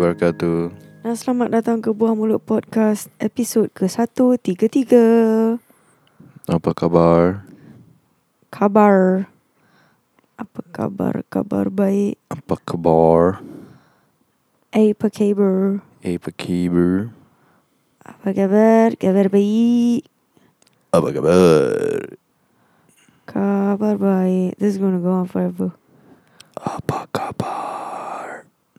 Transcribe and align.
Wabarakatuh. 0.00 0.72
Dan 1.04 1.12
selamat 1.12 1.60
datang 1.60 1.84
ke 1.84 1.92
Buah 1.92 2.16
Mulut 2.16 2.40
Podcast 2.40 3.12
episod 3.20 3.68
ke-133. 3.76 4.96
Apa 6.48 6.72
khabar? 6.72 7.44
Kabar. 8.48 9.28
Apa 10.40 10.60
kabar? 10.72 11.20
Kabar 11.28 11.68
baik. 11.68 12.16
Apa 12.32 12.56
khabar? 12.64 13.44
Apa 14.72 15.12
kabar? 15.12 15.84
Apa 16.00 16.28
khabar? 16.32 17.04
Apa 18.00 18.28
kabar? 18.32 18.88
Kabar 18.96 19.26
baik. 19.28 20.08
Apa 20.96 21.08
khabar? 21.12 22.00
Kabar 23.28 23.94
baik. 24.00 24.56
This 24.56 24.72
is 24.72 24.80
gonna 24.80 24.96
go 24.96 25.12
on 25.12 25.28
forever. 25.28 25.76
Apa 26.56 27.04
khabar? 27.12 27.59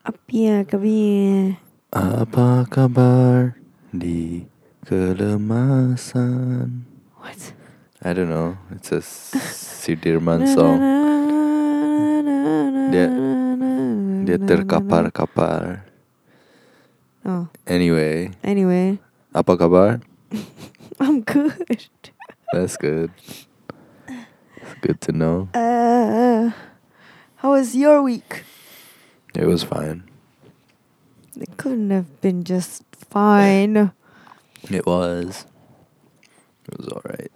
Apa 0.02 0.66
kabar? 0.66 1.54
Apa 1.94 2.66
kabar 2.66 3.54
di 3.94 4.42
kelemasan? 4.82 6.82
What? 7.22 7.38
I 8.02 8.10
don't 8.10 8.26
know. 8.26 8.58
It's 8.74 8.90
a 8.90 8.98
Sudirman 8.98 10.42
song. 10.50 10.82
Dia- 12.90 13.14
Dia 14.22 14.38
terkapar-kapar. 14.38 15.86
Oh, 17.22 17.46
Anyway, 17.70 18.34
anyway. 18.42 18.98
apa 19.30 19.54
kabar? 19.54 20.02
I'm 21.02 21.22
good. 21.22 21.86
That's 22.50 22.74
good. 22.74 23.14
It's 24.58 24.74
good 24.82 24.98
to 25.06 25.14
know. 25.14 25.46
Uh, 25.54 26.50
how 27.38 27.54
was 27.54 27.78
your 27.78 28.02
week? 28.02 28.42
It 29.34 29.46
was 29.46 29.62
fine. 29.62 30.04
It 31.40 31.56
couldn't 31.56 31.90
have 31.90 32.20
been 32.20 32.44
just 32.44 32.84
fine. 32.92 33.92
It 34.70 34.86
was. 34.86 35.46
It 36.68 36.78
was 36.78 36.88
alright. 36.88 37.32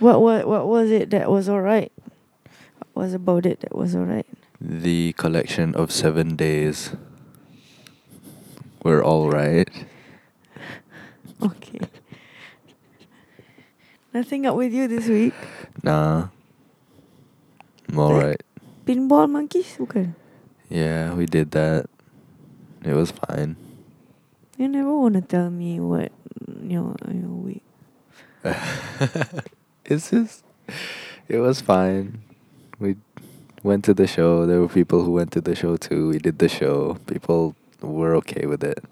What 0.00 0.20
what 0.20 0.48
what 0.48 0.66
was 0.66 0.90
it 0.90 1.10
that 1.10 1.30
was 1.30 1.48
alright? 1.48 1.92
What 2.92 3.04
was 3.04 3.14
about 3.14 3.44
it 3.44 3.60
that 3.60 3.76
was 3.76 3.94
alright? 3.94 4.26
The 4.60 5.12
collection 5.14 5.74
of 5.74 5.92
seven 5.92 6.36
days 6.36 6.96
were 8.82 9.04
all 9.04 9.30
right. 9.30 9.68
Okay. 11.36 11.80
Nothing 14.14 14.46
up 14.46 14.56
with 14.56 14.72
you 14.72 14.88
this 14.88 15.04
week. 15.06 15.34
Nah. 15.84 16.28
I'm 17.92 17.98
alright. 17.98 18.40
Pinball 18.88 19.28
monkeys, 19.28 19.76
bukan? 19.76 20.16
Yeah, 20.68 21.14
we 21.14 21.26
did 21.26 21.52
that. 21.52 21.86
It 22.84 22.94
was 22.94 23.10
fine. 23.10 23.56
You 24.58 24.68
never 24.68 24.96
wanna 24.96 25.22
tell 25.22 25.50
me 25.50 25.80
what 25.80 26.12
your 26.62 26.94
your 27.08 27.30
week. 27.30 27.62
it's 29.84 30.10
just. 30.10 30.44
It 31.28 31.38
was 31.38 31.60
fine. 31.60 32.22
We 32.78 32.96
went 33.62 33.84
to 33.86 33.94
the 33.94 34.06
show. 34.06 34.46
There 34.46 34.60
were 34.60 34.68
people 34.68 35.02
who 35.02 35.12
went 35.12 35.32
to 35.32 35.40
the 35.40 35.54
show 35.54 35.76
too. 35.76 36.10
We 36.10 36.18
did 36.18 36.38
the 36.38 36.48
show. 36.48 36.98
People 37.06 37.56
were 37.80 38.14
okay 38.16 38.46
with 38.46 38.62
it. 38.62 38.82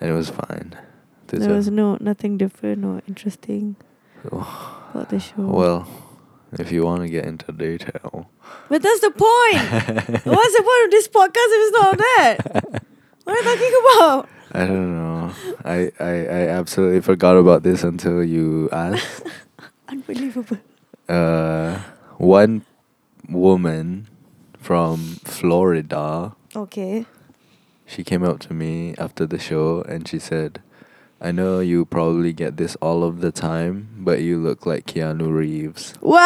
And 0.00 0.10
it 0.10 0.14
was 0.14 0.30
fine. 0.30 0.76
Did 1.26 1.42
there 1.42 1.54
was 1.54 1.70
no 1.70 1.96
nothing 2.00 2.36
different 2.36 2.84
or 2.84 3.02
interesting 3.08 3.76
oh, 4.30 4.90
about 4.92 5.08
the 5.08 5.18
show. 5.18 5.34
Well, 5.38 5.88
if 6.58 6.70
you 6.72 6.84
want 6.84 7.02
to 7.02 7.08
get 7.08 7.24
into 7.24 7.50
detail. 7.52 8.30
but 8.68 8.82
that's 8.82 9.00
the 9.00 9.10
point. 9.10 10.24
What's 10.24 10.56
the 10.56 10.62
point 10.62 10.84
of 10.84 10.90
this 10.90 11.08
podcast 11.08 11.50
if 11.50 11.60
it's 11.68 11.80
not 11.80 11.98
that? 11.98 12.82
What 13.24 13.36
are 13.36 13.38
you 13.38 13.56
talking 13.56 13.80
about? 13.96 14.28
I 14.54 14.66
don't 14.66 14.94
know. 14.96 15.32
I, 15.64 15.92
I, 15.98 16.10
I 16.10 16.48
absolutely 16.48 17.00
forgot 17.00 17.36
about 17.36 17.62
this 17.62 17.82
until 17.84 18.22
you 18.22 18.68
asked. 18.70 19.22
Unbelievable. 19.88 20.58
Uh, 21.08 21.78
one 22.18 22.64
woman 23.28 24.08
from 24.58 24.98
Florida, 25.24 26.34
Okay. 26.54 27.06
she 27.86 28.04
came 28.04 28.22
up 28.22 28.40
to 28.40 28.52
me 28.54 28.94
after 28.98 29.26
the 29.26 29.38
show 29.38 29.82
and 29.82 30.06
she 30.06 30.18
said, 30.18 30.60
I 31.20 31.30
know 31.32 31.60
you 31.60 31.84
probably 31.84 32.32
get 32.32 32.56
this 32.56 32.76
all 32.76 33.04
of 33.04 33.20
the 33.20 33.30
time, 33.32 33.88
but 34.04 34.20
you 34.20 34.38
look 34.38 34.66
like 34.66 34.86
Keanu 34.86 35.32
Reeves. 35.32 35.94
Wow! 36.00 36.22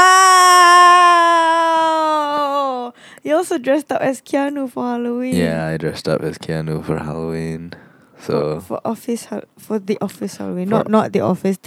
You 3.22 3.36
also 3.36 3.58
dressed 3.58 3.92
up 3.92 4.00
as 4.00 4.20
Keanu 4.20 4.70
for 4.70 4.84
Halloween. 4.84 5.36
Yeah, 5.36 5.66
I 5.66 5.76
dressed 5.76 6.08
up 6.08 6.22
as 6.22 6.38
Keanu 6.38 6.84
for 6.84 6.98
Halloween. 6.98 7.72
So, 8.18 8.60
for, 8.60 8.80
for 8.80 8.80
office 8.86 9.28
for 9.58 9.78
the 9.78 9.98
office 10.00 10.36
Halloween, 10.38 10.68
not 10.68 10.88
not 10.88 11.12
the 11.12 11.20
office. 11.20 11.58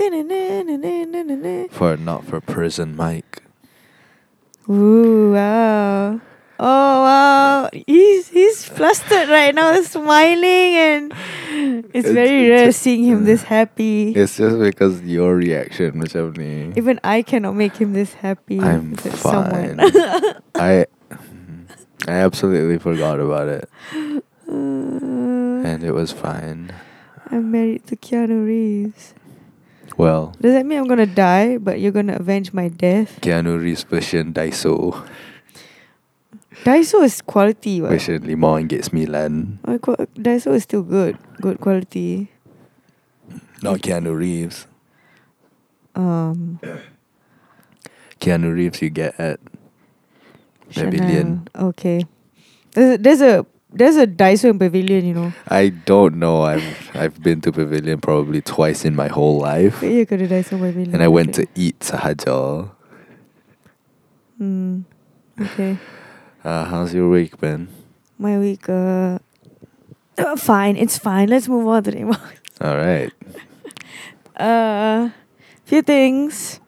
For 1.72 1.96
not 1.98 2.26
for 2.26 2.42
prison 2.42 2.96
Mike. 2.96 3.44
wow! 4.68 6.20
Oh 6.60 6.96
wow! 7.08 7.70
He's 7.88 8.28
he's 8.28 8.66
flustered 8.68 9.30
right 9.32 9.56
now, 9.56 9.80
smiling, 9.88 10.76
and 10.76 11.14
it's, 11.96 12.04
It's- 12.04 12.14
very 12.14 12.46
it's 12.46 12.50
rare 12.52 12.68
a- 12.70 12.74
seeing 12.76 13.04
him 13.08 13.24
this 13.24 13.44
happy. 13.44 14.12
It's 14.12 14.36
just 14.36 14.60
because 14.60 15.00
your 15.08 15.40
reaction, 15.40 15.96
macam 15.96 16.36
ni. 16.36 16.76
Even 16.76 17.00
I 17.04 17.24
cannot 17.24 17.56
make 17.56 17.80
him 17.80 17.96
this 17.96 18.12
happy. 18.20 18.60
I'm 18.60 18.96
fine. 19.00 19.80
I 20.60 20.84
I 22.12 22.16
absolutely 22.28 22.76
forgot 22.76 23.24
about 23.24 23.48
it, 23.48 23.64
Uh, 24.52 25.64
and 25.64 25.80
it 25.84 25.96
was 25.96 26.12
fine. 26.12 26.76
I'm 27.32 27.52
married 27.56 27.88
to 27.88 27.96
Keanu 27.96 28.44
Reeves. 28.44 29.14
Well, 29.96 30.36
Does 30.42 30.54
that 30.60 30.66
mean 30.66 30.80
I'm 30.80 30.88
gonna 30.92 31.06
die, 31.08 31.56
but 31.58 31.80
you're 31.80 31.92
gonna 31.96 32.16
avenge 32.20 32.52
my 32.52 32.68
death? 32.68 33.20
Keanu 33.24 33.56
Reeves 33.62 33.84
version 33.84 34.34
Daiso 34.34 35.06
Daiso 36.64 37.04
is 37.04 37.22
quality, 37.22 37.82
what? 37.82 37.92
version 37.96 38.22
lima 38.28 38.60
ringgit 38.60 38.84
sembilan. 38.92 39.60
Oh, 39.66 39.80
qua- 39.80 40.06
Daiso 40.16 40.52
is 40.54 40.64
still 40.64 40.84
good, 40.84 41.16
good 41.40 41.60
quality. 41.60 42.28
Not 43.64 43.80
Keanu 43.84 44.16
Reeves. 44.16 44.68
Um, 45.96 46.60
Keanu 48.20 48.54
Reeves 48.56 48.82
you 48.82 48.90
get 48.90 49.16
at 49.20 49.40
Pavilion. 50.74 51.48
Okay. 51.56 52.06
There's 52.74 52.96
a, 52.96 52.98
there's 53.00 53.22
a 53.22 53.46
there's 53.72 53.96
a 53.98 54.08
Daiso 54.08 54.50
in 54.50 54.60
Pavilion, 54.60 55.06
you 55.06 55.14
know. 55.14 55.32
I 55.48 55.70
don't 55.86 56.16
know. 56.20 56.44
I've 56.44 56.64
I've 56.96 57.22
been 57.22 57.42
to 57.42 57.52
Pavilion 57.52 58.00
probably 58.00 58.42
twice 58.42 58.84
in 58.86 58.96
my 58.96 59.08
whole 59.08 59.40
life, 59.40 59.80
But 59.82 59.92
you 59.92 60.06
go 60.06 60.18
to 60.18 60.28
Daiso 60.28 60.60
Pavilion. 60.60 60.94
and 60.94 61.04
I 61.04 61.08
went 61.08 61.36
to 61.36 61.48
eat 61.56 61.80
sahaja. 61.80 62.70
Hmm. 64.38 64.82
Okay. 65.40 65.78
Uh, 66.44 66.64
how's 66.64 66.94
your 66.94 67.10
week 67.10 67.38
been? 67.40 67.68
My 68.18 68.40
week. 68.40 68.70
Uh, 68.70 69.20
fine. 70.38 70.78
It's 70.78 70.98
fine. 70.98 71.28
Let's 71.28 71.50
move 71.50 71.68
on 71.68 71.84
to 71.84 71.92
the 71.92 72.04
All 72.62 72.78
right. 72.78 73.12
Uh, 74.38 75.10
few 75.66 75.82
things. 75.82 76.62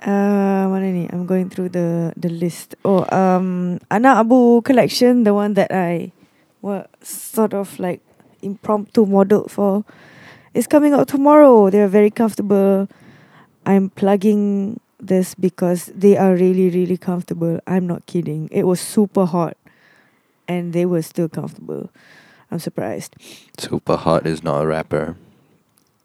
Uh, 0.00 0.72
mana 0.72 0.92
ni? 0.92 1.08
I'm 1.12 1.26
going 1.26 1.50
through 1.50 1.68
the 1.76 2.14
the 2.16 2.30
list. 2.30 2.76
Oh, 2.84 3.04
um, 3.12 3.78
Anak 3.90 4.24
Abu 4.24 4.62
collection, 4.62 5.24
the 5.24 5.34
one 5.34 5.52
that 5.60 5.68
I 5.68 6.12
was 6.62 6.88
sort 7.02 7.52
of 7.52 7.78
like 7.78 8.00
impromptu 8.40 9.04
modeled 9.04 9.50
for, 9.52 9.84
is 10.54 10.66
coming 10.66 10.94
out 10.96 11.08
tomorrow. 11.08 11.68
They're 11.68 11.92
very 11.92 12.10
comfortable. 12.10 12.88
I'm 13.66 13.90
plugging 13.92 14.80
this 15.06 15.34
because 15.34 15.92
they 15.94 16.16
are 16.16 16.34
really 16.34 16.70
really 16.70 16.96
comfortable. 16.96 17.60
I'm 17.66 17.86
not 17.86 18.06
kidding. 18.06 18.48
It 18.50 18.64
was 18.64 18.80
super 18.80 19.26
hot, 19.26 19.56
and 20.48 20.72
they 20.72 20.86
were 20.86 21.02
still 21.02 21.28
comfortable. 21.28 21.90
I'm 22.50 22.58
surprised. 22.60 23.16
Super 23.58 23.96
Hot 23.96 24.26
is 24.26 24.44
not 24.44 24.62
a 24.62 24.66
rapper. 24.66 25.16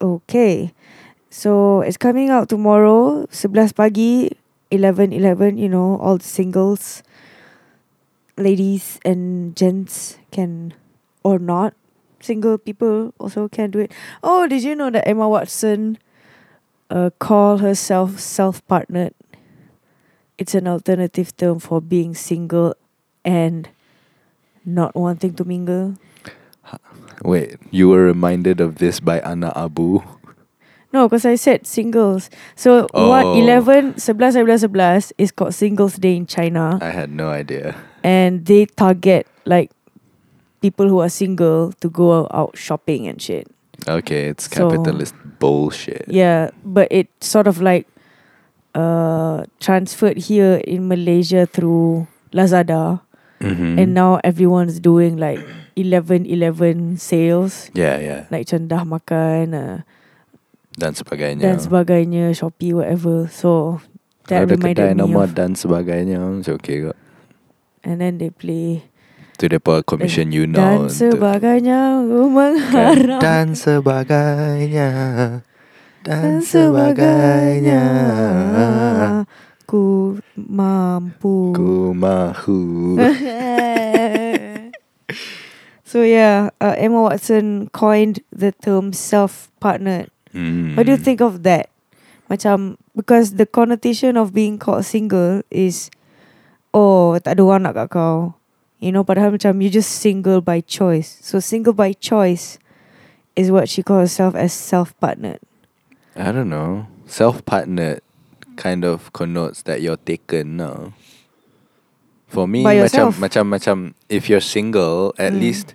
Okay. 0.01 0.73
So 1.29 1.81
it's 1.81 1.97
coming 1.97 2.29
out 2.29 2.49
tomorrow, 2.49 3.27
11 3.29 3.73
pagi, 3.77 4.29
11 4.71 5.13
11, 5.13 5.57
you 5.57 5.69
know, 5.69 5.97
all 6.01 6.17
the 6.17 6.25
singles, 6.25 7.03
ladies 8.35 8.99
and 9.05 9.55
gents 9.55 10.17
can 10.31 10.73
or 11.23 11.37
not. 11.37 11.75
Single 12.19 12.57
people 12.57 13.13
also 13.19 13.47
can 13.47 13.69
do 13.69 13.79
it. 13.79 13.91
Oh, 14.23 14.47
did 14.47 14.63
you 14.63 14.75
know 14.75 14.89
that 14.89 15.07
Emma 15.07 15.29
Watson 15.29 15.99
uh 16.89 17.09
call 17.19 17.57
herself 17.59 18.19
self 18.19 18.65
partnered? 18.67 19.13
It's 20.37 20.55
an 20.55 20.67
alternative 20.67 21.35
term 21.35 21.59
for 21.59 21.81
being 21.81 22.15
single 22.15 22.73
and 23.25 23.67
not 24.65 24.95
wanting 24.95 25.33
to 25.35 25.43
mingle. 25.43 25.95
Wait, 27.23 27.57
you 27.71 27.89
were 27.89 28.05
reminded 28.05 28.61
of 28.61 28.77
this 28.79 28.99
by 29.01 29.19
Anna 29.19 29.51
Abu? 29.55 29.99
No, 30.93 31.07
because 31.07 31.25
I 31.25 31.35
said 31.35 31.67
singles. 31.67 32.29
So 32.55 32.87
what 32.95 33.25
Oh. 33.25 33.35
11, 33.37 33.95
11, 33.99 34.39
11, 34.39 34.71
11 34.71 35.13
is 35.17 35.31
called 35.31 35.53
Singles 35.53 35.95
Day 35.99 36.15
in 36.15 36.25
China. 36.25 36.79
I 36.81 36.89
had 36.89 37.11
no 37.11 37.29
idea. 37.29 37.75
and 38.01 38.45
they 38.47 38.65
target 38.65 39.27
like 39.43 39.69
people 40.63 40.87
who 40.87 40.99
are 41.03 41.09
single 41.11 41.73
to 41.83 41.89
go 41.91 42.27
out 42.31 42.55
shopping 42.55 43.07
and 43.11 43.21
shit. 43.21 43.45
Okay, 43.85 44.27
it's 44.27 44.47
So- 44.47 44.67
capitalist 44.67 45.13
bullshit. 45.37 46.03
Yeah, 46.07 46.51
but 46.61 46.91
it 46.91 47.07
sort 47.21 47.47
of 47.47 47.61
like 47.61 47.87
uh 48.75 49.49
transferred 49.57 50.29
here 50.29 50.61
in 50.61 50.85
Malaysia 50.85 51.49
through 51.49 52.05
Lazada 52.29 53.01
Mhm. 53.41 53.79
and 53.81 53.89
now 53.95 54.19
everyone's 54.21 54.77
doing 54.77 55.17
like 55.17 55.39
11-11 55.73 56.99
sales 56.99 57.71
yeah, 57.73 57.95
yeah. 57.97 58.21
like 58.29 58.45
macam 58.45 58.67
dah 58.67 58.83
makan 58.85 59.45
uh, 59.55 59.77
Dan 60.75 60.93
sebagainya. 60.93 61.41
dan 61.41 61.57
sebagainya 61.57 62.35
Shopee 62.35 62.75
whatever 62.75 63.25
so 63.31 63.79
Kalau 64.27 64.45
that 64.45 64.53
kedai 64.53 64.53
reminded 64.53 64.85
me 64.85 64.99
nama 65.01 65.19
of 65.25 65.31
dan 65.33 65.57
sebagainya, 65.57 66.19
macam 66.21 66.53
okay 66.53 66.77
kot. 66.85 66.97
and 67.81 67.97
then 67.97 68.19
they 68.21 68.29
play 68.29 68.85
Tu 69.39 69.47
dia 69.47 69.55
apa 69.55 69.79
commission 69.81 70.29
you 70.29 70.43
know. 70.43 70.59
dan 70.59 70.75
untuk- 70.85 71.15
sebagainya 71.15 71.79
Kan? 71.95 72.27
mengharap 72.29 73.19
Dan 73.23 73.47
sebagainya. 73.55 74.89
Dan 75.99 76.43
sebagainya. 76.43 77.83
ku 79.63 80.17
mampu 80.35 81.53
Ku 81.53 81.93
mahu. 81.93 82.97
so 85.83 86.01
yeah 86.01 86.49
uh, 86.59 86.75
Emma 86.75 87.01
Watson 87.01 87.69
coined 87.71 88.21
the 88.29 88.51
term 88.53 88.91
self-partnered 88.91 90.11
Hmm. 90.29 90.77
what 90.77 90.85
do 90.85 90.93
you 90.93 91.01
think 91.01 91.25
of 91.25 91.41
that 91.41 91.73
macam 92.29 92.77
because 92.93 93.33
the 93.33 93.49
connotation 93.49 94.13
of 94.13 94.29
being 94.29 94.61
called 94.61 94.85
single 94.85 95.41
is 95.49 95.89
oh 96.69 97.17
tak 97.17 97.33
ada 97.33 97.41
orang 97.41 97.65
nak 97.65 97.73
kat 97.73 97.87
kau 97.89 98.37
you 98.79 98.91
know 98.91 99.03
padahal 99.03 99.35
macam 99.35 99.59
you 99.61 99.69
just 99.69 99.91
single 99.99 100.39
by 100.41 100.59
choice 100.63 101.19
so 101.21 101.39
single 101.39 101.75
by 101.75 101.91
choice 101.93 102.57
is 103.35 103.51
what 103.51 103.67
she 103.69 103.83
calls 103.83 104.11
herself 104.11 104.35
as 104.35 104.51
self-partnered 104.51 105.39
I 106.19 106.33
don't 106.33 106.49
know. 106.49 106.87
Self-partnered 107.07 108.01
kind 108.57 108.83
of 108.83 109.13
connotes 109.13 109.61
that 109.63 109.79
you're 109.81 109.95
taken 110.03 110.57
now. 110.57 110.91
For 112.27 112.43
me, 112.43 112.61
By 112.67 112.83
macam 112.83 113.15
macam 113.15 113.43
macam 113.47 113.75
if 114.11 114.27
you're 114.27 114.43
single, 114.43 115.15
at 115.15 115.31
Mm. 115.31 115.39
least 115.39 115.67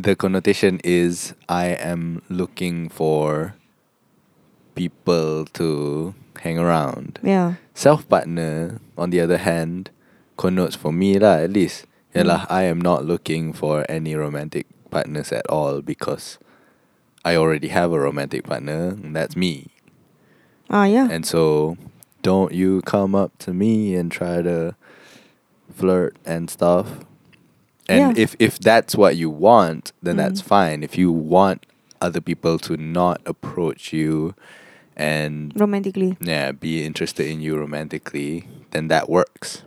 the 0.00 0.16
connotation 0.16 0.80
is 0.80 1.36
I 1.44 1.76
am 1.76 2.24
looking 2.32 2.88
for 2.88 3.52
people 4.74 5.44
to 5.60 6.14
hang 6.40 6.56
around. 6.56 7.20
yeah 7.20 7.60
Self 7.76 8.08
partner, 8.08 8.80
on 8.96 9.12
the 9.12 9.20
other 9.20 9.44
hand, 9.44 9.92
connotes 10.42 10.74
for 10.74 10.90
me 10.92 11.18
lah 11.22 11.38
at 11.46 11.54
least. 11.54 11.86
Yalah, 12.18 12.44
Mm. 12.44 12.50
I 12.50 12.62
am 12.68 12.80
not 12.82 13.06
looking 13.06 13.54
for 13.54 13.86
any 13.88 14.12
romantic 14.18 14.66
partners 14.90 15.32
at 15.32 15.46
all 15.48 15.80
because 15.80 16.36
I 17.24 17.38
already 17.40 17.68
have 17.70 17.94
a 17.94 18.00
romantic 18.02 18.44
partner, 18.44 18.98
and 18.98 19.14
that's 19.16 19.38
me. 19.38 19.70
ah 20.72 20.84
yeah 20.88 21.06
And 21.08 21.24
so 21.24 21.76
don't 22.26 22.52
you 22.52 22.82
come 22.82 23.14
up 23.14 23.30
to 23.44 23.52
me 23.54 23.94
and 23.94 24.10
try 24.10 24.42
to 24.42 24.74
flirt 25.74 26.16
and 26.24 26.50
stuff. 26.50 27.04
And 27.88 28.00
Yeah. 28.00 28.12
if 28.16 28.34
if 28.38 28.58
that's 28.58 28.94
what 28.96 29.16
you 29.16 29.28
want, 29.30 29.92
then 30.02 30.16
that's 30.16 30.40
Mm. 30.42 30.48
fine. 30.54 30.78
If 30.82 30.96
you 30.98 31.12
want 31.12 31.66
other 32.00 32.20
people 32.20 32.58
to 32.66 32.76
not 32.76 33.20
approach 33.26 33.92
you 33.92 34.34
and 34.96 35.52
romantically 35.56 36.16
yeah, 36.20 36.52
be 36.52 36.84
interested 36.84 37.26
in 37.26 37.40
you 37.40 37.56
romantically, 37.56 38.44
then 38.72 38.88
that 38.88 39.08
works. 39.08 39.62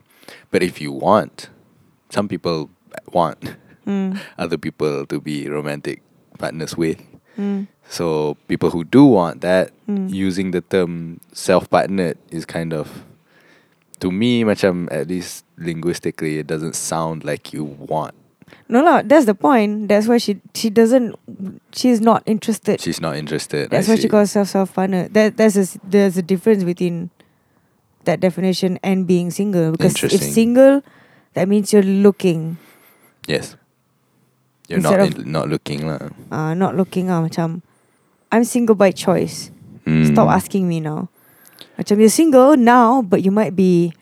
But 0.52 0.64
if 0.64 0.80
you 0.82 0.92
want, 0.92 1.50
some 2.10 2.28
people 2.28 2.70
want 3.12 3.56
mm. 3.86 4.20
other 4.38 4.58
people 4.58 5.06
to 5.06 5.20
be 5.22 5.50
romantic 5.50 6.02
partners 6.38 6.76
with. 6.78 7.02
Mm. 7.38 7.68
So 7.90 8.38
people 8.48 8.70
who 8.72 8.84
do 8.84 9.06
want 9.06 9.42
that, 9.42 9.72
Mm. 9.86 10.10
using 10.10 10.50
the 10.50 10.62
term 10.62 11.20
self-partnered 11.32 12.18
is 12.32 12.42
kind 12.44 12.74
of, 12.74 13.06
to 14.00 14.10
me, 14.10 14.42
macam 14.44 14.90
at 14.92 15.08
least 15.08 15.46
linguistically, 15.62 16.40
it 16.42 16.48
doesn't 16.48 16.74
sound 16.74 17.24
like 17.24 17.54
you 17.54 17.64
want. 17.64 18.16
No, 18.68 18.82
no, 18.82 19.02
that's 19.06 19.26
the 19.30 19.36
point. 19.38 19.90
That's 19.90 20.08
why 20.08 20.18
she 20.18 20.42
she 20.58 20.70
doesn't. 20.74 21.14
She's 21.74 22.02
not 22.02 22.24
interested. 22.26 22.82
She's 22.82 22.98
not 23.02 23.14
interested. 23.18 23.70
that's 23.70 23.86
I 23.90 23.94
why 23.94 24.02
she 24.02 24.10
calls 24.10 24.34
herself 24.34 24.50
self 24.50 24.74
partner. 24.74 25.06
That 25.10 25.38
that's 25.38 25.54
a, 25.54 25.66
there's 25.86 26.18
a 26.18 26.26
difference 26.26 26.64
between 26.66 27.10
that 28.06 28.20
definition 28.20 28.78
and 28.84 29.06
being 29.06 29.30
single. 29.30 29.72
Because 29.74 29.98
if 30.04 30.22
single, 30.22 30.82
that 31.34 31.48
means 31.50 31.74
you're 31.74 31.86
looking, 31.86 32.58
Yes. 33.28 33.58
You're 34.70 34.82
Instead 34.82 34.98
not 34.98 35.10
of- 35.18 35.26
not 35.26 35.46
looking 35.50 35.86
lah. 35.86 36.10
uh, 36.34 36.54
not 36.58 36.74
looking. 36.74 37.10
Ah, 37.14 37.22
macam 37.22 37.62
I'm 38.34 38.42
single 38.46 38.74
by 38.74 38.90
choice. 38.90 39.54
Stop 39.86 40.26
Mm. 40.30 40.38
asking 40.42 40.64
me 40.66 40.82
now. 40.82 41.10
Macam 41.78 42.02
you're 42.02 42.10
single 42.14 42.58
now, 42.58 43.06
but 43.06 43.22
you 43.22 43.30
might 43.30 43.54
be, 43.54 43.94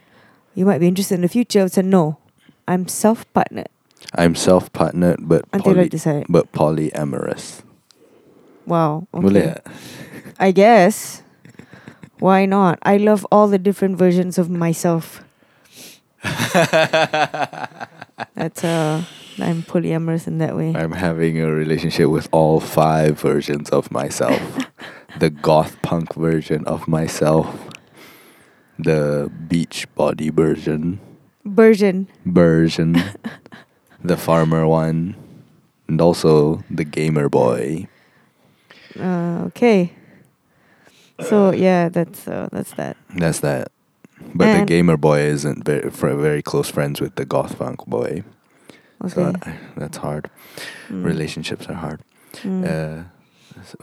you 0.55 0.63
might 0.63 0.79
be 0.79 0.87
interested 0.87 1.19
in 1.19 1.23
the 1.27 1.31
future. 1.31 1.67
So 1.67 1.83
no, 1.83 2.19
I'm 2.67 2.87
self 2.87 3.27
partnered 3.35 3.67
I'm 4.13 4.35
self-partnered 4.35 5.25
but 5.25 5.47
until 5.55 5.73
poly, 5.73 5.87
I 5.87 5.91
decide. 5.91 6.25
but 6.29 6.51
polyamorous. 6.51 7.63
Wow. 8.67 9.07
Okay. 9.15 9.55
I 10.39 10.51
guess. 10.51 11.22
Why 12.23 12.45
not? 12.45 12.79
I 12.83 12.95
love 12.95 13.27
all 13.33 13.49
the 13.49 13.59
different 13.59 13.97
versions 13.97 14.37
of 14.37 14.49
myself. 14.49 15.25
That's 16.23 16.63
uh 18.63 19.03
I'm 19.43 19.63
polyamorous 19.63 20.25
in 20.25 20.37
that 20.37 20.55
way. 20.55 20.71
I'm 20.73 20.93
having 20.93 21.41
a 21.41 21.51
relationship 21.51 22.07
with 22.07 22.29
all 22.31 22.61
five 22.61 23.19
versions 23.19 23.69
of 23.71 23.91
myself. 23.91 24.39
the 25.19 25.29
goth 25.29 25.81
punk 25.81 26.15
version 26.15 26.63
of 26.63 26.87
myself, 26.87 27.67
the 28.79 29.29
beach 29.49 29.85
body 29.93 30.29
version, 30.29 31.01
Version. 31.43 32.07
version, 32.23 33.03
the 34.01 34.15
farmer 34.15 34.65
one, 34.65 35.17
and 35.89 35.99
also 35.99 36.63
the 36.71 36.85
gamer 36.85 37.27
boy. 37.27 37.89
Uh, 38.97 39.43
okay. 39.51 39.91
So 41.21 41.51
yeah, 41.51 41.89
that's 41.89 42.27
uh, 42.27 42.49
that's 42.51 42.73
that. 42.73 42.97
That's 43.15 43.39
that. 43.41 43.71
But 44.33 44.59
the 44.59 44.65
gamer 44.65 44.97
boy 44.97 45.19
isn't 45.19 45.65
very 45.65 45.89
very 45.89 46.41
close 46.41 46.69
friends 46.69 47.01
with 47.01 47.15
the 47.15 47.25
goth 47.25 47.57
punk 47.59 47.85
boy. 47.85 48.23
Okay. 49.03 49.13
So 49.13 49.33
I, 49.43 49.57
that's 49.75 49.97
hard. 49.97 50.29
Mm. 50.89 51.03
Relationships 51.05 51.67
are 51.67 51.73
hard. 51.75 52.01
Mm. 52.41 52.63
Uh, 52.65 53.03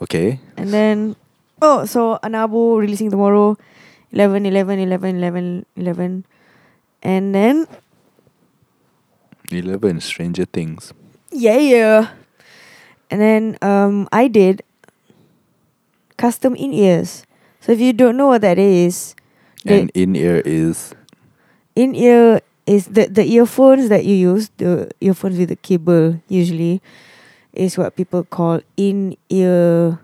okay. 0.03 0.41
and 0.57 0.71
then 0.73 1.17
oh, 1.63 1.85
so 1.85 2.19
Anabu 2.23 2.79
releasing 2.79 3.11
tomorrow, 3.11 3.57
11, 4.13 4.47
11, 4.47 4.79
11, 4.81 5.17
11, 5.17 5.67
11. 5.77 6.25
and 7.03 7.35
then 7.35 7.67
11 9.53 10.01
Stranger 10.01 10.45
Things. 10.47 10.93
yeah, 11.31 11.59
yeah. 11.59 12.11
And 13.11 13.21
then 13.21 13.59
um, 13.63 14.09
I 14.13 14.29
did 14.29 14.63
custom 16.21 16.55
in 16.55 16.77
ears. 16.77 17.25
So 17.65 17.73
if 17.73 17.81
you 17.81 17.97
don't 17.97 18.17
know 18.21 18.29
what 18.29 18.45
that 18.45 18.59
is, 18.61 19.17
And 19.65 19.91
in 19.93 20.17
ear 20.17 20.41
is 20.45 20.93
in 21.77 21.95
ear 21.97 22.41
is 22.65 22.87
the 22.93 23.09
the 23.09 23.25
earphones 23.25 23.89
that 23.89 24.05
you 24.05 24.17
use, 24.17 24.53
the 24.57 24.89
earphones 25.01 25.37
with 25.41 25.49
the 25.49 25.57
cable 25.57 26.21
usually, 26.29 26.81
is 27.53 27.77
what 27.81 27.97
people 27.97 28.25
call 28.25 28.61
in 28.77 29.17
ear. 29.29 30.01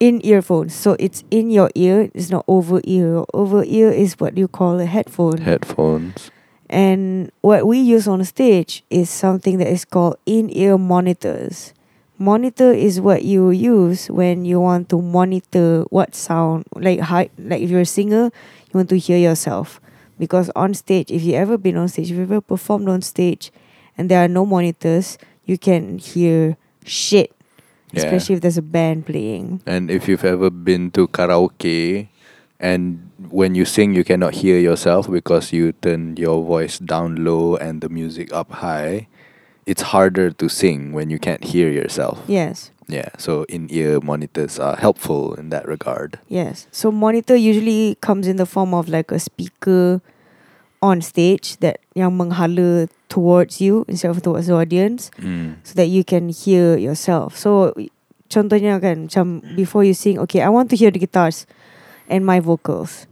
In 0.00 0.24
earphones, 0.24 0.72
so 0.72 0.96
it's 0.96 1.24
in 1.28 1.52
your 1.52 1.68
ear. 1.76 2.08
It's 2.16 2.32
not 2.32 2.48
over 2.48 2.80
ear. 2.84 3.20
Over 3.36 3.60
ear 3.68 3.92
is 3.92 4.16
what 4.16 4.32
you 4.32 4.48
call 4.48 4.80
a 4.80 4.88
headphone. 4.88 5.44
headphones. 5.44 6.32
And 6.72 7.28
what 7.44 7.68
we 7.68 7.76
use 7.76 8.08
on 8.08 8.24
stage 8.24 8.80
is 8.88 9.12
something 9.12 9.58
that 9.60 9.68
is 9.68 9.84
called 9.84 10.16
in 10.24 10.48
ear 10.56 10.78
monitors. 10.78 11.76
Monitor 12.20 12.70
is 12.70 13.00
what 13.00 13.24
you 13.24 13.48
use 13.48 14.10
when 14.10 14.44
you 14.44 14.60
want 14.60 14.90
to 14.90 15.00
monitor 15.00 15.84
what 15.88 16.14
sound, 16.14 16.66
like 16.76 17.00
how, 17.00 17.24
like 17.38 17.62
if 17.62 17.70
you're 17.70 17.80
a 17.80 17.86
singer, 17.86 18.24
you 18.68 18.74
want 18.74 18.90
to 18.90 18.98
hear 18.98 19.16
yourself. 19.16 19.80
Because 20.18 20.50
on 20.54 20.74
stage, 20.74 21.10
if 21.10 21.22
you 21.22 21.32
ever 21.32 21.56
been 21.56 21.78
on 21.78 21.88
stage, 21.88 22.10
if 22.12 22.18
you 22.18 22.24
ever 22.24 22.42
performed 22.42 22.90
on 22.90 23.00
stage, 23.00 23.50
and 23.96 24.10
there 24.10 24.22
are 24.22 24.28
no 24.28 24.44
monitors, 24.44 25.16
you 25.46 25.56
can 25.56 25.96
hear 25.96 26.58
shit, 26.84 27.32
Yeah. 27.90 28.04
especially 28.04 28.34
if 28.34 28.42
there's 28.42 28.58
a 28.58 28.68
band 28.68 29.06
playing. 29.06 29.62
And 29.64 29.90
if 29.90 30.06
you've 30.06 30.24
ever 30.24 30.50
been 30.50 30.90
to 30.92 31.08
karaoke 31.08 32.08
and 32.60 33.00
when 33.30 33.54
you 33.54 33.64
sing 33.64 33.94
you 33.94 34.04
cannot 34.04 34.34
hear 34.44 34.58
yourself 34.60 35.10
because 35.10 35.54
you 35.56 35.72
turn 35.72 36.18
your 36.18 36.44
voice 36.44 36.78
down 36.78 37.24
low 37.24 37.56
and 37.56 37.80
the 37.80 37.88
music 37.88 38.28
up 38.30 38.52
high, 38.60 39.08
it's 39.70 39.94
harder 39.94 40.34
to 40.34 40.50
sing 40.50 40.90
when 40.90 41.14
you 41.14 41.22
can't 41.22 41.46
hear 41.46 41.70
yourself. 41.70 42.18
Yes. 42.26 42.74
Yeah, 42.90 43.14
so 43.22 43.46
in-ear 43.46 44.02
monitors 44.02 44.58
are 44.58 44.74
helpful 44.74 45.38
in 45.38 45.54
that 45.54 45.62
regard. 45.62 46.18
Yes. 46.26 46.66
So 46.74 46.90
monitor 46.90 47.38
usually 47.38 47.94
comes 48.02 48.26
in 48.26 48.34
the 48.34 48.50
form 48.50 48.74
of 48.74 48.90
like 48.90 49.14
a 49.14 49.22
speaker 49.22 50.02
on 50.82 50.98
stage 50.98 51.62
that 51.62 51.78
yang 51.94 52.18
menghala 52.18 52.90
towards 53.06 53.62
you 53.62 53.86
instead 53.86 54.10
of 54.10 54.18
towards 54.26 54.50
the 54.50 54.58
audience 54.58 55.14
Mm. 55.22 55.62
so 55.62 55.78
that 55.78 55.86
you 55.86 56.02
can 56.02 56.34
hear 56.34 56.74
yourself. 56.74 57.38
So 57.38 57.78
contohnya 58.26 58.82
kan 58.82 59.06
macam 59.06 59.46
before 59.54 59.86
you 59.86 59.94
sing, 59.94 60.18
okay, 60.26 60.42
I 60.42 60.50
want 60.50 60.66
to 60.74 60.76
hear 60.76 60.90
the 60.90 60.98
guitars 60.98 61.46
and 62.10 62.26
my 62.26 62.42
vocals. 62.42 63.06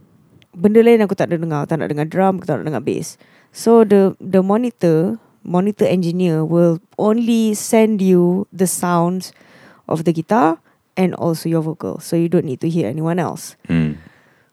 Benda 0.51 0.83
lain 0.83 0.99
aku 0.99 1.15
tak 1.15 1.31
ada 1.31 1.39
dengar, 1.39 1.71
tak 1.71 1.79
nak 1.79 1.87
dengar 1.87 2.09
drum, 2.09 2.43
aku 2.43 2.51
tak 2.51 2.59
nak 2.59 2.67
dengar 2.67 2.83
bass. 2.83 3.15
So 3.55 3.87
the 3.87 4.19
the 4.19 4.43
monitor, 4.43 5.23
monitor 5.49 5.89
engineer 5.89 6.45
will 6.45 6.77
only 7.01 7.57
send 7.57 8.05
you 8.05 8.45
the 8.53 8.69
sounds 8.69 9.33
of 9.89 10.05
the 10.05 10.13
guitar 10.13 10.61
and 10.93 11.17
also 11.17 11.49
your 11.49 11.65
vocal. 11.65 11.97
So 11.97 12.13
you 12.13 12.29
don't 12.29 12.45
need 12.45 12.61
to 12.61 12.69
hear 12.69 12.85
anyone 12.85 13.17
else. 13.17 13.57
Mm. 13.65 13.97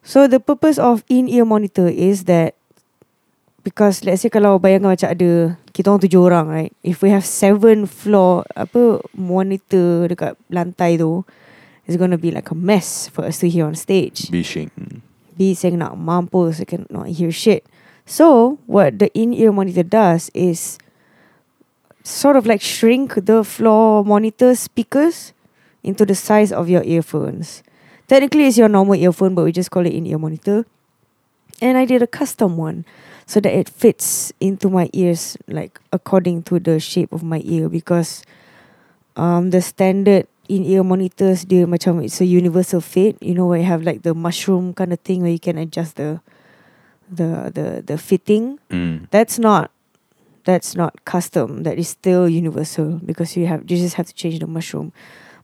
So 0.00 0.24
the 0.24 0.40
purpose 0.40 0.80
of 0.80 1.04
in-ear 1.12 1.44
monitor 1.44 1.92
is 1.92 2.24
that 2.24 2.56
because 3.66 4.06
let's 4.06 4.22
say 4.22 4.30
kalau 4.30 4.62
bayangkan 4.62 4.94
macam 4.94 5.10
ada 5.10 5.58
kita 5.74 5.90
orang 5.90 6.02
tujuh 6.06 6.22
orang 6.22 6.46
right 6.46 6.72
if 6.86 7.02
we 7.02 7.10
have 7.10 7.26
seven 7.26 7.82
floor 7.82 8.46
apa 8.54 9.02
monitor 9.10 10.06
dekat 10.06 10.38
lantai 10.46 10.94
tu 10.94 11.26
it's 11.90 11.98
gonna 11.98 12.14
be 12.14 12.30
like 12.30 12.46
a 12.46 12.54
mess 12.54 13.10
for 13.10 13.26
us 13.26 13.42
to 13.42 13.50
hear 13.50 13.66
on 13.66 13.74
stage 13.74 14.30
Bishing. 14.30 14.70
bising 15.34 15.82
nak 15.82 15.98
mampus 15.98 16.62
I 16.62 16.70
cannot 16.70 17.10
hear 17.10 17.34
shit 17.34 17.66
so 18.06 18.56
what 18.70 19.02
the 19.02 19.10
in-ear 19.18 19.50
monitor 19.50 19.82
does 19.82 20.30
is 20.30 20.78
sort 22.06 22.36
of 22.36 22.46
like 22.46 22.62
shrink 22.62 23.14
the 23.26 23.42
floor 23.42 24.04
monitor 24.04 24.54
speakers 24.54 25.34
into 25.82 26.06
the 26.06 26.14
size 26.14 26.52
of 26.52 26.68
your 26.68 26.84
earphones. 26.84 27.62
Technically 28.06 28.46
it's 28.46 28.56
your 28.56 28.68
normal 28.68 28.94
earphone 28.94 29.34
but 29.34 29.44
we 29.44 29.50
just 29.50 29.70
call 29.70 29.84
it 29.84 29.92
in-ear 29.92 30.18
monitor. 30.18 30.64
And 31.60 31.76
I 31.76 31.84
did 31.84 32.02
a 32.02 32.06
custom 32.06 32.56
one 32.56 32.84
so 33.26 33.40
that 33.40 33.52
it 33.52 33.68
fits 33.68 34.32
into 34.38 34.70
my 34.70 34.88
ears 34.92 35.36
like 35.48 35.80
according 35.92 36.44
to 36.44 36.60
the 36.60 36.78
shape 36.78 37.12
of 37.12 37.24
my 37.24 37.42
ear 37.44 37.68
because 37.68 38.22
um 39.16 39.50
the 39.50 39.60
standard 39.60 40.28
in-ear 40.48 40.86
monitors 40.86 41.42
dia 41.42 41.66
macam 41.66 41.98
it's 42.04 42.22
a 42.22 42.26
universal 42.26 42.80
fit. 42.80 43.18
You 43.18 43.34
know 43.34 43.50
where 43.50 43.58
you 43.58 43.66
have 43.66 43.82
like 43.82 44.06
the 44.06 44.14
mushroom 44.14 44.78
kind 44.78 44.94
of 44.94 45.02
thing 45.02 45.26
where 45.26 45.34
you 45.34 45.42
can 45.42 45.58
adjust 45.58 45.98
the 45.98 46.22
the 47.10 47.50
the 47.50 47.66
the 47.82 47.98
fitting? 47.98 48.62
Mm. 48.70 49.10
that's 49.10 49.42
not 49.42 49.74
that's 50.46 50.78
not 50.78 50.94
custom 51.04 51.66
that 51.66 51.76
is 51.76 51.90
still 51.90 52.30
universal 52.30 53.02
because 53.02 53.36
you 53.36 53.50
have 53.50 53.66
you 53.66 53.76
just 53.76 53.98
have 53.98 54.06
to 54.06 54.14
change 54.14 54.38
the 54.38 54.46
mushroom. 54.46 54.94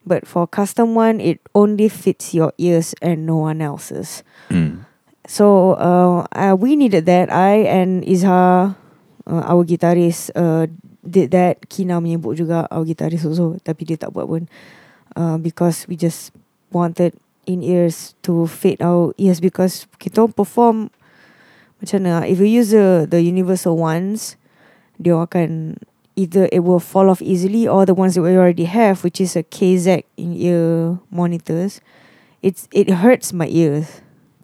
But 0.07 0.27
for 0.27 0.47
custom 0.47 0.95
one 0.95 1.21
it 1.21 1.43
only 1.55 1.91
fits 1.91 2.33
your 2.33 2.55
ears 2.57 2.95
and 3.03 3.27
no 3.27 3.37
one 3.37 3.61
else's. 3.61 4.23
Mm. 4.49 4.87
so 5.27 5.75
uh, 5.77 6.27
uh 6.33 6.55
we 6.55 6.79
needed 6.79 7.05
that. 7.07 7.29
I 7.29 7.67
and 7.67 8.07
Izha 8.07 8.73
uh, 9.27 9.43
our 9.45 9.67
guitarist 9.67 10.31
uh 10.39 10.71
did 11.03 11.35
that. 11.35 11.69
Kina 11.69 11.99
menyebut 11.99 12.39
juga 12.39 12.71
our 12.71 12.87
guitarist 12.87 13.27
also 13.27 13.59
tapi 13.67 13.83
dia 13.85 13.99
tak 13.99 14.15
buat 14.15 14.31
pun. 14.31 14.47
Uh, 15.13 15.37
because 15.37 15.85
we 15.91 15.99
just 15.99 16.33
wanted 16.73 17.13
in 17.45 17.61
ears 17.61 18.15
to 18.23 18.47
fit 18.47 18.79
our 18.81 19.11
ears 19.19 19.43
because 19.43 19.85
kita 19.99 20.31
perform 20.31 20.89
macam 21.83 22.07
mana 22.07 22.23
if 22.23 22.39
you 22.39 22.47
use 22.47 22.71
the 22.71 23.05
the 23.11 23.19
universal 23.19 23.75
ones 23.75 24.39
dia 25.03 25.19
akan 25.19 25.77
either 26.15 26.49
it 26.53 26.61
will 26.63 26.81
fall 26.81 27.09
off 27.09 27.21
easily 27.21 27.67
or 27.67 27.85
the 27.85 27.97
ones 27.97 28.15
that 28.15 28.23
we 28.23 28.37
already 28.37 28.69
have 28.69 29.03
which 29.03 29.21
is 29.21 29.35
a 29.35 29.43
KZ 29.43 30.05
in 30.17 30.37
ear 30.37 31.01
monitors 31.11 31.81
it's 32.43 32.69
it 32.73 32.91
hurts 32.91 33.33
my 33.33 33.47
ears. 33.47 34.03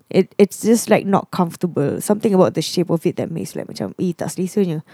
It 0.09 0.35
it's 0.39 0.63
just 0.63 0.89
like 0.89 1.05
not 1.05 1.31
comfortable. 1.31 2.01
Something 2.01 2.33
about 2.33 2.55
the 2.55 2.63
shape 2.63 2.89
of 2.89 3.05
it 3.05 3.17
that 3.17 3.31
makes 3.31 3.59
like 3.59 3.67
macam 3.67 3.93
tak 4.17 4.31
selisanya. 4.31 4.87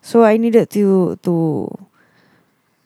So 0.00 0.22
I 0.22 0.38
needed 0.38 0.70
to 0.78 1.18
to 1.26 1.34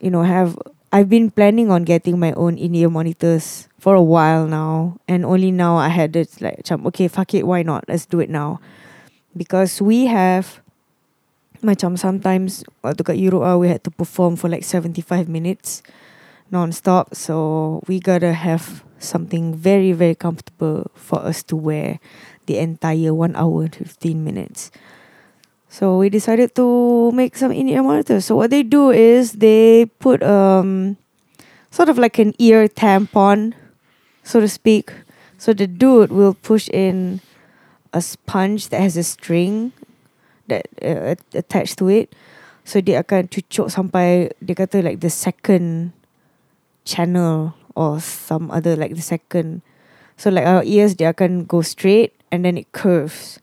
you 0.00 0.10
know 0.10 0.24
have 0.24 0.56
I've 0.90 1.12
been 1.12 1.30
planning 1.30 1.70
on 1.70 1.84
getting 1.86 2.18
my 2.18 2.32
own 2.34 2.58
in-ear 2.58 2.90
monitors 2.90 3.70
for 3.78 3.94
a 3.94 4.02
while 4.02 4.50
now 4.50 4.98
and 5.06 5.22
only 5.22 5.54
now 5.54 5.78
I 5.78 5.86
had 5.86 6.16
it 6.16 6.34
like 6.42 6.66
okay 6.66 7.06
fuck 7.06 7.36
it 7.36 7.46
why 7.46 7.62
not? 7.62 7.84
Let's 7.86 8.08
do 8.08 8.18
it 8.18 8.32
now. 8.32 8.58
Because 9.36 9.78
we 9.78 10.10
have 10.10 10.58
macam 11.60 11.96
sometimes 11.96 12.64
waktu 12.84 13.02
kat 13.04 13.16
ah, 13.40 13.56
we 13.56 13.68
had 13.68 13.84
to 13.84 13.92
perform 13.92 14.36
for 14.36 14.48
like 14.48 14.64
75 14.64 15.28
minutes 15.28 15.82
non-stop. 16.50 17.14
So 17.14 17.80
we 17.86 18.00
gotta 18.00 18.34
have 18.34 18.84
something 18.98 19.54
very 19.54 19.92
very 19.92 20.14
comfortable 20.14 20.90
for 20.94 21.22
us 21.24 21.42
to 21.48 21.56
wear 21.56 22.00
the 22.46 22.58
entire 22.58 23.14
1 23.14 23.36
hour 23.36 23.68
15 23.70 24.24
minutes. 24.24 24.70
So 25.70 26.02
we 26.02 26.10
decided 26.10 26.58
to 26.58 27.12
make 27.14 27.38
some 27.38 27.54
in-ear 27.54 27.82
monitors. 27.82 28.26
So 28.26 28.34
what 28.34 28.50
they 28.50 28.66
do 28.66 28.90
is 28.90 29.38
they 29.38 29.86
put 30.02 30.22
um 30.26 30.98
sort 31.70 31.88
of 31.88 31.96
like 31.96 32.18
an 32.18 32.34
ear 32.42 32.66
tampon 32.66 33.54
so 34.22 34.40
to 34.40 34.48
speak. 34.48 34.92
So 35.38 35.54
the 35.54 35.66
dude 35.66 36.12
will 36.12 36.34
push 36.34 36.68
in 36.68 37.22
a 37.94 38.02
sponge 38.02 38.68
that 38.68 38.80
has 38.82 38.96
a 38.96 39.02
string 39.02 39.72
that 40.50 40.66
uh, 40.82 41.14
attached 41.32 41.78
to 41.78 41.88
it. 41.88 42.12
So 42.66 42.82
dia 42.82 43.06
akan 43.06 43.30
cucuk 43.30 43.72
sampai 43.72 44.34
dia 44.42 44.54
kata 44.54 44.84
like 44.84 45.00
the 45.00 45.10
second 45.10 45.96
channel 46.84 47.56
or 47.78 48.02
some 48.02 48.50
other 48.52 48.74
like 48.76 48.98
the 48.98 49.02
second. 49.02 49.62
So 50.20 50.28
like 50.28 50.44
our 50.44 50.66
ears 50.66 50.98
dia 50.98 51.16
akan 51.16 51.48
go 51.48 51.62
straight 51.64 52.12
and 52.28 52.44
then 52.44 52.60
it 52.60 52.74
curves. 52.76 53.40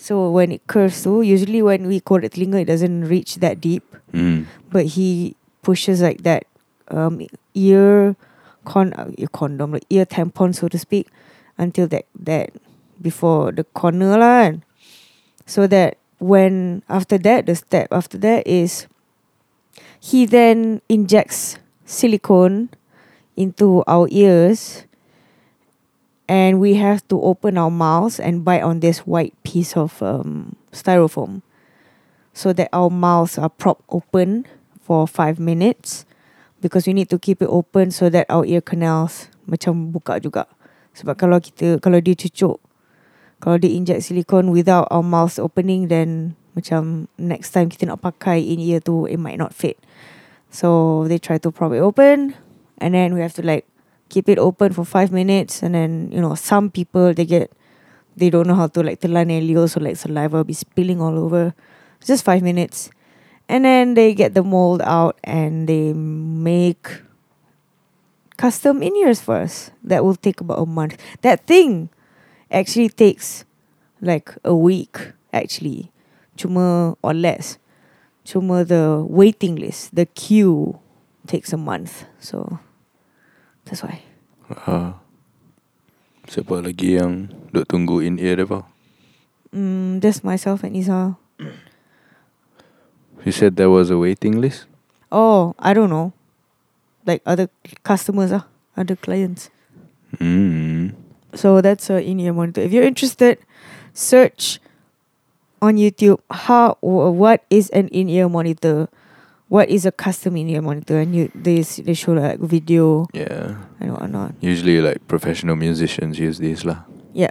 So 0.00 0.30
when 0.30 0.54
it 0.54 0.64
curves 0.70 1.02
tu 1.04 1.20
usually 1.20 1.60
when 1.60 1.90
we 1.90 2.00
korek 2.00 2.32
telinga 2.36 2.64
it 2.64 2.70
doesn't 2.70 3.08
reach 3.08 3.42
that 3.42 3.58
deep. 3.60 3.84
Mm. 4.12 4.46
but 4.70 4.98
he 4.98 5.36
pushes 5.62 6.02
like 6.02 6.22
that 6.22 6.42
um 6.90 7.22
ear 7.54 8.16
con 8.64 8.92
uh, 8.94 9.06
condom 9.32 9.72
like 9.72 9.86
ear 9.90 10.06
tampon 10.06 10.54
so 10.54 10.66
to 10.66 10.78
speak 10.78 11.06
until 11.58 11.86
that 11.86 12.06
that 12.18 12.50
before 13.00 13.52
the 13.52 13.62
corner 13.70 14.18
lah 14.18 14.50
so 15.46 15.70
that 15.70 15.99
when 16.20 16.82
after 16.88 17.16
that 17.18 17.46
the 17.46 17.56
step 17.56 17.88
after 17.90 18.16
that 18.16 18.46
is 18.46 18.86
he 19.98 20.24
then 20.24 20.80
injects 20.88 21.58
silicone 21.84 22.68
into 23.36 23.82
our 23.88 24.06
ears 24.12 24.84
and 26.28 26.60
we 26.60 26.74
have 26.74 27.02
to 27.08 27.20
open 27.20 27.58
our 27.58 27.70
mouths 27.70 28.20
and 28.20 28.44
bite 28.44 28.62
on 28.62 28.78
this 28.80 29.00
white 29.00 29.34
piece 29.42 29.76
of 29.76 30.00
um, 30.02 30.54
styrofoam 30.70 31.42
so 32.32 32.52
that 32.52 32.68
our 32.72 32.90
mouths 32.90 33.36
are 33.36 33.48
propped 33.48 33.82
open 33.88 34.46
for 34.80 35.08
five 35.08 35.40
minutes 35.40 36.04
because 36.60 36.86
we 36.86 36.92
need 36.92 37.10
to 37.10 37.18
keep 37.18 37.42
it 37.42 37.48
open 37.48 37.90
so 37.90 38.08
that 38.08 38.26
our 38.28 38.44
ear 38.44 38.60
canals 38.60 39.26
macam 39.48 39.90
buka 39.90 40.22
juga. 40.22 40.46
Sebab 40.94 41.18
kalau 41.18 41.42
kita 41.42 41.82
kalau 41.82 41.98
dia 41.98 42.14
cucuk 42.14 42.62
kalau 43.40 43.56
dia 43.56 43.72
inject 43.72 44.04
silicone 44.04 44.52
without 44.52 44.84
our 44.92 45.02
mouths 45.02 45.40
opening 45.40 45.88
then 45.88 46.36
macam 46.52 47.08
next 47.16 47.56
time 47.56 47.72
kita 47.72 47.88
nak 47.88 48.04
pakai 48.04 48.44
in 48.44 48.60
ear 48.60 48.84
tu 48.84 49.08
it 49.08 49.16
might 49.16 49.40
not 49.40 49.56
fit. 49.56 49.80
So 50.52 51.02
they 51.08 51.16
try 51.16 51.40
to 51.40 51.48
prop 51.48 51.72
it 51.72 51.80
open 51.80 52.36
and 52.78 52.92
then 52.92 53.16
we 53.16 53.24
have 53.24 53.32
to 53.40 53.44
like 53.44 53.64
keep 54.10 54.28
it 54.28 54.36
open 54.36 54.74
for 54.74 54.84
five 54.84 55.14
minutes 55.14 55.62
and 55.62 55.72
then 55.72 56.10
you 56.12 56.20
know 56.20 56.34
some 56.34 56.68
people 56.68 57.14
they 57.14 57.24
get 57.24 57.54
they 58.18 58.28
don't 58.28 58.44
know 58.44 58.58
how 58.58 58.66
to 58.66 58.82
like 58.82 59.00
telan 59.00 59.30
elio 59.30 59.64
so 59.70 59.80
like 59.80 59.96
saliva 59.96 60.44
be 60.44 60.52
spilling 60.52 61.00
all 61.00 61.16
over. 61.16 61.54
Just 62.04 62.24
five 62.24 62.42
minutes. 62.42 62.90
And 63.48 63.64
then 63.64 63.94
they 63.94 64.14
get 64.14 64.34
the 64.34 64.44
mold 64.44 64.80
out 64.82 65.18
and 65.24 65.68
they 65.68 65.92
make 65.92 67.02
custom 68.36 68.82
in 68.82 68.94
ears 68.96 69.20
for 69.20 69.36
us. 69.36 69.70
That 69.82 70.04
will 70.04 70.16
take 70.16 70.40
about 70.40 70.62
a 70.62 70.66
month. 70.66 70.96
That 71.22 71.46
thing 71.46 71.90
actually 72.50 72.90
takes 72.90 73.44
like 74.00 74.34
a 74.44 74.54
week 74.54 75.12
actually. 75.32 75.90
Cuma 76.36 76.96
or 77.02 77.14
less. 77.14 77.58
Cuma 78.24 78.64
the 78.66 79.04
waiting 79.08 79.56
list, 79.56 79.94
the 79.94 80.06
queue 80.06 80.78
takes 81.26 81.52
a 81.52 81.56
month. 81.56 82.04
So 82.18 82.58
that's 83.64 83.82
why. 83.82 84.02
Ah. 84.66 84.98
Siapa 86.30 86.62
lagi 86.62 86.94
yang 86.94 87.26
duk 87.50 87.66
tunggu 87.66 88.06
in 88.06 88.14
ear 88.22 88.38
dia 88.38 88.46
apa? 88.46 88.62
Mm, 89.50 89.98
just 89.98 90.22
myself 90.22 90.62
and 90.62 90.78
Isa. 90.78 91.18
You 93.26 93.34
said 93.34 93.58
there 93.58 93.70
was 93.70 93.90
a 93.90 93.98
waiting 93.98 94.38
list? 94.38 94.70
Oh, 95.10 95.58
I 95.58 95.74
don't 95.74 95.90
know. 95.90 96.14
Like 97.02 97.26
other 97.26 97.50
customers 97.82 98.30
ah, 98.30 98.46
other 98.78 98.94
clients. 98.94 99.50
Mm. 100.22 100.69
So 101.34 101.60
that's 101.60 101.90
a 101.90 102.02
in-ear 102.02 102.32
monitor. 102.32 102.60
If 102.62 102.72
you're 102.72 102.84
interested, 102.84 103.38
search 103.94 104.58
on 105.62 105.76
YouTube 105.76 106.18
how 106.30 106.74
wh- 106.80 107.12
what 107.14 107.44
is 107.50 107.68
an 107.70 107.88
in-ear 107.88 108.28
monitor, 108.28 108.88
what 109.48 109.68
is 109.68 109.84
a 109.86 109.92
custom 109.92 110.36
in-ear 110.36 110.62
monitor, 110.62 110.98
and 110.98 111.14
you 111.14 111.30
they 111.34 111.62
they 111.62 111.94
show 111.94 112.12
like 112.12 112.40
video 112.40 113.06
Yeah. 113.12 113.56
and 113.80 113.92
whatnot. 113.92 114.34
Usually 114.40 114.80
like 114.80 115.06
professional 115.08 115.56
musicians 115.56 116.18
use 116.18 116.38
these 116.38 116.64
lah. 116.64 116.84
Yeah. 117.12 117.30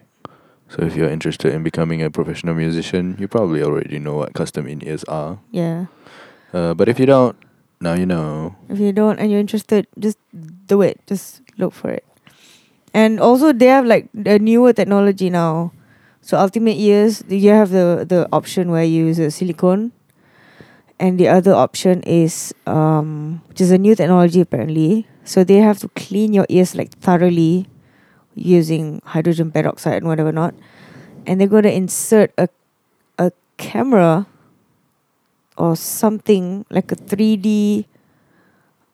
So 0.70 0.84
if 0.86 0.96
you're 0.96 1.10
interested 1.10 1.54
in 1.54 1.64
becoming 1.64 2.04
a 2.04 2.12
professional 2.12 2.54
musician, 2.54 3.18
you 3.18 3.28
probably 3.28 3.64
already 3.64 3.98
know 3.98 4.16
what 4.16 4.34
custom 4.38 4.68
in 4.68 4.86
ears 4.86 5.04
are. 5.10 5.40
Yeah. 5.52 5.90
Uh, 6.54 6.74
but 6.78 6.88
if 6.88 7.00
you 7.00 7.06
don't, 7.10 7.36
now 7.82 7.94
you 7.98 8.06
know. 8.06 8.56
If 8.70 8.78
you 8.80 8.94
don't 8.94 9.18
and 9.18 9.32
you're 9.32 9.40
interested, 9.42 9.88
just 9.98 10.18
do 10.68 10.82
it. 10.86 11.02
Just 11.10 11.42
look 11.58 11.74
for 11.74 11.90
it. 11.90 12.06
And 12.94 13.20
also 13.20 13.54
they 13.54 13.68
have 13.68 13.86
like 13.86 14.10
a 14.26 14.40
newer 14.40 14.74
technology 14.74 15.30
now. 15.30 15.72
So 16.22 16.38
ultimate 16.38 16.78
ears, 16.78 17.24
you 17.28 17.50
have 17.52 17.70
the 17.72 18.06
the 18.08 18.28
option 18.32 18.72
where 18.72 18.84
you 18.84 19.06
use 19.08 19.20
a 19.20 19.32
silicone. 19.32 19.92
And 21.00 21.18
the 21.18 21.30
other 21.30 21.54
option 21.54 22.04
is 22.04 22.54
um 22.68 23.42
which 23.48 23.62
is 23.62 23.72
a 23.72 23.78
new 23.78 23.96
technology 23.96 24.42
apparently. 24.42 25.08
So 25.24 25.44
they 25.44 25.58
have 25.62 25.80
to 25.80 25.88
clean 25.96 26.34
your 26.34 26.46
ears 26.50 26.76
like 26.76 26.92
thoroughly 27.00 27.68
using 28.36 29.02
hydrogen 29.06 29.52
peroxide 29.52 30.02
and 30.04 30.08
whatever 30.08 30.32
not. 30.32 30.56
And 31.28 31.40
they're 31.40 31.48
gonna 31.52 31.70
insert 31.76 32.34
a 32.38 32.50
a 33.18 33.32
camera 33.58 34.28
or 35.58 35.76
something 35.76 36.66
like 36.70 36.92
a 36.92 36.96
three 36.96 37.36
D 37.38 37.86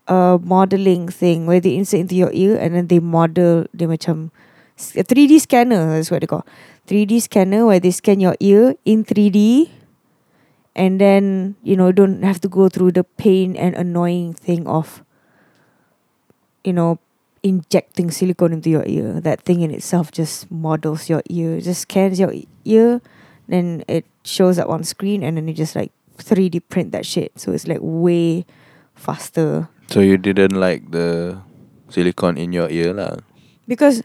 uh 0.07 0.38
modeling 0.41 1.07
thing 1.09 1.45
where 1.45 1.59
they 1.59 1.75
insert 1.75 2.00
into 2.00 2.15
your 2.15 2.31
ear 2.33 2.57
and 2.57 2.75
then 2.75 2.88
they 2.88 3.00
model 3.00 3.65
they 3.74 3.85
macam 3.85 4.29
a 4.95 5.03
3D 5.03 5.39
scanner 5.41 5.95
that's 5.95 6.12
what 6.12 6.21
they 6.21 6.27
call. 6.27 6.45
3D 6.88 7.21
scanner 7.21 7.65
where 7.65 7.79
they 7.79 7.91
scan 7.91 8.19
your 8.19 8.35
ear 8.39 8.75
in 8.85 9.03
3D 9.03 9.71
and 10.75 11.00
then 11.00 11.55
you 11.63 11.75
know 11.75 11.91
don't 11.91 12.21
have 12.21 12.39
to 12.41 12.47
go 12.47 12.69
through 12.69 12.91
the 12.91 13.03
pain 13.03 13.55
and 13.55 13.74
annoying 13.75 14.33
thing 14.33 14.67
of 14.67 15.01
you 16.63 16.74
know 16.74 17.00
injecting 17.41 18.09
silicone 18.09 18.53
into 18.53 18.69
your 18.69 18.83
ear. 18.85 19.21
That 19.21 19.41
thing 19.41 19.62
in 19.62 19.71
itself 19.71 20.12
just 20.12 20.51
models 20.51 21.09
your 21.09 21.21
ear 21.29 21.62
just 21.62 21.88
scans 21.88 22.19
your 22.19 22.33
ear 22.65 23.01
then 23.47 23.83
it 23.88 24.05
shows 24.24 24.57
up 24.57 24.69
on 24.69 24.83
screen 24.83 25.24
and 25.24 25.38
then 25.38 25.47
you 25.47 25.53
just 25.53 25.75
like 25.75 25.91
3D 26.17 26.62
print 26.69 26.91
that 26.91 27.05
shit. 27.05 27.31
So 27.39 27.51
it's 27.51 27.67
like 27.67 27.79
way 27.81 28.45
faster 28.95 29.69
So 29.89 30.01
you 30.01 30.18
didn't 30.18 30.58
like 30.58 30.92
the 30.92 31.38
silicone 31.89 32.38
in 32.38 32.51
your 32.51 32.70
ear 32.70 32.94
lah. 32.94 33.22
Because 33.68 34.01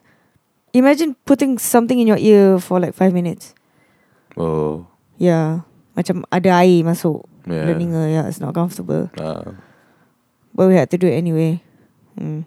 imagine 0.72 1.16
putting 1.24 1.58
something 1.58 1.98
in 1.98 2.06
your 2.06 2.20
ear 2.20 2.58
for 2.60 2.80
like 2.80 2.94
five 2.94 3.12
minutes. 3.12 3.54
Oh, 4.36 4.86
Yeah. 5.20 5.68
Macam 5.92 6.24
ada 6.32 6.64
air 6.64 6.80
masuk 6.86 7.28
yeah. 7.44 7.66
telinga. 7.68 8.08
Yeah, 8.08 8.24
it's 8.30 8.40
not 8.40 8.56
comfortable. 8.56 9.10
Ah, 9.20 9.58
But 10.56 10.72
we 10.72 10.74
had 10.80 10.88
to 10.94 10.98
do 10.98 11.06
it 11.10 11.18
anyway. 11.18 11.60
Mm. 12.16 12.44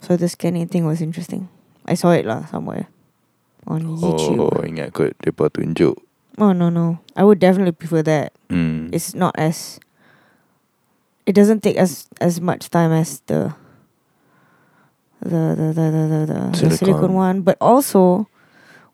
So 0.00 0.16
the 0.16 0.28
scanning 0.32 0.66
thing 0.68 0.88
was 0.88 1.04
interesting. 1.04 1.52
I 1.84 1.94
saw 1.94 2.16
it 2.16 2.24
lah 2.24 2.48
somewhere. 2.48 2.88
On 3.68 3.80
YouTube. 3.84 4.40
oh, 4.40 4.64
ingat 4.64 4.96
kot 4.96 5.12
Mereka 5.20 5.52
tunjuk. 5.52 5.96
Oh 6.40 6.56
no 6.56 6.72
no. 6.72 7.04
I 7.12 7.22
would 7.26 7.36
definitely 7.38 7.76
prefer 7.76 8.00
that. 8.08 8.32
Hmm. 8.48 8.88
It's 8.96 9.12
not 9.12 9.36
as 9.36 9.76
it 11.30 11.38
doesn't 11.38 11.62
take 11.62 11.78
as 11.78 12.10
as 12.18 12.42
much 12.42 12.74
time 12.74 12.90
as 12.90 13.22
the 13.30 13.54
the 15.22 15.54
the 15.54 15.68
the 15.70 15.86
the, 15.94 16.04
the, 16.10 16.20
the, 16.26 16.40
Silicone. 16.58 16.78
silicone 16.78 17.14
one. 17.14 17.36
But 17.46 17.54
also 17.62 18.26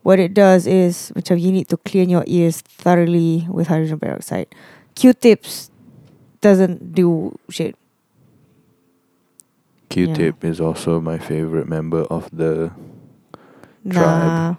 what 0.05 0.21
it 0.21 0.37
does 0.37 0.69
is 0.69 1.17
macam 1.17 1.41
you 1.41 1.49
need 1.49 1.73
to 1.73 1.81
clean 1.81 2.13
your 2.13 2.29
ears 2.29 2.61
thoroughly 2.61 3.49
with 3.49 3.73
hydrogen 3.73 3.97
peroxide. 3.97 4.53
Q 4.93 5.17
tips 5.17 5.73
doesn't 6.45 6.93
do 6.93 7.33
shit. 7.49 7.73
Q-tip 9.89 10.45
is 10.45 10.61
also 10.61 11.01
my 11.01 11.17
favorite 11.17 11.71
member 11.71 12.05
of 12.13 12.29
the. 12.29 12.75
Nah. 13.87 13.97
Tribe. 13.97 14.57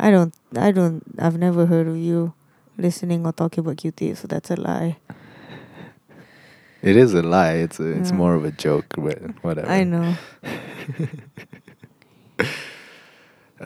I 0.00 0.08
don't 0.08 0.32
I 0.56 0.70
don't 0.72 1.04
I've 1.20 1.36
never 1.36 1.66
heard 1.66 1.84
of 1.84 1.98
you 1.98 2.32
listening 2.78 3.26
or 3.26 3.36
talking 3.36 3.60
about 3.60 3.76
Q 3.76 3.92
tips, 3.92 4.24
so 4.24 4.26
that's 4.30 4.48
a 4.48 4.56
lie. 4.56 4.96
It 6.82 6.96
is 6.96 7.12
a 7.14 7.22
lie. 7.22 7.54
It's 7.64 7.78
a, 7.78 7.84
it's 7.98 8.10
Yeah. 8.10 8.16
more 8.16 8.34
of 8.34 8.44
a 8.44 8.50
joke, 8.52 8.86
but 8.96 9.18
whatever. 9.42 9.68
I 9.68 9.84
know. 9.84 10.14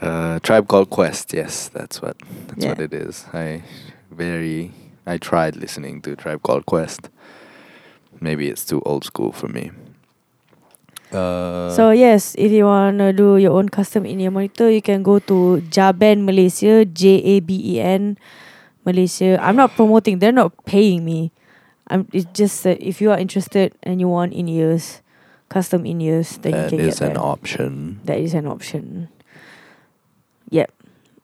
Uh, 0.01 0.41
tribe 0.41 0.67
called 0.67 0.91
Quest. 0.91 1.33
Yes, 1.33 1.69
that's 1.69 2.03
what 2.03 2.17
that's 2.49 2.65
Yeah. 2.65 2.71
what 2.75 2.81
it 2.81 2.93
is. 2.93 3.27
I 3.33 3.63
very 4.11 4.73
I 5.07 5.19
tried 5.19 5.55
listening 5.55 6.03
to 6.03 6.17
Tribe 6.17 6.43
Called 6.43 6.67
Quest. 6.67 7.11
Maybe 8.21 8.49
it's 8.49 8.65
too 8.67 8.83
old 8.85 9.05
school 9.05 9.31
for 9.31 9.47
me. 9.47 9.71
Uh, 11.13 11.71
So 11.71 11.91
yes, 11.95 12.35
if 12.37 12.51
you 12.51 12.65
wanna 12.67 13.13
do 13.13 13.37
your 13.37 13.53
own 13.55 13.69
custom 13.69 14.05
in 14.05 14.19
your 14.19 14.33
monitor, 14.35 14.67
you 14.71 14.83
can 14.83 15.03
go 15.07 15.21
to 15.31 15.63
Jaben 15.71 16.25
Malaysia, 16.27 16.83
J 16.85 17.23
A 17.23 17.41
B 17.41 17.55
E 17.55 17.81
N 17.81 18.19
Malaysia. 18.85 19.39
I'm 19.39 19.55
not 19.55 19.77
promoting; 19.79 20.19
they're 20.19 20.35
not 20.35 20.59
paying 20.67 21.05
me. 21.07 21.31
I'm. 21.89 22.09
It's 22.13 22.27
just 22.33 22.63
that 22.65 22.81
if 22.81 23.01
you 23.01 23.11
are 23.11 23.19
interested 23.19 23.75
and 23.83 24.01
you 24.01 24.09
want 24.09 24.33
in 24.33 24.49
ears, 24.49 25.03
custom 25.49 25.85
in 25.87 26.01
ears, 26.01 26.39
then 26.39 26.53
that 26.53 26.73
you 26.73 26.79
can 26.79 26.89
is 26.89 26.99
get 26.99 27.09
an 27.09 27.15
that. 27.15 27.21
option. 27.21 28.01
That 28.05 28.19
is 28.19 28.35
an 28.35 28.47
option. 28.47 29.09
Yep. 30.51 30.73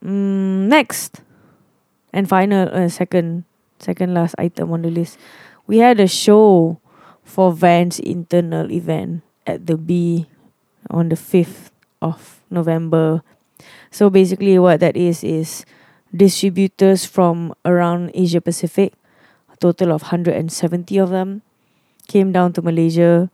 Mm, 0.04 0.68
next 0.68 1.20
and 2.12 2.28
final, 2.28 2.68
uh, 2.72 2.88
second, 2.88 3.44
second 3.78 4.14
last 4.14 4.34
item 4.38 4.72
on 4.72 4.82
the 4.82 4.90
list. 4.90 5.18
We 5.66 5.78
had 5.78 6.00
a 6.00 6.08
show 6.08 6.80
for 7.22 7.52
Vans 7.52 7.98
internal 8.00 8.70
event 8.72 9.22
at 9.46 9.66
the 9.66 9.76
Bee 9.76 10.26
on 10.90 11.08
the 11.08 11.16
fifth 11.16 11.70
of 12.02 12.40
November. 12.50 13.22
So 13.90 14.10
basically, 14.10 14.58
what 14.58 14.80
that 14.80 14.96
is 14.96 15.22
is 15.22 15.64
distributors 16.14 17.04
from 17.04 17.54
around 17.64 18.10
Asia 18.14 18.40
Pacific, 18.40 18.94
total 19.60 19.92
of 19.92 20.08
hundred 20.08 20.34
and 20.34 20.50
seventy 20.50 20.98
of 20.98 21.12
them, 21.12 21.42
came 22.08 22.32
down 22.32 22.52
to 22.56 22.62
Malaysia, 22.64 23.30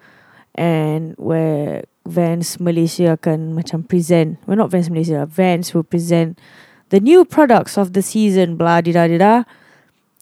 and 0.54 1.14
where 1.16 1.84
Vans 2.06 2.58
Malaysia 2.58 3.18
akan 3.18 3.54
macam 3.54 3.82
present. 3.86 4.38
Well 4.46 4.58
not 4.58 4.70
Vans 4.70 4.88
Malaysia 4.90 5.26
Vans 5.26 5.74
will 5.74 5.86
present 5.86 6.38
the 6.88 7.02
new 7.02 7.26
products 7.26 7.76
of 7.76 7.92
the 7.92 8.02
season 8.02 8.54
blah 8.56 8.80
da 8.80 8.94
da 8.94 9.44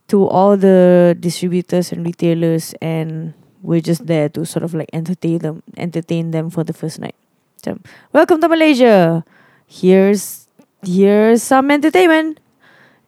to 0.09 0.29
all 0.29 0.57
the 0.57 1.13
distributors 1.19 1.93
and 1.93 2.05
retailers 2.05 2.75
and 2.81 3.33
we're 3.65 3.81
just 3.81 4.07
there 4.09 4.29
to 4.29 4.45
sort 4.45 4.65
of 4.65 4.75
like 4.75 4.89
entertain 4.93 5.39
them 5.39 5.63
entertain 5.77 6.33
them 6.33 6.49
for 6.51 6.65
the 6.65 6.73
first 6.73 7.01
night. 7.01 7.17
Macam, 7.61 7.81
welcome 8.13 8.41
to 8.41 8.49
Malaysia. 8.49 9.25
Here's 9.69 10.49
here's 10.85 11.43
some 11.43 11.71
entertainment. 11.71 12.41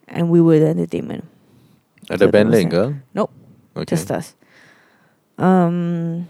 And 0.07 0.31
we 0.31 0.39
were 0.39 0.57
the 0.57 0.71
entertainment 0.71 1.27
Ada 2.09 2.25
the 2.25 2.31
band 2.31 2.49
that 2.51 2.55
was 2.55 2.63
lain 2.63 2.67
ke? 2.71 2.83
Nope. 3.13 3.31
Okay. 3.77 3.93
just 3.93 4.09
us. 4.11 4.33
Um, 5.37 6.27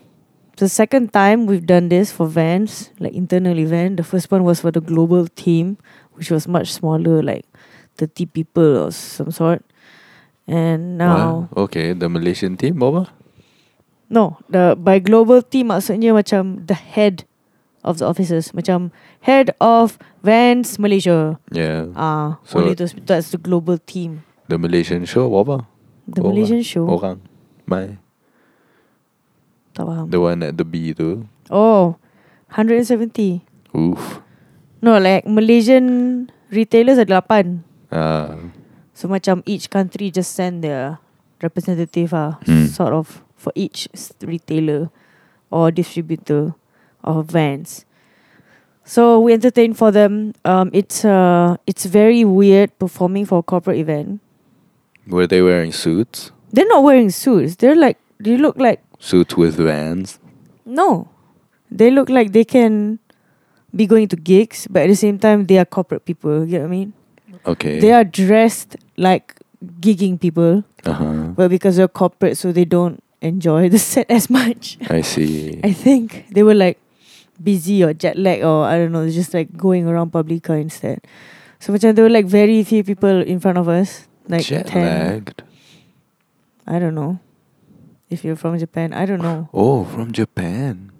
the 0.57 0.67
second 0.67 1.13
time 1.13 1.45
we've 1.45 1.65
done 1.65 1.87
this 1.89 2.11
for 2.11 2.27
Vans, 2.27 2.91
like 2.99 3.13
internal 3.13 3.57
event. 3.57 3.97
The 3.97 4.03
first 4.03 4.29
one 4.31 4.43
was 4.43 4.59
for 4.59 4.71
the 4.71 4.81
global 4.81 5.27
team, 5.27 5.77
which 6.19 6.29
was 6.31 6.47
much 6.47 6.73
smaller, 6.73 7.23
like 7.23 7.45
thirty 7.95 8.25
people 8.25 8.83
or 8.87 8.91
some 8.91 9.31
sort. 9.31 9.63
And 10.47 10.97
now, 10.97 11.49
okay, 11.55 11.91
the 11.91 12.07
Malaysian 12.07 12.55
team 12.55 12.79
apa? 12.83 13.11
no, 14.09 14.39
the 14.47 14.75
by 14.79 14.99
global 14.99 15.43
team 15.43 15.67
maksudnya 15.75 16.15
macam 16.15 16.63
the 16.67 16.75
head 16.75 17.27
of 17.83 17.99
the 17.99 18.07
officers, 18.07 18.51
macam 18.51 18.91
head 19.23 19.51
of 19.59 19.99
Vans 20.23 20.79
Malaysia. 20.79 21.39
Yeah. 21.51 21.91
Ah, 21.95 22.39
So- 22.47 22.59
only 22.63 22.75
those 22.75 22.95
that's 23.07 23.31
the 23.31 23.39
global 23.39 23.79
team. 23.79 24.26
The 24.47 24.57
Malaysian 24.57 25.03
show 25.03 25.27
apa? 25.35 25.67
The 26.07 26.23
Orang. 26.23 26.31
Malaysian 26.31 26.63
show. 26.63 26.87
Orang. 26.87 27.19
My 27.67 27.99
Tak 29.75 29.83
faham. 29.85 30.05
the 30.09 30.19
one 30.19 30.39
at 30.41 30.55
the 30.57 30.63
Bee 30.65 30.95
tu. 30.95 31.27
Oh, 31.51 31.99
170. 32.55 33.43
Oof. 33.75 34.23
No, 34.81 34.97
like 34.97 35.27
Malaysian 35.27 36.27
retailers 36.49 36.97
ada 36.97 37.19
8. 37.21 37.61
Ah, 37.91 38.39
So 38.97 39.05
macam 39.05 39.45
each 39.45 39.69
country 39.69 40.09
just 40.09 40.33
send 40.33 40.65
their 40.65 40.97
representative 41.43 42.15
ah, 42.17 42.41
Hmm. 42.49 42.65
sort 42.65 42.95
of 42.97 43.21
for 43.37 43.53
each 43.53 43.85
retailer 44.25 44.89
or 45.53 45.69
distributor 45.69 46.57
of 47.05 47.29
Vans. 47.29 47.85
So 48.87 49.19
we 49.21 49.35
entertain 49.35 49.75
for 49.77 49.91
them. 49.93 50.31
Um, 50.47 50.71
it's 50.73 51.03
uh, 51.05 51.59
it's 51.67 51.83
very 51.85 52.23
weird 52.25 52.71
performing 52.79 53.27
for 53.27 53.43
a 53.43 53.45
corporate 53.45 53.77
event. 53.77 54.23
Were 55.07 55.27
they 55.27 55.41
wearing 55.41 55.71
suits? 55.71 56.31
They're 56.51 56.67
not 56.67 56.83
wearing 56.83 57.09
suits. 57.11 57.55
They're 57.55 57.75
like 57.75 57.97
they 58.19 58.37
look 58.37 58.57
like 58.57 58.81
Suits 58.99 59.37
with 59.37 59.55
Vans. 59.61 60.19
no, 60.65 61.07
they 61.69 61.91
look 61.91 62.09
like 62.09 62.31
they 62.33 62.43
can 62.43 62.99
be 63.75 63.85
going 63.85 64.07
to 64.09 64.15
gigs, 64.15 64.67
but 64.69 64.83
at 64.83 64.89
the 64.89 64.95
same 64.95 65.19
time 65.19 65.45
they 65.45 65.57
are 65.59 65.65
corporate 65.65 66.05
people. 66.05 66.45
You 66.45 66.59
know 66.59 66.65
what 66.65 66.73
I 66.73 66.77
mean? 66.77 66.93
Okay. 67.45 67.79
They 67.79 67.93
are 67.93 68.03
dressed 68.03 68.75
like 68.97 69.35
gigging 69.79 70.19
people. 70.19 70.63
Uh-huh. 70.85 71.35
But 71.35 71.49
because 71.49 71.75
they're 71.77 71.87
corporate, 71.87 72.37
so 72.37 72.51
they 72.51 72.65
don't 72.65 73.03
enjoy 73.21 73.69
the 73.69 73.77
set 73.79 74.09
as 74.11 74.29
much. 74.29 74.77
I 74.89 75.01
see. 75.01 75.59
I 75.63 75.71
think 75.73 76.25
they 76.31 76.43
were 76.43 76.55
like 76.55 76.79
busy 77.41 77.83
or 77.83 77.93
jet 77.93 78.17
lag 78.17 78.41
or 78.43 78.65
I 78.65 78.77
don't 78.77 78.91
know, 78.91 79.07
just 79.09 79.33
like 79.33 79.55
going 79.55 79.87
around 79.87 80.11
Publika 80.11 80.59
instead. 80.59 81.05
So 81.59 81.73
macam 81.73 81.93
there 81.95 82.05
were 82.05 82.13
like 82.13 82.25
very 82.25 82.63
few 82.63 82.83
people 82.83 83.21
in 83.21 83.39
front 83.39 83.57
of 83.57 83.69
us. 83.69 84.07
Like 84.27 84.45
Jet 84.45 84.67
10. 84.67 84.83
lagged. 84.83 85.43
I 86.67 86.79
don't 86.79 86.95
know. 86.95 87.19
If 88.09 88.23
you're 88.23 88.35
from 88.35 88.57
Japan, 88.59 88.93
I 88.93 89.05
don't 89.05 89.21
know. 89.21 89.49
Oh, 89.53 89.83
from 89.85 90.11
Japan. 90.11 90.91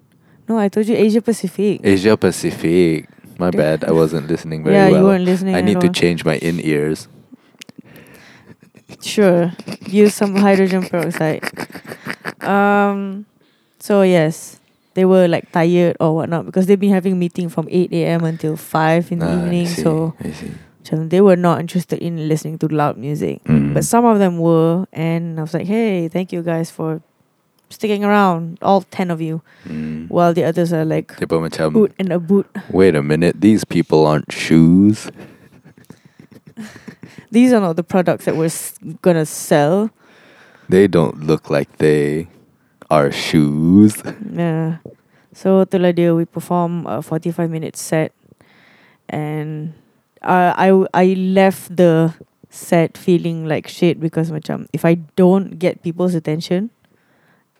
No, 0.48 0.58
I 0.58 0.68
told 0.68 0.86
you 0.88 0.96
Asia 0.96 1.20
Pacific. 1.20 1.80
Asia 1.84 2.16
Pacific. 2.16 3.08
My 3.38 3.50
bad. 3.62 3.84
I 3.84 3.92
wasn't 3.92 4.28
listening 4.28 4.64
very 4.64 4.76
yeah, 4.76 4.88
well. 4.88 5.00
you 5.00 5.04
weren't 5.06 5.24
listening. 5.24 5.54
I 5.54 5.60
need 5.60 5.80
to 5.80 5.88
all. 5.88 5.92
change 5.92 6.24
my 6.24 6.36
in 6.38 6.60
ears. 6.60 7.08
Sure. 9.00 9.52
Use 9.86 10.14
some 10.14 10.36
hydrogen 10.36 10.82
peroxide. 10.88 11.44
Um 12.42 13.26
so 13.78 14.02
yes. 14.02 14.60
They 14.94 15.04
were 15.04 15.28
like 15.28 15.52
tired 15.52 15.96
or 16.00 16.16
whatnot 16.16 16.46
because 16.46 16.66
they've 16.66 16.80
been 16.80 16.92
having 16.92 17.18
meeting 17.18 17.48
from 17.48 17.68
eight 17.70 17.92
AM 17.92 18.24
until 18.24 18.56
five 18.56 19.12
in 19.12 19.20
the 19.20 19.26
Ah, 19.26 19.30
I 19.30 19.42
evening. 19.44 19.66
see, 19.68 19.82
So 19.82 20.14
I 20.18 20.30
see. 20.32 20.50
Macam 20.88 21.10
they 21.10 21.20
were 21.20 21.36
not 21.36 21.60
interested 21.60 21.98
in 22.00 22.28
listening 22.28 22.56
to 22.58 22.68
loud 22.68 22.96
music. 22.96 23.44
Mm. 23.44 23.74
But 23.74 23.84
some 23.84 24.04
of 24.08 24.18
them 24.18 24.38
were 24.38 24.86
and 24.92 25.38
I 25.38 25.42
was 25.42 25.52
like, 25.52 25.66
Hey, 25.66 26.08
thank 26.08 26.32
you 26.32 26.42
guys 26.42 26.70
for 26.70 27.02
sticking 27.68 28.04
around, 28.04 28.56
all 28.62 28.80
ten 28.88 29.10
of 29.10 29.20
you. 29.20 29.42
Mm. 29.68 30.08
While 30.08 30.32
the 30.32 30.44
others 30.44 30.72
are 30.72 30.84
like 30.84 31.12
macam, 31.20 31.72
boot 31.72 31.92
and 31.98 32.12
a 32.12 32.18
boot. 32.18 32.48
wait 32.72 32.96
a 32.96 33.02
minute, 33.02 33.40
these 33.40 33.64
people 33.64 34.06
aren't 34.06 34.32
shoes. 34.32 35.10
These 37.30 37.52
are 37.52 37.60
not 37.60 37.76
the 37.76 37.84
products 37.84 38.24
that 38.24 38.36
we're 38.36 38.46
s- 38.48 38.78
gonna 39.02 39.26
sell. 39.26 39.90
They 40.68 40.88
don't 40.88 41.20
look 41.28 41.50
like 41.50 41.76
they 41.76 42.28
are 42.90 43.12
shoes. 43.12 44.00
Yeah. 44.32 44.80
So 45.36 45.62
itulah 45.62 45.92
dia 45.94 46.16
we 46.16 46.24
perform 46.24 46.88
a 46.88 47.04
45 47.04 47.52
minute 47.52 47.76
set 47.76 48.10
and 49.12 49.76
uh, 50.22 50.52
I 50.56 50.72
I 50.94 51.14
left 51.14 51.74
the 51.76 52.14
set 52.50 52.96
feeling 52.96 53.44
like 53.46 53.68
shit 53.68 54.00
because 54.00 54.30
macam 54.32 54.66
if 54.72 54.84
I 54.84 54.96
don't 55.16 55.58
get 55.58 55.82
people's 55.84 56.14
attention 56.16 56.70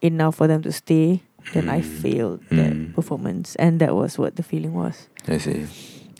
enough 0.00 0.36
for 0.36 0.46
them 0.48 0.62
to 0.62 0.72
stay 0.72 1.22
then 1.52 1.68
I 1.68 1.80
Mm. 1.80 1.84
failed 1.84 2.40
that 2.52 2.72
Mm. 2.72 2.92
performance 2.94 3.56
and 3.56 3.80
that 3.80 3.96
was 3.96 4.16
what 4.20 4.36
the 4.36 4.42
feeling 4.44 4.72
was. 4.76 5.08
I 5.28 5.38
see. 5.40 5.64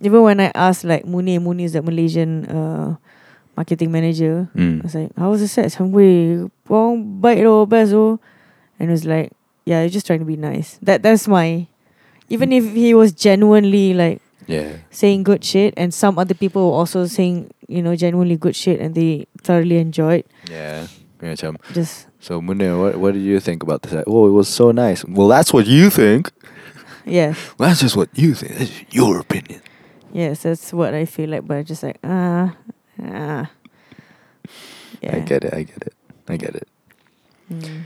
Even 0.00 0.22
when 0.22 0.38
I 0.40 0.52
asked 0.54 0.84
like 0.84 1.04
Muni 1.04 1.38
Muni 1.40 1.64
is 1.64 1.72
the 1.76 1.82
Malaysian 1.82 2.46
uh, 2.48 2.96
marketing 3.56 3.90
manager 3.92 4.48
I 4.54 4.58
Mm. 4.58 4.82
was 4.84 4.94
like, 4.94 5.10
how 5.16 5.30
was 5.32 5.40
the 5.40 5.48
set? 5.48 5.72
Some 5.72 5.92
way, 5.92 6.44
wrong, 6.68 7.20
baik 7.20 7.42
lo, 7.44 7.66
best. 7.66 7.92
And 8.78 8.88
it 8.88 8.94
was 8.94 9.04
like, 9.04 9.32
yeah, 9.66 9.80
you're 9.82 9.90
just 9.92 10.06
trying 10.06 10.20
to 10.22 10.28
be 10.28 10.36
nice. 10.38 10.78
That 10.84 11.02
that's 11.02 11.26
my. 11.26 11.66
Even 12.28 12.52
if 12.52 12.62
he 12.76 12.92
was 12.94 13.12
genuinely 13.16 13.92
like 13.96 14.20
Yeah. 14.48 14.80
saying 14.90 15.22
good 15.28 15.44
shit, 15.44 15.74
and 15.76 15.92
some 15.92 16.18
other 16.18 16.32
people 16.34 16.64
were 16.72 16.76
also 16.80 17.04
saying, 17.04 17.52
you 17.68 17.82
know, 17.84 17.92
genuinely 17.94 18.36
good 18.40 18.56
shit, 18.56 18.80
and 18.80 18.94
they 18.96 19.28
thoroughly 19.44 19.76
enjoyed. 19.76 20.24
Yeah. 20.50 20.88
Macam, 21.20 21.58
Just 21.74 22.06
so 22.22 22.40
Munir, 22.40 22.78
what 22.80 22.96
what 22.96 23.12
did 23.12 23.20
you 23.26 23.40
think 23.44 23.62
about 23.62 23.82
this? 23.82 23.92
Oh, 24.06 24.26
it 24.30 24.32
was 24.32 24.46
so 24.48 24.70
nice. 24.72 25.04
Well, 25.04 25.26
that's 25.28 25.52
what 25.52 25.66
you 25.66 25.90
think. 25.90 26.30
yeah, 27.04 27.34
That's 27.58 27.80
just 27.82 27.96
what 27.98 28.08
you 28.14 28.32
think. 28.38 28.54
That's 28.56 28.72
your 28.94 29.18
opinion. 29.20 29.60
yes, 30.14 30.46
that's 30.46 30.72
what 30.72 30.94
I 30.94 31.04
feel 31.10 31.28
like. 31.34 31.42
But 31.44 31.58
I 31.58 31.62
just 31.66 31.82
like 31.82 31.98
ah, 32.06 32.54
ah, 33.02 33.50
yeah. 35.02 35.16
I 35.16 35.20
get 35.26 35.42
it. 35.44 35.52
I 35.52 35.62
get 35.66 35.82
it. 35.90 35.94
I 36.30 36.36
get 36.38 36.54
it. 36.54 36.68
Mm. 37.52 37.82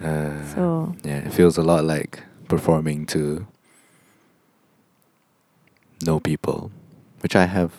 Uh, 0.00 0.40
So 0.54 0.96
yeah, 1.04 1.28
it 1.28 1.32
feels 1.36 1.58
a 1.58 1.62
lot 1.62 1.84
like 1.84 2.24
performing 2.48 3.04
to 3.12 3.46
know 6.02 6.20
people, 6.20 6.70
which 7.20 7.34
I 7.36 7.46
have 7.46 7.72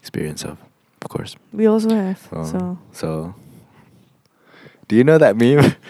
experience 0.00 0.44
of, 0.44 0.58
of 1.02 1.08
course. 1.08 1.36
we 1.52 1.66
also 1.66 1.90
have 1.94 2.28
Oh. 2.32 2.44
so. 2.44 2.78
So, 2.92 3.34
do 4.88 4.96
you 4.96 5.04
know 5.04 5.18
that 5.18 5.36
meme? 5.36 5.74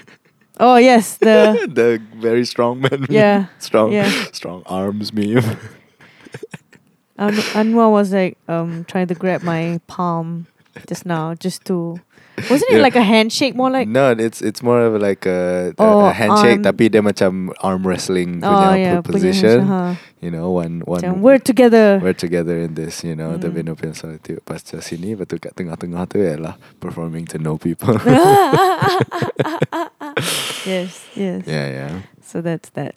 Oh 0.63 0.77
yes, 0.77 1.17
the 1.17 1.57
the 1.73 1.97
very 2.21 2.45
strong 2.45 2.83
man. 2.83 3.01
meme? 3.01 3.07
Yeah, 3.09 3.47
strong, 3.59 3.93
yeah. 3.93 4.11
strong 4.33 4.63
arms 4.67 5.11
meme. 5.11 5.41
An- 7.17 7.33
Anwar 7.57 7.91
was 7.91 8.13
like 8.13 8.37
um 8.49 8.85
trying 8.85 9.07
to 9.09 9.15
grab 9.15 9.43
my 9.43 9.81
palm 9.87 10.47
just 10.87 11.07
now, 11.07 11.33
just 11.35 11.65
to. 11.67 12.01
Wasn't 12.49 12.71
it 12.71 12.81
like 12.81 12.97
a 12.97 13.03
handshake? 13.05 13.55
More 13.55 13.69
like. 13.69 13.89
no, 13.89 14.13
it's 14.17 14.41
it's 14.41 14.63
more 14.63 14.81
of 14.81 14.95
like 14.97 15.27
a, 15.27 15.75
Oh, 15.77 16.07
a 16.07 16.13
handshake, 16.15 16.65
arm- 16.65 16.65
tapi 16.65 16.89
dia 16.89 17.03
macam 17.05 17.53
arm 17.61 17.85
wrestling 17.85 18.41
oh 18.41 18.73
yeah, 18.73 19.03
po- 19.03 19.11
punya 19.11 19.13
position. 19.13 19.67
huh. 19.67 19.95
You 20.21 20.29
know, 20.31 20.51
one 20.53 20.85
one. 20.85 21.01
Macam, 21.01 21.21
we're 21.25 21.39
together. 21.41 21.97
we're 22.01 22.13
together 22.13 22.57
in 22.61 22.75
this, 22.77 23.01
you 23.05 23.17
know, 23.17 23.37
the. 23.41 23.49
Vino 23.49 23.73
Pin 23.75 23.95
Solitude. 23.97 24.41
Tu 24.45 24.77
sini, 24.85 25.17
tu 25.27 25.39
kat 25.41 25.57
tengah-tengah 25.57 26.05
tu 26.09 26.19
ialah 26.21 26.57
performing 26.79 27.25
to 27.25 27.39
know 27.41 27.57
people. 27.57 27.97
yes, 30.67 31.05
yes. 31.17 31.45
yeah, 31.47 31.67
yeah. 31.69 31.93
So 32.23 32.41
that's 32.41 32.71
that. 32.77 32.95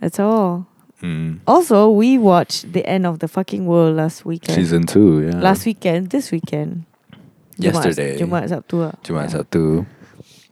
That's 0.00 0.18
all. 0.18 0.66
Mm. 1.02 1.40
Also, 1.46 1.90
we 1.90 2.18
watched 2.18 2.72
the 2.72 2.84
end 2.86 3.06
of 3.06 3.18
the 3.20 3.28
fucking 3.28 3.66
world 3.66 3.96
last 3.96 4.24
weekend. 4.24 4.56
Season 4.56 4.86
two, 4.86 5.28
yeah. 5.28 5.40
Last 5.40 5.66
weekend, 5.66 6.10
this 6.10 6.30
weekend. 6.32 6.84
Yesterday. 7.56 8.18
Jumaat 8.20 8.48
Sabtu. 8.52 8.84
ah. 8.84 8.94
Jumaat 9.02 9.32
Yeah. 9.32 9.40
Sabtu. 9.40 9.86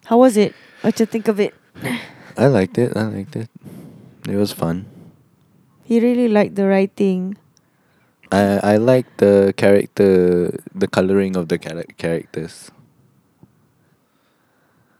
How 0.08 0.16
was 0.18 0.36
it? 0.36 0.52
What 0.80 0.98
you 1.00 1.06
think 1.06 1.28
of 1.28 1.40
it? 1.40 1.52
I 2.36 2.46
liked 2.48 2.76
it. 2.78 2.96
I 2.96 3.04
liked 3.08 3.36
it. 3.36 3.48
It 4.28 4.36
was 4.36 4.52
fun. 4.52 4.86
He 5.84 6.00
really 6.00 6.28
liked 6.28 6.56
the 6.56 6.64
writing. 6.66 7.36
I 8.32 8.74
I 8.74 8.76
liked 8.80 9.20
the 9.20 9.52
character, 9.56 10.48
the 10.72 10.88
coloring 10.88 11.36
of 11.36 11.48
the 11.52 11.60
chara- 11.60 11.88
characters. 12.00 12.72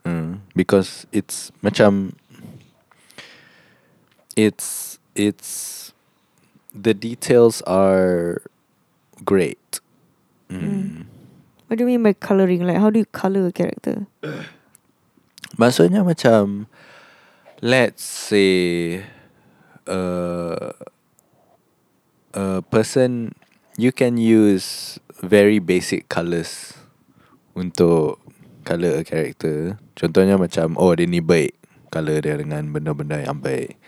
Mm, 0.05 0.45
because 0.53 1.09
it's 1.09 1.49
macam 1.65 2.13
it's 4.37 4.99
it's 5.17 5.89
the 6.69 6.93
details 6.93 7.65
are 7.65 8.45
great. 9.25 9.81
Mm. 10.53 10.61
Mm. 10.61 11.05
What 11.67 11.77
do 11.77 11.83
you 11.83 11.89
mean 11.89 12.03
by 12.03 12.13
coloring? 12.13 12.65
Like, 12.67 12.77
how 12.77 12.89
do 12.89 12.99
you 12.99 13.09
color 13.09 13.47
a 13.47 13.51
character? 13.51 14.05
Maksudnya 15.61 16.05
macam 16.05 16.69
let's 17.63 18.03
say 18.03 19.01
uh, 19.87 20.75
a 22.35 22.61
person 22.69 23.33
you 23.79 23.89
can 23.89 24.19
use 24.19 24.99
very 25.23 25.57
basic 25.57 26.05
colours 26.11 26.75
untuk 27.55 28.19
colour 28.67 28.99
a 28.99 29.03
character. 29.07 29.79
Contohnya 29.95 30.35
macam 30.37 30.75
oh 30.77 30.93
dia 30.93 31.07
ni 31.07 31.23
baik 31.23 31.55
colour 31.89 32.19
dia 32.19 32.35
dengan 32.35 32.67
benda-benda 32.69 33.23
yang 33.23 33.39
baik. 33.39 33.79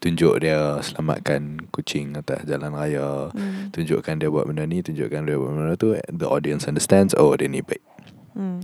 Tunjuk 0.00 0.40
dia 0.40 0.80
selamatkan 0.80 1.68
kucing 1.68 2.16
atas 2.16 2.48
jalan 2.48 2.72
raya. 2.72 3.28
Hmm. 3.36 3.68
Tunjukkan 3.68 4.16
dia 4.16 4.32
buat 4.32 4.48
benda 4.48 4.64
ni, 4.64 4.80
tunjukkan 4.80 5.28
dia 5.28 5.36
buat 5.36 5.52
benda 5.52 5.76
tu. 5.76 5.92
The 6.08 6.24
audience 6.24 6.64
understands 6.64 7.12
oh 7.14 7.36
dia 7.36 7.46
ni 7.46 7.60
baik 7.60 7.84
Hmm. 8.30 8.62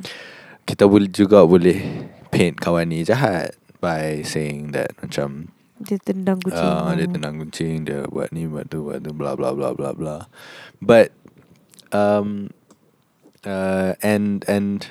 kita 0.62 0.87
boleh 0.87 1.11
juga 1.11 1.42
boleh 1.42 2.07
paint 2.31 2.55
kawan 2.55 2.87
ni 2.87 3.03
jahat 3.03 3.51
by 3.83 4.22
saying 4.22 4.70
that 4.70 4.94
macam 5.03 5.51
Dia 5.83 5.99
tendang 5.99 6.38
kucing. 6.38 6.62
uh, 6.62 6.94
dia 6.94 7.11
tendang 7.11 7.42
kucing 7.42 7.83
dia 7.83 8.07
buat 8.07 8.31
ni 8.31 8.46
buat 8.46 8.70
tu 8.70 8.87
buat 8.87 9.03
tu 9.03 9.11
bla 9.11 9.35
bla 9.35 9.51
bla 9.53 9.75
bla 9.75 9.90
bla 9.90 10.16
but 10.79 11.11
um 11.90 12.55
uh, 13.42 13.99
and 14.07 14.46
and 14.46 14.87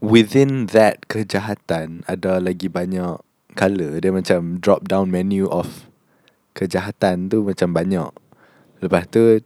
within 0.00 0.66
that 0.72 1.04
kejahatan 1.08 2.02
ada 2.08 2.38
lagi 2.40 2.72
banyak 2.72 3.20
colour 3.56 3.98
dia 3.98 4.12
macam 4.12 4.60
drop 4.60 4.84
down 4.86 5.08
menu 5.08 5.48
of 5.48 5.88
kejahatan 6.52 7.32
tu 7.32 7.42
macam 7.42 7.72
banyak 7.72 8.12
lepas 8.84 9.08
tu 9.08 9.40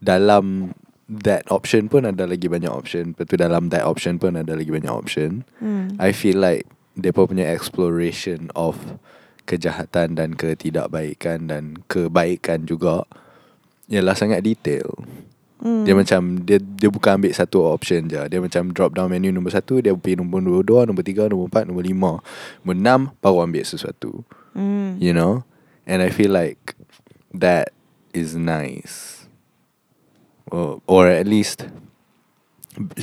dalam 0.00 0.72
that 1.10 1.42
option 1.50 1.90
pun 1.90 2.06
ada 2.06 2.24
lagi 2.24 2.46
banyak 2.46 2.70
option 2.70 3.12
lepas 3.12 3.26
tu 3.26 3.36
dalam 3.36 3.68
that 3.74 3.82
option 3.82 4.16
pun 4.16 4.38
ada 4.38 4.54
lagi 4.54 4.70
banyak 4.70 4.90
option 4.90 5.42
Hmm. 5.58 5.98
I 5.98 6.14
feel 6.14 6.38
like 6.38 6.70
Depa 6.98 7.24
punya 7.24 7.46
exploration 7.46 8.50
of 8.58 8.98
kejahatan 9.48 10.18
dan 10.18 10.36
ketidakbaikan 10.36 11.50
dan 11.50 11.82
kebaikan 11.90 12.68
juga 12.68 13.08
ialah 13.90 14.14
sangat 14.14 14.46
detail. 14.46 14.94
Hmm. 15.60 15.84
Dia 15.84 15.92
macam 15.92 16.40
dia 16.40 16.56
dia 16.56 16.88
bukan 16.88 17.20
ambil 17.20 17.32
satu 17.36 17.68
option 17.68 18.08
je. 18.08 18.16
Dia 18.32 18.40
macam 18.40 18.72
drop 18.72 18.96
down 18.96 19.12
menu 19.12 19.28
nombor 19.28 19.52
satu, 19.52 19.84
dia 19.84 19.92
pergi 19.92 20.16
nombor 20.16 20.40
dua, 20.40 20.60
dua 20.64 20.80
nombor 20.88 21.04
tiga, 21.04 21.28
nombor 21.28 21.52
empat, 21.52 21.68
nombor 21.68 21.84
lima. 21.84 22.12
Nombor 22.64 22.76
enam, 22.80 23.00
baru 23.20 23.44
ambil 23.44 23.64
sesuatu. 23.68 24.24
Hmm. 24.56 24.96
You 24.96 25.12
know? 25.12 25.44
And 25.84 26.00
I 26.00 26.08
feel 26.08 26.32
like 26.32 26.74
that 27.36 27.76
is 28.16 28.34
nice. 28.34 29.28
Or, 30.50 30.82
or 30.88 31.06
at 31.06 31.30
least 31.30 31.70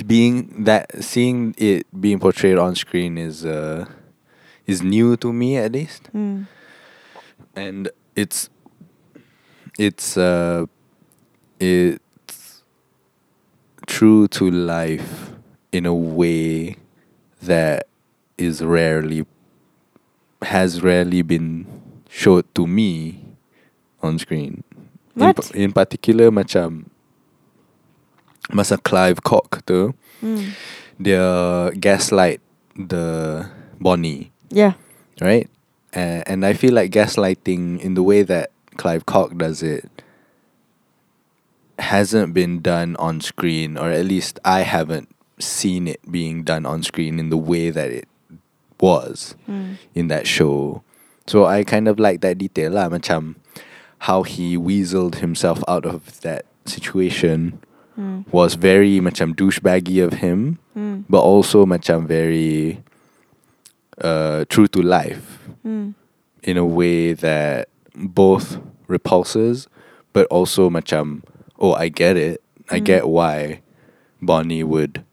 being 0.06 0.64
that 0.66 1.04
seeing 1.04 1.56
it 1.58 1.86
being 1.96 2.20
portrayed 2.20 2.58
on 2.58 2.76
screen 2.76 3.18
is 3.18 3.46
uh 3.46 3.86
is 4.66 4.82
new 4.82 5.16
to 5.16 5.32
me 5.32 5.58
at 5.58 5.72
least 5.72 6.08
Hmm. 6.12 6.44
and 7.56 7.92
it's 8.16 8.50
it's 9.78 10.18
uh 10.18 10.66
it's 11.60 12.00
true 13.88 14.28
to 14.28 14.52
life 14.52 15.32
in 15.72 15.86
a 15.86 15.96
way 15.96 16.76
that 17.42 17.88
is 18.38 18.62
rarely 18.62 19.26
has 20.44 20.84
rarely 20.84 21.22
been 21.24 21.66
showed 22.10 22.46
to 22.54 22.68
me 22.68 23.24
on 24.04 24.20
screen. 24.20 24.64
In, 25.16 25.24
What? 25.24 25.36
pa- 25.42 25.54
in 25.58 25.72
particular 25.74 26.30
macam 26.30 26.86
masa 28.54 28.78
Clive 28.78 29.24
Koch 29.26 29.66
tu 29.66 29.98
Hmm. 30.22 30.54
dia 31.02 31.26
gaslight 31.78 32.42
the 32.78 33.46
Bonnie, 33.82 34.30
Yeah. 34.50 34.74
right? 35.22 35.50
Uh, 35.94 36.22
and 36.30 36.46
I 36.46 36.54
feel 36.54 36.74
like 36.74 36.92
gaslighting 36.94 37.82
in 37.82 37.94
the 37.98 38.04
way 38.06 38.22
that 38.22 38.50
Clive 38.78 39.06
Koch 39.10 39.34
does 39.38 39.62
it 39.66 39.90
hasn't 41.80 42.34
been 42.34 42.62
done 42.62 42.96
on 42.98 43.22
screen, 43.22 43.78
or 43.78 43.90
at 43.90 44.06
least 44.06 44.40
I 44.44 44.62
haven't 44.62 45.10
seen 45.40 45.88
it 45.88 46.02
being 46.12 46.44
done 46.44 46.66
on 46.66 46.82
screen 46.84 47.20
in 47.20 47.30
the 47.30 47.38
way 47.38 47.70
that 47.70 47.92
it 47.92 48.08
was 48.82 49.36
Hmm. 49.46 49.74
in 49.94 50.08
that 50.08 50.26
show. 50.28 50.82
So 51.28 51.46
I 51.46 51.64
kind 51.64 51.88
of 51.88 52.00
like 52.00 52.22
that 52.22 52.38
detail 52.38 52.72
lah, 52.74 52.90
macam 52.90 53.36
how 54.10 54.24
he 54.24 54.58
weaseled 54.58 55.16
himself 55.22 55.64
out 55.68 55.86
of 55.86 56.22
that 56.22 56.46
situation 56.66 57.60
Hmm. 57.98 58.22
was 58.32 58.54
very 58.54 59.00
macam 59.02 59.34
douchebaggy 59.34 60.04
of 60.06 60.22
him, 60.22 60.58
Hmm. 60.74 61.06
but 61.10 61.22
also 61.22 61.66
macam 61.66 62.06
very 62.06 62.82
uh, 63.98 64.46
true 64.50 64.68
to 64.70 64.82
life 64.82 65.42
Hmm. 65.66 65.98
in 66.44 66.58
a 66.58 66.66
way 66.66 67.14
that 67.14 67.70
both 67.96 68.62
repulses, 68.88 69.68
but 70.14 70.28
also 70.30 70.70
macam 70.70 71.26
oh 71.60 71.74
I 71.74 71.90
get 71.90 72.18
it, 72.18 72.42
I 72.70 72.80
Mm. 72.80 72.86
get 72.86 73.04
why 73.08 73.62
Bonnie 74.22 74.64
would 74.64 75.04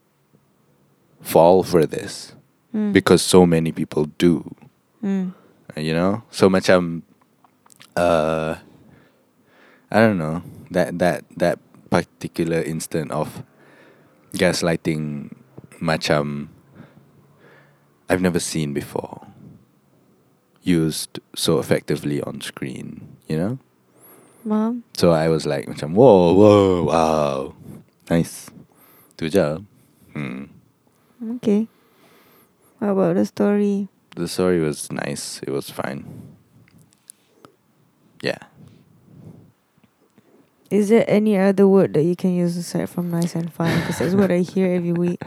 fall 1.21 1.63
for 1.63 1.85
this 1.85 2.33
Hmm. 2.75 2.91
because 2.91 3.21
so 3.23 3.45
many 3.45 3.71
people 3.71 4.11
do. 4.19 4.43
Hmm. 5.01 5.31
you 5.77 5.93
know 5.93 6.23
so 6.31 6.47
macam 6.49 7.03
uh 7.99 8.55
i 9.91 9.95
don't 9.99 10.17
know 10.17 10.39
that 10.71 10.97
that 10.99 11.23
that 11.35 11.59
particular 11.91 12.59
instant 12.63 13.11
of 13.11 13.43
gaslighting 14.33 15.35
macam 15.83 16.47
i've 18.09 18.23
never 18.23 18.39
seen 18.39 18.71
before 18.73 19.27
used 20.63 21.19
so 21.35 21.59
effectively 21.59 22.19
on 22.23 22.39
screen 22.41 23.05
you 23.27 23.35
know 23.37 23.59
Mom. 24.45 24.85
so 24.93 25.11
i 25.11 25.27
was 25.27 25.45
like 25.49 25.65
macam 25.65 25.97
whoa 25.97 26.31
whoa 26.37 26.85
wow 26.85 27.53
nice 28.09 28.53
tu 29.17 29.25
je 29.25 29.57
hmm. 30.13 30.45
Okay. 31.41 31.65
How 32.77 32.91
about 32.91 33.15
the 33.15 33.25
story? 33.25 33.89
the 34.13 34.27
story 34.29 34.61
was 34.61 34.93
nice 34.93 35.41
it 35.41 35.49
was 35.49 35.73
fine 35.73 36.05
yeah 38.21 38.47
Is 40.71 40.89
there 40.89 41.05
any 41.07 41.37
other 41.37 41.67
word 41.67 41.93
that 41.93 42.03
you 42.03 42.15
can 42.15 42.35
use 42.35 42.57
aside 42.57 42.89
from 42.89 43.11
nice 43.11 43.35
and 43.35 43.53
fine? 43.53 43.79
Because 43.79 43.99
that's 43.99 44.15
what 44.15 44.31
I 44.31 44.39
hear 44.39 44.73
every 44.73 44.91
week. 44.91 45.21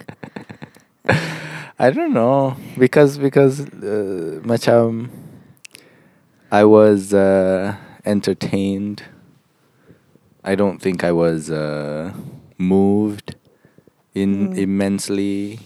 I 1.79 1.91
don't 1.91 2.13
know 2.13 2.57
because 2.77 3.17
because 3.17 3.61
uh, 3.61 4.43
macam 4.43 5.09
I 6.51 6.65
was 6.65 7.15
uh, 7.15 7.77
entertained. 8.09 9.05
I 10.43 10.55
don't 10.57 10.81
think 10.81 11.05
I 11.05 11.13
was 11.13 11.51
uh, 11.53 12.17
moved 12.57 13.37
in 14.17 14.49
Mm. 14.49 14.57
immensely. 14.57 15.61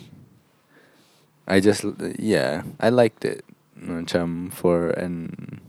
I 1.46 1.60
just 1.62 1.86
yeah, 2.18 2.62
I 2.82 2.90
liked 2.90 3.24
it. 3.24 3.44
Macam 3.78 4.50
for 4.52 4.90
an 4.98 5.60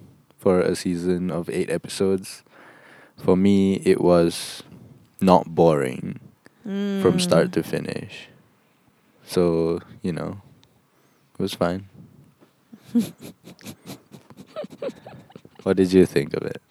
for 0.41 0.59
a 0.61 0.75
season 0.75 1.29
of 1.31 1.49
8 1.49 1.69
episodes. 1.69 2.41
For 3.21 3.37
me 3.37 3.77
it 3.85 4.01
was 4.01 4.63
not 5.21 5.53
boring 5.55 6.19
from 7.01 7.19
start 7.21 7.53
Mm. 7.53 7.55
to 7.59 7.61
finish. 7.63 8.27
So, 9.23 9.79
you 10.01 10.11
know, 10.11 10.41
it 11.35 11.39
was 11.39 11.53
fine. 11.53 11.87
what 15.63 15.77
did 15.77 15.91
you 15.93 16.05
think 16.05 16.33
of 16.33 16.43
it? 16.43 16.62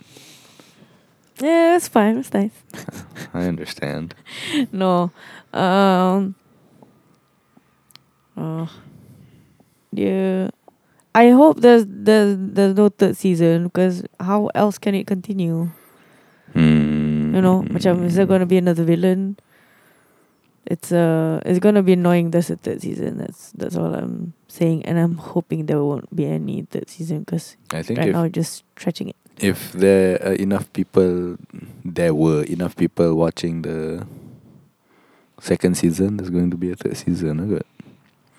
Yeah, 1.42 1.74
it's 1.74 1.88
fine. 1.88 2.18
It's 2.18 2.32
nice. 2.32 2.54
I 3.34 3.50
understand. 3.50 4.14
no. 4.70 5.10
Um. 5.52 6.36
Oh. 8.36 8.70
Yeah. 9.90 10.50
I 11.14 11.30
hope 11.30 11.60
there's 11.60 11.84
there's 11.86 12.38
there's 12.38 12.76
no 12.76 12.88
third 12.88 13.16
season 13.16 13.64
because 13.64 14.04
how 14.20 14.48
else 14.54 14.78
can 14.78 14.94
it 14.94 15.06
continue? 15.06 15.68
Hmm. 16.54 17.34
You 17.34 17.42
know, 17.42 17.66
macam 17.68 18.06
is 18.06 18.14
there 18.14 18.24
gonna 18.24 18.46
be 18.46 18.56
another 18.56 18.84
villain? 18.84 19.36
It's 20.64 20.92
uh 20.92 21.42
it's 21.44 21.58
gonna 21.58 21.82
be 21.82 21.92
annoying. 21.98 22.30
There's 22.30 22.48
a 22.48 22.56
third 22.56 22.80
season. 22.80 23.18
That's 23.18 23.50
that's 23.52 23.76
all 23.76 23.92
I'm 23.92 24.32
saying, 24.48 24.86
and 24.86 24.96
I'm 24.96 25.18
hoping 25.18 25.66
there 25.66 25.82
won't 25.82 26.08
be 26.14 26.24
any 26.24 26.62
third 26.70 26.88
season 26.88 27.26
because 27.26 27.56
I 27.74 27.82
think 27.82 27.98
right 27.98 28.08
if 28.08 28.14
now 28.14 28.28
just 28.28 28.64
stretching 28.78 29.10
it. 29.10 29.16
If 29.42 29.72
there 29.72 30.16
are 30.24 30.32
enough 30.34 30.72
people, 30.72 31.36
there 31.84 32.14
were 32.14 32.44
enough 32.44 32.76
people 32.76 33.14
watching 33.14 33.62
the 33.62 34.06
second 35.40 35.76
season, 35.76 36.16
there's 36.16 36.30
going 36.30 36.50
to 36.50 36.56
be 36.56 36.70
a 36.70 36.76
third 36.76 36.96
season. 36.96 37.40
oh, 37.40 37.46
good. 37.46 37.64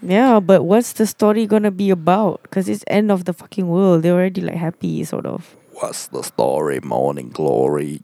Yeah, 0.01 0.39
but 0.41 0.63
what's 0.63 0.93
the 0.93 1.07
story 1.07 1.45
gonna 1.47 1.71
be 1.71 1.89
about? 1.89 2.43
Because 2.43 2.67
it's 2.67 2.83
end 2.87 3.09
of 3.09 3.23
the 3.23 3.31
fucking 3.33 3.67
world. 3.69 4.03
They're 4.03 4.13
already 4.13 4.41
like 4.41 4.55
happy, 4.57 5.03
sort 5.05 5.25
of. 5.25 5.55
What's 5.71 6.07
the 6.07 6.23
story? 6.23 6.79
Morning 6.83 7.29
glory. 7.29 8.01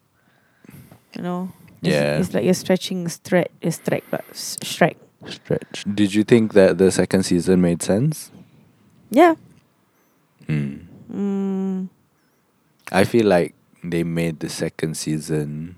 You 1.16 1.22
know. 1.22 1.52
Yeah. 1.82 2.20
It's, 2.20 2.34
like 2.34 2.46
you're 2.46 2.54
stretching 2.54 3.08
stretch, 3.10 3.52
strike, 3.72 4.06
but 4.12 4.24
s- 4.32 4.58
strike. 4.64 4.98
Stretch. 5.28 5.84
Did 5.94 6.14
you 6.14 6.24
think 6.24 6.54
that 6.54 6.78
the 6.78 6.90
second 6.92 7.24
season 7.24 7.60
made 7.60 7.82
sense? 7.84 8.32
Yeah. 9.10 9.36
Hmm. 10.48 10.78
Mm, 11.12 11.90
I 12.92 13.04
feel 13.04 13.26
like 13.26 13.54
they 13.84 14.04
made 14.04 14.40
the 14.40 14.50
second 14.50 14.96
season. 14.98 15.76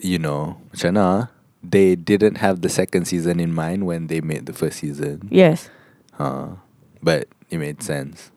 You 0.00 0.18
know, 0.18 0.56
macam 0.72 0.96
mana, 0.96 1.04
ah? 1.04 1.22
They 1.60 1.92
didn't 1.96 2.40
have 2.40 2.64
the 2.64 2.72
second 2.72 3.04
season 3.04 3.36
in 3.40 3.52
mind 3.52 3.84
when 3.84 4.08
they 4.08 4.20
made 4.24 4.46
the 4.48 4.56
first 4.56 4.80
season. 4.80 5.28
yes. 5.28 5.68
Huh. 6.16 6.56
But 7.02 7.28
it 7.48 7.56
made 7.60 7.82
sense. 7.84 8.32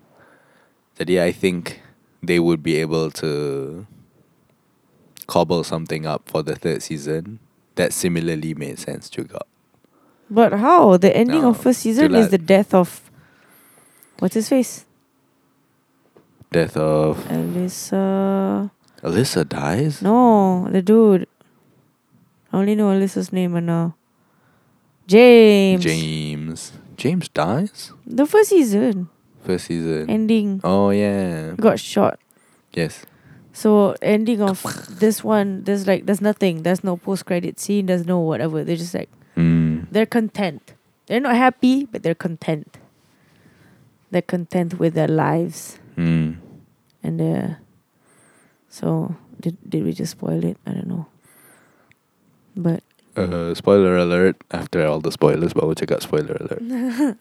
Jadi 0.99 1.19
I 1.23 1.31
think 1.31 1.79
they 2.23 2.39
would 2.39 2.63
be 2.63 2.79
able 2.79 3.11
to 3.19 3.87
cobble 5.27 5.63
something 5.63 6.05
up 6.05 6.27
for 6.27 6.43
the 6.43 6.55
third 6.55 6.83
season 6.83 7.39
that 7.75 7.91
similarly 7.91 8.53
made 8.55 8.79
sense 8.79 9.09
juga. 9.09 9.43
But 10.31 10.59
how? 10.59 10.95
The 10.95 11.11
ending 11.15 11.43
No, 11.43 11.51
of 11.55 11.59
first 11.63 11.83
season 11.83 12.15
is 12.15 12.27
the 12.31 12.39
death 12.39 12.71
of 12.75 13.03
what's 14.23 14.35
his 14.39 14.47
face? 14.47 14.85
Death 16.51 16.77
of 16.77 17.19
Alyssa. 17.27 18.71
Alyssa 19.03 19.43
dies? 19.49 20.01
No, 20.01 20.69
the 20.71 20.81
dude. 20.81 21.27
I 22.53 22.57
only 22.57 22.75
know 22.75 22.87
Alyssa's 22.95 23.33
name 23.33 23.55
and 23.55 23.65
now. 23.67 23.95
James. 25.07 25.83
James. 25.83 26.71
James 26.95 27.27
dies? 27.27 27.91
The 28.07 28.25
first 28.25 28.51
season 28.51 29.09
First 29.43 29.65
season. 29.65 30.09
ending 30.09 30.61
oh 30.63 30.91
yeah. 30.91 31.51
got 31.57 31.79
shot. 31.81 32.17
Yes. 32.71 33.03
So 33.51 33.95
ending 34.01 34.41
of 34.41 34.63
this 34.99 35.21
one, 35.23 35.63
there's 35.65 35.85
like 35.85 36.05
there's 36.05 36.21
nothing. 36.21 36.63
There's 36.63 36.83
no 36.83 36.95
post 36.95 37.25
credit 37.25 37.59
scene. 37.59 37.87
There's 37.87 38.05
no 38.05 38.19
whatever. 38.19 38.63
They're 38.63 38.77
just 38.79 38.93
like 38.93 39.09
Mm. 39.35 39.87
they're 39.91 40.05
content. 40.05 40.75
They're 41.07 41.19
not 41.19 41.35
happy, 41.35 41.85
but 41.85 42.03
they're 42.03 42.15
content. 42.15 42.77
They're 44.13 44.21
content 44.21 44.77
with 44.77 44.93
their 44.93 45.09
lives, 45.09 45.81
Mm. 45.97 46.37
and 47.01 47.17
uh, 47.17 47.57
so 48.69 49.17
did 49.41 49.57
did 49.65 49.81
we 49.81 49.89
just 49.93 50.13
spoil 50.13 50.37
it? 50.45 50.57
I 50.69 50.77
don't 50.77 50.85
know. 50.87 51.09
But 52.53 52.85
Uh, 53.17 53.53
spoiler 53.53 53.93
alert. 53.97 54.37
After 54.49 54.81
all 54.89 54.97
the 55.01 55.13
spoilers, 55.13 55.53
baru 55.53 55.73
cakap 55.77 56.01
spoiler 56.01 56.33
alert. 56.41 56.61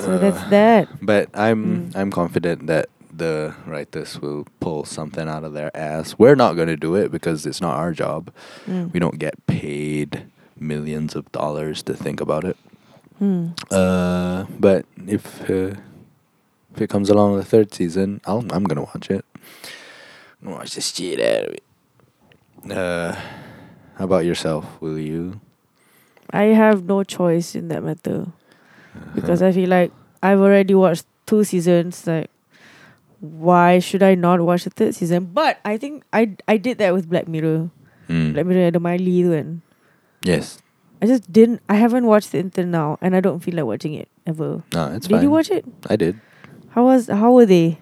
so 0.00 0.18
that's 0.20 0.40
Uh, 0.44 0.50
that. 0.52 0.84
But 1.00 1.28
I'm 1.36 1.92
Mm. 1.92 1.96
I'm 1.96 2.10
confident 2.12 2.66
that 2.68 2.88
the 3.12 3.52
writers 3.68 4.20
will 4.20 4.44
pull 4.60 4.84
something 4.84 5.28
out 5.28 5.44
of 5.44 5.52
their 5.52 5.68
ass. 5.76 6.16
We're 6.20 6.36
not 6.36 6.56
going 6.56 6.68
to 6.68 6.76
do 6.76 6.94
it 6.96 7.08
because 7.12 7.44
it's 7.48 7.60
not 7.60 7.76
our 7.76 7.92
job. 7.92 8.30
Mm. 8.68 8.92
We 8.92 9.00
don't 9.00 9.18
get 9.18 9.36
paid 9.48 10.24
millions 10.60 11.16
of 11.16 11.24
dollars 11.32 11.82
to 11.88 11.92
think 11.96 12.20
about 12.20 12.44
it. 12.44 12.56
Mm. 13.20 13.52
Uh, 13.70 14.46
but 14.58 14.86
if 15.06 15.42
uh, 15.50 15.76
if 16.74 16.80
it 16.80 16.88
comes 16.88 17.10
along 17.10 17.36
the 17.36 17.44
third 17.44 17.72
season, 17.74 18.20
I'll 18.24 18.44
I'm 18.50 18.64
gonna 18.64 18.88
watch 18.88 19.10
it. 19.10 19.24
Watch 20.42 20.74
the 20.74 20.80
shit 20.80 21.20
out 21.20 21.48
of 21.48 21.54
it. 21.54 21.64
Uh, 22.72 23.12
how 23.96 24.04
about 24.04 24.24
yourself? 24.24 24.64
Will 24.80 24.98
you? 24.98 25.40
I 26.32 26.56
have 26.56 26.84
no 26.84 27.04
choice 27.04 27.54
in 27.54 27.68
that 27.68 27.82
matter 27.82 28.28
because 29.14 29.42
I 29.42 29.52
feel 29.52 29.68
like 29.68 29.92
I've 30.22 30.40
already 30.40 30.74
watched 30.74 31.04
two 31.26 31.44
seasons. 31.44 32.06
Like, 32.06 32.30
why 33.20 33.80
should 33.80 34.02
I 34.02 34.14
not 34.14 34.40
watch 34.40 34.64
the 34.64 34.70
third 34.70 34.94
season? 34.94 35.28
But 35.36 35.60
I 35.64 35.76
think 35.76 36.04
I 36.12 36.36
I 36.48 36.56
did 36.56 36.78
that 36.78 36.94
with 36.94 37.08
Black 37.10 37.28
Mirror. 37.28 37.68
Mm. 38.08 38.32
Black 38.32 38.46
Mirror 38.46 38.72
ada 38.72 38.80
Miley 38.80 39.22
tu 39.22 39.30
kan. 39.36 39.48
Yes. 40.24 40.64
I 41.02 41.06
just 41.06 41.32
didn't. 41.32 41.62
I 41.68 41.76
haven't 41.76 42.04
watched 42.06 42.34
it 42.34 42.44
until 42.44 42.66
now, 42.66 42.98
and 43.00 43.16
I 43.16 43.20
don't 43.20 43.40
feel 43.40 43.54
like 43.56 43.64
watching 43.64 43.94
it 43.94 44.08
ever. 44.26 44.62
No, 44.72 44.92
it's 44.92 45.06
did 45.08 45.16
fine. 45.16 45.22
you 45.24 45.30
watch 45.30 45.50
it? 45.50 45.64
I 45.88 45.96
did. 45.96 46.20
How 46.70 46.84
was? 46.84 47.08
How 47.08 47.32
were 47.32 47.46
they? 47.46 47.78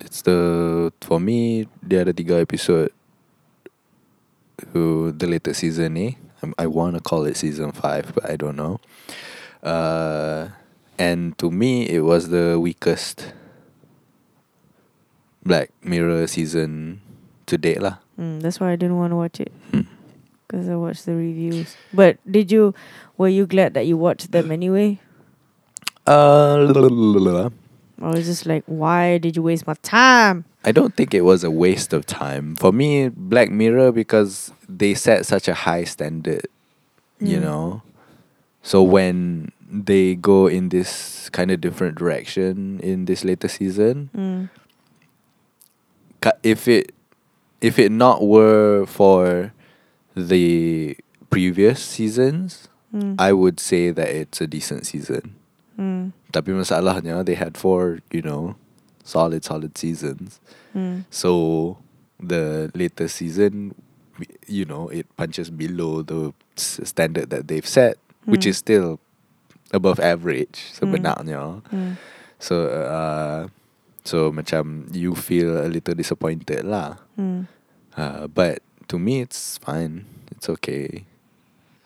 It's 0.00 0.22
the 0.22 0.92
for 1.00 1.18
me 1.20 1.66
the 1.82 2.00
other 2.00 2.12
tiga 2.12 2.40
episode. 2.40 2.90
Who 4.72 5.10
the 5.12 5.26
latest 5.26 5.60
season 5.60 5.94
ni? 5.94 6.18
I'm- 6.42 6.54
I 6.58 6.66
want 6.66 6.94
to 6.94 7.00
call 7.02 7.24
it 7.26 7.36
season 7.36 7.72
five, 7.72 8.12
but 8.14 8.28
I 8.28 8.36
don't 8.36 8.54
know. 8.56 8.78
Uh, 9.62 10.48
and 10.98 11.36
to 11.38 11.50
me, 11.50 11.86
it 11.88 12.00
was 12.02 12.28
the 12.30 12.58
weakest 12.58 13.32
Black 15.44 15.70
Mirror 15.82 16.26
season 16.26 17.00
to 17.46 17.58
date 17.58 17.82
lah. 17.82 17.98
Mm, 18.18 18.40
that's 18.42 18.60
why 18.60 18.70
I 18.72 18.76
didn't 18.76 18.96
want 18.98 19.10
to 19.10 19.16
watch 19.16 19.40
it 19.40 19.50
Hmm. 19.70 19.86
Because 20.52 20.68
I 20.68 20.76
watched 20.76 21.06
the 21.06 21.14
reviews. 21.14 21.76
But 21.94 22.18
did 22.30 22.52
you? 22.52 22.74
Were 23.16 23.28
you 23.28 23.46
glad 23.46 23.72
that 23.74 23.86
you 23.86 23.96
watched 23.96 24.32
them 24.32 24.52
anyway? 24.52 25.00
Uh, 26.06 26.68
Or 28.00 28.10
was 28.10 28.26
just 28.26 28.44
like, 28.46 28.64
why 28.66 29.16
did 29.18 29.36
you 29.36 29.42
waste 29.42 29.66
my 29.66 29.74
time? 29.82 30.44
I 30.64 30.72
don't 30.72 30.94
think 30.94 31.14
it 31.14 31.22
was 31.22 31.42
a 31.44 31.50
waste 31.50 31.92
of 31.92 32.04
time. 32.04 32.56
For 32.56 32.72
me, 32.72 33.08
Black 33.08 33.50
Mirror 33.50 33.92
because 33.92 34.52
they 34.68 34.94
set 34.94 35.24
such 35.24 35.48
a 35.48 35.54
high 35.54 35.84
standard, 35.84 36.46
you 37.20 37.38
Mm. 37.38 37.42
know. 37.42 37.82
So 38.62 38.82
when 38.82 39.52
they 39.70 40.14
go 40.16 40.46
in 40.48 40.68
this 40.68 41.30
kind 41.30 41.50
of 41.50 41.60
different 41.60 41.96
direction 41.96 42.78
in 42.80 43.06
this 43.06 43.24
later 43.24 43.48
season, 43.48 44.10
Mm. 44.14 44.50
ca- 46.20 46.38
if 46.42 46.68
it 46.68 46.92
if 47.60 47.78
it 47.78 47.92
not 47.92 48.26
were 48.26 48.84
for 48.86 49.52
the 50.14 50.96
previous 51.30 51.80
seasons, 51.82 52.68
Mm. 52.92 53.16
I 53.16 53.32
would 53.32 53.56
say 53.56 53.88
that 53.88 54.12
it's 54.12 54.44
a 54.44 54.46
decent 54.46 54.84
season. 54.84 55.40
Mm. 55.80 56.12
Tapi 56.28 56.52
masalahnya 56.52 57.24
they 57.24 57.32
had 57.40 57.56
four, 57.56 58.04
you 58.12 58.20
know, 58.20 58.60
solid 59.00 59.40
solid 59.48 59.80
seasons. 59.80 60.44
Mm. 60.76 61.08
So 61.08 61.80
the 62.20 62.68
latest 62.76 63.16
season, 63.16 63.72
you 64.44 64.68
know, 64.68 64.92
it 64.92 65.08
punches 65.16 65.48
below 65.48 66.04
the 66.04 66.36
standard 66.60 67.32
that 67.32 67.48
they've 67.48 67.64
set, 67.64 67.96
which 68.28 68.44
Mm. 68.44 68.52
is 68.52 68.60
still 68.60 69.00
above 69.72 69.96
average 69.96 70.60
Mm. 70.60 70.72
sebenarnya. 70.76 71.42
Mm. 71.72 71.96
So 72.36 72.68
uh, 72.68 73.48
so 74.04 74.28
macam 74.36 74.92
you 74.92 75.16
feel 75.16 75.56
a 75.64 75.68
little 75.72 75.96
disappointed 75.96 76.68
lah. 76.68 77.00
Mm. 77.16 77.48
Uh, 77.96 78.28
but 78.28 78.60
to 78.92 79.00
me, 79.00 79.24
it's 79.24 79.56
fine. 79.56 80.04
It's 80.30 80.52
okay. 80.52 81.08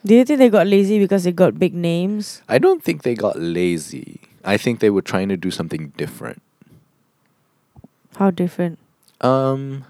Do 0.05 0.15
you 0.15 0.25
think 0.27 0.39
they 0.43 0.51
got 0.51 0.67
lazy 0.67 0.99
because 0.99 1.23
they 1.23 1.31
got 1.31 1.55
big 1.59 1.73
names? 1.73 2.43
I 2.51 2.59
don't 2.59 2.83
think 2.83 3.03
they 3.07 3.15
got 3.15 3.39
lazy. 3.39 4.19
I 4.45 4.57
think 4.59 4.81
they 4.83 4.91
were 4.91 5.03
trying 5.07 5.29
to 5.31 5.37
do 5.39 5.51
something 5.55 5.95
different. 5.97 6.43
How 8.19 8.31
different? 8.31 8.79
Um, 9.21 9.85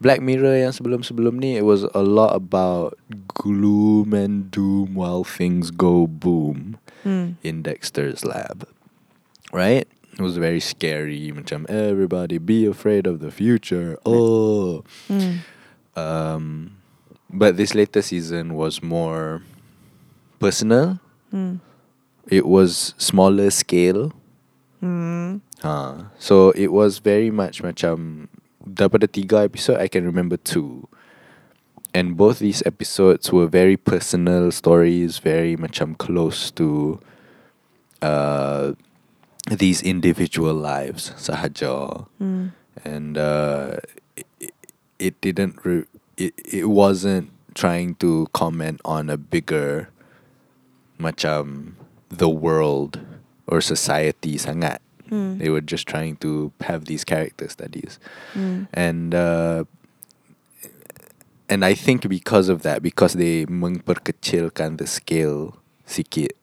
Black 0.00 0.20
Mirror 0.20 0.68
yang 0.68 0.72
sebelum-sebelum 0.76 1.40
ni, 1.40 1.56
it 1.56 1.64
was 1.64 1.84
a 1.96 2.04
lot 2.04 2.36
about 2.36 2.96
gloom 3.32 4.12
and 4.12 4.52
doom 4.52 4.94
while 4.94 5.24
things 5.24 5.72
go 5.72 6.06
boom 6.06 6.76
Mm. 7.04 7.40
in 7.40 7.64
Dexter's 7.64 8.28
lab. 8.28 8.68
Right? 9.52 9.88
It 10.12 10.20
was 10.20 10.36
very 10.36 10.60
scary. 10.60 11.32
Macam, 11.32 11.64
everybody 11.72 12.36
be 12.36 12.68
afraid 12.68 13.08
of 13.08 13.24
the 13.24 13.32
future. 13.32 13.96
Oh. 14.04 14.84
Mm. 15.08 15.40
Um, 15.96 16.76
but 17.28 17.56
this 17.56 17.74
later 17.74 18.02
season 18.02 18.54
was 18.54 18.82
more 18.82 19.42
personal. 20.38 20.98
Mm. 21.32 21.60
It 22.28 22.46
was 22.46 22.94
smaller 22.98 23.50
scale. 23.50 24.12
Mm. 24.82 25.40
Ha. 25.62 26.10
So 26.18 26.50
it 26.52 26.72
was 26.72 26.98
very 26.98 27.30
much 27.30 27.62
macam 27.62 28.28
daripada 28.64 29.06
tiga 29.10 29.44
episode 29.44 29.78
I 29.78 29.88
can 29.88 30.04
remember 30.04 30.36
two. 30.36 30.88
And 31.90 32.14
both 32.16 32.38
these 32.38 32.62
episodes 32.64 33.32
were 33.34 33.50
very 33.50 33.76
personal 33.76 34.54
stories, 34.54 35.18
very 35.18 35.58
macam 35.58 35.98
close 35.98 36.54
to 36.54 37.02
uh, 37.98 38.78
these 39.50 39.82
individual 39.82 40.54
lives 40.54 41.10
sahaja. 41.18 42.06
Mm. 42.22 42.54
And 42.86 43.18
uh, 43.18 43.82
it, 45.00 45.20
didn't 45.20 45.56
re- 45.64 45.88
it, 46.16 46.34
it 46.44 46.68
wasn't 46.68 47.30
trying 47.54 47.96
to 47.96 48.28
comment 48.32 48.80
on 48.84 49.08
a 49.10 49.16
bigger 49.16 49.88
macam 51.00 51.74
the 52.12 52.28
world 52.28 53.00
or 53.48 53.60
society 53.60 54.36
sangat. 54.36 54.78
Mm. 55.10 55.38
They 55.40 55.48
were 55.50 55.64
just 55.64 55.88
trying 55.88 56.16
to 56.22 56.52
have 56.60 56.84
these 56.84 57.02
character 57.02 57.48
studies, 57.48 57.98
Mm. 58.36 58.68
and 58.72 59.10
uh, 59.14 59.64
and 61.48 61.64
I 61.64 61.74
think 61.74 62.06
because 62.08 62.48
of 62.48 62.62
that, 62.62 62.78
because 62.82 63.14
they 63.14 63.42
memperkecilkan 63.46 64.78
the 64.78 64.86
scale 64.86 65.58
sikit, 65.82 66.38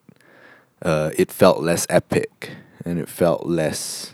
uh, 0.84 1.10
it 1.16 1.32
felt 1.32 1.62
less 1.64 1.86
epic 1.88 2.52
and 2.84 2.98
it 2.98 3.08
felt 3.08 3.46
less 3.48 4.12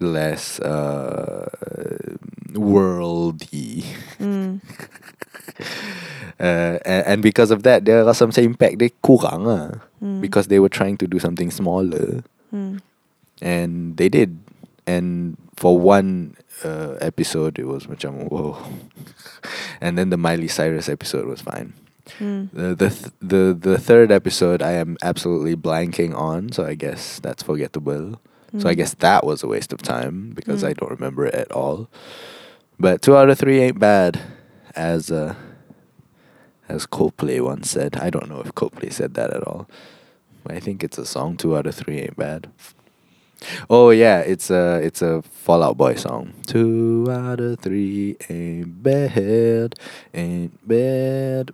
less 0.00 0.58
uh, 0.60 1.46
worldy. 2.54 3.84
Mm. 4.18 4.60
Uh, 6.40 6.78
and, 6.88 7.06
and 7.06 7.22
because 7.22 7.50
of 7.50 7.64
that, 7.64 7.84
there 7.84 8.00
rasa 8.04 8.24
macam 8.24 8.40
impact 8.56 8.80
dia 8.80 8.88
kurang 9.04 9.44
lah. 9.44 9.76
Mm. 10.00 10.20
Because 10.24 10.48
they 10.48 10.56
were 10.58 10.72
trying 10.72 10.96
to 10.96 11.04
do 11.06 11.18
something 11.20 11.50
smaller. 11.52 12.24
Mm. 12.48 12.80
And 13.42 13.96
they 14.00 14.08
did. 14.08 14.40
And 14.88 15.36
for 15.60 15.76
one 15.76 16.36
uh, 16.64 16.96
episode, 17.04 17.58
it 17.60 17.68
was 17.68 17.84
macam 17.92 18.32
whoa. 18.32 18.56
and 19.84 19.98
then 20.00 20.08
the 20.08 20.16
Miley 20.16 20.48
Cyrus 20.48 20.88
episode 20.88 21.28
was 21.28 21.42
fine. 21.44 21.74
Mm. 22.16 22.48
The 22.56 22.72
the 22.74 22.88
th- 22.88 23.12
the 23.20 23.42
the 23.52 23.76
third 23.76 24.08
episode 24.10 24.62
I 24.64 24.80
am 24.80 24.96
absolutely 25.04 25.54
blanking 25.60 26.16
on, 26.16 26.52
so 26.56 26.64
I 26.64 26.72
guess 26.72 27.20
that's 27.20 27.44
forgettable. 27.44 28.16
So 28.56 28.64
I 28.66 28.72
Mm. 28.72 28.80
guess 28.80 28.94
that 29.04 29.22
was 29.28 29.44
a 29.44 29.48
waste 29.52 29.76
of 29.76 29.84
time 29.84 30.32
because 30.32 30.64
Mm. 30.64 30.68
I 30.68 30.72
don't 30.72 30.90
remember 30.90 31.28
it 31.28 31.36
at 31.36 31.52
all. 31.52 31.86
But 32.80 33.02
two 33.02 33.12
out 33.14 33.28
of 33.28 33.38
three 33.38 33.60
ain't 33.60 33.78
bad, 33.78 34.18
as 34.74 35.12
uh, 35.12 35.36
as 36.64 36.86
Coldplay 36.88 37.44
once 37.44 37.68
said. 37.68 38.00
I 38.00 38.08
don't 38.08 38.32
know 38.32 38.40
if 38.40 38.56
Coldplay 38.56 38.90
said 38.90 39.12
that 39.20 39.36
at 39.36 39.44
all. 39.44 39.68
I 40.48 40.64
think 40.64 40.82
it's 40.82 40.96
a 40.96 41.04
song. 41.04 41.36
Two 41.36 41.54
out 41.60 41.68
of 41.68 41.76
three 41.76 42.00
ain't 42.00 42.16
bad. 42.16 42.48
Oh 43.68 43.90
yeah, 43.90 44.20
it's 44.24 44.48
a 44.48 44.80
it's 44.80 45.04
a 45.04 45.20
Fall 45.20 45.62
Out 45.62 45.76
Boy 45.76 45.94
song. 46.00 46.32
Two 46.48 47.04
out 47.12 47.40
of 47.40 47.60
three 47.60 48.16
ain't 48.32 48.82
bad, 48.82 49.76
ain't 50.16 50.56
bad. 50.64 51.52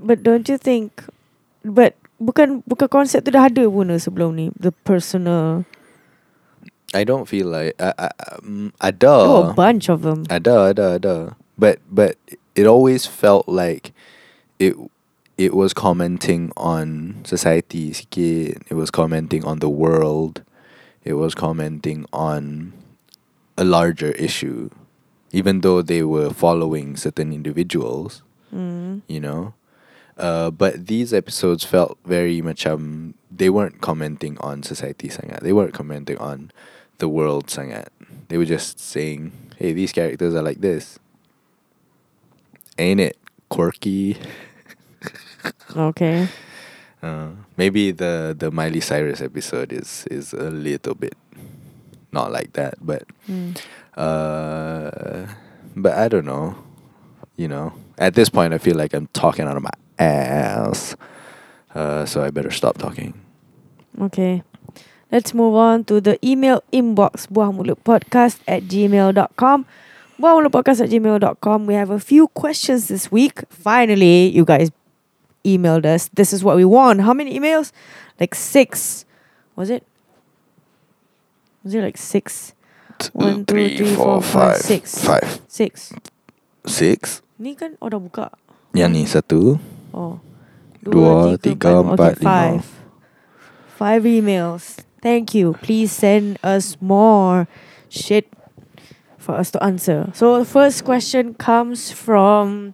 But 0.00 0.24
don't 0.24 0.48
you 0.48 0.56
think 0.56 1.04
But 1.60 2.00
Bukan 2.16 2.64
Bukan 2.64 2.88
konsep 2.88 3.20
tu 3.26 3.28
dah 3.28 3.52
ada 3.52 3.68
pun 3.68 3.92
sebelum 4.00 4.40
ni 4.40 4.48
The 4.56 4.72
personal 4.72 5.68
I 6.94 7.04
don't 7.04 7.26
feel 7.26 7.48
like 7.48 7.74
I 7.80 7.92
uh, 7.98 8.08
um, 8.38 8.72
There 8.80 9.08
were 9.10 9.50
a 9.50 9.54
bunch 9.54 9.88
of 9.90 10.02
them 10.02 10.24
ada 10.30 10.70
ada 10.72 10.94
ada. 10.96 11.16
But 11.58 11.82
but 11.90 12.16
it 12.54 12.66
always 12.66 13.06
felt 13.06 13.48
like 13.48 13.92
it 14.58 14.78
it 15.36 15.54
was 15.54 15.74
commenting 15.74 16.52
on 16.56 17.20
society 17.26 17.92
sikit. 17.92 18.62
It 18.70 18.74
was 18.74 18.90
commenting 18.90 19.44
on 19.44 19.58
the 19.58 19.70
world. 19.70 20.46
It 21.02 21.14
was 21.14 21.34
commenting 21.34 22.06
on 22.14 22.72
a 23.58 23.64
larger 23.66 24.12
issue, 24.16 24.70
even 25.34 25.60
though 25.60 25.82
they 25.82 26.02
were 26.02 26.30
following 26.30 26.96
certain 26.96 27.34
individuals. 27.34 28.22
mm. 28.54 29.02
you 29.08 29.20
know. 29.20 29.54
Uh, 30.16 30.50
but 30.50 30.86
these 30.86 31.12
episodes 31.12 31.64
felt 31.64 31.98
very 32.06 32.40
much 32.40 32.66
um 32.66 33.14
they 33.30 33.50
weren't 33.50 33.80
commenting 33.80 34.38
on 34.38 34.62
society 34.62 35.08
sangat. 35.08 35.42
They 35.42 35.52
weren't 35.52 35.74
commenting 35.74 36.18
on 36.18 36.54
the 36.98 37.08
world 37.08 37.46
sangat. 37.48 37.88
They 38.28 38.38
were 38.38 38.44
just 38.48 38.78
saying, 38.80 39.32
"Hey, 39.56 39.72
these 39.72 39.92
characters 39.92 40.34
are 40.34 40.42
like 40.42 40.60
this." 40.60 40.98
Ain't 42.78 43.00
it 43.00 43.16
quirky? 43.48 44.16
Okay 45.76 46.26
Uh, 47.04 47.36
maybe 47.60 47.92
the 47.92 48.32
the 48.32 48.48
Miley 48.50 48.80
Cyrus 48.80 49.20
episode 49.20 49.76
is 49.76 50.08
is 50.10 50.32
a 50.32 50.48
little 50.48 50.94
bit 50.96 51.12
not 52.16 52.32
like 52.32 52.56
that, 52.56 52.80
but 52.80 53.04
Mm. 53.28 53.60
uh, 53.92 55.28
but 55.76 55.92
I 55.92 56.08
don't 56.08 56.24
know. 56.24 56.56
You 57.36 57.48
know, 57.48 57.74
at 57.98 58.14
this 58.14 58.30
point, 58.32 58.54
I 58.54 58.58
feel 58.58 58.76
like 58.80 58.94
I'm 58.96 59.08
talking 59.12 59.44
out 59.44 59.52
of 59.58 59.62
my 59.62 59.76
ass. 60.00 60.96
Uh, 61.74 62.06
so 62.06 62.24
I 62.24 62.30
better 62.30 62.50
stop 62.50 62.78
talking. 62.78 63.12
Okay. 64.00 64.40
Let's 65.14 65.30
move 65.30 65.54
on 65.54 65.86
to 65.86 66.02
the 66.02 66.18
email 66.26 66.66
inbox 66.74 67.30
buahmulutpodcast 67.30 68.42
at 68.50 68.66
gmail.com. 68.66 69.62
Buahmulutpodcast 70.18 70.82
at 70.82 70.90
gmail.com. 70.90 71.70
We 71.70 71.74
have 71.78 71.94
a 71.94 72.02
few 72.02 72.26
questions 72.34 72.90
this 72.90 73.14
week. 73.14 73.46
Finally, 73.46 74.34
you 74.34 74.42
guys 74.44 74.74
emailed 75.46 75.86
us. 75.86 76.10
This 76.10 76.32
is 76.34 76.42
what 76.42 76.58
we 76.58 76.66
want. 76.66 77.06
How 77.06 77.14
many 77.14 77.38
emails? 77.38 77.70
Like 78.18 78.34
six. 78.34 79.06
Was 79.54 79.70
it? 79.70 79.86
Was 81.62 81.78
it 81.78 81.86
like 81.86 81.96
six? 81.96 82.50
Uh, 82.98 83.06
One, 83.14 83.46
two, 83.46 83.54
three, 83.70 83.94
four, 83.94 84.18
five, 84.18 84.58
six. 84.58 84.98
Five. 84.98 85.38
Six. 85.46 85.94
Six. 86.66 87.22
Ni 87.38 87.54
kan 87.54 87.78
oh 87.78 87.86
dah 87.86 88.02
buka. 88.02 88.34
Yang 88.74 88.90
ni 88.90 89.02
satu. 89.06 89.62
Oh. 89.94 90.18
Dua, 90.82 91.38
tiga, 91.38 91.86
empat, 91.86 92.18
okay, 92.18 92.26
five. 92.26 92.66
Five 93.78 94.02
emails. 94.10 94.82
Thank 95.04 95.36
you. 95.36 95.52
Please 95.60 95.92
send 95.92 96.40
us 96.40 96.80
more 96.80 97.46
shit 97.92 98.24
for 99.20 99.36
us 99.36 99.50
to 99.52 99.62
answer. 99.62 100.08
So 100.16 100.38
the 100.38 100.48
first 100.48 100.82
question 100.88 101.34
comes 101.36 101.92
from 101.92 102.72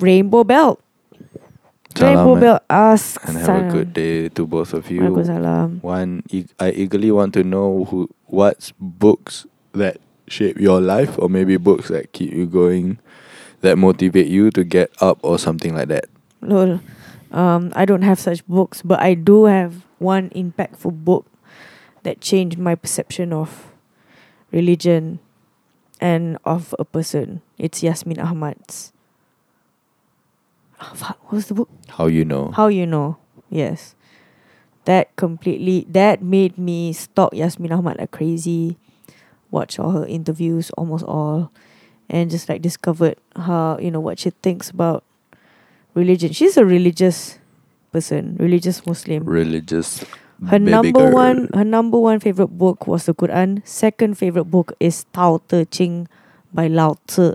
Rainbow 0.00 0.42
Belt. 0.44 0.80
Rainbow 2.00 2.40
Salam 2.40 2.40
Belt 2.40 2.62
asks 2.70 3.28
and 3.28 3.36
have 3.36 3.68
a 3.68 3.70
good 3.70 3.92
day 3.92 4.30
to 4.30 4.46
both 4.46 4.72
of 4.72 4.90
you. 4.90 5.04
One, 5.82 6.22
I 6.58 6.70
eagerly 6.70 7.12
want 7.12 7.34
to 7.34 7.44
know 7.44 7.84
who, 7.84 8.08
what's 8.24 8.72
books 8.80 9.44
that 9.72 10.00
shape 10.28 10.56
your 10.56 10.80
life, 10.80 11.18
or 11.18 11.28
maybe 11.28 11.58
books 11.58 11.88
that 11.88 12.12
keep 12.12 12.32
you 12.32 12.46
going, 12.46 13.00
that 13.60 13.76
motivate 13.76 14.28
you 14.28 14.50
to 14.52 14.64
get 14.64 14.90
up, 15.02 15.18
or 15.22 15.38
something 15.38 15.74
like 15.74 15.88
that. 15.88 16.06
Lol. 16.40 16.80
Um, 17.30 17.72
I 17.74 17.84
don't 17.84 18.02
have 18.02 18.18
such 18.18 18.46
books, 18.46 18.82
but 18.82 19.00
I 19.00 19.14
do 19.14 19.44
have 19.44 19.84
one 19.98 20.30
impactful 20.30 21.04
book 21.04 21.26
that 22.02 22.20
changed 22.20 22.58
my 22.58 22.74
perception 22.74 23.32
of 23.32 23.72
religion 24.50 25.18
and 26.00 26.38
of 26.44 26.74
a 26.78 26.84
person. 26.84 27.42
It's 27.58 27.82
Yasmin 27.82 28.18
Ahmad's. 28.18 28.92
Oh, 30.80 30.92
fuck, 30.94 31.18
what 31.24 31.32
was 31.32 31.46
the 31.48 31.54
book? 31.54 31.68
How 31.88 32.06
you 32.06 32.24
know? 32.24 32.52
How 32.52 32.68
You 32.68 32.86
Know. 32.86 33.18
Yes. 33.50 33.94
That 34.84 35.14
completely, 35.16 35.86
that 35.90 36.22
made 36.22 36.56
me 36.56 36.92
stalk 36.92 37.34
Yasmin 37.34 37.72
Ahmad 37.72 37.98
like 37.98 38.10
crazy, 38.10 38.78
watch 39.50 39.78
all 39.78 39.90
her 39.90 40.06
interviews, 40.06 40.70
almost 40.78 41.04
all, 41.04 41.50
and 42.08 42.30
just 42.30 42.48
like 42.48 42.62
discovered 42.62 43.16
how, 43.36 43.76
you 43.78 43.90
know, 43.90 44.00
what 44.00 44.18
she 44.18 44.30
thinks 44.30 44.70
about 44.70 45.04
religion. 45.98 46.30
She's 46.32 46.56
a 46.56 46.64
religious 46.64 47.38
person, 47.90 48.38
religious 48.38 48.86
Muslim. 48.86 49.26
Religious. 49.26 50.06
Her 50.46 50.62
number 50.62 51.10
girl. 51.10 51.12
one, 51.12 51.50
her 51.52 51.66
number 51.66 51.98
one 51.98 52.22
favorite 52.22 52.54
book 52.54 52.86
was 52.86 53.10
the 53.10 53.14
Quran. 53.14 53.66
Second 53.66 54.14
favorite 54.14 54.46
book 54.46 54.70
is 54.78 55.02
Tao 55.10 55.42
Te 55.50 55.66
Ching 55.66 56.06
by 56.54 56.70
Lao 56.70 56.94
Tzu, 57.10 57.34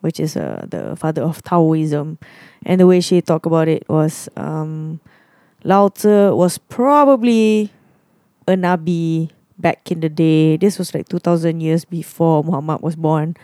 which 0.00 0.22
is 0.22 0.38
uh, 0.38 0.62
the 0.70 0.94
father 0.94 1.26
of 1.26 1.42
Taoism. 1.42 2.22
And 2.62 2.80
the 2.80 2.86
way 2.86 3.02
she 3.02 3.18
talked 3.20 3.46
about 3.46 3.66
it 3.66 3.82
was, 3.90 4.30
um, 4.38 5.00
Lao 5.64 5.90
Tzu 5.90 6.38
was 6.38 6.58
probably 6.58 7.74
a 8.46 8.54
nabi 8.54 9.34
back 9.58 9.90
in 9.90 9.98
the 9.98 10.08
day. 10.08 10.56
This 10.56 10.78
was 10.78 10.94
like 10.94 11.10
two 11.10 11.18
thousand 11.18 11.60
years 11.60 11.84
before 11.84 12.46
Muhammad 12.46 12.78
was 12.78 12.94
born, 12.94 13.34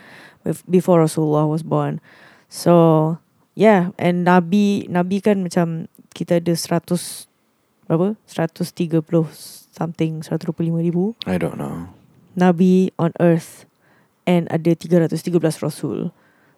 before 0.69 1.03
Rasulullah 1.03 1.43
was 1.43 1.61
born. 1.61 1.99
So 2.47 3.19
yeah, 3.55 3.95
and 3.97 4.27
nabi 4.27 4.85
nabi 4.91 5.23
kan 5.23 5.41
macam 5.41 5.87
kita 6.13 6.43
ada 6.43 6.53
seratus 6.53 7.25
berapa? 7.87 8.19
130 8.27 9.01
something 9.71 10.23
125 10.23 10.71
ribu 10.79 11.15
I 11.27 11.39
don't 11.39 11.57
know. 11.59 11.91
nabi 12.35 12.91
on 12.99 13.15
earth 13.19 13.65
and 14.27 14.51
ada 14.51 14.75
313 14.75 15.39
rasul. 15.63 16.11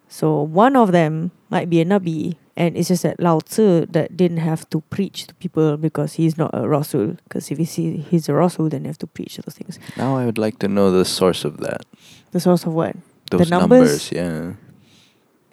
So 0.08 0.40
one 0.40 0.72
of 0.72 0.92
them 0.92 1.30
might 1.52 1.68
be 1.68 1.80
a 1.80 1.86
nabi 1.86 2.36
and 2.58 2.74
it's 2.76 2.88
just 2.88 3.04
that 3.06 3.20
Lao 3.20 3.38
Tzu 3.38 3.86
that 3.86 4.16
didn't 4.16 4.42
have 4.42 4.68
to 4.70 4.80
preach 4.90 5.28
to 5.30 5.34
people 5.38 5.76
because 5.76 6.14
he's 6.18 6.36
not 6.36 6.50
a 6.52 6.66
rasul. 6.66 7.14
Because 7.28 7.52
if 7.54 7.58
you 7.58 7.64
see 7.64 8.02
he's 8.02 8.28
a 8.28 8.34
rasul, 8.34 8.68
then 8.68 8.82
you 8.82 8.88
have 8.90 8.98
to 8.98 9.06
preach 9.06 9.38
those 9.38 9.54
things. 9.54 9.78
Now 9.96 10.18
I 10.18 10.26
would 10.26 10.38
like 10.38 10.58
to 10.60 10.68
know 10.68 10.90
the 10.90 11.04
source 11.04 11.44
of 11.44 11.58
that. 11.58 11.86
The 12.32 12.40
source 12.40 12.66
of 12.66 12.74
what? 12.74 12.96
Those 13.30 13.48
numbers? 13.48 14.10
yeah. 14.10 14.58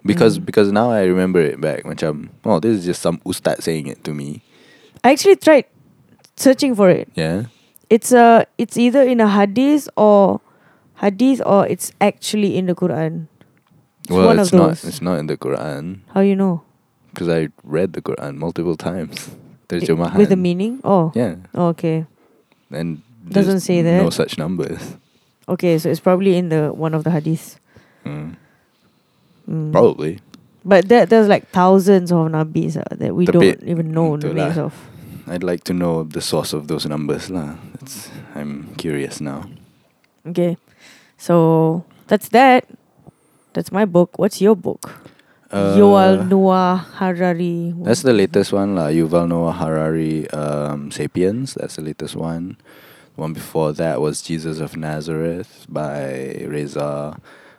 Because 0.06 0.38
Mm. 0.38 0.46
because 0.46 0.70
now 0.72 0.90
I 0.90 1.04
remember 1.04 1.40
it 1.40 1.60
back. 1.60 1.82
Macam, 1.84 2.30
oh, 2.44 2.60
this 2.60 2.78
is 2.78 2.84
just 2.86 3.02
some 3.02 3.20
ustad 3.26 3.62
saying 3.62 3.86
it 3.90 4.04
to 4.04 4.14
me. 4.14 4.42
I 5.02 5.12
actually 5.12 5.36
tried 5.36 5.66
searching 6.36 6.74
for 6.74 6.88
it. 6.90 7.08
Yeah. 7.14 7.50
It's 7.90 8.10
a 8.12 8.46
it's 8.58 8.76
either 8.76 9.02
in 9.02 9.20
a 9.20 9.28
hadith 9.28 9.88
or 9.96 10.40
hadith 11.02 11.42
or 11.46 11.66
it's 11.66 11.92
actually 12.00 12.56
in 12.56 12.66
the 12.66 12.74
Quran. 12.74 13.26
It's 14.06 14.10
well, 14.14 14.38
it's 14.38 14.52
not. 14.54 14.78
It's 14.84 15.02
not 15.02 15.18
in 15.18 15.26
the 15.26 15.36
Quran 15.36 16.00
How 16.14 16.20
you 16.22 16.34
know? 16.38 16.62
because 17.10 17.26
I 17.28 17.48
read 17.66 17.92
the 17.94 18.02
Quran 18.02 18.36
multiple 18.38 18.76
times. 18.76 19.30
I- 19.70 19.82
Terjemahan. 19.82 20.14
With 20.14 20.30
the 20.30 20.38
meaning? 20.38 20.78
Oh. 20.86 21.10
Yeah, 21.18 21.42
Oh, 21.50 21.74
okay. 21.74 22.06
and 22.70 23.02
Doesn't 23.26 23.58
there's 23.58 23.66
say 23.66 23.82
No 23.82 24.06
that. 24.06 24.12
such 24.14 24.38
numbers. 24.38 24.94
Okay, 25.50 25.74
so 25.78 25.90
it's 25.90 25.98
probably 25.98 26.38
in 26.38 26.50
the 26.54 26.70
one 26.70 26.94
of 26.94 27.02
the 27.02 27.10
hadiths. 27.10 27.58
Mm. 28.06 28.38
Mm. 29.48 29.72
Probably. 29.72 30.20
But 30.64 30.88
there, 30.88 31.06
there's 31.06 31.28
like 31.28 31.48
thousands 31.50 32.10
of 32.10 32.26
nabis 32.26 32.76
uh, 32.76 32.82
that 32.90 33.14
we 33.14 33.26
Tapi- 33.26 33.32
don't 33.32 33.62
even 33.68 33.92
know 33.92 34.16
the 34.16 34.34
names 34.34 34.58
of. 34.58 34.74
I'd 35.28 35.42
like 35.42 35.64
to 35.64 35.74
know 35.74 36.04
the 36.04 36.20
source 36.20 36.52
of 36.52 36.68
those 36.68 36.86
numbers 36.86 37.30
lah. 37.30 37.56
That's, 37.74 38.10
I'm 38.34 38.74
curious 38.76 39.20
now. 39.20 39.50
Okay, 40.26 40.56
so 41.18 41.84
that's 42.06 42.28
that. 42.30 42.66
That's 43.54 43.72
my 43.72 43.84
book. 43.86 44.18
What's 44.18 44.40
your 44.40 44.54
book? 44.54 45.06
Yuval 45.50 46.28
Noah 46.28 46.86
Harari. 46.94 47.72
Uh, 47.72 47.84
That's 47.84 48.02
the 48.02 48.12
latest 48.12 48.52
one 48.52 48.74
lah. 48.74 48.88
Yuval 48.88 49.28
Noah 49.28 49.52
Harari, 49.52 50.28
um, 50.30 50.90
*Sapiens*. 50.90 51.54
That's 51.54 51.76
the 51.76 51.82
latest 51.82 52.16
one. 52.16 52.58
The 53.14 53.20
one 53.22 53.32
before 53.32 53.72
that 53.72 54.00
was 54.00 54.22
*Jesus 54.22 54.58
of 54.60 54.76
Nazareth* 54.76 55.66
by 55.68 56.42
Reza 56.46 57.16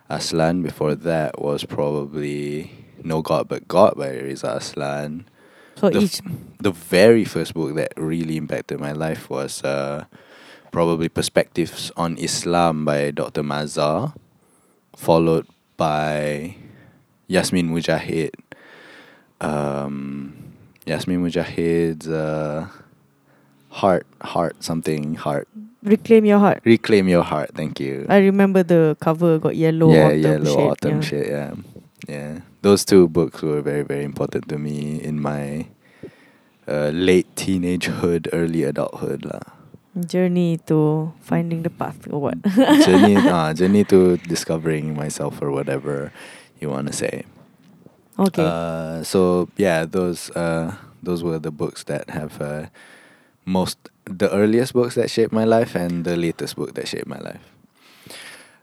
Aslan. 0.08 0.62
Before 0.62 0.94
that 0.94 1.40
was 1.40 1.64
probably 1.64 2.72
*No 3.04 3.22
God 3.22 3.48
But 3.48 3.68
God* 3.68 3.94
by 3.96 4.10
Reza 4.10 4.56
Aslan. 4.56 5.26
So 5.76 5.90
the, 5.90 6.00
each. 6.00 6.20
f- 6.20 6.32
the 6.60 6.72
very 6.72 7.24
first 7.24 7.54
book 7.54 7.74
that 7.76 7.92
really 7.96 8.36
impacted 8.36 8.80
my 8.80 8.92
life 8.92 9.30
was 9.30 9.62
uh, 9.62 10.04
probably 10.72 11.08
*Perspectives 11.08 11.92
on 11.96 12.16
Islam* 12.18 12.84
by 12.84 13.10
Dr. 13.10 13.42
Mazar, 13.42 14.14
followed 14.96 15.46
by 15.76 16.56
Yasmin 17.28 17.68
Mogahed. 17.70 18.34
Um, 19.40 20.34
Yasmin 20.86 21.22
Mogahed's 21.24 22.08
uh, 22.08 22.66
heart, 23.70 24.06
heart 24.22 24.64
something, 24.64 25.14
heart. 25.14 25.46
Reclaim 25.82 26.24
your 26.24 26.38
heart. 26.38 26.60
Reclaim 26.64 27.08
your 27.08 27.22
heart. 27.22 27.54
Thank 27.54 27.78
you. 27.78 28.06
I 28.08 28.18
remember 28.18 28.62
the 28.62 28.96
cover 29.00 29.38
got 29.38 29.56
yellow. 29.56 29.92
yeah, 29.92 30.06
autumn 30.06 30.22
yellow 30.22 30.54
shade, 30.56 30.70
autumn 30.70 30.94
yeah. 30.94 31.00
shit. 31.00 31.26
Yeah, 31.28 31.54
yeah. 32.08 32.40
Those 32.62 32.84
two 32.84 33.08
books 33.08 33.42
were 33.42 33.62
very, 33.62 33.82
very 33.82 34.02
important 34.02 34.48
to 34.48 34.58
me 34.58 35.00
in 35.00 35.20
my 35.20 35.66
uh, 36.66 36.90
late 36.92 37.32
teenagehood, 37.36 38.28
early 38.32 38.64
adulthood 38.64 39.24
lah. 39.24 39.54
Journey 39.98 40.58
to 40.66 41.12
finding 41.20 41.62
the 41.62 41.70
path 41.70 42.06
or 42.10 42.20
what? 42.20 42.42
journey, 42.86 43.16
ah, 43.16 43.52
journey 43.56 43.84
to 43.84 44.16
discovering 44.18 44.94
myself 44.94 45.40
or 45.42 45.50
whatever 45.50 46.12
you 46.60 46.70
want 46.70 46.86
to 46.88 46.92
say. 46.92 47.24
okay. 48.18 48.42
Uh, 48.44 49.02
so 49.02 49.48
yeah, 49.56 49.86
those 49.86 50.30
uh, 50.34 50.74
those 51.02 51.22
were 51.22 51.38
the 51.38 51.50
books 51.50 51.84
that 51.84 52.10
have 52.10 52.40
uh, 52.42 52.66
most 53.46 53.78
the 54.08 54.32
earliest 54.32 54.72
books 54.72 54.96
that 54.96 55.12
shaped 55.12 55.32
my 55.32 55.44
life 55.44 55.76
and 55.76 56.08
the 56.08 56.16
latest 56.16 56.56
book 56.56 56.72
that 56.74 56.88
shaped 56.88 57.06
my 57.06 57.20
life. 57.20 57.44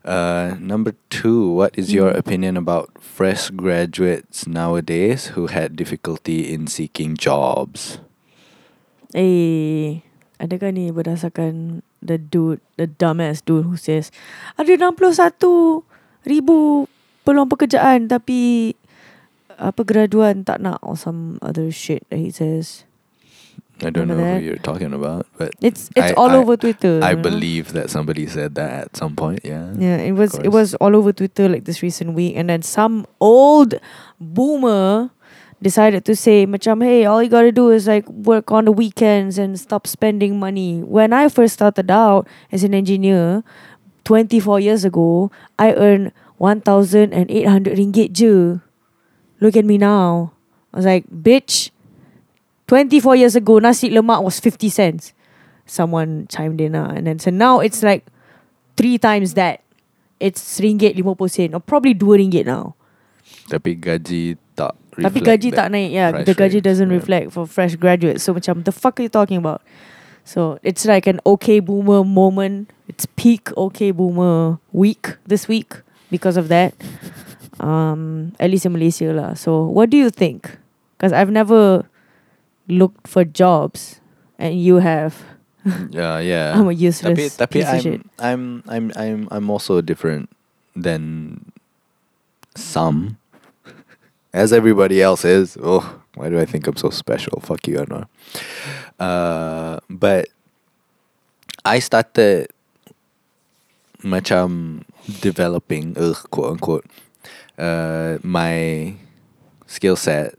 Uh, 0.05 0.53
number 0.61 0.93
two, 1.09 1.49
what 1.49 1.73
is 1.73 1.89
your 1.89 2.13
Mm. 2.13 2.21
opinion 2.21 2.53
about 2.57 2.93
fresh 3.01 3.49
graduates 3.49 4.45
nowadays 4.45 5.33
who 5.33 5.49
had 5.49 5.73
difficulty 5.73 6.53
in 6.53 6.69
seeking 6.69 7.17
jobs? 7.17 7.97
Eh, 9.17 10.05
adakah 10.37 10.69
ni 10.69 10.93
berdasarkan 10.93 11.81
the 12.05 12.21
dude, 12.21 12.61
the 12.77 12.85
dumbass 12.85 13.41
dude 13.41 13.65
who 13.65 13.73
says, 13.73 14.13
ada 14.61 14.77
61 14.77 15.81
ribu 16.21 16.85
peluang 17.25 17.49
pekerjaan 17.49 18.05
tapi 18.05 18.73
apa 19.57 19.81
graduan 19.81 20.45
tak 20.45 20.61
nak 20.61 20.77
or 20.85 20.93
some 20.93 21.41
other 21.41 21.73
shit 21.73 22.05
that 22.13 22.21
he 22.21 22.29
says. 22.29 22.84
I 23.84 23.89
don't 23.89 24.07
Remember 24.07 24.23
know 24.23 24.34
that? 24.36 24.39
who 24.39 24.45
you're 24.47 24.57
talking 24.63 24.93
about, 24.93 25.28
but 25.38 25.51
It's 25.59 25.89
it's 25.95 26.11
I- 26.11 26.15
all 26.15 26.30
I- 26.32 26.38
over 26.38 26.55
Twitter. 26.55 26.99
I 27.03 27.09
you 27.11 27.15
know? 27.17 27.21
believe 27.23 27.73
that 27.73 27.89
somebody 27.89 28.26
said 28.26 28.55
that 28.55 28.71
at 28.71 28.95
some 28.95 29.15
point. 29.15 29.41
Yeah. 29.43 29.73
Yeah, 29.78 29.97
it 29.97 30.13
was 30.13 30.36
it 30.39 30.49
was 30.49 30.76
all 30.80 30.95
over 30.95 31.11
Twitter 31.11 31.49
like 31.49 31.65
this 31.65 31.84
recent 31.84 32.13
week, 32.15 32.36
and 32.39 32.47
then 32.49 32.61
some 32.63 33.05
old 33.19 33.76
boomer 34.19 35.09
decided 35.61 36.05
to 36.05 36.15
say, 36.15 36.45
"Macam, 36.47 36.84
hey, 36.84 37.05
all 37.05 37.21
you 37.23 37.30
gotta 37.30 37.51
do 37.51 37.69
is 37.69 37.88
like 37.88 38.07
work 38.09 38.51
on 38.51 38.65
the 38.65 38.71
weekends 38.71 39.38
and 39.38 39.59
stop 39.59 39.88
spending 39.88 40.39
money." 40.39 40.80
When 40.82 41.11
I 41.11 41.28
first 41.28 41.55
started 41.55 41.91
out 41.91 42.28
as 42.51 42.63
an 42.63 42.73
engineer, 42.73 43.43
twenty 44.03 44.39
four 44.39 44.59
years 44.59 44.86
ago, 44.86 45.32
I 45.59 45.73
earned 45.76 46.11
one 46.38 46.61
thousand 46.61 47.13
and 47.13 47.30
eight 47.32 47.47
hundred 47.47 47.78
ringgit 47.78 48.11
je. 48.15 48.59
Look 49.43 49.55
at 49.59 49.65
me 49.67 49.78
now. 49.78 50.32
I 50.73 50.78
was 50.80 50.86
like, 50.86 51.07
bitch. 51.11 51.71
Twenty 52.66 52.99
four 52.99 53.16
years 53.16 53.36
ago, 53.36 53.59
nasi 53.59 53.89
lemak 53.89 54.24
was 54.24 54.39
fifty 54.39 54.70
cents. 54.70 55.13
Someone 55.66 56.28
chimed 56.30 56.61
in, 56.61 56.76
uh, 56.76 56.93
and 56.93 57.07
then 57.07 57.18
so 57.20 57.30
now 57.30 57.59
it's 57.59 57.82
like 57.82 58.05
three 58.78 58.97
times 58.97 59.34
that. 59.36 59.61
It's 60.16 60.39
ringgit 60.63 60.95
50 60.95 61.28
sen 61.28 61.53
or 61.53 61.59
probably 61.59 61.91
2 61.91 62.16
ringgit 62.16 62.47
now. 62.47 62.72
Tapi 63.51 63.76
gaji 63.76 64.39
tak 64.55 64.74
Tapi 64.95 65.20
gaji 65.20 65.51
tak 65.51 65.68
naik. 65.76 65.91
Yeah, 65.91 66.24
the 66.24 66.32
gaji 66.32 66.63
range, 66.63 66.72
doesn't 66.72 66.88
yeah. 66.88 66.95
reflect 66.95 67.36
for 67.36 67.43
fresh 67.43 67.76
graduates. 67.76 68.24
So 68.24 68.32
macam 68.32 68.63
the 68.63 68.72
fuck 68.72 68.95
are 68.99 69.03
you 69.03 69.11
talking 69.11 69.36
about? 69.36 69.59
So 70.24 70.57
it's 70.63 70.88
like 70.88 71.05
an 71.05 71.20
okay 71.26 71.59
boomer 71.59 72.07
moment. 72.07 72.72
It's 72.88 73.05
peak 73.20 73.51
okay 73.59 73.91
boomer 73.91 74.57
week 74.72 75.20
this 75.28 75.51
week 75.51 75.84
because 76.09 76.39
of 76.39 76.47
that. 76.47 76.74
Um, 77.59 78.34
at 78.39 78.49
least 78.49 78.66
in 78.66 78.72
Malaysia 78.72 79.11
lah. 79.11 79.36
So 79.36 79.68
what 79.68 79.91
do 79.91 79.99
you 79.99 80.09
think? 80.09 80.47
Because 80.95 81.11
I've 81.11 81.30
never 81.30 81.86
looked 82.68 83.07
for 83.07 83.24
jobs, 83.24 84.01
and 84.38 84.59
you 84.59 84.78
have. 84.78 85.24
Yeah, 85.89 86.20
yeah. 86.20 86.53
I'm 86.55 86.70
a 86.70 86.74
tapi 86.74 86.82
useless 86.86 87.38
tapi 87.38 87.53
piece 87.59 87.68
of 87.68 87.74
I'm, 87.74 87.82
shit. 87.82 88.01
I'm 88.20 88.41
I'm 88.68 88.86
I'm 88.95 89.28
I'm 89.32 89.49
also 89.49 89.82
different 89.82 90.30
than 90.76 91.51
some. 92.55 93.18
As 94.36 94.51
everybody 94.51 95.01
else 95.01 95.24
is. 95.24 95.57
Oh, 95.63 96.01
why 96.16 96.30
do 96.30 96.39
I 96.39 96.45
think 96.45 96.68
I'm 96.68 96.76
so 96.76 96.89
special? 96.89 97.39
Fuck 97.39 97.68
you, 97.68 97.80
Anwar. 97.80 98.07
Uh, 98.99 99.80
but 99.89 100.28
I 101.63 101.80
started 101.80 102.51
macam 104.03 104.84
developing, 105.20 105.97
uh, 105.97 106.13
quote 106.30 106.51
unquote, 106.51 106.86
uh, 107.57 108.18
my 108.24 108.93
skill 109.68 109.95
set 109.95 110.36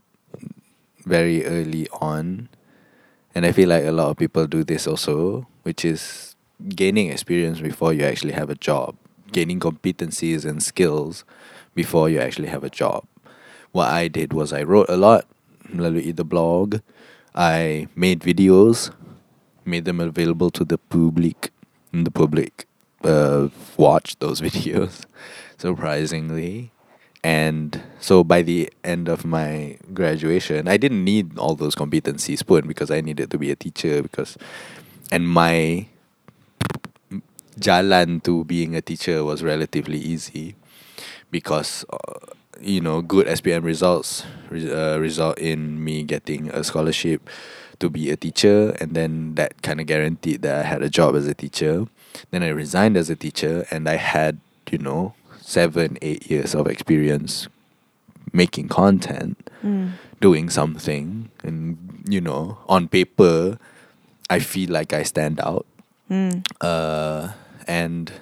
very 1.07 1.46
early 1.46 1.88
on. 2.00 2.48
And 3.34 3.46
I 3.46 3.52
feel 3.52 3.68
like 3.68 3.84
a 3.84 3.92
lot 3.92 4.11
of 4.11 4.16
people 4.16 4.46
do 4.46 4.64
this 4.64 4.86
also, 4.86 5.46
which 5.62 5.84
is 5.84 6.36
gaining 6.68 7.11
experience 7.11 7.61
before 7.61 7.92
you 7.92 8.04
actually 8.04 8.32
have 8.32 8.50
a 8.50 8.54
job, 8.54 8.96
gaining 9.32 9.61
competencies 9.61 10.44
and 10.44 10.62
skills 10.62 11.24
before 11.74 12.11
you 12.11 12.18
actually 12.20 12.48
have 12.48 12.64
a 12.64 12.70
job. 12.70 13.07
What 13.72 13.90
I 13.90 14.09
did 14.09 14.32
was 14.32 14.52
I 14.52 14.62
wrote 14.62 14.88
a 14.88 14.96
lot, 14.96 15.26
melalui 15.72 16.14
the 16.14 16.24
blog. 16.24 16.80
I 17.34 17.88
made 17.94 18.20
videos, 18.20 18.90
made 19.64 19.84
them 19.84 20.00
available 20.00 20.50
to 20.50 20.64
the 20.64 20.78
public, 20.78 21.50
the 21.92 22.11
public 22.11 22.66
uh, 23.04 23.48
watched 23.76 24.20
those 24.20 24.40
videos, 24.48 25.04
surprisingly. 25.59 26.72
And 27.27 27.83
so 27.99 28.22
by 28.22 28.43
the 28.43 28.72
end 28.85 29.09
of 29.09 29.24
my 29.24 29.79
graduation, 29.93 30.68
I 30.68 30.77
didn't 30.77 31.03
need 31.03 31.37
all 31.37 31.57
those 31.57 31.74
competencies 31.74 32.47
put 32.47 32.68
because 32.68 32.89
I 32.89 33.01
needed 33.01 33.33
to 33.33 33.37
be 33.37 33.51
a 33.51 33.57
teacher 33.57 34.01
because, 34.01 34.39
and 35.11 35.29
my 35.29 35.89
jalan 37.59 38.22
to 38.22 38.45
being 38.45 38.77
a 38.77 38.81
teacher 38.81 39.24
was 39.24 39.43
relatively 39.43 39.99
easy 39.99 40.55
because, 41.33 41.85
uh, 41.91 42.31
you 42.61 42.81
know, 42.81 43.03
good 43.03 43.27
SPM 43.27 43.64
results 43.64 44.24
uh, 44.53 44.97
result 45.01 45.37
in 45.41 45.83
me 45.83 46.05
getting 46.05 46.49
a 46.51 46.62
scholarship 46.62 47.29
to 47.81 47.91
be 47.91 48.09
a 48.12 48.16
teacher, 48.16 48.70
and 48.81 48.95
then 48.95 49.35
that 49.35 49.62
kind 49.62 49.81
of 49.81 49.87
guaranteed 49.89 50.43
that 50.43 50.64
I 50.64 50.68
had 50.68 50.81
a 50.81 50.89
job 50.89 51.16
as 51.16 51.27
a 51.27 51.35
teacher. 51.35 51.87
Then 52.31 52.45
I 52.45 52.51
resigned 52.51 52.97
as 52.97 53.11
a 53.11 53.16
teacher, 53.16 53.66
and 53.72 53.89
I 53.89 53.97
had, 53.97 54.39
you 54.70 54.79
know, 54.79 55.14
seven, 55.47 55.97
eight 56.03 56.28
years 56.28 56.55
of 56.55 56.66
experience 56.66 57.47
making 58.32 58.68
content, 58.68 59.38
Mm. 59.62 59.92
doing 60.20 60.51
something, 60.51 61.30
and 61.44 61.78
you 62.09 62.20
know, 62.20 62.59
on 62.68 62.88
paper, 62.88 63.59
I 64.28 64.38
feel 64.40 64.70
like 64.70 64.92
I 64.92 65.03
stand 65.05 65.40
out. 65.40 65.64
Mm. 66.11 66.44
Uh, 66.61 67.32
and 67.66 68.12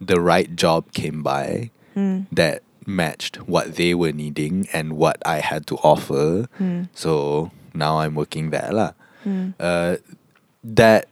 the 0.00 0.20
right 0.20 0.54
job 0.56 0.92
came 0.92 1.22
by 1.22 1.70
Mm. 1.96 2.26
that 2.32 2.62
matched 2.86 3.36
what 3.48 3.74
they 3.76 3.92
were 3.94 4.12
needing 4.12 4.66
and 4.72 4.94
what 4.94 5.18
I 5.26 5.38
had 5.40 5.66
to 5.68 5.76
offer. 5.82 6.48
Mm. 6.58 6.88
So 6.94 7.50
now 7.74 7.98
I'm 7.98 8.14
working 8.14 8.50
there. 8.50 8.94
Mm. 9.26 9.54
Uh, 9.60 9.96
that 10.64 11.06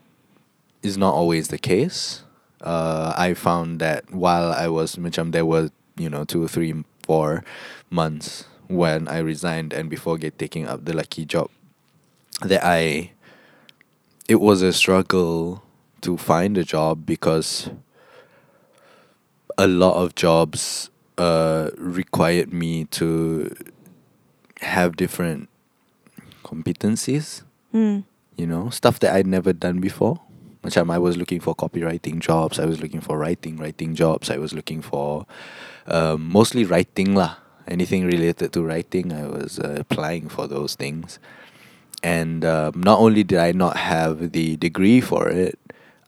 is 0.83 0.97
not 0.97 1.13
always 1.13 1.47
the 1.49 1.57
case. 1.59 2.23
Uh, 2.61 3.13
I 3.17 3.33
found 3.33 3.79
that 3.79 4.11
while 4.13 4.51
I 4.53 4.67
was, 4.67 4.95
macam 4.95 5.31
there 5.31 5.45
were, 5.45 5.69
you 5.97 6.09
know, 6.09 6.23
two, 6.23 6.47
three, 6.47 6.73
four 7.03 7.43
months 7.89 8.45
when 8.67 9.07
I 9.07 9.19
resigned 9.19 9.73
and 9.73 9.89
before 9.89 10.17
get 10.17 10.37
taking 10.37 10.67
up 10.67 10.85
the 10.85 10.93
lucky 10.93 11.25
job, 11.25 11.49
that 12.41 12.61
I, 12.63 13.11
it 14.29 14.39
was 14.39 14.61
a 14.61 14.71
struggle 14.71 15.63
to 16.01 16.17
find 16.17 16.57
a 16.57 16.63
job 16.63 17.05
because 17.05 17.69
a 19.57 19.67
lot 19.67 19.95
of 20.01 20.15
jobs 20.15 20.89
uh, 21.17 21.69
required 21.77 22.53
me 22.53 22.85
to 22.85 23.53
have 24.61 24.95
different 24.95 25.49
competencies 26.43 27.43
Mm. 27.73 28.03
you 28.35 28.45
know, 28.45 28.69
stuff 28.69 28.99
that 28.99 29.15
I'd 29.15 29.27
never 29.27 29.53
done 29.53 29.79
before. 29.79 30.19
Macam 30.63 30.91
I 30.91 30.97
was 30.99 31.17
looking 31.17 31.39
for 31.39 31.55
copywriting 31.55 32.19
jobs, 32.19 32.59
I 32.59 32.65
was 32.65 32.81
looking 32.81 33.01
for 33.01 33.17
writing, 33.17 33.57
writing 33.57 33.95
jobs, 33.95 34.29
I 34.29 34.37
was 34.37 34.53
looking 34.53 34.81
for 34.81 35.25
um, 35.87 36.29
mostly 36.29 36.63
writing 36.65 37.15
lah. 37.15 37.37
Anything 37.67 38.05
related 38.05 38.53
to 38.53 38.61
writing, 38.61 39.13
I 39.13 39.25
was 39.27 39.57
uh, 39.57 39.77
applying 39.79 40.29
for 40.29 40.45
those 40.47 40.75
things. 40.75 41.17
And 42.03 42.43
um, 42.45 42.73
not 42.77 42.99
only 42.99 43.23
did 43.23 43.39
I 43.39 43.51
not 43.53 43.77
have 43.77 44.33
the 44.33 44.57
degree 44.57 45.01
for 45.01 45.29
it, 45.29 45.57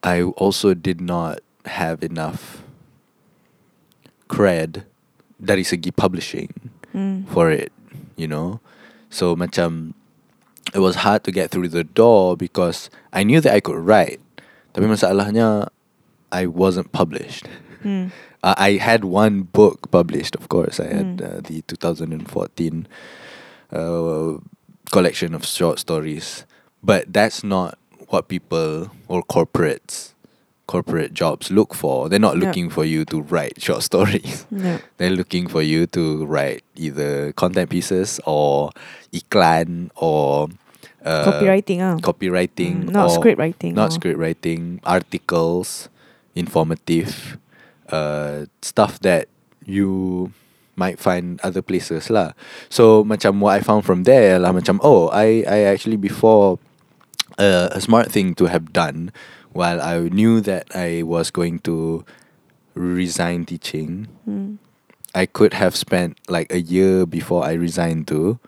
I 0.03 0.21
also 0.23 0.73
did 0.73 0.99
not 1.01 1.39
have 1.65 2.03
enough 2.03 2.61
cred 4.29 4.85
dari 5.39 5.63
segi 5.63 5.95
publishing 5.95 6.51
Mm. 6.93 7.25
for 7.25 7.49
it, 7.49 7.73
you 8.15 8.27
know. 8.29 8.61
So 9.09 9.35
macam 9.35 9.97
it 10.77 10.79
was 10.79 11.01
hard 11.01 11.23
to 11.25 11.31
get 11.33 11.49
through 11.49 11.69
the 11.73 11.83
door 11.83 12.37
because 12.37 12.89
I 13.11 13.23
knew 13.25 13.41
that 13.41 13.49
I 13.49 13.59
could 13.59 13.81
write. 13.81 14.21
Tapi 14.73 14.85
masalahnya 14.89 15.69
I 16.33 16.45
wasn't 16.49 16.91
published. 16.91 17.47
Mm. 17.83 18.15
Uh, 18.39 18.55
I 18.55 18.79
had 18.79 19.03
one 19.03 19.43
book 19.43 19.91
published, 19.91 20.39
of 20.39 20.47
course. 20.47 20.79
I 20.79 20.87
had 20.87 21.19
Mm. 21.19 21.19
uh, 21.19 21.39
the 21.43 21.67
2014 21.67 22.87
uh, 23.75 24.39
collection 24.87 25.35
of 25.35 25.43
short 25.43 25.79
stories, 25.83 26.47
but 26.79 27.11
that's 27.11 27.43
not 27.43 27.75
what 28.07 28.31
people 28.31 28.87
or 29.11 29.19
corporates, 29.27 30.15
corporate 30.67 31.11
jobs 31.11 31.51
look 31.51 31.75
for. 31.75 32.07
They're 32.07 32.23
not 32.23 32.39
looking 32.39 32.69
for 32.71 32.85
you 32.87 33.03
to 33.11 33.19
write 33.27 33.59
short 33.59 33.83
stories. 33.91 34.47
Yeah. 34.47 34.79
They're 34.95 35.11
looking 35.11 35.51
for 35.51 35.59
you 35.59 35.83
to 35.91 36.23
write 36.23 36.63
either 36.79 37.33
content 37.35 37.67
pieces 37.69 38.23
or 38.23 38.71
iklan 39.11 39.91
or 39.99 40.47
uh, 41.03 41.27
Copywriting, 41.27 41.79
ah. 41.83 41.95
copywriting, 41.99 42.87
Mm, 42.87 42.95
not 42.95 43.11
script 43.11 43.37
writing, 43.39 43.75
not 43.75 43.91
or- 43.91 43.95
script 43.99 44.17
writing, 44.19 44.79
articles, 44.87 45.89
informative, 46.35 47.37
uh, 47.91 48.45
stuff 48.61 48.99
that 49.01 49.27
you 49.65 50.31
might 50.75 50.97
find 50.97 51.39
other 51.45 51.61
places 51.61 52.09
lah. 52.09 52.33
So 52.69 53.03
macam 53.05 53.39
what 53.39 53.53
I 53.55 53.61
found 53.61 53.85
from 53.85 54.03
there 54.09 54.39
lah 54.41 54.49
macam 54.51 54.81
oh 54.81 55.07
I 55.13 55.45
I 55.45 55.69
actually 55.69 56.01
before 56.01 56.57
uh, 57.37 57.69
a 57.71 57.79
smart 57.79 58.09
thing 58.09 58.33
to 58.41 58.49
have 58.49 58.73
done 58.73 59.13
while 59.53 59.77
I 59.77 60.09
knew 60.09 60.41
that 60.41 60.65
I 60.73 61.05
was 61.05 61.29
going 61.29 61.61
to 61.69 62.01
resign 62.73 63.45
teaching 63.45 64.07
Mm. 64.25 64.57
I 65.13 65.29
could 65.29 65.53
have 65.53 65.77
spent 65.77 66.17
like 66.25 66.49
a 66.49 66.57
year 66.57 67.05
before 67.05 67.45
I 67.45 67.53
resigned 67.53 68.09
to 68.09 68.41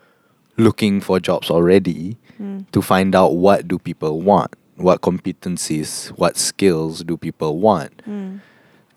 looking 0.57 0.97
for 0.97 1.21
jobs 1.21 1.53
already 1.53 2.17
Mm. 2.39 2.65
to 2.71 2.81
find 2.81 3.15
out 3.15 3.35
what 3.39 3.67
do 3.67 3.79
people 3.79 4.19
want 4.19 4.51
what 4.75 4.99
competencies 5.01 6.09
what 6.19 6.35
skills 6.35 7.03
do 7.03 7.15
people 7.15 7.59
want 7.63 8.03
Mm. 8.03 8.41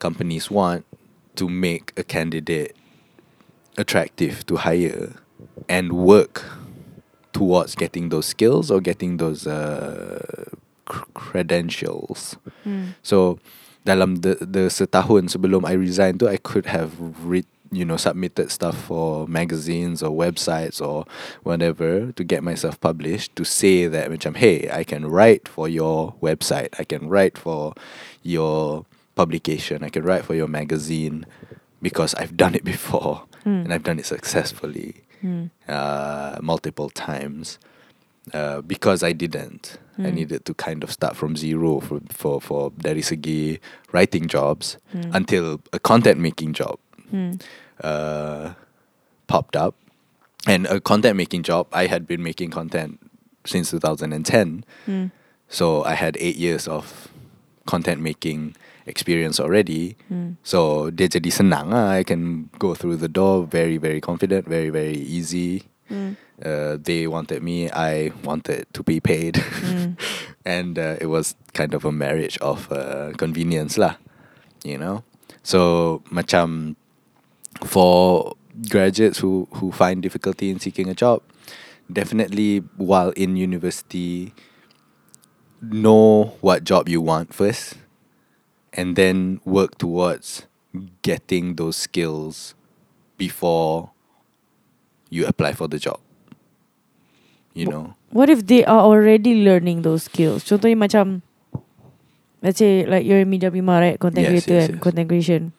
companies 0.03 0.51
want 0.51 0.83
to 1.39 1.47
make 1.49 1.93
a 1.97 2.03
candidate 2.03 2.75
attractive 3.79 4.45
to 4.47 4.57
hire 4.57 5.15
and 5.69 5.93
work 5.93 6.43
towards 7.33 7.75
getting 7.79 8.09
those 8.11 8.27
skills 8.27 8.71
or 8.71 8.81
getting 8.81 9.19
those 9.19 9.47
uh, 9.47 10.19
cr- 10.85 11.07
credentials. 11.15 12.35
Hmm. 12.65 12.99
So 13.07 13.39
dalam 13.87 14.21
the 14.27 14.35
the 14.43 14.67
setahun 14.67 15.31
sebelum 15.31 15.63
I 15.63 15.79
resign 15.79 16.19
tu 16.19 16.27
I 16.27 16.37
could 16.43 16.67
have 16.67 16.99
read 17.23 17.47
you 17.71 17.85
know 17.85 17.97
submitted 17.97 18.51
stuff 18.51 18.77
for 18.77 19.27
magazines 19.29 20.03
or 20.03 20.11
websites 20.17 20.81
or 20.81 21.05
whatever 21.43 22.13
to 22.13 22.25
get 22.25 22.43
myself 22.43 22.81
published 22.81 23.37
to 23.37 23.45
say 23.45 23.87
that 23.87 24.09
which 24.11 24.25
I'm 24.27 24.35
hey 24.35 24.69
I 24.73 24.85
can 24.85 25.07
write 25.07 25.47
for 25.49 25.69
your 25.69 26.15
website 26.23 26.69
I 26.79 26.85
can 26.85 27.09
write 27.09 27.37
for 27.37 27.75
your 28.23 28.87
publication 29.17 29.85
I 29.85 29.91
can 29.91 30.03
write 30.05 30.25
for 30.25 30.35
your 30.35 30.49
magazine 30.49 31.27
because 31.83 32.15
I've 32.15 32.37
done 32.37 32.55
it 32.55 32.65
before 32.75 33.25
Hmm. 33.45 33.63
and 33.65 33.73
I've 33.73 33.85
done 33.85 33.99
it 34.01 34.07
successfully 34.07 35.05
Hmm. 35.21 35.45
uh, 35.69 36.39
multiple 36.43 36.91
times. 36.91 37.59
Uh, 38.35 38.61
because 38.61 39.03
I 39.03 39.13
didn't, 39.13 39.79
I 39.97 40.11
Hmm. 40.11 40.15
needed 40.17 40.45
to 40.45 40.53
kind 40.55 40.85
of 40.85 40.91
start 40.93 41.17
from 41.17 41.35
zero 41.37 41.81
for 41.81 42.01
for, 42.11 42.41
for 42.43 42.73
dari 42.77 43.01
segi 43.01 43.59
writing 43.93 44.27
jobs 44.29 44.77
Hmm. 44.93 45.11
until 45.15 45.61
a 45.73 45.79
content 45.79 46.19
making 46.21 46.53
job 46.53 46.77
Hmm. 47.11 47.41
uh, 47.83 48.53
popped 49.27 49.57
up, 49.57 49.75
and 50.47 50.67
a 50.67 50.81
content 50.81 51.17
making 51.17 51.43
job 51.43 51.67
I 51.73 51.87
had 51.87 52.07
been 52.07 52.23
making 52.23 52.51
content 52.51 52.99
since 53.45 53.71
2010, 53.71 54.65
Hmm. 54.87 55.07
so 55.49 55.85
I 55.85 55.95
had 55.95 56.17
eight 56.21 56.37
years 56.37 56.69
of 56.69 57.09
content 57.67 58.01
making 58.01 58.57
experience 58.89 59.39
already. 59.41 59.97
Hmm. 60.09 60.41
So 60.43 60.89
dia 60.89 61.09
jadi 61.09 61.29
senang. 61.29 61.73
I 61.77 62.05
can 62.05 62.49
go 62.57 62.73
through 62.73 62.97
the 63.01 63.09
door 63.09 63.45
very 63.45 63.77
very 63.77 64.01
confident, 64.01 64.49
very 64.49 64.69
very 64.73 64.97
easy. 64.97 65.69
Hmm. 65.89 66.17
Uh, 66.39 66.79
they 66.79 67.09
wanted 67.11 67.43
me, 67.43 67.67
I 67.73 68.13
wanted 68.23 68.71
to 68.73 68.81
be 68.87 69.01
paid, 69.03 69.43
Mm. 69.43 69.99
and 70.47 70.79
uh, 70.79 70.95
it 71.03 71.11
was 71.11 71.35
kind 71.51 71.75
of 71.75 71.83
a 71.83 71.91
marriage 71.91 72.39
of 72.39 72.71
uh, 72.71 73.11
convenience 73.19 73.75
lah, 73.75 73.99
you 74.63 74.79
know. 74.79 75.03
So 75.43 75.99
macam 76.15 76.77
for 77.65 78.35
graduates 78.69 79.19
who 79.19 79.49
who 79.55 79.73
find 79.73 80.03
difficulty 80.03 80.51
in 80.51 80.59
seeking 80.59 80.89
a 80.89 80.95
job, 80.95 81.23
definitely 81.91 82.59
while 82.77 83.11
in 83.11 83.37
university, 83.37 84.35
know 85.63 86.37
what 86.41 86.65
job 86.65 86.89
you 86.89 87.01
want 87.01 87.35
first, 87.35 87.75
and 88.73 88.97
then 88.97 89.41
work 89.45 89.79
towards 89.79 90.47
getting 91.03 91.57
those 91.57 91.77
skills 91.77 92.55
before 93.17 93.91
you 95.11 95.27
apply 95.27 95.53
for 95.53 95.69
the 95.69 95.79
job. 95.79 96.01
You 97.55 97.67
know. 97.67 97.95
What 98.11 98.31
if 98.31 98.47
they 98.47 98.65
are 98.65 98.81
already 98.81 99.43
learning 99.45 99.83
those 99.83 100.05
skills? 100.07 100.47
Contohnya 100.47 100.79
macam 100.79 101.27
Let's 102.39 102.63
say 102.63 102.87
like 102.87 103.03
you're 103.03 103.27
in 103.27 103.31
media 103.31 103.51
prima 103.51 103.83
right 103.83 103.99
Content 103.99 104.31
Yes, 104.31 104.47
creator 104.47 104.55
yes, 104.63 104.71
and 104.71 104.79
content 104.79 105.11
creation 105.11 105.58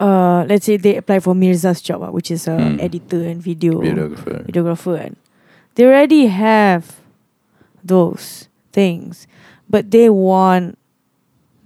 uh, 0.00 0.44
Let's 0.48 0.66
say 0.66 0.76
they 0.76 0.96
apply 0.96 1.20
for 1.20 1.34
Mirza's 1.34 1.80
job 1.80 2.02
ah, 2.02 2.10
Which 2.10 2.30
is 2.30 2.46
a 2.48 2.56
Hmm. 2.58 2.80
editor 2.80 3.22
and 3.24 3.40
video 3.42 3.80
Videographer. 3.80 4.44
videographer 4.46 4.94
and 5.00 5.16
They 5.74 5.84
already 5.86 6.26
have 6.26 7.00
those 7.82 8.48
things 8.72 9.26
But 9.68 9.90
they 9.90 10.10
want 10.10 10.78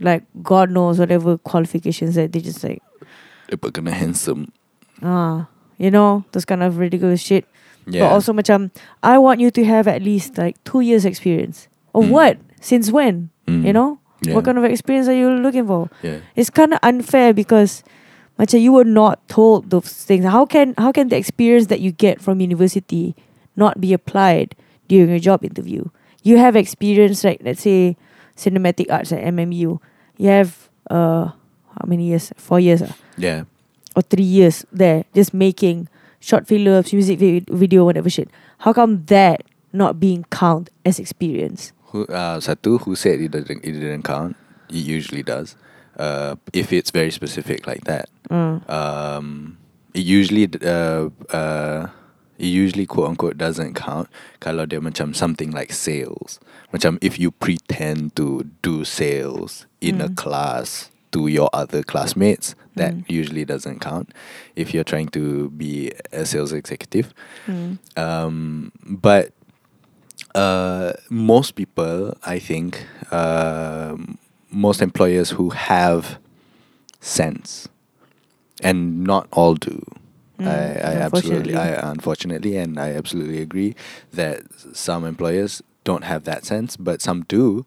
Like 0.00 0.24
God 0.42 0.70
knows 0.70 0.98
whatever 0.98 1.38
qualifications 1.38 2.14
that 2.14 2.32
they 2.32 2.40
just 2.40 2.62
like 2.62 2.82
Dia 3.48 3.56
kena 3.58 3.90
handsome. 3.92 4.52
ah, 5.02 5.48
You 5.78 5.90
know 5.90 6.24
Those 6.32 6.44
kind 6.44 6.62
of 6.62 6.78
ridiculous 6.78 7.20
shit 7.22 7.44
Yeah. 7.88 8.04
But 8.04 8.12
also 8.20 8.32
macam 8.36 8.70
I 9.02 9.16
want 9.16 9.40
you 9.40 9.50
to 9.50 9.64
have 9.64 9.88
at 9.88 10.02
least 10.04 10.36
like 10.36 10.60
two 10.68 10.84
years 10.84 11.08
experience. 11.08 11.72
Or 11.96 12.04
Mm. 12.04 12.10
what? 12.12 12.34
Since 12.60 12.92
when? 12.92 13.32
Mm. 13.48 13.64
You 13.64 13.72
know? 13.72 13.90
Yeah. 14.20 14.36
What 14.36 14.44
kind 14.44 14.58
of 14.60 14.66
experience 14.68 15.08
are 15.08 15.16
you 15.16 15.32
looking 15.40 15.64
for? 15.64 15.88
Yeah. 16.04 16.20
It's 16.36 16.52
kind 16.52 16.76
of 16.76 16.84
unfair 16.84 17.32
because 17.32 17.80
macam 18.38 18.62
you 18.62 18.72
were 18.72 18.86
not 18.86 19.18
told 19.28 19.70
those 19.70 19.90
things. 19.90 20.24
How 20.24 20.46
can 20.46 20.74
how 20.78 20.92
can 20.94 21.10
the 21.10 21.18
experience 21.18 21.66
that 21.68 21.80
you 21.82 21.90
get 21.92 22.22
from 22.22 22.40
university 22.40 23.18
not 23.58 23.80
be 23.82 23.92
applied 23.92 24.54
during 24.86 25.10
a 25.10 25.18
job 25.20 25.44
interview? 25.44 25.90
You 26.22 26.38
have 26.38 26.54
experience 26.56 27.24
like 27.26 27.42
let's 27.42 27.62
say 27.66 27.98
cinematic 28.38 28.86
arts 28.90 29.10
at 29.12 29.22
MMU. 29.26 29.82
You 30.16 30.28
have 30.30 30.70
uh 30.90 31.34
how 31.74 31.84
many 31.86 32.08
years? 32.08 32.32
Four 32.38 32.60
years 32.62 32.82
ah? 32.82 32.94
Yeah. 33.18 33.44
or 33.98 34.02
three 34.02 34.22
years 34.26 34.62
there 34.70 35.02
just 35.10 35.34
making 35.34 35.88
short 36.22 36.46
films, 36.46 36.92
music 36.92 37.18
vi- 37.18 37.46
video, 37.50 37.84
whatever 37.84 38.10
shit. 38.10 38.30
How 38.62 38.72
come 38.72 39.02
that 39.06 39.42
not 39.72 39.98
being 39.98 40.24
count 40.30 40.70
as 40.86 40.98
experience? 41.02 41.72
Who, 41.90 42.06
uh, 42.06 42.38
satu 42.38 42.78
who 42.82 42.94
said 42.94 43.18
it 43.18 43.34
didn't 43.34 43.64
it 43.64 43.72
didn't 43.74 44.06
count. 44.06 44.36
It 44.70 44.86
usually 44.86 45.22
does. 45.26 45.56
Uh, 45.98 46.36
if 46.54 46.72
it's 46.72 46.90
very 46.94 47.10
specific 47.10 47.66
like 47.66 47.82
that. 47.84 48.08
Mm. 48.30 48.62
Um, 48.70 49.58
it 49.94 50.06
usually 50.06 50.46
uh, 50.62 51.10
uh, 51.34 51.88
it 52.38 52.46
usually 52.46 52.86
quote 52.86 53.10
unquote 53.10 53.34
doesn't 53.36 53.74
count 53.74 54.06
kalau 54.38 54.62
dia 54.62 54.78
macam 54.78 55.10
something 55.10 55.50
like 55.50 55.74
sales. 55.74 56.38
Macam 56.70 57.02
if 57.02 57.18
you 57.18 57.34
pretend 57.34 58.14
to 58.14 58.46
do 58.62 58.86
sales 58.86 59.66
in 59.82 59.98
a 59.98 60.06
Mm. 60.06 60.14
class 60.14 60.94
to 61.10 61.26
your 61.26 61.50
other 61.50 61.82
classmates, 61.82 62.54
that 62.78 62.94
Mm. 62.94 63.02
usually 63.10 63.42
doesn't 63.42 63.82
count. 63.82 64.14
If 64.54 64.70
you're 64.70 64.86
trying 64.86 65.10
to 65.18 65.50
be 65.50 65.90
a 66.14 66.22
sales 66.22 66.54
executive, 66.54 67.10
Mm. 67.50 67.82
um, 67.98 68.70
but 68.86 69.34
uh, 70.38 70.92
most 71.10 71.56
people, 71.58 72.14
I 72.22 72.38
think, 72.38 72.86
um 73.10 74.18
most 74.50 74.80
employers 74.82 75.30
who 75.30 75.50
have 75.50 76.18
sense, 77.00 77.68
and 78.62 79.04
not 79.04 79.28
all 79.32 79.54
do. 79.54 79.84
Mm, 80.38 80.46
I, 80.46 80.50
I 80.52 80.94
absolutely, 80.96 81.54
unfortunately. 81.54 81.56
I 81.56 81.90
unfortunately, 81.90 82.56
and 82.56 82.78
I 82.78 82.92
absolutely 82.92 83.40
agree 83.40 83.74
that 84.12 84.42
some 84.72 85.04
employers 85.04 85.62
don't 85.84 86.04
have 86.04 86.24
that 86.24 86.44
sense, 86.44 86.76
but 86.76 87.00
some 87.02 87.24
do. 87.24 87.66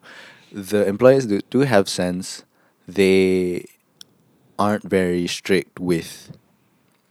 The 0.50 0.86
employers 0.86 1.26
do, 1.26 1.40
do 1.50 1.60
have 1.60 1.88
sense. 1.88 2.44
They 2.86 3.66
aren't 4.58 4.84
very 4.84 5.26
strict 5.26 5.80
with 5.80 6.36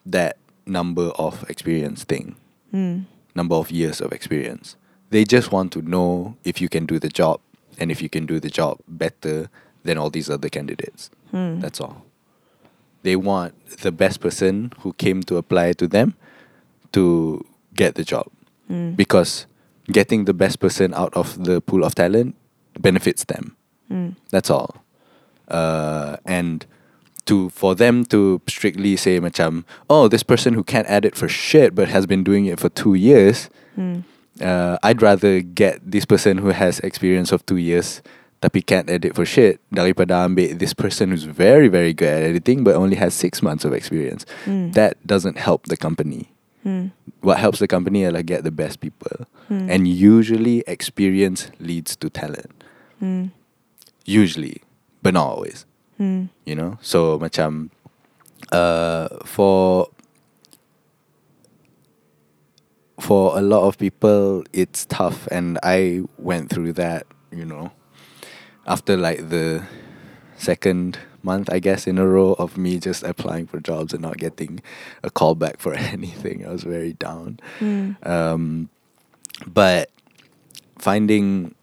that 0.05 0.37
number 0.65 1.07
of 1.17 1.47
experience 1.49 2.03
thing 2.03 2.35
Mm. 2.73 3.05
number 3.35 3.55
of 3.55 3.69
years 3.71 3.99
of 3.99 4.13
experience. 4.13 4.75
They 5.09 5.25
just 5.25 5.51
want 5.51 5.73
to 5.73 5.81
know 5.81 6.37
if 6.45 6.61
you 6.61 6.69
can 6.69 6.85
do 6.85 6.99
the 6.99 7.09
job 7.09 7.41
and 7.81 7.89
if 7.89 7.97
you 8.01 8.07
can 8.09 8.25
do 8.29 8.37
the 8.39 8.49
job 8.53 8.77
better 8.87 9.49
than 9.83 9.97
all 9.97 10.09
these 10.13 10.29
other 10.29 10.47
candidates. 10.49 11.09
Mm. 11.33 11.59
That's 11.61 11.81
all. 11.81 12.05
They 13.01 13.15
want 13.17 13.57
the 13.81 13.91
best 13.91 14.21
person 14.21 14.71
who 14.85 14.93
came 14.93 15.23
to 15.25 15.37
apply 15.41 15.73
to 15.81 15.87
them 15.89 16.13
to 16.93 17.41
get 17.73 17.95
the 17.97 18.03
job 18.05 18.29
Mm. 18.69 18.95
because 18.95 19.47
getting 19.91 20.25
the 20.29 20.33
best 20.37 20.59
person 20.61 20.93
out 20.93 21.11
of 21.17 21.43
the 21.43 21.59
pool 21.59 21.83
of 21.83 21.95
talent 21.95 22.35
benefits 22.79 23.25
them. 23.25 23.57
Mm. 23.89 24.15
That's 24.29 24.49
all. 24.53 24.85
Uh, 25.49 26.15
and 26.23 26.63
to 27.25 27.49
for 27.49 27.75
them 27.75 28.05
to 28.05 28.39
strictly 28.47 28.95
say 28.95 29.19
macam, 29.19 29.65
oh, 29.89 30.07
this 30.07 30.23
person 30.23 30.53
who 30.53 30.63
can't 30.63 30.87
edit 30.89 31.15
for 31.17 31.27
shit 31.27 31.73
but 31.75 31.89
has 31.89 32.05
been 32.05 32.23
doing 32.23 32.45
it 32.45 32.59
for 32.61 32.69
two 32.69 32.93
years, 32.93 33.49
Mm. 33.77 34.03
Uh, 34.41 34.77
I'd 34.83 35.01
rather 35.01 35.41
get 35.41 35.79
this 35.85 36.05
person 36.05 36.37
who 36.39 36.49
has 36.49 36.79
experience 36.81 37.31
of 37.31 37.45
two 37.45 37.57
years 37.57 38.01
tapi 38.41 38.65
can't 38.65 38.89
edit 38.89 39.13
for 39.13 39.21
shit 39.21 39.61
daripada 39.69 40.25
ambil 40.25 40.57
this 40.57 40.73
person 40.73 41.13
who's 41.13 41.29
very 41.29 41.69
very 41.69 41.93
good 41.93 42.09
at 42.09 42.25
editing 42.25 42.65
but 42.65 42.73
only 42.73 42.97
has 42.97 43.13
six 43.13 43.41
months 43.45 43.61
of 43.63 43.71
experience. 43.73 44.25
Mm. 44.49 44.73
That 44.73 44.97
doesn't 45.05 45.37
help 45.37 45.69
the 45.69 45.77
company. 45.77 46.33
Mm. 46.65 46.89
What 47.21 47.37
helps 47.37 47.61
the 47.61 47.69
company 47.69 48.01
is 48.01 48.13
like 48.13 48.25
get 48.25 48.41
the 48.43 48.53
best 48.53 48.81
people, 48.81 49.29
Mm. 49.51 49.67
and 49.69 49.81
usually 49.85 50.65
experience 50.65 51.53
leads 51.61 51.93
to 52.01 52.09
talent. 52.09 52.53
Mm. 53.01 53.29
Usually, 54.05 54.61
but 55.05 55.13
not 55.13 55.27
always. 55.37 55.65
Mm. 56.01 56.33
you 56.49 56.57
know 56.57 56.81
so 56.81 57.21
macam 57.21 57.69
uh, 58.49 59.05
for 59.21 59.85
for 63.01 63.37
a 63.37 63.41
lot 63.41 63.63
of 63.67 63.77
people 63.77 64.43
it's 64.53 64.85
tough 64.85 65.27
and 65.31 65.57
i 65.63 66.01
went 66.17 66.49
through 66.53 66.71
that 66.71 67.05
you 67.31 67.43
know 67.43 67.71
after 68.67 68.95
like 68.95 69.29
the 69.29 69.63
second 70.37 70.99
month 71.23 71.49
i 71.51 71.59
guess 71.59 71.87
in 71.87 71.97
a 71.97 72.07
row 72.07 72.33
of 72.37 72.57
me 72.57 72.77
just 72.79 73.01
applying 73.03 73.45
for 73.47 73.59
jobs 73.59 73.91
and 73.93 74.01
not 74.01 74.17
getting 74.17 74.61
a 75.03 75.09
call 75.09 75.33
back 75.35 75.59
for 75.59 75.73
anything 75.95 76.45
i 76.45 76.51
was 76.51 76.63
very 76.63 76.93
down 76.93 77.39
Mm. 77.59 77.95
um, 78.05 78.69
but 79.47 79.89
finding 80.77 81.55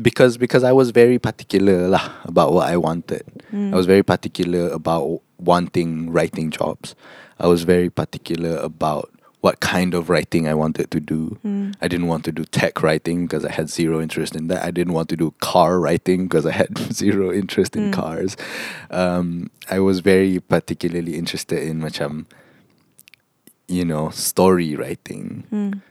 because 0.00 0.36
because 0.38 0.62
I 0.62 0.72
was 0.72 0.90
very 0.90 1.18
particular 1.18 1.88
lah 1.88 2.06
about 2.24 2.52
what 2.52 2.68
I 2.70 2.76
wanted. 2.76 3.24
Mm. 3.52 3.72
I 3.72 3.76
was 3.76 3.86
very 3.86 4.04
particular 4.04 4.70
about 4.70 5.20
wanting 5.38 6.10
writing 6.14 6.50
jobs. 6.50 6.94
I 7.40 7.46
was 7.48 7.62
very 7.64 7.90
particular 7.90 8.56
about 8.58 9.10
what 9.40 9.60
kind 9.60 9.94
of 9.94 10.10
writing 10.10 10.48
I 10.48 10.54
wanted 10.54 10.90
to 10.90 10.98
do. 10.98 11.38
Mm. 11.46 11.74
I 11.80 11.86
didn't 11.86 12.08
want 12.08 12.24
to 12.24 12.32
do 12.32 12.44
tech 12.44 12.82
writing 12.82 13.26
because 13.26 13.44
I 13.44 13.52
had 13.52 13.70
zero 13.70 14.00
interest 14.00 14.34
in 14.34 14.48
that. 14.48 14.64
I 14.64 14.72
didn't 14.72 14.94
want 14.94 15.08
to 15.10 15.16
do 15.16 15.32
car 15.38 15.78
writing 15.78 16.24
because 16.26 16.44
I 16.44 16.50
had 16.52 16.76
zero 16.92 17.32
interest 17.32 17.76
in 17.76 17.90
Mm. 17.90 17.92
cars. 17.92 18.36
Um, 18.90 19.50
I 19.70 19.78
was 19.78 20.00
very 20.00 20.40
particularly 20.40 21.14
interested 21.16 21.62
in 21.62 21.78
macam, 21.80 22.26
you 23.68 23.84
know, 23.84 24.10
story 24.10 24.74
writing. 24.74 25.44
Mm. 25.52 25.82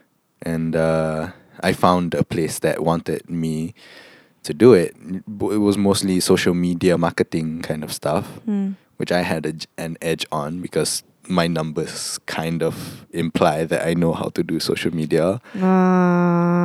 And 0.42 0.76
uh, 0.76 1.30
I 1.60 1.72
found 1.72 2.14
a 2.14 2.24
place 2.24 2.58
that 2.60 2.82
wanted 2.82 3.28
me 3.30 3.74
to 4.42 4.52
do 4.54 4.72
it. 4.74 4.94
It 4.96 5.58
was 5.60 5.76
mostly 5.78 6.20
social 6.20 6.54
media 6.54 6.96
marketing 6.98 7.62
kind 7.62 7.82
of 7.82 7.92
stuff 7.92 8.40
Mm. 8.46 8.76
which 8.98 9.12
I 9.12 9.22
had 9.22 9.46
a, 9.46 9.54
an 9.80 9.96
edge 10.02 10.26
on 10.32 10.60
because 10.60 11.02
my 11.28 11.46
numbers 11.46 12.18
kind 12.26 12.62
of 12.64 13.06
imply 13.12 13.64
that 13.64 13.86
I 13.86 13.92
know 13.94 14.12
how 14.12 14.28
to 14.32 14.42
do 14.42 14.58
social 14.60 14.90
media. 14.94 15.40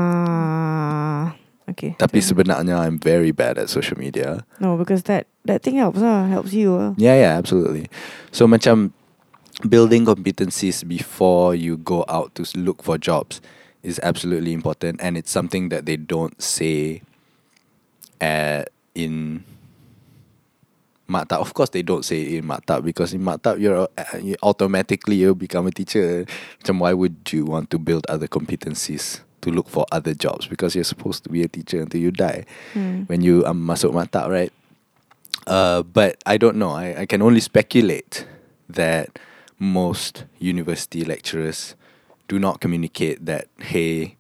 Ah. 0.03 1.35
Okay. 1.69 1.95
Tapi 1.95 2.19
Then- 2.19 2.27
sebenarnya 2.35 2.75
I'm 2.79 2.99
very 2.99 3.31
bad 3.31 3.57
at 3.57 3.69
social 3.71 3.97
media. 3.97 4.43
No, 4.59 4.75
because 4.75 5.03
that 5.07 5.27
that 5.47 5.63
thing 5.63 5.75
helps 5.79 5.99
lah, 6.03 6.27
helps 6.27 6.51
you. 6.51 6.75
ah. 6.75 6.91
Yeah, 6.99 7.15
yeah, 7.15 7.33
absolutely. 7.39 7.87
So 8.31 8.47
macam 8.47 8.91
building 9.67 10.03
competencies 10.03 10.83
before 10.83 11.55
you 11.55 11.77
go 11.79 12.03
out 12.11 12.35
to 12.35 12.43
look 12.59 12.83
for 12.83 12.97
jobs 12.99 13.39
is 13.83 13.99
absolutely 14.03 14.51
important 14.51 14.99
and 15.03 15.15
it's 15.15 15.31
something 15.31 15.69
that 15.69 15.85
they 15.87 15.95
don't 15.95 16.35
say 16.41 17.03
at 18.19 18.71
in 18.95 19.43
Maktab. 21.13 21.39
Of 21.39 21.53
course 21.53 21.69
they 21.69 21.83
don't 21.85 22.03
say 22.03 22.37
in 22.37 22.45
Maktab 22.49 22.83
because 22.83 23.13
in 23.13 23.21
Maktab 23.21 23.61
you're 23.61 23.85
uh, 23.85 24.17
you 24.17 24.35
automatically 24.41 25.15
you 25.21 25.35
become 25.37 25.67
a 25.67 25.71
teacher. 25.71 26.25
Macam 26.63 26.79
why 26.81 26.93
would 26.97 27.15
you 27.29 27.45
want 27.45 27.69
to 27.69 27.77
build 27.77 28.05
other 28.09 28.27
competencies 28.27 29.21
to 29.45 29.51
look 29.51 29.69
for 29.69 29.85
other 29.91 30.15
jobs 30.17 30.47
because 30.47 30.73
you're 30.73 30.87
supposed 30.87 31.23
to 31.23 31.29
be 31.29 31.43
a 31.43 31.47
teacher 31.47 31.81
until 31.81 32.01
you 32.01 32.11
die 32.11 32.45
Hmm. 32.73 33.03
when 33.05 33.21
you 33.21 33.45
um, 33.45 33.61
masuk 33.61 33.93
right? 33.93 34.51
Uh, 35.45 35.83
but 35.83 36.17
I 36.25 36.37
don't 36.37 36.55
know. 36.55 36.71
I, 36.71 37.01
I 37.01 37.05
can 37.05 37.21
only 37.21 37.41
speculate 37.41 38.25
that 38.69 39.19
most 39.59 40.25
university 40.39 41.03
lecturers 41.03 41.75
do 42.27 42.39
not 42.39 42.61
communicate 42.61 43.25
that, 43.25 43.47
hey, 43.59 44.15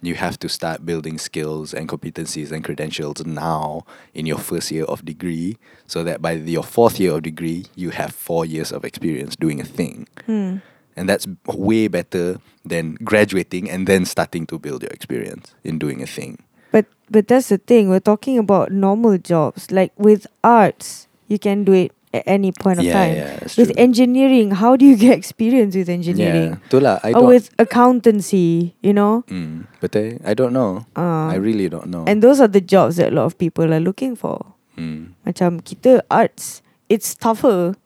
you 0.00 0.14
have 0.14 0.38
to 0.38 0.48
start 0.48 0.86
building 0.86 1.18
skills 1.18 1.74
and 1.74 1.88
competencies 1.88 2.52
and 2.52 2.64
credentials 2.64 3.24
now 3.26 3.82
in 4.14 4.26
your 4.26 4.38
first 4.38 4.70
year 4.70 4.84
of 4.84 5.04
degree 5.04 5.56
so 5.86 6.04
that 6.04 6.22
by 6.22 6.32
your 6.32 6.62
fourth 6.62 7.00
year 7.00 7.14
of 7.14 7.22
degree, 7.22 7.66
you 7.74 7.90
have 7.90 8.12
four 8.12 8.46
years 8.46 8.70
of 8.72 8.84
experience 8.84 9.34
doing 9.34 9.60
a 9.60 9.64
thing. 9.64 10.06
Hmm. 10.26 10.58
And 10.96 11.08
that's 11.08 11.26
way 11.46 11.88
better 11.88 12.38
than 12.64 12.94
graduating 13.04 13.70
and 13.70 13.86
then 13.86 14.04
starting 14.04 14.46
to 14.46 14.58
build 14.58 14.82
your 14.82 14.90
experience 14.90 15.54
in 15.64 15.78
doing 15.78 16.02
a 16.02 16.06
thing. 16.06 16.42
But 16.72 16.86
but 17.10 17.28
that's 17.28 17.48
the 17.48 17.58
thing. 17.58 17.88
We're 17.88 18.00
talking 18.00 18.38
about 18.38 18.72
normal 18.72 19.16
jobs. 19.18 19.70
Like 19.70 19.92
with 19.96 20.26
arts, 20.42 21.06
you 21.28 21.38
can 21.38 21.64
do 21.64 21.72
it 21.72 21.92
at 22.12 22.24
any 22.26 22.52
point 22.52 22.78
of 22.80 22.84
yeah, 22.88 22.92
time. 22.92 23.14
yeah, 23.16 23.36
with 23.56 23.68
true. 23.72 23.76
engineering, 23.76 24.52
how 24.52 24.76
do 24.76 24.84
you 24.84 24.96
get 24.96 25.12
experience 25.16 25.76
with 25.76 25.88
engineering? 25.88 26.56
Yeah, 26.56 26.68
itulah, 26.68 27.00
I 27.04 27.12
or 27.12 27.26
with 27.26 27.50
accountancy, 27.58 28.74
you 28.82 28.92
know? 28.92 29.24
Mm, 29.28 29.66
but 29.80 29.94
I, 29.96 30.18
I 30.24 30.32
don't 30.34 30.52
know. 30.52 30.86
Uh, 30.96 31.28
I 31.28 31.36
really 31.36 31.68
don't 31.68 31.88
know. 31.88 32.04
and 32.06 32.22
those 32.22 32.40
are 32.40 32.48
the 32.48 32.60
jobs 32.64 32.96
that 32.96 33.12
a 33.12 33.14
lot 33.14 33.24
of 33.26 33.36
people 33.36 33.72
are 33.74 33.80
looking 33.80 34.16
for. 34.16 34.54
mm, 34.76 35.12
Macam 35.26 35.60
kita 35.60 36.00
arts, 36.10 36.62
it's 36.88 37.12
tougher 37.14 37.76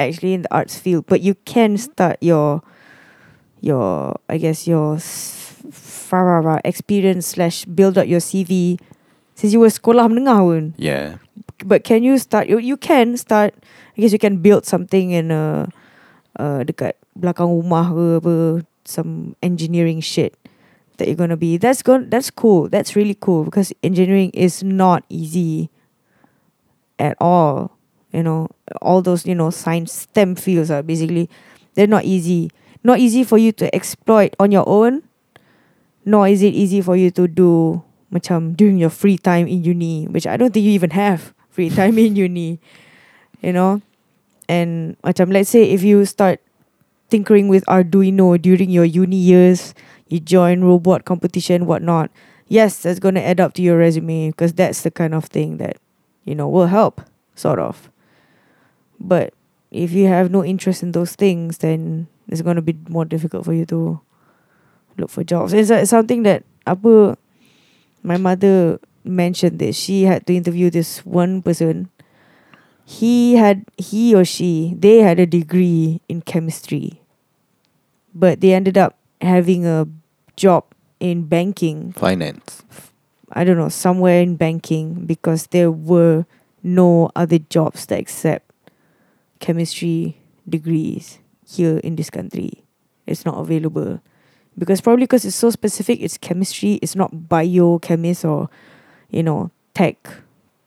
actually 0.00 0.32
in 0.32 0.42
the 0.48 0.52
arts 0.54 0.78
field, 0.80 1.04
but 1.04 1.20
you 1.20 1.36
can 1.44 1.76
start 1.76 2.16
your 2.24 2.64
your 3.60 4.16
I 4.28 4.38
guess 4.38 4.66
your 4.68 4.96
s- 4.96 5.56
farara 5.72 6.60
experience 6.64 7.26
slash 7.34 7.64
build 7.64 7.98
up 7.98 8.06
your 8.06 8.20
CV 8.20 8.78
since 9.34 9.52
you 9.52 9.60
were 9.60 9.72
sekolah 9.72 10.08
menengah 10.08 10.40
pun. 10.40 10.64
yeah, 10.78 11.18
But 11.66 11.82
can 11.82 12.06
you 12.06 12.14
start? 12.22 12.46
You 12.46 12.62
you 12.62 12.78
can 12.78 13.18
start. 13.18 13.58
I 13.98 14.00
guess 14.00 14.14
you 14.14 14.22
can 14.22 14.38
build 14.38 14.62
something 14.62 15.10
in 15.10 15.34
a 15.34 15.66
uh, 16.38 16.62
dekat 16.62 16.94
belakang 17.18 17.50
rumah 17.50 17.90
ke 17.90 18.22
apa 18.22 18.34
some 18.86 19.34
engineering 19.42 19.98
shit 19.98 20.38
that 20.96 21.10
you're 21.10 21.18
gonna 21.18 21.36
be. 21.36 21.58
That's 21.58 21.82
going 21.82 22.06
that's 22.06 22.30
cool. 22.30 22.70
That's 22.70 22.94
really 22.94 23.18
cool 23.18 23.42
because 23.42 23.74
engineering 23.82 24.30
is 24.30 24.62
not 24.62 25.02
easy 25.10 25.74
at 27.02 27.18
all. 27.18 27.74
You 28.14 28.22
know, 28.22 28.48
all 28.80 29.02
those 29.02 29.26
you 29.26 29.34
know 29.34 29.50
science 29.50 30.06
STEM 30.06 30.38
fields 30.38 30.70
are 30.70 30.86
basically 30.86 31.26
they're 31.74 31.90
not 31.90 32.06
easy. 32.06 32.54
Not 32.86 33.02
easy 33.02 33.26
for 33.26 33.42
you 33.42 33.50
to 33.58 33.66
exploit 33.74 34.38
on 34.38 34.54
your 34.54 34.64
own. 34.70 35.02
Nor 36.06 36.30
is 36.30 36.46
it 36.46 36.54
easy 36.54 36.78
for 36.78 36.94
you 36.94 37.10
to 37.18 37.26
do 37.26 37.82
macam 38.14 38.54
during 38.54 38.78
your 38.78 38.94
free 38.94 39.18
time 39.18 39.50
in 39.50 39.66
uni, 39.66 40.06
which 40.06 40.22
I 40.22 40.38
don't 40.38 40.54
think 40.54 40.62
you 40.62 40.70
even 40.70 40.94
have 40.94 41.34
free 41.56 41.72
time 41.72 41.96
in 41.96 42.12
uni. 42.14 42.60
You 43.40 43.56
know? 43.56 43.80
And 44.48 45.00
macam 45.00 45.32
let's 45.32 45.48
say 45.48 45.64
if 45.72 45.80
you 45.80 46.04
start 46.04 46.44
tinkering 47.08 47.48
with 47.48 47.64
Arduino 47.64 48.36
during 48.36 48.68
your 48.68 48.84
uni 48.84 49.16
years, 49.16 49.72
you 50.12 50.20
join 50.20 50.60
robot 50.60 51.08
competition, 51.08 51.64
whatnot. 51.64 52.12
Yes, 52.46 52.84
that's 52.84 53.00
gonna 53.00 53.24
add 53.24 53.40
up 53.40 53.56
to 53.58 53.62
your 53.62 53.80
resume 53.80 54.30
because 54.30 54.52
that's 54.52 54.82
the 54.84 54.92
kind 54.92 55.14
of 55.16 55.26
thing 55.26 55.56
that, 55.56 55.78
you 56.22 56.34
know, 56.36 56.46
will 56.46 56.68
help, 56.70 57.02
sort 57.34 57.58
of. 57.58 57.90
But 59.00 59.34
if 59.72 59.90
you 59.90 60.06
have 60.06 60.30
no 60.30 60.44
interest 60.44 60.82
in 60.82 60.92
those 60.92 61.16
things, 61.16 61.58
then 61.58 62.06
it's 62.28 62.42
gonna 62.42 62.62
be 62.62 62.78
more 62.88 63.04
difficult 63.04 63.44
for 63.44 63.52
you 63.52 63.66
to 63.66 63.98
look 64.96 65.10
for 65.10 65.24
jobs. 65.24 65.52
It's, 65.52 65.70
uh, 65.70 65.84
something 65.84 66.22
that 66.22 66.44
apa 66.66 67.18
my 68.02 68.16
mother 68.16 68.78
mentioned 69.06 69.58
this. 69.58 69.76
She 69.76 70.04
had 70.04 70.26
to 70.26 70.34
interview 70.34 70.70
this 70.70 71.04
one 71.06 71.42
person. 71.42 71.90
He 72.84 73.34
had 73.34 73.64
he 73.76 74.14
or 74.14 74.24
she 74.24 74.74
they 74.78 74.98
had 74.98 75.18
a 75.18 75.26
degree 75.26 76.00
in 76.08 76.22
chemistry, 76.22 77.00
but 78.14 78.40
they 78.40 78.54
ended 78.54 78.78
up 78.78 78.98
having 79.20 79.66
a 79.66 79.88
job 80.36 80.64
in 81.00 81.24
banking. 81.24 81.92
finance. 81.92 82.62
I 83.32 83.42
don't 83.42 83.58
know 83.58 83.68
somewhere 83.68 84.22
in 84.22 84.36
banking 84.36 85.04
because 85.04 85.48
there 85.48 85.70
were 85.70 86.26
no 86.62 87.10
other 87.16 87.38
jobs 87.38 87.86
that 87.86 87.98
accept 87.98 88.46
chemistry 89.40 90.16
degrees 90.48 91.18
here 91.46 91.78
in 91.78 91.96
this 91.96 92.08
country. 92.08 92.62
It's 93.06 93.24
not 93.24 93.38
available 93.38 94.00
because 94.58 94.80
probably 94.80 95.04
because 95.04 95.24
it's 95.24 95.36
so 95.36 95.50
specific. 95.50 96.00
It's 96.00 96.18
chemistry. 96.18 96.74
It's 96.82 96.96
not 96.96 97.28
biochemist 97.28 98.24
or 98.24 98.48
you 99.10 99.22
know 99.22 99.50
tech, 99.74 99.96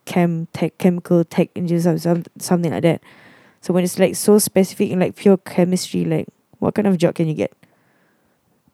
chem 0.06 0.48
tech 0.54 0.78
chemical 0.78 1.24
tech 1.24 1.50
engineers 1.56 2.04
some, 2.04 2.24
something 2.40 2.72
like 2.72 2.84
that. 2.84 3.02
So 3.62 3.74
when 3.74 3.84
it's 3.84 4.00
like 4.00 4.16
so 4.16 4.40
specific 4.40 4.90
in 4.92 5.00
like 5.00 5.16
pure 5.16 5.38
chemistry, 5.38 6.06
like 6.06 6.28
what 6.60 6.76
kind 6.76 6.88
of 6.88 6.98
job 6.98 7.16
can 7.16 7.28
you 7.28 7.34
get? 7.34 7.54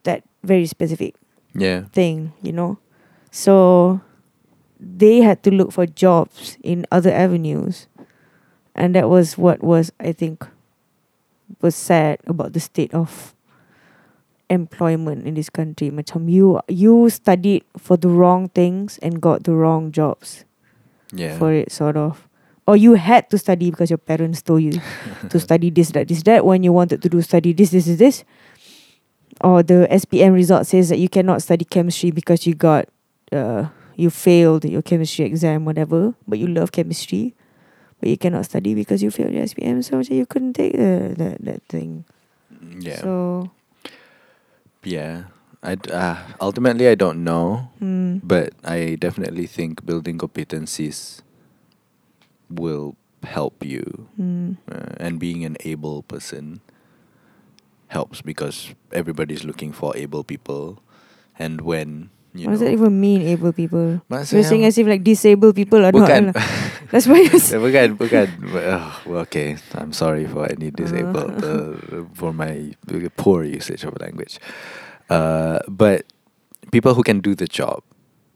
That 0.04 0.24
very 0.44 0.66
specific 0.68 1.16
Yeah, 1.54 1.86
thing, 1.94 2.34
you 2.42 2.52
know. 2.52 2.78
So 3.32 4.02
they 4.80 5.22
had 5.22 5.44
to 5.44 5.52
look 5.52 5.72
for 5.72 5.86
jobs 5.86 6.58
in 6.64 6.86
other 6.92 7.12
avenues. 7.12 7.88
And 8.76 8.96
that 8.96 9.10
was 9.10 9.38
what 9.38 9.64
was 9.64 9.92
I 10.00 10.12
think 10.14 10.46
was 11.62 11.76
sad 11.76 12.20
about 12.28 12.54
the 12.54 12.60
state 12.60 12.94
of 12.94 13.35
employment 14.50 15.28
in 15.28 15.34
this 15.34 15.50
country. 15.50 15.90
Macam 15.90 16.30
you 16.30 16.60
you 16.68 17.10
studied 17.10 17.64
for 17.78 17.98
the 17.98 18.10
wrong 18.10 18.50
things 18.50 18.98
and 19.02 19.22
got 19.22 19.44
the 19.44 19.54
wrong 19.54 19.92
jobs 19.92 20.46
yeah. 21.14 21.38
for 21.38 21.52
it 21.54 21.72
sort 21.72 21.98
of. 21.98 22.28
Or 22.68 22.76
you 22.76 22.96
had 22.96 23.30
to 23.30 23.38
study 23.38 23.70
because 23.70 23.90
your 23.92 24.02
parents 24.02 24.42
told 24.42 24.64
you 24.64 24.82
to 25.30 25.40
study 25.40 25.70
this, 25.70 25.92
that, 25.92 26.08
this, 26.08 26.24
that 26.24 26.46
when 26.46 26.64
you 26.64 26.74
wanted 26.74 27.02
to 27.04 27.10
do 27.10 27.22
study 27.22 27.54
this, 27.54 27.70
this, 27.70 27.86
this, 27.86 27.98
this. 27.98 28.24
Or 29.42 29.62
the 29.62 29.88
SPM 29.92 30.34
result 30.34 30.66
says 30.66 30.90
that 30.90 30.98
you 30.98 31.10
cannot 31.10 31.42
study 31.42 31.66
chemistry 31.66 32.10
because 32.10 32.48
you 32.48 32.56
got 32.56 32.88
uh 33.32 33.68
you 33.98 34.10
failed 34.10 34.66
your 34.66 34.82
chemistry 34.82 35.26
exam, 35.26 35.66
whatever, 35.66 36.16
but 36.28 36.40
you 36.40 36.48
love 36.48 36.72
chemistry. 36.72 37.34
But 38.00 38.10
you 38.10 38.18
cannot 38.18 38.46
study 38.46 38.76
because 38.76 39.02
you 39.04 39.12
failed 39.12 39.32
your 39.32 39.44
SPM, 39.44 39.84
so 39.84 40.02
you 40.14 40.26
couldn't 40.26 40.54
take 40.54 40.74
the, 40.74 41.16
that 41.18 41.44
that 41.44 41.64
thing. 41.68 42.06
Yeah, 42.80 43.00
So 43.00 43.52
yeah. 44.86 45.34
I 45.66 45.74
uh, 45.90 46.18
ultimately 46.40 46.88
I 46.88 46.94
don't 46.94 47.26
know, 47.26 47.74
mm, 47.82 48.22
but 48.22 48.54
I 48.64 49.02
definitely 49.02 49.50
think 49.50 49.82
building 49.82 50.22
competencies 50.22 51.26
will 52.54 52.94
help 53.26 53.66
you, 53.66 54.08
mm, 54.14 54.62
uh, 54.70 54.94
and 55.02 55.18
being 55.18 55.42
an 55.42 55.58
able 55.66 56.06
person 56.06 56.62
helps 57.90 58.22
because 58.22 58.78
everybody's 58.94 59.44
looking 59.44 59.74
for 59.74 59.98
able 59.98 60.22
people, 60.24 60.86
and 61.42 61.62
when 61.66 62.14
you 62.38 62.46
know. 62.46 62.54
what 62.54 62.62
does 62.62 62.62
know, 62.62 62.68
that 62.70 62.78
even 62.78 62.94
mean, 63.02 63.26
able 63.26 63.50
people? 63.50 64.06
You're 64.06 64.46
saying 64.46 64.70
as 64.70 64.78
if 64.78 64.86
like 64.86 65.02
disabled 65.02 65.56
people 65.58 65.82
are 65.82 65.92
Bukan. 65.92 66.30
not 66.30 66.38
That's 66.92 67.08
why 67.08 67.26
Eh, 67.26 67.58
bukan, 67.58 67.98
bukan. 67.98 68.28
Oh, 68.54 69.26
okay, 69.26 69.58
I'm 69.74 69.94
sorry 69.94 70.26
for 70.30 70.46
any 70.50 70.70
disabled 70.70 71.42
Uh. 71.44 71.78
uh, 71.92 72.06
for 72.14 72.32
my 72.34 72.76
poor 73.18 73.44
usage 73.44 73.84
of 73.84 73.98
language. 74.00 74.38
Uh, 75.10 75.60
but 75.70 76.06
people 76.72 76.94
who 76.94 77.04
can 77.04 77.22
do 77.22 77.34
the 77.36 77.48
job 77.48 77.82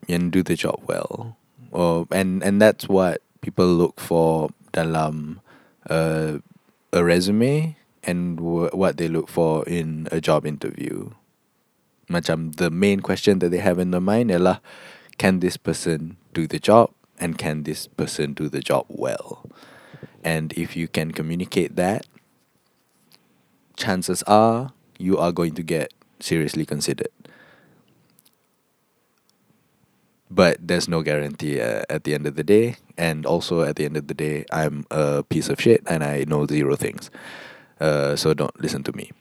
and 0.09 0.31
do 0.31 0.41
the 0.41 0.55
job 0.57 0.81
well, 0.89 1.37
or 1.71 2.05
and 2.13 2.41
and 2.41 2.61
that's 2.61 2.89
what 2.89 3.21
people 3.41 3.65
look 3.69 3.97
for 4.01 4.49
dalam 4.73 5.39
uh, 5.89 6.37
a 6.93 7.01
resume 7.03 7.77
and 8.05 8.37
w- 8.37 8.69
what 8.73 8.97
they 8.97 9.07
look 9.07 9.29
for 9.29 9.65
in 9.69 10.07
a 10.11 10.21
job 10.21 10.45
interview. 10.45 11.09
Macam 12.09 12.57
the 12.57 12.69
main 12.73 13.01
question 13.05 13.37
that 13.39 13.49
they 13.53 13.61
have 13.61 13.77
in 13.77 13.93
their 13.93 14.01
mind 14.01 14.33
ialah 14.33 14.61
can 15.21 15.39
this 15.45 15.57
person 15.57 16.17
do 16.33 16.49
the 16.49 16.57
job 16.57 16.89
and 17.19 17.37
can 17.37 17.63
this 17.63 17.87
person 17.87 18.33
do 18.33 18.49
the 18.49 18.61
job 18.61 18.85
well? 18.89 19.45
And 20.23 20.53
if 20.53 20.75
you 20.75 20.87
can 20.87 21.11
communicate 21.11 21.75
that, 21.75 22.05
chances 23.77 24.23
are 24.23 24.73
you 24.97 25.17
are 25.17 25.31
going 25.31 25.55
to 25.55 25.63
get 25.63 25.93
seriously 26.19 26.65
considered. 26.65 27.09
But 30.29 30.57
there's 30.61 30.87
no 30.87 31.01
guarantee 31.01 31.59
uh, 31.59 31.83
at 31.89 32.03
the 32.03 32.13
end 32.13 32.27
of 32.27 32.35
the 32.35 32.43
day. 32.43 32.75
And 32.97 33.25
also 33.25 33.61
at 33.63 33.77
the 33.77 33.85
end 33.85 33.97
of 33.97 34.07
the 34.07 34.13
day, 34.13 34.45
I'm 34.51 34.85
a 34.91 35.23
piece 35.23 35.49
of 35.49 35.59
shit 35.59 35.81
and 35.87 36.03
I 36.03 36.25
know 36.27 36.45
zero 36.45 36.75
things. 36.75 37.09
Uh, 37.79 38.15
so 38.15 38.33
don't 38.33 38.53
listen 38.61 38.83
to 38.83 38.93
me. 38.95 39.11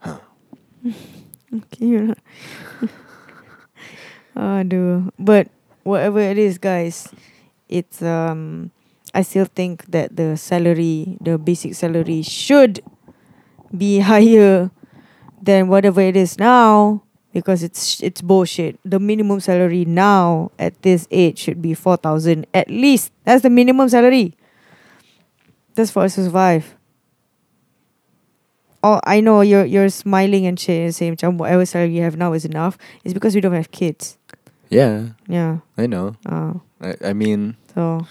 Huh. 0.00 0.20
Okay, 1.48 1.86
you're. 1.86 2.14
Aduh. 4.36 5.10
But 5.18 5.48
whatever 5.82 6.20
it 6.20 6.38
is, 6.38 6.58
guys, 6.58 7.08
it's 7.68 8.02
um. 8.02 8.70
I 9.14 9.22
still 9.22 9.46
think 9.46 9.86
that 9.86 10.16
the 10.16 10.36
salary, 10.36 11.16
the 11.20 11.38
basic 11.38 11.74
salary, 11.74 12.20
should 12.22 12.80
be 13.76 14.00
higher 14.04 14.70
than 15.40 15.68
whatever 15.68 16.00
it 16.00 16.16
is 16.16 16.38
now 16.38 17.02
because 17.32 17.62
it's 17.62 18.02
it's 18.02 18.20
bullshit. 18.20 18.78
The 18.84 18.98
minimum 18.98 19.40
salary 19.40 19.84
now 19.84 20.50
at 20.58 20.80
this 20.82 21.06
age 21.10 21.38
should 21.38 21.62
be 21.62 21.74
four 21.74 21.96
thousand 21.96 22.46
at 22.54 22.70
least. 22.70 23.12
That's 23.24 23.42
the 23.42 23.50
minimum 23.50 23.88
salary. 23.88 24.34
That's 25.74 25.90
for 25.90 26.02
us 26.02 26.16
to 26.16 26.24
survive. 26.24 26.74
Oh, 28.82 29.00
I 29.04 29.20
know 29.20 29.40
you're 29.40 29.64
you're 29.64 29.88
smiling 29.90 30.46
and 30.46 30.58
and 30.68 30.94
saying 30.94 31.16
whatever 31.36 31.66
salary 31.66 31.96
you 31.96 32.02
have 32.02 32.16
now 32.16 32.32
is 32.32 32.44
enough. 32.44 32.78
It's 33.04 33.14
because 33.14 33.34
we 33.34 33.40
don't 33.40 33.54
have 33.54 33.70
kids. 33.70 34.18
Yeah, 34.68 35.16
Yeah. 35.26 35.64
I 35.76 35.86
know. 35.86 36.16
Uh, 36.26 36.60
I, 36.80 37.10
I 37.10 37.12
mean, 37.12 37.56
so 37.74 38.06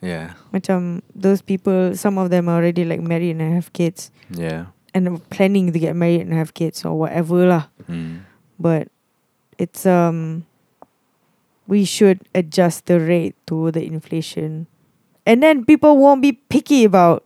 yeah, 0.00 0.34
macam 0.52 1.04
those 1.14 1.42
people, 1.42 1.94
some 1.94 2.16
of 2.16 2.30
them 2.30 2.48
are 2.48 2.56
already 2.56 2.84
like 2.84 3.00
married 3.00 3.36
and 3.36 3.54
have 3.54 3.72
kids 3.72 4.10
yeah. 4.32 4.72
and 4.94 5.20
planning 5.30 5.72
to 5.72 5.78
get 5.78 5.94
married 5.94 6.22
and 6.22 6.32
have 6.32 6.54
kids 6.54 6.84
or 6.84 6.98
whatever 6.98 7.46
lah. 7.46 7.68
Mm. 7.88 8.24
But 8.58 8.88
it's 9.60 9.84
um 9.84 10.48
we 11.68 11.84
should 11.84 12.24
adjust 12.34 12.86
the 12.86 12.98
rate 12.98 13.36
to 13.46 13.70
the 13.70 13.84
inflation. 13.84 14.66
And 15.26 15.42
then 15.42 15.64
people 15.64 15.96
won't 15.96 16.24
be 16.24 16.32
picky 16.32 16.82
about 16.82 17.22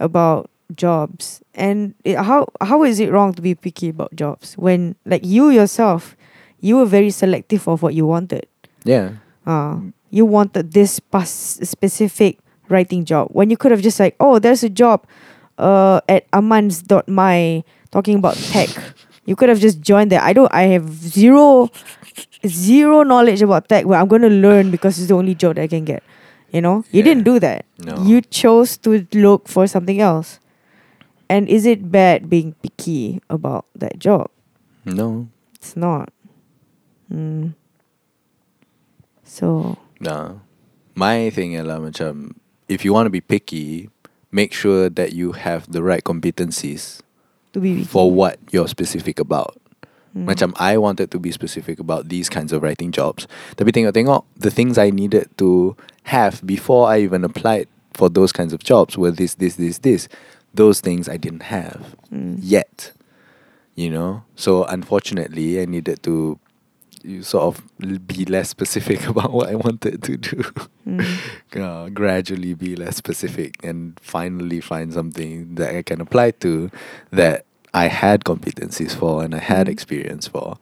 about 0.00 0.50
jobs. 0.74 1.44
And 1.54 1.94
it, 2.02 2.16
how 2.16 2.48
how 2.60 2.82
is 2.82 2.98
it 2.98 3.12
wrong 3.12 3.34
to 3.36 3.42
be 3.42 3.54
picky 3.54 3.90
about 3.92 4.16
jobs 4.16 4.56
when 4.56 4.96
like 5.04 5.24
you 5.24 5.52
yourself 5.52 6.16
you 6.62 6.78
were 6.78 6.86
very 6.86 7.10
selective 7.10 7.66
of 7.68 7.82
what 7.82 7.92
you 7.92 8.06
wanted. 8.06 8.46
Yeah. 8.86 9.20
Uh, 9.44 9.92
you 10.10 10.24
wanted 10.24 10.72
this 10.72 11.00
specific 11.12 12.38
writing 12.70 13.04
job 13.04 13.28
when 13.32 13.50
you 13.50 13.56
could 13.58 13.70
have 13.74 13.82
just 13.82 13.98
like, 14.00 14.14
oh, 14.20 14.38
there's 14.38 14.62
a 14.62 14.70
job 14.70 15.04
uh, 15.58 16.00
at 16.08 16.30
amanz.my 16.32 17.64
talking 17.90 18.16
about 18.16 18.36
tech. 18.36 18.70
You 19.26 19.36
could 19.36 19.48
have 19.50 19.58
just 19.60 19.80
joined 19.80 20.10
there. 20.10 20.20
I 20.22 20.32
don't. 20.32 20.52
I 20.54 20.62
have 20.74 20.88
zero, 20.92 21.70
zero 22.46 23.02
knowledge 23.02 23.42
about 23.42 23.68
tech, 23.68 23.86
but 23.86 23.94
I'm 23.94 24.08
going 24.08 24.22
to 24.22 24.30
learn 24.30 24.70
because 24.70 24.98
it's 24.98 25.08
the 25.08 25.14
only 25.14 25.34
job 25.34 25.56
that 25.56 25.62
I 25.62 25.68
can 25.68 25.84
get. 25.84 26.02
You 26.52 26.60
know, 26.60 26.84
you 26.92 26.98
Yeah. 27.00 27.04
didn't 27.04 27.24
do 27.24 27.38
that. 27.40 27.64
No. 27.78 28.02
You 28.04 28.20
chose 28.20 28.76
to 28.78 29.06
look 29.14 29.48
for 29.48 29.66
something 29.66 30.00
else. 30.00 30.38
And 31.30 31.48
is 31.48 31.64
it 31.64 31.90
bad 31.90 32.28
being 32.28 32.52
picky 32.62 33.22
about 33.30 33.64
that 33.74 33.98
job? 33.98 34.28
No. 34.84 35.28
It's 35.54 35.76
not. 35.76 36.11
Mm. 37.12 37.54
So 39.24 39.76
No. 40.00 40.40
My 40.94 41.30
thing 41.30 41.52
ialah 41.56 41.80
macam 41.80 42.34
if 42.68 42.84
you 42.84 42.92
want 42.92 43.06
to 43.06 43.10
be 43.14 43.20
picky, 43.20 43.88
make 44.32 44.52
sure 44.52 44.88
that 44.90 45.12
you 45.12 45.32
have 45.32 45.70
the 45.70 45.82
right 45.82 46.02
competencies 46.04 47.00
to 47.52 47.60
be 47.60 47.80
picky. 47.80 47.84
for 47.88 48.10
what 48.12 48.38
you're 48.50 48.68
specific 48.68 49.20
about. 49.20 49.56
Mm. 50.16 50.28
Macam 50.28 50.48
I 50.60 50.76
wanted 50.76 51.10
to 51.12 51.18
be 51.18 51.32
specific 51.32 51.78
about 51.80 52.08
these 52.08 52.28
kinds 52.28 52.52
of 52.52 52.60
writing 52.62 52.92
jobs. 52.92 53.24
Tapi 53.56 53.72
tengok-tengok 53.72 54.24
the 54.36 54.50
things 54.52 54.76
I 54.76 54.90
needed 54.90 55.28
to 55.40 55.76
have 56.12 56.44
before 56.44 56.88
I 56.92 57.00
even 57.00 57.24
applied 57.24 57.68
for 57.96 58.08
those 58.12 58.32
kinds 58.32 58.52
of 58.52 58.60
jobs 58.64 58.96
were 58.98 59.12
this, 59.12 59.34
this, 59.40 59.56
this, 59.56 59.78
this. 59.80 60.08
Those 60.52 60.80
things 60.84 61.08
I 61.08 61.16
didn't 61.16 61.48
have 61.48 61.96
Mm. 62.12 62.36
yet. 62.44 62.92
You 63.72 63.88
know? 63.88 64.24
So 64.36 64.64
unfortunately 64.68 65.56
I 65.56 65.64
needed 65.64 66.04
to 66.04 66.36
you 67.04 67.22
sort 67.22 67.44
of 67.44 68.06
be 68.06 68.24
less 68.24 68.48
specific 68.48 69.06
about 69.12 69.32
what 69.32 69.48
I 69.48 69.54
wanted 69.54 70.02
to 70.02 70.16
do. 70.16 70.42
Mm. 70.86 71.06
uh, 71.56 71.88
gradually 71.90 72.54
be 72.54 72.76
less 72.76 72.96
specific 72.96 73.56
and 73.62 73.98
finally 74.00 74.60
find 74.60 74.92
something 74.92 75.54
that 75.56 75.74
I 75.74 75.82
can 75.82 76.00
apply 76.00 76.32
to 76.42 76.70
that 77.10 77.44
I 77.74 77.86
had 77.88 78.24
competencies 78.24 78.94
for 78.94 79.22
and 79.24 79.34
I 79.34 79.38
had 79.38 79.66
Mm. 79.66 79.72
experience 79.72 80.26
for 80.28 80.58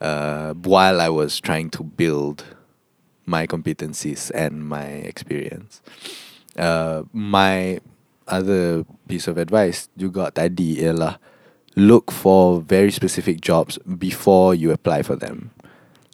uh, 0.00 0.54
while 0.54 1.00
I 1.00 1.08
was 1.08 1.40
trying 1.40 1.70
to 1.70 1.82
build 1.82 2.44
my 3.24 3.46
competencies 3.46 4.30
and 4.34 4.66
my 4.68 4.84
experience. 5.06 5.80
Uh, 6.58 7.04
my 7.12 7.80
other 8.28 8.84
piece 9.08 9.26
of 9.26 9.38
advice 9.38 9.88
you 9.96 10.08
juga 10.10 10.30
tadi 10.34 10.82
ialah 10.82 11.18
look 11.76 12.12
for 12.12 12.60
very 12.60 12.90
specific 12.92 13.40
jobs 13.40 13.78
before 13.86 14.54
you 14.54 14.70
apply 14.70 15.02
for 15.02 15.16
them. 15.16 15.50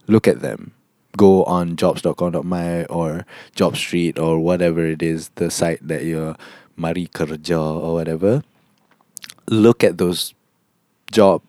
Look 0.09 0.27
at 0.27 0.41
them. 0.41 0.73
Go 1.17 1.45
on 1.45 1.77
jobs.com.my 1.77 2.85
or 2.87 3.27
Job 3.55 3.77
Street 3.77 4.19
or 4.19 4.41
whatever 4.41 4.85
it 4.87 5.03
is, 5.03 5.31
the 5.37 5.51
site 5.51 5.87
that 5.87 6.05
you're 6.05 6.37
mari 6.77 7.09
kerja 7.09 7.59
or 7.59 7.95
whatever. 7.95 8.43
Look 9.49 9.85
at 9.85 9.99
those 9.99 10.35
job 11.11 11.43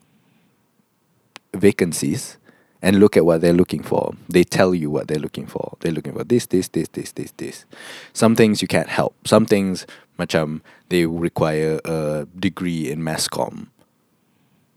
vacancies 1.53 2.38
and 2.82 2.99
look 2.99 3.18
at 3.18 3.26
what 3.26 3.41
they're 3.41 3.53
looking 3.53 3.84
for. 3.84 4.14
They 4.30 4.43
tell 4.43 4.74
you 4.74 4.89
what 4.89 5.07
they're 5.07 5.20
looking 5.20 5.47
for. 5.47 5.78
They're 5.82 5.91
looking 5.91 6.14
for 6.14 6.24
this, 6.24 6.45
this, 6.45 6.70
this, 6.70 6.88
this, 6.89 7.12
this, 7.12 7.32
this. 7.38 7.66
Some 8.14 8.36
things 8.36 8.62
you 8.62 8.68
can't 8.68 8.88
help. 8.89 9.28
Some 9.28 9.45
things, 9.45 9.86
macam, 10.18 10.62
they 10.88 11.05
require 11.05 11.80
a 11.84 12.28
degree 12.38 12.89
in 12.89 13.03
mass 13.03 13.28
comm. 13.28 13.68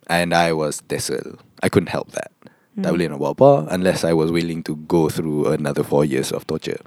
And 0.09 0.35
I 0.35 0.53
was 0.53 0.83
TESOL. 0.83 1.39
I 1.63 1.69
couldn't 1.69 1.91
help 1.91 2.11
that. 2.13 2.32
Mm. 2.73 2.83
Tak 2.89 2.91
boleh 2.97 3.07
nak 3.13 3.21
buat 3.21 3.33
apa 3.37 3.53
unless 3.69 4.01
I 4.01 4.17
was 4.17 4.33
willing 4.33 4.65
to 4.65 4.81
go 4.89 5.13
through 5.13 5.53
another 5.53 5.85
four 5.85 6.09
years 6.09 6.33
of 6.33 6.49
torture. 6.49 6.81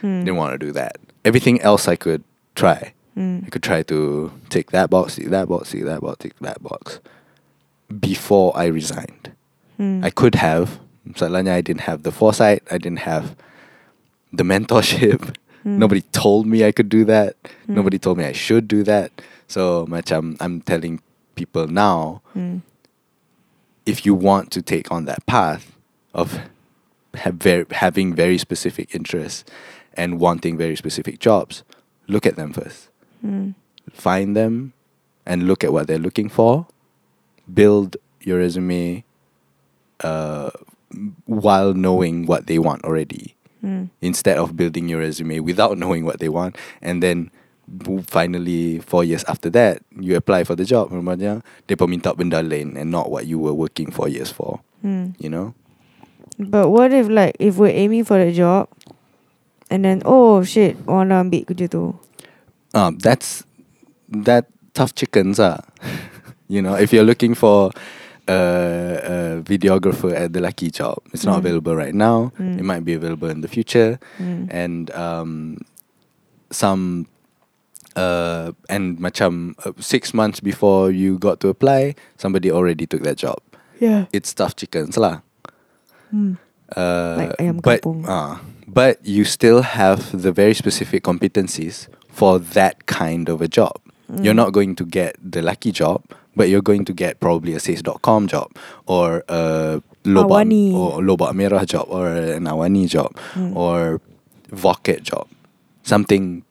Mm. 0.00 0.24
Didn't 0.24 0.40
want 0.40 0.56
to 0.56 0.60
do 0.60 0.72
that. 0.72 0.96
Everything 1.28 1.60
else 1.60 1.88
I 1.88 1.96
could 1.96 2.24
try. 2.56 2.96
Mm. 3.16 3.44
I 3.44 3.48
could 3.52 3.62
try 3.62 3.84
to 3.84 4.32
tick 4.48 4.72
that 4.72 4.88
box, 4.88 5.16
tick 5.16 5.28
that 5.28 5.48
box, 5.48 5.72
tick 5.72 5.84
that 5.84 6.00
box, 6.00 6.16
tick 6.24 6.34
that 6.40 6.62
box. 6.62 7.00
Before 7.92 8.56
I 8.56 8.66
resigned. 8.72 9.36
Mm. 9.76 10.04
I 10.04 10.08
could 10.08 10.40
have. 10.40 10.80
Masalahnya 11.04 11.52
I 11.52 11.60
didn't 11.60 11.84
have 11.84 12.02
the 12.02 12.12
foresight. 12.12 12.64
I 12.72 12.80
didn't 12.80 13.04
have 13.04 13.36
the 14.32 14.42
mentorship. 14.42 15.36
Mm. 15.66 15.82
Nobody 15.82 16.00
told 16.16 16.46
me 16.46 16.64
I 16.64 16.72
could 16.72 16.88
do 16.88 17.04
that. 17.04 17.36
Nobody 17.68 17.98
told 17.98 18.16
me 18.18 18.24
I 18.24 18.32
should 18.32 18.68
do 18.68 18.82
that. 18.88 19.12
So 19.50 19.84
macam 19.86 20.40
I'm 20.40 20.62
telling 20.62 21.02
people 21.34 21.68
now. 21.68 22.22
If 23.86 24.04
you 24.04 24.14
want 24.14 24.50
to 24.50 24.62
take 24.62 24.90
on 24.90 25.04
that 25.06 25.24
path 25.26 25.72
of 26.12 26.40
have 27.14 27.34
very, 27.34 27.64
having 27.70 28.14
very 28.14 28.36
specific 28.36 28.94
interests 28.94 29.44
and 29.94 30.20
wanting 30.20 30.58
very 30.58 30.76
specific 30.76 31.18
jobs, 31.18 31.62
look 32.08 32.26
at 32.26 32.36
them 32.36 32.52
first. 32.52 32.88
Mm. 33.24 33.54
Find 33.92 34.36
them 34.36 34.72
and 35.24 35.46
look 35.46 35.64
at 35.64 35.72
what 35.72 35.86
they're 35.86 35.98
looking 35.98 36.28
for. 36.28 36.66
Build 37.52 37.96
your 38.20 38.38
resume 38.38 39.04
uh, 40.00 40.50
while 41.24 41.72
knowing 41.72 42.26
what 42.26 42.46
they 42.46 42.58
want 42.58 42.84
already. 42.84 43.34
Mm. 43.64 43.90
Instead 44.02 44.36
of 44.36 44.56
building 44.56 44.88
your 44.88 45.00
resume 45.00 45.40
without 45.40 45.78
knowing 45.78 46.04
what 46.04 46.18
they 46.18 46.28
want, 46.28 46.56
and 46.82 47.02
then 47.02 47.30
finally 48.06 48.78
four 48.78 49.02
years 49.04 49.24
after 49.26 49.50
that 49.50 49.82
you 49.98 50.14
apply 50.16 50.44
for 50.44 50.54
the 50.54 50.64
job, 50.64 50.90
rupanya 50.90 51.42
mereka 51.66 51.88
minta 51.88 52.14
benda 52.14 52.42
lain 52.42 52.76
and 52.76 52.90
not 52.90 53.10
what 53.10 53.26
you 53.26 53.38
were 53.38 53.54
working 53.54 53.90
four 53.90 54.08
years 54.08 54.30
for. 54.30 54.60
Mm. 54.84 55.14
You 55.18 55.30
know? 55.30 55.54
But 56.38 56.68
what 56.70 56.92
if 56.92 57.08
like 57.08 57.34
if 57.40 57.56
we're 57.58 57.74
aiming 57.74 58.04
for 58.04 58.20
a 58.20 58.30
job 58.32 58.68
And 59.66 59.82
then 59.82 59.98
oh 60.06 60.46
shit, 60.46 60.78
orang 60.86 61.10
dah 61.10 61.18
ambil 61.26 61.42
kerja 61.42 61.66
tu. 61.66 61.98
Um, 62.70 63.02
that's 63.02 63.42
that 64.06 64.46
tough 64.78 64.94
chickens 64.94 65.42
ah. 65.42 65.58
you 66.46 66.62
know, 66.62 66.78
if 66.78 66.94
you're 66.94 67.02
looking 67.02 67.34
for 67.34 67.74
a, 68.30 68.38
a 69.02 69.14
videographer 69.42 70.14
at 70.14 70.30
the 70.30 70.38
lucky 70.38 70.70
job, 70.70 71.02
it's 71.10 71.26
not 71.26 71.42
Mm. 71.42 71.42
available 71.42 71.74
right 71.74 71.94
now. 71.98 72.30
Mm. 72.38 72.62
It 72.62 72.66
might 72.66 72.86
be 72.86 72.94
available 72.94 73.26
in 73.26 73.42
the 73.42 73.50
future, 73.50 73.98
Hmm. 74.22 74.46
and 74.54 74.86
um, 74.94 75.58
some. 76.54 77.10
Uh, 77.96 78.52
and 78.68 79.00
macam 79.00 79.56
uh, 79.64 79.72
six 79.80 80.12
months 80.12 80.38
before 80.40 80.90
you 80.92 81.16
got 81.18 81.40
to 81.40 81.48
apply, 81.48 81.96
somebody 82.20 82.52
already 82.52 82.84
took 82.84 83.00
that 83.02 83.16
job. 83.16 83.40
Yeah. 83.80 84.04
It's 84.12 84.36
tough 84.36 84.52
chickens 84.56 84.96
lah. 85.00 85.24
Hmm. 86.12 86.36
Uh, 86.76 87.32
Like 87.40 87.62
but, 87.62 87.80
kampung. 87.82 88.04
uh, 88.04 88.36
but 88.68 89.00
you 89.00 89.24
still 89.24 89.62
have 89.62 90.12
the 90.12 90.28
very 90.32 90.52
specific 90.52 91.04
competencies 91.08 91.88
for 92.12 92.38
that 92.52 92.84
kind 92.84 93.28
of 93.32 93.40
a 93.40 93.48
job. 93.48 93.80
You're 94.22 94.34
Mm. 94.36 94.42
not 94.44 94.50
going 94.52 94.74
to 94.78 94.84
get 94.86 95.16
the 95.18 95.42
lucky 95.42 95.72
job, 95.72 96.04
but 96.36 96.46
you're 96.52 96.62
going 96.62 96.84
to 96.86 96.94
get 96.94 97.18
probably 97.18 97.54
a 97.56 97.60
SAYS.com 97.60 98.28
job 98.30 98.52
or 98.86 99.24
a 99.26 99.80
lobak, 100.06 100.46
Awani. 100.46 100.70
or 100.74 101.02
lobak 101.02 101.34
merah 101.34 101.66
job 101.66 101.86
or 101.90 102.06
an 102.12 102.46
awani 102.46 102.86
job 102.86 103.16
Mm. 103.34 103.56
or 103.56 103.98
vocket 104.54 105.02
job. 105.02 105.26
Something 105.82 106.44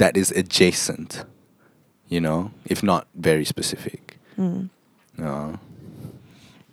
that 0.00 0.16
is 0.16 0.30
adjacent, 0.32 1.24
you 2.08 2.20
know, 2.20 2.50
if 2.64 2.82
not 2.82 3.06
very 3.14 3.44
specific. 3.44 4.16
Hmm. 4.34 4.72
Uh, 5.20 5.60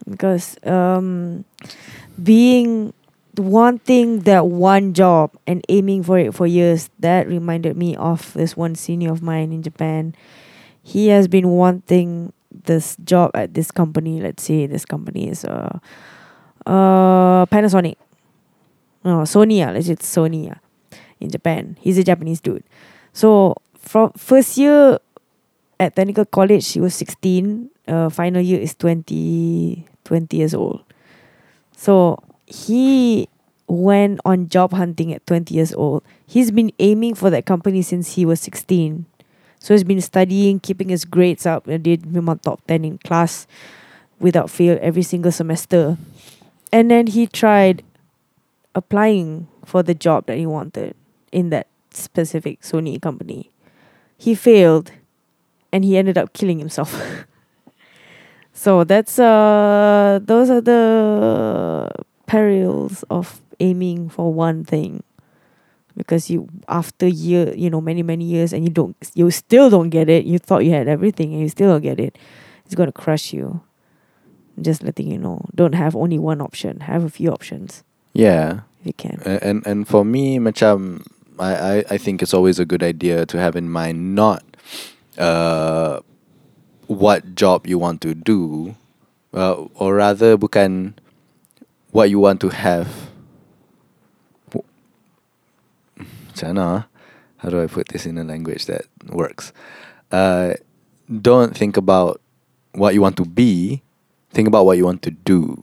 because 0.09 0.55
um, 0.63 1.43
being 2.23 2.93
wanting 3.35 4.21
that 4.21 4.47
one 4.47 4.93
job 4.93 5.35
and 5.45 5.61
aiming 5.67 6.03
for 6.03 6.17
it 6.17 6.33
for 6.33 6.47
years 6.47 6.89
that 6.99 7.27
reminded 7.27 7.75
me 7.75 7.97
of 7.97 8.31
this 8.31 8.55
one 8.55 8.75
senior 8.75 9.11
of 9.11 9.21
mine 9.21 9.51
in 9.51 9.61
Japan. 9.61 10.15
He 10.81 11.09
has 11.09 11.27
been 11.27 11.49
wanting 11.49 12.31
this 12.63 12.95
job 13.03 13.31
at 13.35 13.53
this 13.53 13.71
company. 13.71 14.21
Let's 14.21 14.41
say 14.41 14.67
this 14.67 14.85
company 14.85 15.27
is 15.27 15.43
uh, 15.43 15.79
uh 16.65 17.45
Panasonic. 17.47 17.97
No, 19.03 19.27
Sony. 19.27 19.59
Let's 19.67 19.87
say 19.87 19.93
it's 19.93 20.07
Sony 20.07 20.57
in 21.19 21.29
Japan. 21.29 21.75
He's 21.81 21.97
a 21.97 22.05
Japanese 22.05 22.39
dude. 22.39 22.63
So 23.17 23.57
from 23.73 24.13
first 24.13 24.61
year 24.61 25.01
at 25.79 25.95
technical 25.95 26.25
college, 26.25 26.69
he 26.69 26.79
was 26.79 26.93
16. 26.93 27.71
Uh, 27.87 28.09
final 28.09 28.43
year 28.43 28.59
is 28.59 28.75
20, 28.75 29.87
20 30.03 30.37
years 30.37 30.53
old. 30.53 30.83
So 31.75 32.21
he 32.45 33.27
went 33.65 34.19
on 34.23 34.49
job 34.49 34.71
hunting 34.71 35.11
at 35.15 35.25
20 35.25 35.51
years 35.51 35.73
old. 35.73 36.03
He's 36.27 36.51
been 36.51 36.71
aiming 36.77 37.15
for 37.15 37.31
that 37.31 37.47
company 37.47 37.81
since 37.81 38.13
he 38.13 38.23
was 38.23 38.39
16. 38.41 39.07
So 39.57 39.73
he's 39.73 39.83
been 39.83 40.01
studying, 40.01 40.59
keeping 40.59 40.89
his 40.89 41.03
grades 41.03 41.47
up. 41.47 41.65
and 41.65 41.83
Did 41.83 42.03
memang 42.03 42.39
top 42.43 42.61
10 42.67 42.85
in 42.85 42.97
class 42.99 43.47
without 44.19 44.51
fail 44.51 44.77
every 44.79 45.01
single 45.01 45.31
semester. 45.31 45.97
And 46.71 46.91
then 46.91 47.07
he 47.07 47.25
tried 47.25 47.81
applying 48.75 49.47
for 49.65 49.81
the 49.81 49.95
job 49.95 50.27
that 50.27 50.37
he 50.37 50.45
wanted 50.45 50.93
in 51.31 51.49
that 51.49 51.65
specific 51.97 52.61
Sony 52.61 53.01
company. 53.01 53.51
He 54.17 54.35
failed 54.35 54.91
and 55.71 55.83
he 55.83 55.97
ended 55.97 56.17
up 56.17 56.33
killing 56.33 56.59
himself. 56.59 56.93
so 58.53 58.83
that's 58.83 59.19
uh 59.19 60.19
those 60.21 60.49
are 60.49 60.61
the 60.61 61.89
perils 62.25 63.03
of 63.09 63.41
aiming 63.59 64.09
for 64.09 64.33
one 64.33 64.63
thing. 64.63 65.03
Because 65.95 66.29
you 66.29 66.47
after 66.67 67.07
year 67.07 67.53
you 67.55 67.69
know, 67.69 67.81
many, 67.81 68.03
many 68.03 68.25
years 68.25 68.53
and 68.53 68.63
you 68.63 68.69
don't 68.69 68.95
you 69.13 69.29
still 69.31 69.69
don't 69.69 69.89
get 69.89 70.09
it. 70.09 70.25
You 70.25 70.39
thought 70.39 70.65
you 70.65 70.71
had 70.71 70.87
everything 70.87 71.33
and 71.33 71.41
you 71.41 71.49
still 71.49 71.69
don't 71.69 71.81
get 71.81 71.99
it. 71.99 72.17
It's 72.65 72.75
gonna 72.75 72.91
crush 72.91 73.33
you. 73.33 73.61
Just 74.59 74.81
letting 74.81 75.11
you 75.11 75.19
know. 75.19 75.45
Don't 75.53 75.73
have 75.73 75.95
only 75.95 76.17
one 76.17 76.41
option. 76.41 76.81
Have 76.81 77.03
a 77.03 77.09
few 77.09 77.29
options 77.29 77.83
yeah. 78.17 78.61
if 78.81 78.87
you 78.87 78.93
can. 78.93 79.21
A- 79.25 79.43
and 79.45 79.65
and 79.65 79.87
for 79.87 80.03
me 80.03 80.39
macam 80.39 81.05
I, 81.39 81.53
I 81.55 81.75
I 81.91 81.97
think 81.97 82.21
it's 82.21 82.33
always 82.33 82.59
a 82.59 82.65
good 82.65 82.83
idea 82.83 83.25
to 83.25 83.39
have 83.39 83.55
in 83.55 83.69
mind 83.69 84.15
not 84.15 84.43
uh 85.17 85.99
what 86.87 87.35
job 87.35 87.67
you 87.67 87.77
want 87.77 88.01
to 88.01 88.13
do 88.15 88.75
uh, 89.33 89.65
or 89.75 89.95
rather 89.95 90.37
bukan 90.37 90.93
what 91.91 92.09
you 92.09 92.19
want 92.19 92.39
to 92.41 92.49
have 92.49 92.87
macam 96.37 96.57
ah? 96.61 96.81
how 97.41 97.49
do 97.49 97.57
I 97.61 97.67
put 97.67 97.89
this 97.89 98.05
in 98.05 98.17
a 98.17 98.23
language 98.23 98.65
that 98.69 98.85
works 99.09 99.51
uh 100.13 100.53
don't 101.09 101.57
think 101.57 101.77
about 101.77 102.21
what 102.77 102.93
you 102.93 103.01
want 103.01 103.17
to 103.17 103.25
be 103.25 103.81
think 104.31 104.47
about 104.47 104.65
what 104.65 104.77
you 104.77 104.85
want 104.85 105.01
to 105.03 105.11
do 105.11 105.61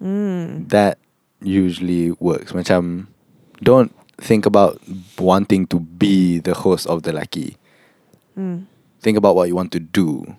Mm. 0.00 0.72
that 0.72 0.96
usually 1.44 2.12
works. 2.16 2.52
Macam 2.52 3.08
don't 3.60 3.92
think 4.20 4.46
about 4.46 4.80
wanting 5.18 5.66
to 5.68 5.80
be 5.80 6.38
the 6.38 6.54
host 6.54 6.86
of 6.86 7.02
the 7.02 7.12
Lucky. 7.12 7.56
Mm. 8.38 8.66
Think 9.00 9.16
about 9.16 9.34
what 9.34 9.48
you 9.48 9.56
want 9.56 9.72
to 9.72 9.80
do. 9.80 10.36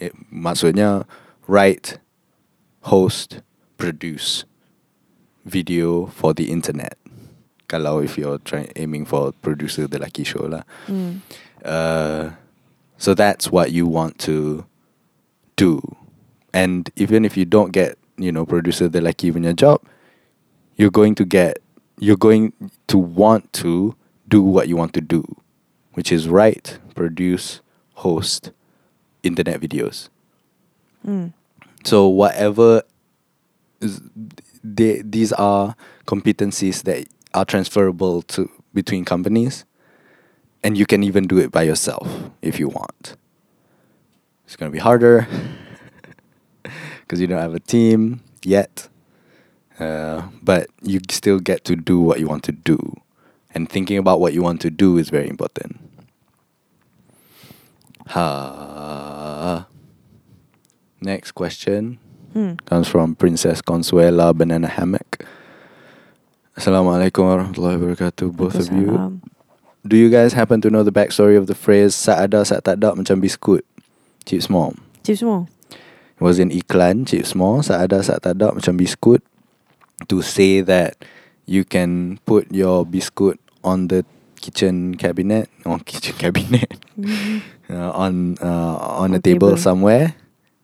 Eh, 0.00 0.10
maksudnya 0.32 1.04
write, 1.46 1.98
host, 2.82 3.42
produce 3.76 4.44
video 5.44 6.06
for 6.06 6.32
the 6.32 6.50
internet. 6.50 6.96
Kalau 7.68 8.02
if 8.02 8.18
you're 8.18 8.38
trying 8.38 8.70
aiming 8.76 9.04
for 9.04 9.32
producer 9.42 9.86
the 9.86 9.98
Lucky 9.98 10.24
Show 10.24 10.46
lah. 10.46 10.62
Mm. 10.86 11.22
Uh, 11.64 12.30
so 12.96 13.14
that's 13.14 13.50
what 13.50 13.72
you 13.72 13.86
want 13.86 14.18
to 14.26 14.64
do. 15.56 15.80
And 16.52 16.90
even 16.96 17.24
if 17.24 17.36
you 17.36 17.44
don't 17.44 17.72
get, 17.72 17.98
you 18.18 18.32
know, 18.32 18.44
producer 18.44 18.88
the 18.88 19.00
lucky 19.00 19.28
in 19.28 19.44
your 19.44 19.52
job, 19.52 19.80
you're 20.76 20.90
going 20.90 21.14
to 21.16 21.24
get, 21.24 21.62
you're 22.00 22.16
going 22.16 22.52
to 22.88 22.98
want 22.98 23.52
to 23.52 23.94
do 24.26 24.42
what 24.42 24.68
you 24.68 24.76
want 24.76 24.94
to 24.94 25.00
do, 25.00 25.24
which 25.92 26.10
is 26.10 26.28
write, 26.28 26.78
produce, 26.94 27.60
host 27.94 28.52
internet 29.22 29.60
videos. 29.60 30.08
Mm. 31.06 31.34
So 31.84 32.08
whatever, 32.08 32.82
is, 33.80 34.00
they, 34.64 35.02
these 35.02 35.32
are 35.34 35.76
competencies 36.06 36.82
that 36.84 37.06
are 37.34 37.44
transferable 37.44 38.22
to 38.22 38.50
between 38.72 39.04
companies, 39.04 39.64
and 40.62 40.76
you 40.76 40.86
can 40.86 41.02
even 41.02 41.26
do 41.26 41.38
it 41.38 41.50
by 41.50 41.62
yourself 41.62 42.30
if 42.42 42.58
you 42.58 42.68
want. 42.68 43.16
It's 44.46 44.56
gonna 44.56 44.70
be 44.70 44.78
harder 44.78 45.28
because 47.02 47.20
you 47.20 47.26
don't 47.26 47.40
have 47.40 47.54
a 47.54 47.60
team 47.60 48.22
yet, 48.42 48.88
uh, 49.80 50.28
but 50.44 50.68
you 50.84 51.00
still 51.10 51.40
get 51.40 51.64
to 51.64 51.74
do 51.74 51.98
what 52.00 52.20
you 52.20 52.28
want 52.28 52.44
to 52.44 52.52
do, 52.52 52.78
and 53.56 53.68
thinking 53.68 53.96
about 53.98 54.20
what 54.20 54.32
you 54.36 54.42
want 54.42 54.60
to 54.60 54.70
do 54.70 54.98
is 55.00 55.08
very 55.10 55.28
important. 55.28 55.80
Ha. 58.12 59.66
Next 61.00 61.32
question 61.32 61.98
Hmm. 62.30 62.54
comes 62.62 62.86
from 62.86 63.16
Princess 63.18 63.58
Consuela 63.58 64.30
Banana 64.36 64.68
Hammock. 64.70 65.26
Assalamualaikum 66.54 67.26
warahmatullahi 67.26 67.74
wabarakatuh, 67.74 68.30
both 68.36 68.54
of 68.54 68.70
you. 68.70 69.18
Do 69.82 69.96
you 69.96 70.12
guys 70.12 70.36
happen 70.36 70.60
to 70.62 70.68
know 70.70 70.84
the 70.84 70.92
backstory 70.94 71.34
of 71.34 71.48
the 71.48 71.56
phrase 71.56 71.96
"Sat 71.96 72.20
ada, 72.20 72.44
sat 72.44 72.62
tak 72.62 72.78
ada 72.78 72.94
macam 72.94 73.18
biskut"? 73.18 73.64
Chipsmore. 74.28 74.76
Cip 75.02 75.16
semua. 75.18 75.48
It 75.72 76.22
was 76.22 76.36
in 76.38 76.52
iklan 76.52 77.08
Chipsmore, 77.08 77.64
sat 77.64 77.80
ada, 77.80 78.04
sat 78.04 78.20
tak 78.20 78.36
ada 78.36 78.52
macam 78.52 78.76
biskut 78.76 79.24
to 80.08 80.22
say 80.22 80.60
that 80.62 80.96
you 81.46 81.64
can 81.64 82.18
put 82.24 82.48
your 82.54 82.86
biscuit 82.86 83.38
on 83.64 83.88
the 83.88 84.04
kitchen 84.40 84.94
cabinet, 84.96 85.50
or 85.68 85.78
kitchen 85.84 86.16
cabinet, 86.16 86.70
uh, 87.68 87.90
on 87.92 88.38
uh, 88.40 88.76
on 89.02 89.14
a 89.14 89.20
table, 89.20 89.52
table. 89.52 89.56
somewhere, 89.60 90.14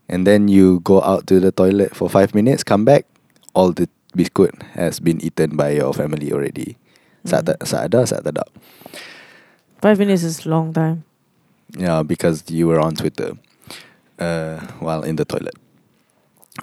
and 0.08 0.26
then 0.26 0.48
you 0.48 0.80
go 0.80 1.02
out 1.02 1.26
to 1.28 1.40
the 1.40 1.52
toilet 1.52 1.94
for 1.94 2.08
five 2.08 2.34
minutes, 2.34 2.64
come 2.64 2.84
back, 2.84 3.04
all 3.54 3.72
the 3.72 3.88
biscuit 4.16 4.54
has 4.72 5.00
been 5.00 5.20
eaten 5.20 5.56
by 5.56 5.76
your 5.76 5.92
family 5.92 6.32
already. 6.32 6.78
Tak, 7.26 7.42
Mm. 7.58 7.74
ada, 7.90 8.00
sat 8.06 8.22
tak. 8.22 8.48
Five 9.82 9.98
minutes 9.98 10.22
is 10.22 10.46
a 10.46 10.48
long 10.48 10.70
time. 10.72 11.02
Yeah, 11.74 12.06
because 12.06 12.46
you 12.48 12.70
were 12.70 12.78
on 12.78 12.94
Twitter 12.94 13.34
uh, 14.22 14.62
while 14.78 15.02
in 15.02 15.18
the 15.18 15.26
toilet. 15.26 15.58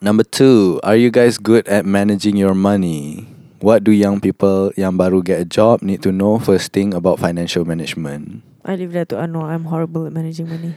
Number 0.01 0.23
two, 0.23 0.79
are 0.83 0.95
you 0.95 1.11
guys 1.11 1.37
good 1.37 1.67
at 1.67 1.85
managing 1.85 2.35
your 2.35 2.53
money? 2.55 3.27
What 3.59 3.83
do 3.83 3.91
young 3.91 4.19
people 4.19 4.71
yang 4.75 4.97
baru 4.97 5.23
get 5.23 5.39
a 5.39 5.45
job 5.45 5.81
need 5.81 6.03
to 6.03 6.11
know 6.11 6.39
first 6.39 6.73
thing 6.73 6.93
about 6.93 7.19
financial 7.19 7.63
management? 7.63 8.43
I 8.65 8.75
leave 8.75 8.91
that 8.93 9.09
to 9.09 9.15
Anwar. 9.15 9.51
I'm 9.51 9.65
horrible 9.65 10.07
at 10.07 10.11
managing 10.11 10.49
money. 10.49 10.75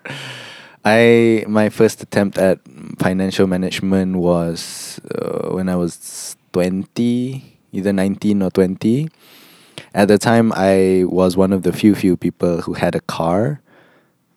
I 0.84 1.44
my 1.46 1.68
first 1.68 2.02
attempt 2.02 2.38
at 2.38 2.58
financial 2.98 3.46
management 3.46 4.16
was 4.16 4.98
uh, 5.10 5.54
when 5.54 5.68
I 5.68 5.76
was 5.76 6.34
twenty. 6.52 7.56
either 7.76 7.92
19 7.92 8.42
or 8.42 8.50
20. 8.50 9.08
At 9.94 10.08
the 10.08 10.18
time, 10.18 10.52
I 10.56 11.04
was 11.06 11.36
one 11.36 11.52
of 11.52 11.62
the 11.62 11.72
few 11.72 11.94
few 11.94 12.16
people 12.16 12.62
who 12.62 12.72
had 12.74 12.94
a 12.94 13.00
car. 13.00 13.60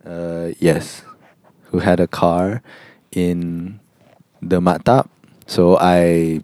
Uh, 0.05 0.51
yes, 0.59 1.03
who 1.71 1.79
had 1.79 1.99
a 1.99 2.07
car 2.07 2.61
in 3.11 3.79
the 4.41 4.59
Matap. 4.59 5.09
So 5.47 5.77
I 5.77 6.41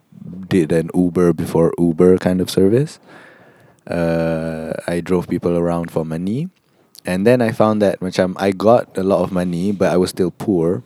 did 0.47 0.72
an 0.72 0.89
Uber 0.93 1.34
before 1.34 1.74
Uber 1.78 2.18
kind 2.18 2.41
of 2.41 2.49
service. 2.49 2.99
Uh, 3.86 4.74
I 4.88 4.99
drove 5.01 5.28
people 5.28 5.57
around 5.57 5.91
for 5.91 6.05
money. 6.05 6.49
And 7.05 7.26
then 7.26 7.41
I 7.41 7.51
found 7.51 7.82
that 7.84 7.99
macam 7.99 8.34
I 8.38 8.49
got 8.49 8.97
a 8.97 9.03
lot 9.03 9.22
of 9.22 9.32
money 9.32 9.72
but 9.72 9.93
I 9.93 9.97
was 9.97 10.09
still 10.09 10.32
poor. 10.32 10.82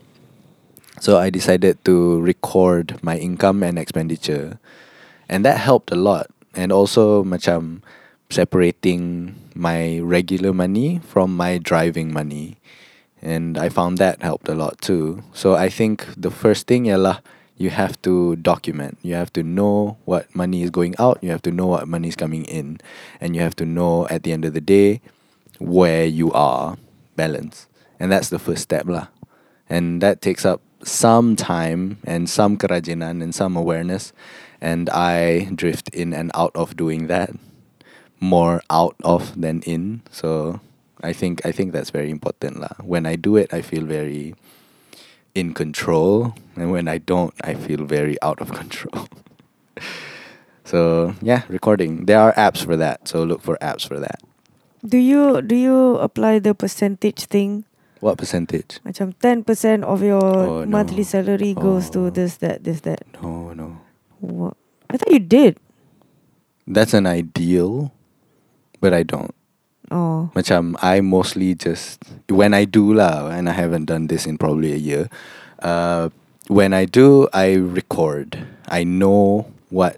So 0.99 1.17
I 1.17 1.29
decided 1.29 1.79
to 1.85 2.19
record 2.19 2.99
my 3.01 3.15
income 3.15 3.63
and 3.63 3.79
expenditure. 3.79 4.59
And 5.29 5.45
that 5.45 5.57
helped 5.63 5.91
a 5.91 5.95
lot. 5.95 6.27
And 6.55 6.75
also 6.75 7.23
macam 7.23 7.87
separating 8.29 9.33
my 9.55 9.99
regular 10.03 10.51
money 10.51 10.99
from 11.07 11.35
my 11.35 11.57
driving 11.57 12.11
money. 12.11 12.58
And 13.21 13.57
I 13.57 13.69
found 13.69 13.97
that 13.97 14.21
helped 14.21 14.47
a 14.47 14.55
lot 14.55 14.81
too. 14.81 15.23
So 15.33 15.55
I 15.55 15.69
think 15.69 16.07
the 16.15 16.31
first 16.31 16.67
thing 16.67 16.85
ialah 16.85 17.21
you 17.59 17.69
have 17.69 18.01
to 18.03 18.37
document. 18.37 18.97
You 19.03 19.15
have 19.15 19.33
to 19.33 19.43
know 19.43 19.97
what 20.05 20.33
money 20.33 20.63
is 20.63 20.69
going 20.69 20.95
out, 20.97 21.19
you 21.21 21.29
have 21.29 21.43
to 21.43 21.51
know 21.51 21.67
what 21.67 21.87
money 21.87 22.07
is 22.07 22.15
coming 22.15 22.45
in, 22.45 22.79
and 23.19 23.35
you 23.35 23.41
have 23.41 23.55
to 23.57 23.65
know 23.65 24.07
at 24.07 24.23
the 24.23 24.31
end 24.31 24.45
of 24.45 24.53
the 24.53 24.61
day 24.61 25.01
where 25.59 26.05
you 26.05 26.31
are 26.31 26.77
balance. 27.17 27.67
And 27.99 28.09
that's 28.09 28.29
the 28.29 28.39
first 28.39 28.63
step 28.63 28.87
lah. 28.87 29.07
And 29.69 30.01
that 30.01 30.21
takes 30.21 30.45
up 30.45 30.61
some 30.83 31.35
time 31.35 31.97
and 32.05 32.29
some 32.29 32.57
kerajinan 32.57 33.21
and 33.21 33.35
some 33.35 33.57
awareness 33.57 34.13
and 34.61 34.89
I 34.89 35.51
drift 35.55 35.89
in 35.89 36.13
and 36.13 36.31
out 36.33 36.55
of 36.55 36.75
doing 36.75 37.07
that 37.07 37.31
more 38.19 38.61
out 38.69 38.95
of 39.03 39.39
than 39.39 39.61
in 39.63 40.01
so 40.11 40.59
I 41.03 41.13
think 41.13 41.45
I 41.45 41.51
think 41.51 41.71
that's 41.71 41.89
very 41.91 42.09
important 42.11 42.59
lah. 42.59 42.75
When 42.83 43.05
I 43.05 43.15
do 43.15 43.37
it 43.37 43.53
I 43.53 43.61
feel 43.61 43.85
very 43.85 44.35
in 45.35 45.53
control 45.53 46.35
and 46.55 46.71
when 46.71 46.87
I 46.87 46.97
don't 46.99 47.33
I 47.43 47.53
feel 47.55 47.85
very 47.85 48.19
out 48.21 48.41
of 48.41 48.51
control. 48.61 49.07
so, 50.65 51.15
yeah, 51.21 51.43
recording. 51.47 52.05
There 52.05 52.19
are 52.19 52.33
apps 52.33 52.63
for 52.63 52.75
that. 52.77 53.07
So 53.07 53.23
look 53.23 53.41
for 53.41 53.57
apps 53.61 53.87
for 53.87 53.99
that. 53.99 54.21
Do 54.85 54.97
you 54.97 55.41
do 55.41 55.55
you 55.55 55.97
apply 55.97 56.39
the 56.39 56.53
percentage 56.53 57.25
thing? 57.25 57.65
What 57.99 58.15
percentage? 58.17 58.79
Macam 58.87 59.11
10% 59.19 59.83
of 59.83 59.99
your 59.99 60.23
Oh, 60.23 60.63
no. 60.63 60.71
monthly 60.71 61.03
salary 61.03 61.51
goes 61.51 61.91
Oh. 61.91 62.07
to 62.07 62.11
this, 62.15 62.39
that, 62.39 62.63
this, 62.63 62.79
that. 62.87 63.03
No, 63.19 63.51
no. 63.51 63.75
What? 64.23 64.55
I 64.87 64.95
thought 64.95 65.11
you 65.11 65.19
did. 65.19 65.59
That's 66.63 66.95
an 66.95 67.03
ideal, 67.03 67.91
but 68.79 68.93
I 68.95 69.03
don't. 69.03 69.35
Oh. 69.91 70.29
Macam 70.35 70.75
I 70.81 71.01
mostly 71.01 71.55
just 71.55 71.99
when 72.29 72.53
I 72.53 72.65
do 72.65 72.93
lah, 72.93 73.29
and 73.33 73.49
I 73.49 73.53
haven't 73.53 73.85
done 73.85 74.07
this 74.07 74.25
in 74.25 74.37
probably 74.37 74.71
a 74.73 74.77
year. 74.79 75.09
Uh, 75.59 76.09
when 76.47 76.73
I 76.73 76.85
do, 76.85 77.27
I 77.33 77.53
record. 77.57 78.45
I 78.69 78.83
know 78.83 79.49
what 79.69 79.97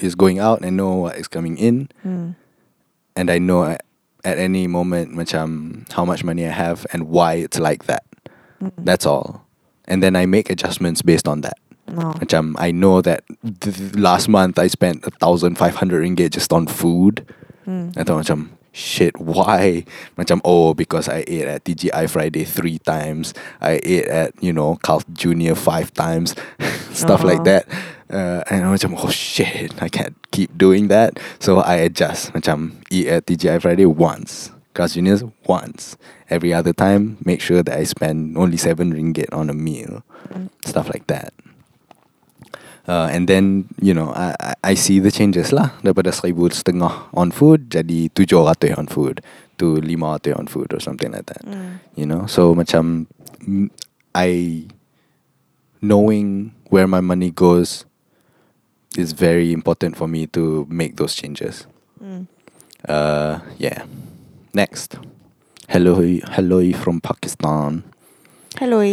is 0.00 0.14
going 0.14 0.38
out. 0.38 0.64
I 0.64 0.70
know 0.70 0.94
what 1.08 1.16
is 1.16 1.28
coming 1.28 1.56
in, 1.58 1.88
Hmm. 2.02 2.32
and 3.16 3.30
I 3.30 3.38
know 3.38 3.64
at, 3.64 3.84
at 4.24 4.38
any 4.40 4.66
moment 4.66 5.12
macam 5.12 5.84
how 5.92 6.04
much 6.04 6.24
money 6.24 6.44
I 6.48 6.52
have 6.52 6.86
and 6.92 7.08
why 7.12 7.34
it's 7.44 7.58
like 7.60 7.84
that. 7.86 8.04
Mm. 8.62 8.72
That's 8.78 9.04
all. 9.04 9.44
And 9.84 10.02
then 10.02 10.16
I 10.16 10.24
make 10.24 10.48
adjustments 10.48 11.02
based 11.04 11.28
on 11.28 11.42
that. 11.44 11.60
No. 11.86 12.16
Macam 12.16 12.56
I 12.56 12.72
know 12.72 13.04
that 13.04 13.20
th- 13.60 13.92
last 14.00 14.28
month 14.32 14.56
I 14.58 14.66
spent 14.72 15.04
a 15.04 15.12
thousand 15.20 15.60
five 15.60 15.76
hundred 15.76 16.00
ringgit 16.08 16.32
just 16.32 16.52
on 16.56 16.66
food. 16.66 17.20
I 17.68 18.00
thought 18.04 18.24
macam 18.24 18.48
shit 18.74 19.14
why? 19.16 19.86
Macam 20.18 20.42
oh 20.44 20.74
because 20.74 21.06
I 21.08 21.22
ate 21.30 21.46
at 21.46 21.62
TGI 21.64 22.10
Friday 22.10 22.42
three 22.42 22.82
times. 22.82 23.32
I 23.62 23.78
ate 23.86 24.10
at 24.10 24.34
you 24.42 24.52
know 24.52 24.76
Carl 24.82 25.06
Junior 25.14 25.54
five 25.54 25.94
times. 25.94 26.34
Stuff 26.92 27.22
like 27.22 27.46
Uh-huh. 27.46 27.62
that. 27.62 27.64
Uh, 28.10 28.44
and 28.52 28.66
I 28.66 28.68
macam 28.68 28.94
oh 28.98 29.08
shit 29.10 29.72
I 29.80 29.88
can't 29.88 30.14
keep 30.34 30.52
doing 30.58 30.88
that. 30.92 31.16
So 31.40 31.62
I 31.62 31.80
adjust. 31.86 32.34
Macam 32.34 32.82
eat 32.90 33.08
at 33.08 33.24
TGI 33.30 33.62
Friday 33.62 33.86
once 33.86 34.50
Carl 34.74 34.90
Junior's 34.90 35.22
once. 35.46 35.94
Every 36.28 36.50
other 36.52 36.74
time 36.74 37.16
make 37.24 37.38
sure 37.40 37.62
that 37.62 37.78
I 37.78 37.86
spend 37.86 38.34
only 38.36 38.58
seven 38.58 38.90
ringgit 38.92 39.30
on 39.32 39.48
a 39.48 39.54
meal. 39.56 40.02
Mm. 40.24 40.48
stuff 40.64 40.88
like 40.88 41.06
that 41.12 41.36
Uh, 42.84 43.08
and 43.08 43.24
then 43.32 43.64
you 43.80 43.96
know 43.96 44.12
I, 44.12 44.52
I 44.60 44.74
see 44.76 45.00
the 45.00 45.08
changes 45.08 45.56
lah 45.56 45.72
daripada 45.80 46.12
seribu 46.12 46.52
setengah 46.52 47.08
on 47.16 47.32
food 47.32 47.72
jadi 47.72 48.12
tujuh 48.12 48.44
ratus 48.44 48.76
on 48.76 48.92
food 48.92 49.24
to 49.56 49.80
lima 49.80 50.20
ratus 50.20 50.36
on 50.36 50.44
food 50.44 50.68
or 50.68 50.84
something 50.84 51.08
like 51.08 51.24
that 51.24 51.40
Hmm. 51.48 51.80
you 51.96 52.04
know 52.04 52.28
so 52.28 52.52
macam 52.52 53.08
mm, 53.40 53.72
I 54.12 54.68
knowing 55.80 56.52
where 56.68 56.84
my 56.84 57.00
money 57.00 57.32
goes 57.32 57.88
is 59.00 59.16
very 59.16 59.48
important 59.52 59.96
for 59.96 60.04
me 60.04 60.28
to 60.36 60.68
make 60.68 61.00
those 61.00 61.16
changes 61.16 61.64
Hmm. 62.04 62.28
uh 62.84 63.40
yeah 63.56 63.88
next 64.52 65.00
hello 65.72 66.04
hello 66.36 66.60
from 66.76 67.00
Pakistan 67.00 67.80
Hello. 68.60 68.84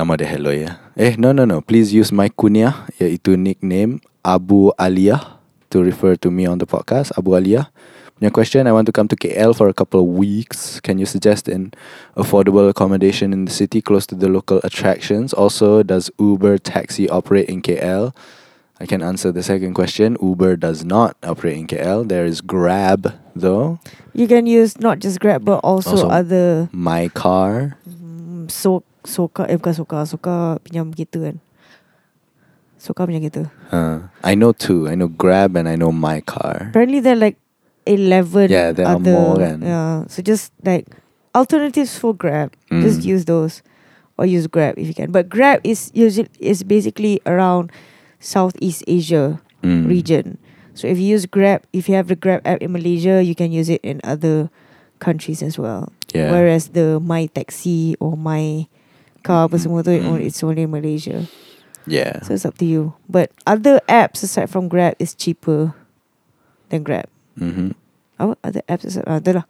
Nama 0.00 0.16
dia 0.16 0.32
Hello 0.32 0.48
ya. 0.48 0.80
Eh, 0.96 1.12
no, 1.20 1.28
no, 1.36 1.44
no. 1.44 1.60
Please 1.60 1.92
use 1.92 2.08
my 2.08 2.32
kunyah, 2.32 2.88
iaitu 2.96 3.36
nickname 3.36 4.00
Abu 4.24 4.72
Aliyah 4.80 5.36
to 5.68 5.84
refer 5.84 6.16
to 6.16 6.32
me 6.32 6.48
on 6.48 6.56
the 6.56 6.64
podcast. 6.64 7.12
Abu 7.20 7.36
Aliyah. 7.36 7.68
Punya 8.16 8.32
question, 8.32 8.64
I 8.64 8.72
want 8.72 8.88
to 8.88 8.96
come 8.96 9.12
to 9.12 9.16
KL 9.16 9.52
for 9.52 9.68
a 9.68 9.76
couple 9.76 10.00
of 10.00 10.08
weeks. 10.08 10.80
Can 10.80 10.96
you 10.96 11.04
suggest 11.04 11.52
an 11.52 11.76
affordable 12.16 12.64
accommodation 12.64 13.36
in 13.36 13.44
the 13.44 13.52
city 13.52 13.84
close 13.84 14.08
to 14.08 14.16
the 14.16 14.32
local 14.32 14.64
attractions? 14.64 15.36
Also, 15.36 15.84
does 15.84 16.08
Uber 16.16 16.56
taxi 16.56 17.04
operate 17.12 17.52
in 17.52 17.60
KL? 17.60 18.16
I 18.80 18.88
can 18.88 19.04
answer 19.04 19.28
the 19.28 19.44
second 19.44 19.76
question. 19.76 20.16
Uber 20.24 20.56
does 20.56 20.80
not 20.80 21.12
operate 21.20 21.60
in 21.60 21.68
KL. 21.68 22.08
There 22.08 22.24
is 22.24 22.40
Grab, 22.40 23.20
though. 23.36 23.76
You 24.16 24.24
can 24.24 24.48
use 24.48 24.80
not 24.80 25.04
just 25.04 25.20
Grab 25.20 25.44
but 25.44 25.60
also, 25.60 25.92
Also- 25.92 26.08
other 26.08 26.72
My 26.72 27.12
car. 27.12 27.76
mm, 27.84 28.48
so 28.48 28.80
Soka 29.04 29.48
eh 29.48 29.56
bukan 29.56 29.74
Soka 29.74 29.98
Soka 30.04 30.36
pinjam 30.64 30.92
kita 30.92 31.18
kan 31.30 31.36
Soka 32.80 33.04
pinjam 33.08 33.24
kita 33.24 33.42
Uh, 33.70 34.10
I 34.26 34.34
know 34.34 34.50
two. 34.50 34.90
I 34.90 34.98
know 34.98 35.06
Grab 35.06 35.54
and 35.54 35.70
I 35.70 35.78
know 35.78 35.94
My 35.94 36.18
Car. 36.18 36.74
Apparently 36.74 36.98
there 36.98 37.14
are 37.14 37.22
like 37.22 37.38
11 37.86 38.50
Yeah, 38.50 38.72
there 38.74 38.82
are 38.86 38.98
other, 38.98 39.14
more 39.14 39.38
kan. 39.38 39.62
Yeah 39.62 40.04
So 40.10 40.20
just 40.26 40.50
like 40.66 40.90
Alternatives 41.32 41.94
for 41.96 42.12
Grab 42.12 42.50
Just 42.68 43.00
Mm. 43.06 43.14
use 43.14 43.24
those 43.30 43.62
Or 44.20 44.26
use 44.28 44.50
Grab 44.50 44.76
if 44.76 44.84
you 44.90 44.96
can 44.96 45.14
But 45.14 45.30
Grab 45.32 45.62
is 45.64 45.88
usually 45.94 46.28
is 46.42 46.60
basically 46.66 47.22
around 47.24 47.70
Southeast 48.20 48.84
Asia 48.90 49.40
Mm. 49.64 49.86
region 49.88 50.26
So 50.76 50.88
if 50.88 50.96
you 51.00 51.06
use 51.14 51.24
Grab 51.28 51.62
If 51.72 51.88
you 51.88 51.94
have 51.96 52.08
the 52.08 52.16
Grab 52.18 52.40
app 52.48 52.60
in 52.64 52.72
Malaysia 52.72 53.20
You 53.24 53.36
can 53.38 53.52
use 53.52 53.68
it 53.72 53.80
in 53.84 54.00
other 54.04 54.48
countries 55.00 55.40
as 55.44 55.56
well 55.56 55.92
Yeah. 56.12 56.32
Whereas 56.34 56.74
the 56.74 56.98
My 56.98 57.30
Taxi 57.30 57.94
or 58.02 58.16
My 58.18 58.66
Car 59.22 59.48
apa 59.48 59.56
semua 59.60 59.84
tu 59.84 59.92
Mm. 59.92 60.20
It's 60.24 60.40
only 60.42 60.64
in 60.64 60.72
Malaysia 60.72 61.28
yeah. 61.86 62.20
So 62.24 62.34
it's 62.34 62.44
up 62.44 62.56
to 62.60 62.66
you 62.68 62.94
But 63.08 63.30
other 63.46 63.80
apps 63.88 64.22
aside 64.22 64.48
from 64.48 64.68
Grab 64.68 64.94
Is 65.00 65.12
cheaper 65.16 65.72
Than 66.72 66.82
Grab 66.84 67.08
hmm 67.36 67.72
Apa 68.20 68.36
other 68.44 68.62
apps 68.68 68.84
aside 68.88 69.04
ah, 69.08 69.20
Ada 69.20 69.42
lah 69.42 69.46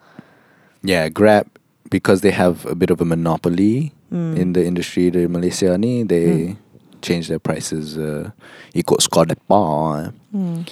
Yeah, 0.82 1.06
Grab 1.12 1.46
because 1.90 2.22
they 2.22 2.30
have 2.30 2.64
a 2.70 2.74
bit 2.78 2.88
of 2.90 3.00
a 3.02 3.06
monopoly 3.06 3.92
Hmm. 4.10 4.34
in 4.34 4.58
the 4.58 4.66
industry 4.66 5.06
di 5.06 5.30
Malaysia 5.30 5.78
ni, 5.78 6.02
they 6.02 6.58
change 6.98 7.30
their 7.30 7.38
prices 7.38 7.94
uh, 7.94 8.34
ikut 8.74 8.98
skor 9.06 9.22
depa. 9.30 10.10
Hmm. 10.34 10.66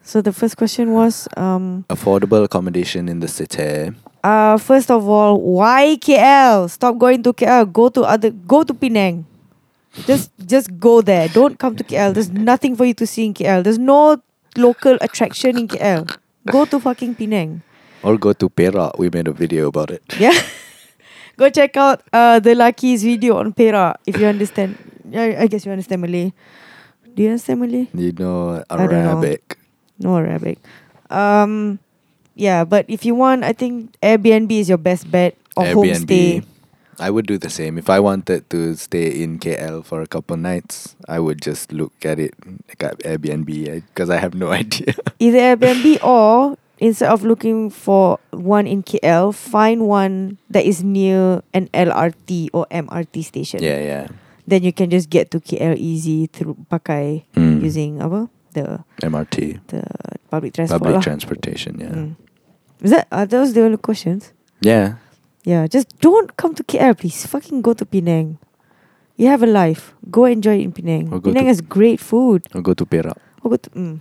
So 0.00 0.24
the 0.24 0.32
first 0.32 0.56
question 0.56 0.96
was 0.96 1.28
um 1.36 1.84
Affordable 1.92 2.40
accommodation 2.40 3.04
in 3.12 3.20
the 3.20 3.28
city. 3.28 3.92
Uh 4.24 4.56
first 4.56 4.90
of 4.90 5.06
all 5.06 5.36
why 5.38 5.96
KL 6.00 6.68
stop 6.70 6.96
going 6.96 7.22
to 7.22 7.32
KL 7.32 7.70
go 7.70 7.88
to 7.92 8.02
other 8.02 8.30
go 8.30 8.64
to 8.64 8.72
Penang. 8.72 9.26
Just 10.08 10.32
just 10.48 10.72
go 10.80 11.02
there. 11.02 11.28
Don't 11.28 11.58
come 11.60 11.76
to 11.76 11.84
KL 11.84 12.14
there's 12.14 12.32
nothing 12.32 12.74
for 12.74 12.88
you 12.88 12.94
to 12.94 13.06
see 13.06 13.26
in 13.26 13.34
KL 13.34 13.62
there's 13.62 13.78
no 13.78 14.16
local 14.56 14.96
attraction 15.00 15.58
in 15.58 15.68
KL 15.68 16.08
go 16.50 16.64
to 16.64 16.80
fucking 16.80 17.14
Penang. 17.14 17.60
Or 18.02 18.16
go 18.16 18.32
to 18.32 18.48
Perak. 18.48 18.98
We 18.98 19.08
made 19.08 19.28
a 19.28 19.32
video 19.32 19.68
about 19.68 19.90
it. 19.90 20.02
yeah. 20.18 20.36
Go 21.36 21.50
check 21.50 21.76
out 21.76 22.00
uh 22.12 22.40
the 22.40 22.54
Lucky's 22.54 23.04
video 23.04 23.36
on 23.36 23.52
Perak 23.52 24.00
if 24.06 24.16
you 24.16 24.26
understand. 24.26 24.80
I, 25.12 25.44
I 25.44 25.46
guess 25.46 25.66
you 25.66 25.72
understand 25.72 26.00
Malay. 26.00 26.32
Do 27.14 27.22
you 27.22 27.28
understand 27.28 27.60
Malay? 27.60 27.88
You 27.92 28.12
know 28.12 28.64
know. 28.64 28.64
Arabic. 28.70 29.58
No 29.98 30.16
Arabic. 30.16 30.58
Um, 31.10 31.78
yeah, 32.34 32.64
but 32.64 32.84
if 32.88 33.04
you 33.04 33.14
want, 33.14 33.44
I 33.44 33.52
think 33.52 33.94
Airbnb 34.02 34.50
is 34.52 34.68
your 34.68 34.78
best 34.78 35.10
bet 35.10 35.36
or 35.56 35.64
homestay. 35.64 36.44
I 37.00 37.10
would 37.10 37.26
do 37.26 37.38
the 37.38 37.50
same. 37.50 37.74
If 37.76 37.90
I 37.90 37.98
wanted 37.98 38.46
to 38.54 38.76
stay 38.78 39.10
in 39.10 39.42
KL 39.42 39.82
for 39.84 39.98
a 39.98 40.06
couple 40.06 40.36
nights, 40.38 40.94
I 41.10 41.18
would 41.18 41.42
just 41.42 41.72
look 41.74 41.90
at 42.06 42.20
it 42.22 42.34
at 42.78 42.98
Airbnb 43.02 43.50
because 43.90 44.10
I 44.10 44.18
have 44.22 44.34
no 44.38 44.52
idea. 44.54 44.94
Either 45.18 45.38
Airbnb 45.58 45.98
or 46.06 46.54
instead 46.78 47.10
of 47.10 47.24
looking 47.26 47.66
for 47.70 48.18
one 48.30 48.66
in 48.70 48.82
KL, 48.86 49.34
find 49.34 49.88
one 49.90 50.38
that 50.50 50.62
is 50.66 50.84
near 50.86 51.42
an 51.50 51.66
LRT 51.74 52.50
or 52.54 52.66
MRT 52.70 53.24
station. 53.24 53.58
yeah, 53.62 53.82
yeah. 53.82 54.06
Then 54.46 54.62
you 54.62 54.72
can 54.72 54.90
just 54.90 55.10
get 55.10 55.32
to 55.32 55.40
KL 55.40 55.74
easy 55.74 56.26
through 56.30 56.54
pakai 56.70 57.24
Mm. 57.34 57.58
using 57.64 57.98
apa 58.04 58.28
the 58.54 58.84
MRT, 59.02 59.58
the 59.66 59.82
public 60.34 60.52
transport. 60.54 60.82
public 60.82 60.96
lah. 60.98 61.02
transportation. 61.06 61.78
Yeah, 61.78 61.94
Mm. 61.94 62.10
Is 62.82 62.90
that 62.90 63.06
are 63.14 63.26
those 63.26 63.54
the 63.54 63.62
only 63.62 63.78
questions? 63.78 64.32
yeah. 64.60 64.98
Yeah, 65.44 65.68
just 65.68 65.92
don't 66.00 66.32
come 66.40 66.54
to 66.56 66.64
KL, 66.64 66.96
please. 66.96 67.28
Fucking 67.28 67.60
go 67.60 67.74
to 67.76 67.84
Penang. 67.84 68.40
You 69.20 69.28
have 69.28 69.44
a 69.44 69.46
life. 69.46 69.92
Go 70.08 70.24
enjoy 70.24 70.56
it 70.56 70.64
in 70.64 70.72
Penang. 70.72 71.12
Penang 71.20 71.52
has 71.52 71.60
great 71.60 72.00
food. 72.00 72.48
Or 72.56 72.64
go 72.64 72.72
to 72.72 72.86
Perak. 72.88 73.20
Or 73.44 73.52
go 73.52 73.56
to. 73.60 73.68
Mm. 73.76 74.00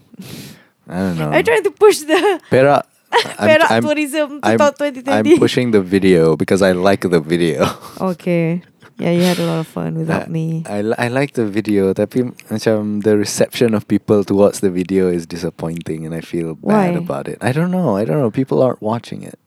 I 0.88 0.98
don't 1.04 1.18
know. 1.20 1.30
I'm 1.36 1.44
trying 1.44 1.68
to 1.68 1.72
push 1.76 2.00
the 2.08 2.40
Perak. 2.50 2.88
Perak 3.44 3.68
I'm, 3.70 3.84
tourism 3.84 4.40
I'm- 4.42 4.56
2020. 4.58 5.12
I'm 5.12 5.28
pushing 5.38 5.72
the 5.76 5.82
video 5.84 6.40
because 6.40 6.64
I 6.64 6.72
like 6.72 7.04
the 7.04 7.20
video. 7.20 7.68
Okay. 8.00 8.64
Yeah, 9.00 9.12
you 9.12 9.22
had 9.24 9.40
a 9.40 9.46
lot 9.46 9.60
of 9.60 9.68
fun 9.68 9.98
without 9.98 10.28
Uh, 10.28 10.32
me. 10.32 10.64
I, 10.70 10.80
I 10.98 11.08
like 11.10 11.34
the 11.34 11.46
video 11.50 11.94
tapi 11.94 12.30
macam 12.54 13.02
the 13.04 13.18
reception 13.18 13.74
of 13.74 13.88
people 13.88 14.24
towards 14.24 14.60
the 14.62 14.70
video 14.70 15.10
is 15.10 15.26
disappointing 15.26 16.06
and 16.06 16.14
I 16.14 16.22
feel 16.22 16.54
bad 16.56 16.94
Why? 16.94 17.02
about 17.02 17.28
it. 17.28 17.38
I 17.42 17.52
don't 17.52 17.72
know. 17.72 17.98
I 17.98 18.06
don't 18.06 18.22
know. 18.22 18.30
People 18.30 18.62
aren't 18.62 18.82
watching 18.86 19.24
it. 19.26 19.40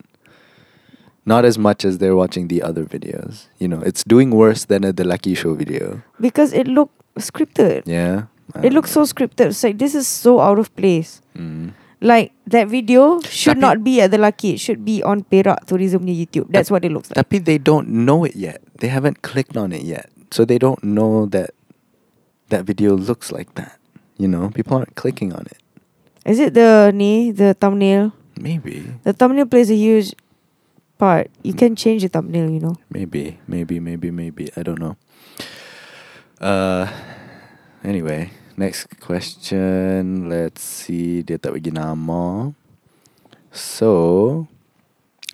Not 1.27 1.45
as 1.45 1.59
much 1.59 1.85
as 1.85 1.99
they're 1.99 2.15
watching 2.15 2.47
the 2.49 2.63
other 2.63 2.85
videos. 2.85 3.47
You 3.59 3.67
know, 3.67 3.83
it's 3.83 4.03
doing 4.03 4.31
worse 4.31 4.67
than 4.67 4.83
a 4.87 4.93
The 4.93 5.03
Lucky 5.07 5.35
Show 5.35 5.55
video. 5.55 6.03
Because 6.21 6.53
it 6.53 6.67
looked 6.67 6.95
scripted. 7.19 7.83
Yeah. 7.87 8.31
It 8.63 8.71
looks 8.73 8.91
so 8.95 9.03
scripted. 9.03 9.51
It's 9.51 9.63
like 9.63 9.79
this 9.79 9.95
is 9.95 10.07
so 10.07 10.39
out 10.39 10.59
of 10.59 10.71
place. 10.79 11.21
Mm. 11.35 11.75
Like 12.01 12.37
that 12.53 12.69
video 12.69 13.21
should 13.25 13.57
Tapi- 13.57 13.65
not 13.65 13.77
be 13.81 14.01
at 14.05 14.13
the 14.13 14.19
Lucky. 14.21 14.55
It 14.55 14.61
should 14.61 14.85
be 14.85 15.01
on 15.03 15.25
Perak 15.25 15.65
Tourism 15.65 16.05
punya 16.05 16.13
YouTube. 16.13 16.53
That's 16.53 16.69
what 16.71 16.85
it 16.85 16.93
looks 16.93 17.09
like. 17.09 17.17
Tapi 17.17 17.41
they 17.41 17.57
don't 17.57 17.89
know 18.05 18.25
it 18.29 18.37
yet. 18.37 18.61
They 18.79 18.93
haven't 18.93 19.25
clicked 19.25 19.57
on 19.57 19.73
it 19.73 19.81
yet. 19.83 20.13
So 20.29 20.45
they 20.45 20.61
don't 20.61 20.83
know 20.85 21.25
that 21.33 21.57
that 22.53 22.69
video 22.69 22.93
looks 22.93 23.33
like 23.33 23.57
that. 23.57 23.81
You 24.21 24.29
know, 24.29 24.53
people 24.53 24.77
aren't 24.77 24.93
clicking 24.97 25.33
on 25.33 25.49
it. 25.49 25.57
Is 26.29 26.37
it 26.37 26.53
the 26.53 26.93
ni 26.93 27.33
the 27.33 27.57
thumbnail? 27.57 28.13
Maybe. 28.37 28.93
The 29.05 29.17
thumbnail 29.17 29.47
plays 29.49 29.73
a 29.73 29.79
huge 29.79 30.13
part. 31.01 31.33
You 31.41 31.57
can 31.57 31.77
change 31.77 32.05
the 32.05 32.13
thumbnail, 32.13 32.51
you 32.53 32.61
know. 32.61 32.77
Maybe, 32.93 33.41
maybe, 33.49 33.81
maybe, 33.81 34.11
maybe. 34.13 34.53
I 34.57 34.61
don't 34.61 34.81
know. 34.81 34.97
Uh, 36.41 36.91
anyway, 37.85 38.29
next 38.59 39.01
question. 39.01 40.29
Let's 40.29 40.65
see. 40.65 41.23
Dia 41.23 41.39
tak 41.39 41.57
bagi 41.57 41.71
nama. 41.71 42.53
So, 43.53 44.49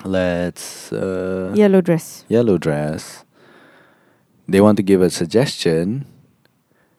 let's. 0.04 0.92
Uh, 0.92 1.50
Yellow 1.54 1.82
dress. 1.82 2.26
Yellow 2.30 2.58
dress. 2.58 3.24
They 4.46 4.60
want 4.60 4.76
to 4.78 4.84
give 4.84 5.02
a 5.02 5.10
suggestion. 5.10 6.06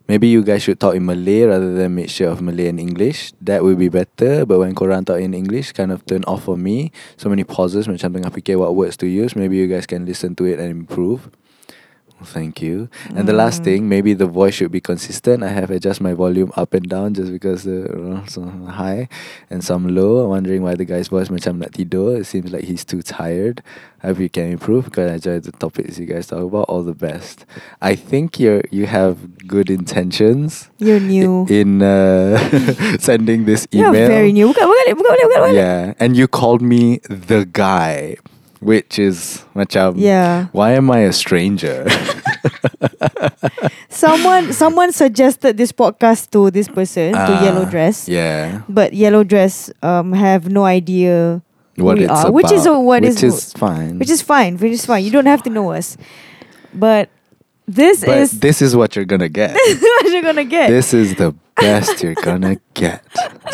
Maybe 0.04 0.28
you 0.28 0.44
guys 0.44 0.64
should 0.64 0.80
talk 0.84 0.96
in 0.96 1.06
Malay 1.08 1.48
rather 1.48 1.72
than 1.74 1.96
mixture 1.96 2.28
of 2.28 2.42
Malay 2.42 2.68
and 2.68 2.80
English. 2.80 3.32
That 3.40 3.64
would 3.64 3.80
be 3.80 3.88
better. 3.88 4.46
But 4.46 4.60
when 4.60 4.76
korang 4.76 5.08
talk 5.08 5.24
in 5.24 5.34
English, 5.34 5.72
kind 5.72 5.92
of 5.96 6.04
turn 6.06 6.28
off 6.28 6.44
for 6.44 6.58
me. 6.60 6.92
So 7.16 7.32
many 7.32 7.48
pauses 7.48 7.88
macam 7.88 8.12
tengah 8.12 8.32
fikir 8.36 8.60
what 8.60 8.76
words 8.76 9.00
to 9.00 9.08
use. 9.08 9.32
Maybe 9.36 9.56
you 9.56 9.68
guys 9.72 9.88
can 9.88 10.04
listen 10.04 10.36
to 10.36 10.44
it 10.44 10.60
and 10.60 10.68
improve. 10.68 11.32
Thank 12.24 12.62
you. 12.62 12.90
And 13.16 13.28
the 13.28 13.34
last 13.34 13.62
Mm. 13.62 13.66
thing, 13.66 13.80
maybe 13.90 14.14
the 14.14 14.26
voice 14.26 14.56
should 14.56 14.72
be 14.72 14.82
consistent. 14.82 15.44
I 15.44 15.50
have 15.54 15.70
adjust 15.70 16.02
my 16.02 16.14
volume 16.14 16.52
up 16.56 16.74
and 16.74 16.88
down 16.88 17.14
just 17.14 17.32
because 17.32 17.68
uh, 17.68 18.24
some 18.28 18.66
high 18.68 19.08
and 19.50 19.64
some 19.64 19.88
low. 19.94 20.24
I'm 20.24 20.30
wondering 20.30 20.64
why 20.64 20.76
the 20.76 20.86
guy's 20.86 21.08
voice 21.12 21.30
macam 21.30 21.60
nak 21.60 21.76
tidur. 21.76 22.18
It 22.20 22.26
seems 22.26 22.52
like 22.52 22.64
he's 22.66 22.84
too 22.86 23.02
tired. 23.02 23.62
I 24.04 24.12
hope 24.12 24.20
you 24.20 24.28
can 24.28 24.52
improve 24.52 24.92
because 24.92 25.08
I 25.12 25.16
enjoy 25.16 25.40
the 25.40 25.56
topics 25.56 25.96
you 25.98 26.04
guys 26.06 26.28
talk 26.28 26.44
about. 26.44 26.68
All 26.68 26.84
the 26.84 26.92
best. 26.96 27.48
I 27.80 27.96
think 27.96 28.36
you're 28.36 28.64
you 28.68 28.84
have 28.88 29.16
good 29.48 29.72
intentions 29.72 30.68
You're 30.78 31.00
new. 31.00 31.48
in 31.48 31.80
uh, 31.80 32.36
sending 33.00 33.46
this 33.48 33.64
You're 33.72 33.96
email. 33.96 34.08
very 34.12 34.32
new. 34.36 34.52
Buka, 34.52 34.68
buka 34.68 34.92
buka 34.92 35.08
balik, 35.08 35.26
buka 35.32 35.40
balik. 35.48 35.56
Yeah, 35.56 35.94
and 36.04 36.20
you 36.20 36.28
called 36.28 36.60
me 36.60 37.00
the 37.08 37.48
guy, 37.48 38.20
which 38.64 38.98
is 38.98 39.44
macam. 39.56 39.94
Yeah. 40.00 40.48
Why 40.56 40.74
am 40.80 40.90
I 40.90 41.06
a 41.06 41.14
stranger? 41.14 41.84
Someone 43.90 44.52
someone 44.54 44.92
suggested 44.92 45.56
this 45.58 45.72
podcast 45.72 46.32
to 46.32 46.50
this 46.52 46.68
person, 46.68 47.14
to 47.14 47.20
Ah, 47.20 47.44
Yellow 47.44 47.66
Dress. 47.66 48.10
Yeah. 48.10 48.62
But 48.68 48.94
Yellow 48.94 49.24
Dress 49.24 49.70
um 49.86 50.12
have 50.14 50.50
no 50.50 50.66
idea 50.66 51.42
What 51.78 51.98
we 51.98 52.06
it's 52.06 52.12
are, 52.12 52.28
about. 52.30 52.34
which 52.34 52.52
is 52.52 52.66
a- 52.66 52.80
what 52.80 53.02
which 53.06 53.22
is- 53.24 53.50
is 53.50 53.54
fine. 53.54 54.00
which 54.00 54.10
is 54.10 54.22
fine, 54.22 54.58
which 54.58 54.74
is 54.74 54.86
fine. 54.86 55.04
You 55.06 55.12
don't 55.12 55.30
have 55.30 55.44
to 55.44 55.52
know 55.54 55.72
us. 55.72 55.96
But 56.74 57.10
this 57.68 58.04
but 58.04 58.18
is 58.18 58.40
this 58.40 58.62
is 58.62 58.76
what 58.76 58.96
you're 58.96 59.06
gonna 59.08 59.30
get. 59.32 59.56
This 59.66 59.80
is 59.80 59.84
what 59.84 60.06
you're 60.12 60.22
gonna 60.26 60.44
get. 60.48 60.68
this 60.70 60.94
is 60.94 61.16
the 61.16 61.32
best 61.56 62.04
you're 62.04 62.18
gonna 62.20 62.58
get. 62.74 63.02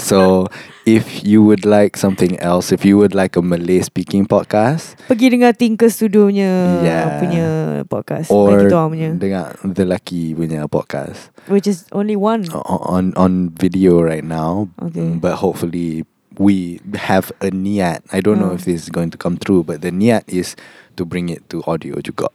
So 0.02 0.48
if 0.86 1.24
you 1.24 1.44
would 1.44 1.66
like 1.66 1.94
something 1.98 2.40
else, 2.40 2.72
if 2.72 2.82
you 2.86 2.98
would 2.98 3.14
like 3.14 3.36
a 3.38 3.42
Malay 3.46 3.82
speaking 3.86 4.26
podcast 4.26 4.98
Pergi 5.06 5.30
dengar 5.30 5.54
Tinker 5.54 5.90
Studio 5.94 6.26
punya 6.32 6.50
Yeah. 6.82 7.06
punya 7.22 7.48
podcast. 7.86 8.34
or 8.34 8.66
punya. 8.66 9.14
dengar 9.14 9.54
the 9.62 9.86
Lucky 9.86 10.34
punya 10.34 10.66
podcast 10.66 11.30
Which 11.46 11.70
is 11.70 11.86
only 11.94 12.18
one. 12.18 12.50
on 12.66 13.14
on 13.14 13.54
video 13.54 14.02
right 14.02 14.26
now, 14.26 14.70
Okay. 14.82 15.18
Mm, 15.18 15.22
but 15.22 15.38
hopefully 15.42 16.06
we 16.40 16.80
have 16.98 17.30
a 17.46 17.52
niat. 17.54 18.02
I 18.16 18.22
don't 18.24 18.40
know 18.42 18.54
Oh. 18.54 18.58
if 18.58 18.66
this 18.66 18.86
is 18.86 18.90
going 18.90 19.12
to 19.14 19.20
come 19.20 19.36
true, 19.38 19.62
but 19.62 19.82
the 19.86 19.92
niat 19.94 20.24
is 20.30 20.56
to 20.98 21.04
bring 21.06 21.28
it 21.30 21.46
to 21.54 21.62
audio 21.70 22.00
juga. 22.02 22.30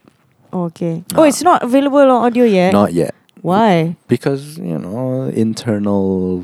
Okay. 0.55 1.03
Oh, 1.15 1.23
it's 1.23 1.43
not 1.43 1.63
available 1.63 1.99
on 1.99 2.09
audio 2.31 2.45
yet. 2.45 2.71
Not 2.71 2.93
yet. 2.93 3.13
Why? 3.41 3.95
because 4.07 4.57
you 4.57 4.79
know 4.79 5.23
internal 5.29 6.43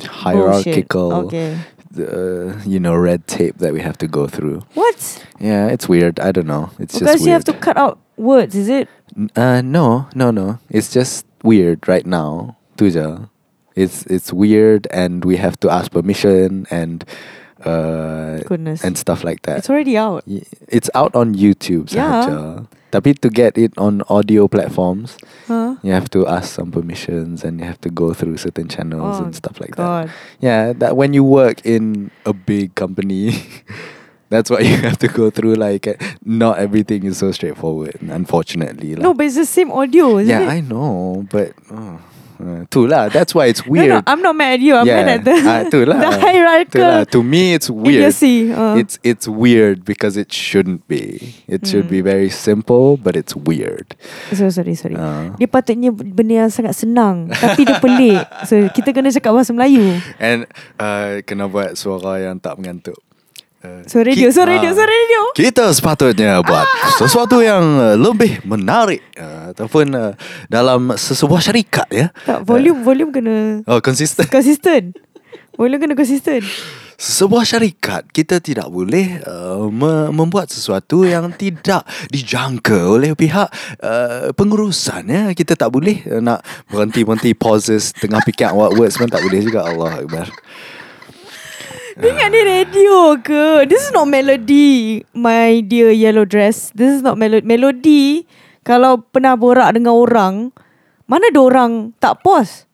hierarchical 0.00 1.12
Okay. 1.26 1.58
uh, 1.98 2.54
you 2.64 2.78
know 2.78 2.94
red 2.94 3.26
tape 3.26 3.58
that 3.58 3.72
we 3.72 3.80
have 3.80 3.98
to 3.98 4.06
go 4.06 4.26
through 4.28 4.62
What? 4.74 5.26
yeah 5.40 5.66
it's 5.66 5.88
weird 5.88 6.20
i 6.20 6.30
don't 6.30 6.46
know 6.46 6.70
it's 6.78 6.94
because 6.98 7.14
just 7.14 7.26
you 7.26 7.32
have 7.32 7.42
to 7.44 7.52
cut 7.52 7.76
out 7.76 7.98
words, 8.16 8.54
is 8.54 8.68
it? 8.68 8.86
N- 9.16 9.30
uh 9.34 9.60
no 9.62 10.06
no 10.14 10.30
no 10.30 10.58
it's 10.70 10.92
just 10.92 11.26
weird 11.42 11.86
right 11.88 12.06
now 12.06 12.56
tuja 12.76 13.28
it's 13.74 14.06
it's 14.06 14.32
weird 14.32 14.86
and 14.92 15.24
we 15.24 15.36
have 15.36 15.58
to 15.60 15.70
ask 15.70 15.90
permission 15.90 16.66
and 16.70 17.04
uh 17.64 18.38
Goodness. 18.46 18.84
and 18.84 18.96
stuff 18.96 19.24
like 19.24 19.42
that 19.42 19.58
It's 19.58 19.70
already 19.70 19.96
out. 19.98 20.22
It's 20.68 20.90
out 20.94 21.14
on 21.16 21.34
youtube 21.34 21.90
Yeah. 21.92 22.62
Tapi 22.88 23.12
to 23.12 23.28
get 23.28 23.56
it 23.60 23.72
on 23.76 24.00
audio 24.08 24.48
platforms 24.48 25.20
Huh? 25.44 25.76
you 25.84 25.92
have 25.92 26.08
to 26.12 26.24
ask 26.28 26.52
some 26.56 26.72
permissions 26.72 27.44
and 27.44 27.60
you 27.60 27.64
have 27.68 27.80
to 27.80 27.88
go 27.92 28.12
through 28.12 28.36
certain 28.36 28.68
channels 28.68 29.20
Oh, 29.20 29.24
and 29.24 29.32
stuff 29.36 29.60
like 29.60 29.76
that. 29.76 30.08
Yeah, 30.40 30.72
that 30.76 30.96
when 30.96 31.12
you 31.16 31.24
work 31.24 31.64
in 31.64 32.10
a 32.28 32.32
big 32.36 32.74
company, 32.76 33.32
that's 34.28 34.48
what 34.52 34.64
you 34.64 34.76
have 34.84 35.00
to 35.00 35.08
go 35.08 35.32
through. 35.32 35.56
Like, 35.56 35.88
uh, 35.88 35.96
not 36.24 36.58
everything 36.60 37.04
is 37.08 37.16
so 37.16 37.32
straightforward, 37.32 37.96
unfortunately. 38.04 38.92
lah. 38.96 39.08
No, 39.08 39.14
but 39.16 39.24
it's 39.28 39.40
the 39.40 39.48
same 39.48 39.72
audio, 39.72 40.20
isn't 40.20 40.28
yeah, 40.28 40.44
it? 40.44 40.48
I 40.48 40.60
know, 40.60 41.24
but 41.32 41.56
uh, 41.72 41.96
uh, 42.38 42.64
tu 42.70 42.86
lah. 42.86 43.08
That's 43.08 43.34
why 43.34 43.46
it's 43.46 43.62
No, 43.68 43.72
weird. 43.72 43.90
no, 43.90 44.02
I'm 44.06 44.22
not 44.22 44.34
mad 44.34 44.58
at 44.58 44.62
you. 44.64 44.74
I'm 44.74 44.86
yeah, 44.86 45.02
mad 45.04 45.08
at 45.20 45.22
the, 45.24 45.34
ah, 45.44 45.62
tu 45.68 45.84
lah. 45.90 45.98
the 46.00 46.64
Tu 46.70 46.78
lah. 46.80 47.04
To 47.10 47.20
me, 47.22 47.54
it's 47.54 47.68
weird. 47.68 48.08
Uh. 48.08 48.74
It's 48.78 48.96
it's 49.02 49.26
weird 49.26 49.84
because 49.84 50.16
it 50.16 50.32
shouldn't 50.32 50.86
be. 50.88 51.34
It 51.46 51.66
should 51.66 51.86
be 51.86 51.98
Mm. 51.98 52.06
very 52.06 52.30
simple, 52.30 52.94
but 52.96 53.18
it's 53.18 53.34
weird. 53.34 53.98
so 54.30 54.46
sorry, 54.54 54.78
sorry. 54.78 54.94
Uh, 54.94 55.34
Dia 55.34 55.50
patutnya 55.50 55.90
benda 55.90 56.46
yang 56.46 56.52
sangat 56.52 56.78
senang 56.78 57.26
Tapi 57.34 57.66
dia 57.66 57.76
pelik 57.82 58.22
So 58.48 58.54
kita 58.70 58.94
kena 58.94 59.10
cakap 59.10 59.34
bahasa 59.34 59.50
Melayu 59.50 59.98
And 60.22 60.46
uh, 60.78 61.18
kena 61.26 61.50
buat 61.50 61.74
suara 61.74 62.22
yang 62.22 62.38
tak 62.38 62.54
mengantuk. 62.62 62.96
Uh, 63.58 63.82
So 63.90 63.98
radio, 64.06 64.30
so 64.30 64.46
radio, 64.46 64.70
ah, 64.70 64.76
so 64.78 64.84
radio 64.86 65.20
Kita 65.34 65.64
sepatutnya 65.74 66.38
buat 66.46 66.62
sesuatu 66.94 67.42
yang 67.42 67.58
uh, 67.74 67.98
lebih 67.98 68.38
menarik 68.46 69.02
uh, 69.18 69.50
ataupun 69.50 69.90
uh, 69.90 70.14
dalam 70.46 70.94
sesebuah 70.94 71.42
syarikat 71.42 71.88
ya. 71.90 72.06
Tak, 72.22 72.46
volume 72.46 72.86
volume 72.86 73.10
kena 73.10 73.36
Oh, 73.66 73.82
konsisten. 73.82 74.30
Consistent 74.30 74.94
Volume 75.58 75.82
kena 75.82 75.98
consistent 75.98 76.46
Sebuah 76.94 77.42
syarikat 77.42 78.06
kita 78.10 78.38
tidak 78.38 78.70
boleh 78.70 79.22
uh, 79.22 79.66
me- 79.66 80.10
membuat 80.10 80.50
sesuatu 80.50 81.02
yang 81.02 81.30
tidak 81.30 81.82
dijangka 82.10 82.74
oleh 82.74 83.14
pihak 83.14 83.50
uh, 83.82 84.30
pengurusan 84.34 85.02
ya. 85.06 85.22
Kita 85.30 85.54
tak 85.54 85.70
boleh 85.70 86.02
uh, 86.06 86.18
nak 86.18 86.42
berhenti-berhenti 86.66 87.34
pauses 87.34 87.90
tengah 87.90 88.18
fikir 88.22 88.50
what 88.50 88.74
words 88.74 88.98
pun 88.98 89.06
tak 89.06 89.22
boleh 89.22 89.42
juga 89.42 89.66
Allah 89.66 90.02
Akbar. 90.02 90.26
Dengar 91.98 92.30
ni 92.30 92.40
radio 92.46 93.18
ke? 93.18 93.66
This 93.66 93.90
is 93.90 93.92
not 93.92 94.06
melody, 94.06 95.02
my 95.10 95.58
dear 95.66 95.90
yellow 95.90 96.22
dress. 96.22 96.70
This 96.70 96.94
is 96.94 97.02
not 97.02 97.18
melody. 97.18 97.42
Melody, 97.42 98.22
kalau 98.62 99.02
pernah 99.02 99.34
borak 99.34 99.74
dengan 99.74 99.98
orang, 99.98 100.54
mana 101.10 101.26
ada 101.26 101.40
orang 101.42 101.90
tak 101.98 102.22
pause? 102.22 102.70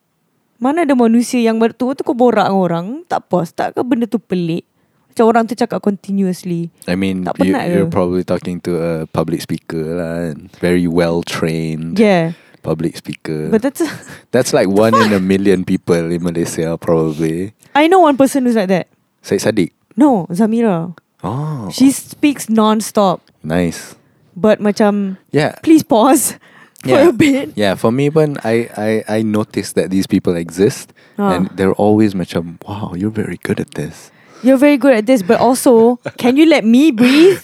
Mana 0.61 0.85
ada 0.85 0.93
manusia 0.93 1.41
yang 1.41 1.57
betul 1.57 1.97
tu 1.97 2.05
kau 2.05 2.13
borak 2.13 2.53
dengan 2.53 2.61
orang, 2.61 2.87
tak 3.09 3.25
pause. 3.33 3.57
Tak 3.57 3.73
ke 3.73 3.81
benda 3.81 4.05
tu 4.05 4.21
pelik? 4.21 4.69
Macam 5.09 5.25
orang 5.25 5.49
tu 5.49 5.57
cakap 5.57 5.81
continuously. 5.81 6.69
I 6.85 6.93
mean, 6.93 7.25
Tak 7.25 7.41
you, 7.41 7.57
you're 7.57 7.89
ke? 7.89 7.97
probably 7.97 8.29
talking 8.29 8.61
to 8.61 8.77
a 8.77 8.93
public 9.09 9.41
speaker 9.41 9.81
lah, 9.97 10.37
very 10.61 10.85
well 10.85 11.25
trained 11.25 11.97
Yeah. 11.97 12.37
public 12.61 12.93
speaker. 13.01 13.49
But 13.49 13.65
that's... 13.65 13.81
That's 14.37 14.53
like 14.53 14.69
one 14.85 14.93
in 14.93 15.17
a 15.17 15.21
million 15.23 15.65
people 15.65 15.97
in 16.13 16.21
Malaysia, 16.21 16.77
probably. 16.77 17.57
I 17.73 17.89
know 17.89 18.05
one 18.05 18.21
person 18.21 18.45
who's 18.45 18.57
like 18.59 18.69
that. 18.69 18.93
Syed 19.25 19.41
Saddiq. 19.41 19.73
No, 19.97 20.29
Zamira. 20.29 20.93
Oh, 21.25 21.71
She 21.73 21.89
speaks 21.91 22.53
non-stop. 22.53 23.25
nice. 23.43 23.97
But 24.37 24.61
macam, 24.61 25.17
Yeah, 25.33 25.55
please 25.63 25.81
pause 25.87 26.37
yeah. 26.85 26.85
for 26.85 26.99
Yeah. 27.01 27.09
a 27.09 27.13
bit. 27.17 27.47
yeah. 27.57 27.73
For 27.79 27.89
me, 27.89 28.11
when 28.13 28.37
I 28.45 28.69
I 28.77 28.91
I 29.09 29.19
noticed 29.25 29.79
that 29.81 29.89
these 29.89 30.05
people 30.11 30.35
exist, 30.37 30.93
Ah. 31.17 31.33
and 31.39 31.49
they're 31.55 31.73
always 31.79 32.13
macam, 32.19 32.59
wow, 32.67 32.93
you're 32.99 33.15
very 33.15 33.39
good 33.41 33.63
at 33.63 33.73
this. 33.79 34.11
You're 34.45 34.61
very 34.61 34.77
good 34.77 34.93
at 34.93 35.07
this, 35.09 35.25
but 35.25 35.41
also, 35.41 35.97
can 36.21 36.37
you 36.37 36.45
let 36.45 36.69
me 36.69 36.93
breathe? 36.93 37.41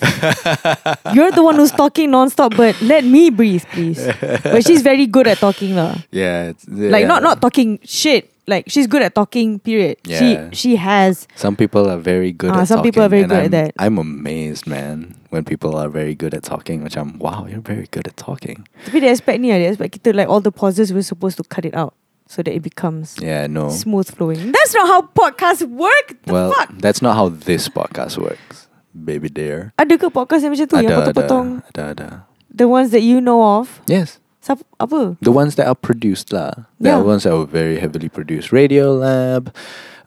You're 1.17 1.33
the 1.33 1.41
one 1.41 1.57
who's 1.57 1.73
talking 1.73 2.11
non-stop, 2.13 2.53
but 2.61 2.77
let 2.85 3.09
me 3.09 3.31
breathe, 3.33 3.65
please. 3.73 4.05
But 4.45 4.67
she's 4.69 4.83
very 4.85 5.07
good 5.09 5.25
at 5.25 5.39
talking, 5.41 5.73
lah. 5.81 5.97
Yeah, 6.13 6.53
it's, 6.53 6.69
Like 6.69 7.09
not 7.09 7.23
not 7.25 7.41
talking 7.41 7.81
shit. 7.89 8.29
Like 8.51 8.67
she's 8.67 8.91
good 8.91 9.07
at 9.07 9.15
talking. 9.15 9.63
Period. 9.63 10.03
Yeah. 10.03 10.19
She 10.19 10.27
she 10.53 10.71
has. 10.83 11.31
Some 11.39 11.55
people 11.55 11.87
are 11.87 12.03
very 12.03 12.35
good 12.35 12.51
Ah, 12.51 12.67
at 12.67 12.69
some 12.69 12.83
talking. 12.83 12.91
people 12.91 13.07
are 13.07 13.13
very 13.15 13.23
good 13.31 13.47
at 13.47 13.47
I'm, 13.47 13.55
that. 13.55 13.71
I'm 13.79 13.95
amazed, 14.03 14.67
man, 14.67 15.15
when 15.31 15.47
people 15.47 15.79
are 15.79 15.87
very 15.87 16.19
good 16.19 16.35
at 16.35 16.43
talking. 16.43 16.83
Which 16.83 16.99
I'm, 16.99 17.15
wow, 17.23 17.47
you're 17.47 17.63
very 17.63 17.87
good 17.95 18.11
at 18.11 18.19
talking. 18.19 18.67
Tapi 18.91 19.07
they 19.07 19.11
expect 19.15 19.39
ni, 19.39 19.55
they 19.55 19.71
expect 19.71 19.95
kita 19.95 20.11
like 20.19 20.27
all 20.27 20.43
the 20.43 20.51
pauses 20.51 20.91
we're 20.91 21.07
supposed 21.07 21.39
to 21.39 21.47
cut 21.47 21.63
it 21.63 21.79
out 21.79 21.95
so 22.31 22.43
that 22.47 22.55
it 22.55 22.63
becomes 22.63 23.19
Yeah, 23.23 23.47
no. 23.51 23.71
smooth 23.75 24.07
flowing. 24.11 24.51
That's 24.55 24.75
not 24.75 24.87
how 24.87 25.03
podcasts 25.15 25.67
work. 25.67 26.15
The 26.27 26.35
well, 26.35 26.51
fuck? 26.55 26.71
that's 26.79 27.03
not 27.03 27.15
how 27.19 27.31
this 27.31 27.67
podcast 27.67 28.19
works, 28.23 28.71
baby 28.95 29.27
dear. 29.31 29.75
Ada 29.79 29.99
ke 29.99 30.07
podcast 30.11 30.47
yang 30.47 30.55
macam 30.55 30.67
tu 30.71 30.77
yang 30.79 30.95
potong-potong? 30.95 31.47
ada, 31.75 31.83
ada, 31.91 31.91
ada. 31.91 32.09
The 32.55 32.71
ones 32.71 32.95
that 32.95 33.03
you 33.03 33.19
know 33.19 33.43
of. 33.43 33.83
Yes. 33.91 34.20
Siapa, 34.41 34.65
apa? 34.81 35.17
The 35.21 35.33
ones 35.33 35.55
that 35.61 35.69
are 35.69 35.77
produced 35.77 36.33
lah. 36.33 36.65
Yeah. 36.81 36.99
The 36.99 37.05
ones 37.05 37.25
that 37.29 37.37
were 37.37 37.45
very 37.45 37.77
heavily 37.79 38.09
produced. 38.09 38.51
Radiolab, 38.57 39.53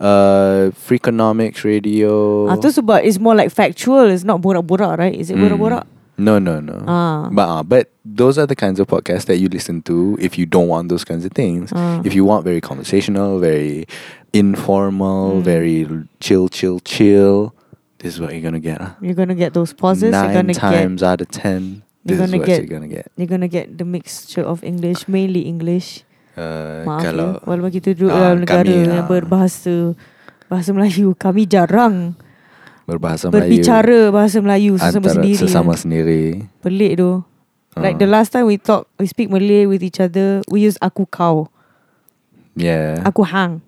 uh, 0.02 0.74
Freakonomics 0.74 1.62
Radio. 1.64 2.50
Ah, 2.50 2.58
tu 2.58 2.74
sebab 2.74 3.06
it's 3.06 3.22
more 3.22 3.38
like 3.38 3.54
factual. 3.54 4.10
It's 4.10 4.26
not 4.26 4.42
borak-borak, 4.42 4.98
right? 4.98 5.14
Is 5.14 5.30
it 5.30 5.38
Mm. 5.38 5.46
borak-borak? 5.54 5.86
No, 6.18 6.38
no, 6.38 6.62
no. 6.62 6.78
Ah. 6.86 7.30
But 7.34 7.48
uh, 7.50 7.64
but 7.66 7.90
those 8.06 8.38
are 8.38 8.46
the 8.46 8.58
kinds 8.58 8.78
of 8.82 8.86
podcasts 8.86 9.26
that 9.30 9.38
you 9.38 9.50
listen 9.50 9.82
to 9.90 10.18
if 10.22 10.38
you 10.38 10.46
don't 10.46 10.70
want 10.70 10.90
those 10.90 11.02
kinds 11.06 11.26
of 11.26 11.34
things. 11.34 11.70
Ah. 11.74 12.02
If 12.06 12.14
you 12.14 12.26
want 12.26 12.46
very 12.46 12.62
conversational, 12.62 13.38
very 13.42 13.86
informal, 14.34 15.42
Mm. 15.42 15.46
very 15.46 15.78
chill, 16.22 16.50
chill, 16.50 16.80
chill, 16.82 17.54
this 18.02 18.14
is 18.14 18.22
what 18.22 18.34
you're 18.34 18.42
gonna 18.46 18.62
get. 18.62 18.82
lah. 18.82 18.94
You're 19.02 19.18
gonna 19.18 19.38
get 19.38 19.54
those 19.54 19.74
pauses. 19.74 20.10
you're 20.14 20.42
Nine 20.44 20.54
times 20.54 21.02
out 21.02 21.22
of 21.22 21.30
ten, 21.30 21.82
You're 22.04 22.20
this 22.20 22.20
is 22.20 22.22
gonna 22.28 22.38
what 22.38 22.48
get- 22.48 22.60
you're 22.60 22.74
gonna 22.74 22.92
get. 22.92 23.06
get. 23.08 23.16
You're 23.16 23.32
gonna 23.32 23.48
get 23.48 23.66
the 23.74 23.88
mixture 23.88 24.44
of 24.44 24.60
English, 24.62 25.08
mainly 25.08 25.48
English. 25.48 26.04
Uh, 26.34 26.82
Maaf 26.84 27.00
kalau 27.06 27.30
ya, 27.38 27.46
walaupun 27.46 27.72
kita 27.72 27.90
duduk 27.94 28.10
Ah, 28.10 28.34
dalam 28.34 28.38
negara 28.42 28.66
kami, 28.66 28.90
yang 28.90 29.06
ah. 29.06 29.08
berbahasa 29.08 29.76
bahasa 30.50 30.70
Melayu, 30.74 31.14
kami 31.14 31.46
jarang 31.46 32.18
berbahasa 32.84 33.30
Melayu 33.30 33.62
berbicara 33.64 34.00
bahasa 34.10 34.38
Melayu 34.42 34.74
sesama 34.76 35.08
sendiri. 35.08 35.38
sesama 35.40 35.74
sendiri. 35.78 36.24
Pelik 36.60 36.94
tu. 36.98 37.12
Like 37.74 37.98
Ah. 37.98 38.02
the 38.02 38.10
last 38.10 38.30
time 38.30 38.46
we 38.46 38.58
talk, 38.58 38.86
we 38.98 39.06
speak 39.06 39.30
Malay 39.30 39.64
with 39.66 39.82
each 39.82 39.98
other. 39.98 40.42
We 40.46 40.62
use 40.62 40.76
aku 40.78 41.06
kau, 41.08 41.48
Yeah. 42.54 43.02
aku 43.02 43.26
hang. 43.26 43.62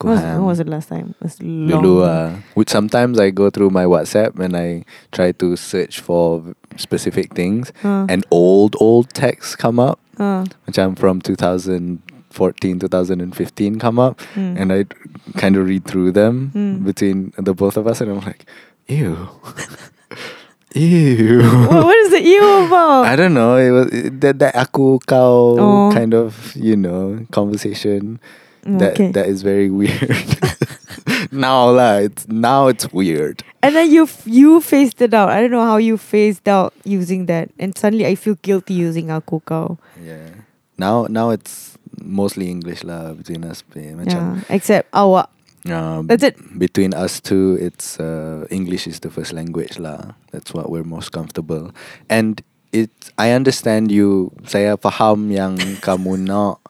When 0.00 0.12
was, 0.12 0.22
when 0.22 0.44
was 0.44 0.58
the 0.58 0.64
last 0.68 0.88
time? 0.92 1.14
It 1.16 1.22
was 1.24 1.40
long. 1.42 1.68
Dulu 1.82 2.04
ah. 2.04 2.36
Which 2.54 2.68
sometimes 2.68 3.18
I 3.18 3.30
go 3.30 3.48
through 3.50 3.70
my 3.70 3.84
WhatsApp 3.88 4.38
and 4.38 4.56
I 4.56 4.84
try 5.10 5.32
to 5.40 5.56
search 5.56 6.00
for 6.00 6.54
specific 6.76 7.32
things 7.34 7.72
Ah, 7.82 8.04
and 8.08 8.24
old 8.30 8.76
old 8.78 9.08
texts 9.16 9.56
come 9.56 9.80
up. 9.80 9.96
ah, 10.20 10.44
Macam 10.68 10.96
from 11.00 11.20
2014, 11.24 12.04
2015 12.80 13.78
come 13.80 13.98
up 13.98 14.20
hmm. 14.36 14.56
and 14.60 14.68
I 14.72 14.84
kind 15.40 15.56
of 15.56 15.64
read 15.66 15.84
through 15.88 16.12
them 16.12 16.52
Hmm. 16.52 16.84
between 16.84 17.32
the 17.40 17.54
both 17.56 17.76
of 17.80 17.88
us 17.88 18.00
and 18.04 18.12
I'm 18.12 18.20
like, 18.20 18.44
ew. 18.88 19.16
ew. 20.76 21.40
what, 21.72 21.84
what 21.88 21.96
is 22.04 22.10
the 22.12 22.20
ew 22.20 22.66
about? 22.68 23.06
I 23.08 23.16
don't 23.16 23.32
know. 23.34 23.56
It 23.56 23.70
was 23.72 23.86
it, 23.92 24.20
that 24.20 24.38
that 24.44 24.54
aku 24.56 24.98
kau 25.08 25.56
Oh. 25.56 25.88
kind 25.92 26.12
of 26.12 26.52
you 26.56 26.76
know 26.76 27.24
conversation 27.32 28.20
Mm, 28.20 28.45
that 28.66 28.92
okay. 28.92 29.10
that 29.12 29.26
is 29.26 29.42
very 29.42 29.70
weird. 29.70 30.26
now 31.32 31.70
lah, 31.70 32.02
it's 32.02 32.26
now 32.28 32.66
it's 32.66 32.92
weird. 32.92 33.42
And 33.62 33.74
then 33.74 33.90
you 33.90 34.08
you 34.26 34.60
phased 34.60 35.00
it 35.02 35.14
out. 35.14 35.30
I 35.30 35.40
don't 35.40 35.50
know 35.50 35.64
how 35.64 35.78
you 35.78 35.96
phased 35.96 36.48
out 36.48 36.74
using 36.84 37.26
that, 37.26 37.50
and 37.58 37.76
suddenly 37.78 38.06
I 38.06 38.14
feel 38.14 38.36
guilty 38.42 38.74
using 38.74 39.10
aku 39.10 39.40
kau. 39.46 39.78
Yeah. 40.02 40.42
Now 40.78 41.06
now 41.08 41.30
it's 41.30 41.78
mostly 42.02 42.50
English 42.50 42.84
lah 42.84 43.14
between 43.14 43.44
us. 43.46 43.64
Yeah, 43.74 44.42
except 44.50 44.90
awak. 44.92 45.30
um, 45.70 46.06
That's 46.06 46.22
it. 46.22 46.36
between 46.58 46.94
us 46.94 47.20
two, 47.20 47.58
it's 47.60 47.98
uh, 47.98 48.46
English 48.50 48.86
is 48.86 49.00
the 49.00 49.10
first 49.10 49.32
language 49.32 49.78
lah. 49.78 50.14
That's 50.30 50.54
what 50.54 50.70
we're 50.70 50.86
most 50.86 51.10
comfortable. 51.10 51.72
And 52.08 52.42
it, 52.72 52.90
I 53.18 53.32
understand 53.32 53.90
you. 53.90 54.32
Saya 54.46 54.76
faham 54.76 55.32
yang 55.32 55.58
kamu 55.82 56.22
nak 56.28 56.60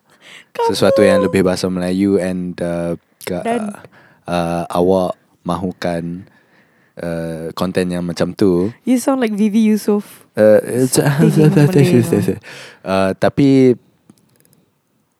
sesuatu 0.73 1.05
yang 1.05 1.20
lebih 1.20 1.44
bahasa 1.44 1.69
Melayu 1.69 2.16
and 2.16 2.57
uh, 2.61 2.97
ka, 3.27 3.44
Dan- 3.44 3.77
uh, 4.27 4.65
awak 4.70 5.15
mahukan 5.47 6.27
uh, 7.01 7.53
konten 7.55 7.93
yang 7.93 8.05
macam 8.05 8.32
tu. 8.35 8.73
You 8.82 8.98
sound 8.98 9.23
like 9.23 9.32
Vivi 9.32 9.70
Yusof. 9.70 10.27
Uh, 10.36 10.61
uh, 12.85 13.11
tapi 13.16 13.78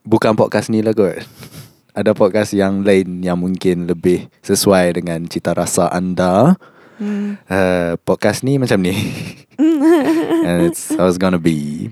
bukan 0.03 0.33
podcast 0.35 0.69
ni 0.69 0.83
lah 0.83 0.93
kot. 0.93 1.17
Ada 1.97 2.13
podcast 2.13 2.53
yang 2.53 2.85
lain 2.85 3.25
yang 3.25 3.41
mungkin 3.41 3.89
lebih 3.89 4.29
sesuai 4.45 5.01
dengan 5.01 5.25
cita 5.25 5.57
rasa 5.57 5.89
anda. 5.89 6.53
Hmm. 7.01 7.41
Uh, 7.49 7.97
podcast 8.05 8.45
ni 8.45 8.61
macam 8.61 8.77
ni. 8.85 8.93
And 10.47 10.69
it's 10.69 10.93
how 10.93 11.09
it's 11.09 11.17
gonna 11.17 11.41
be. 11.41 11.89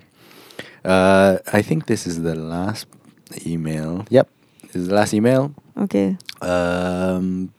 Uh, 0.85 1.41
I 1.49 1.65
think 1.65 1.89
this 1.89 2.05
is 2.05 2.21
the 2.21 2.37
last 2.37 2.85
email. 3.43 4.07
Yep, 4.07 4.27
this 4.71 4.85
is 4.85 4.87
the 4.87 4.95
last 4.95 5.11
email. 5.11 5.51
Okay. 5.75 6.15
Um, 6.39 7.51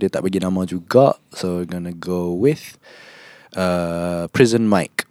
dia 0.00 0.08
tak 0.08 0.24
bagi 0.24 0.40
nama 0.40 0.64
juga, 0.64 1.20
so 1.36 1.60
we're 1.60 1.68
gonna 1.68 1.92
go 1.92 2.32
with 2.32 2.80
uh, 3.52 4.28
Prison 4.32 4.64
Mike. 4.64 5.04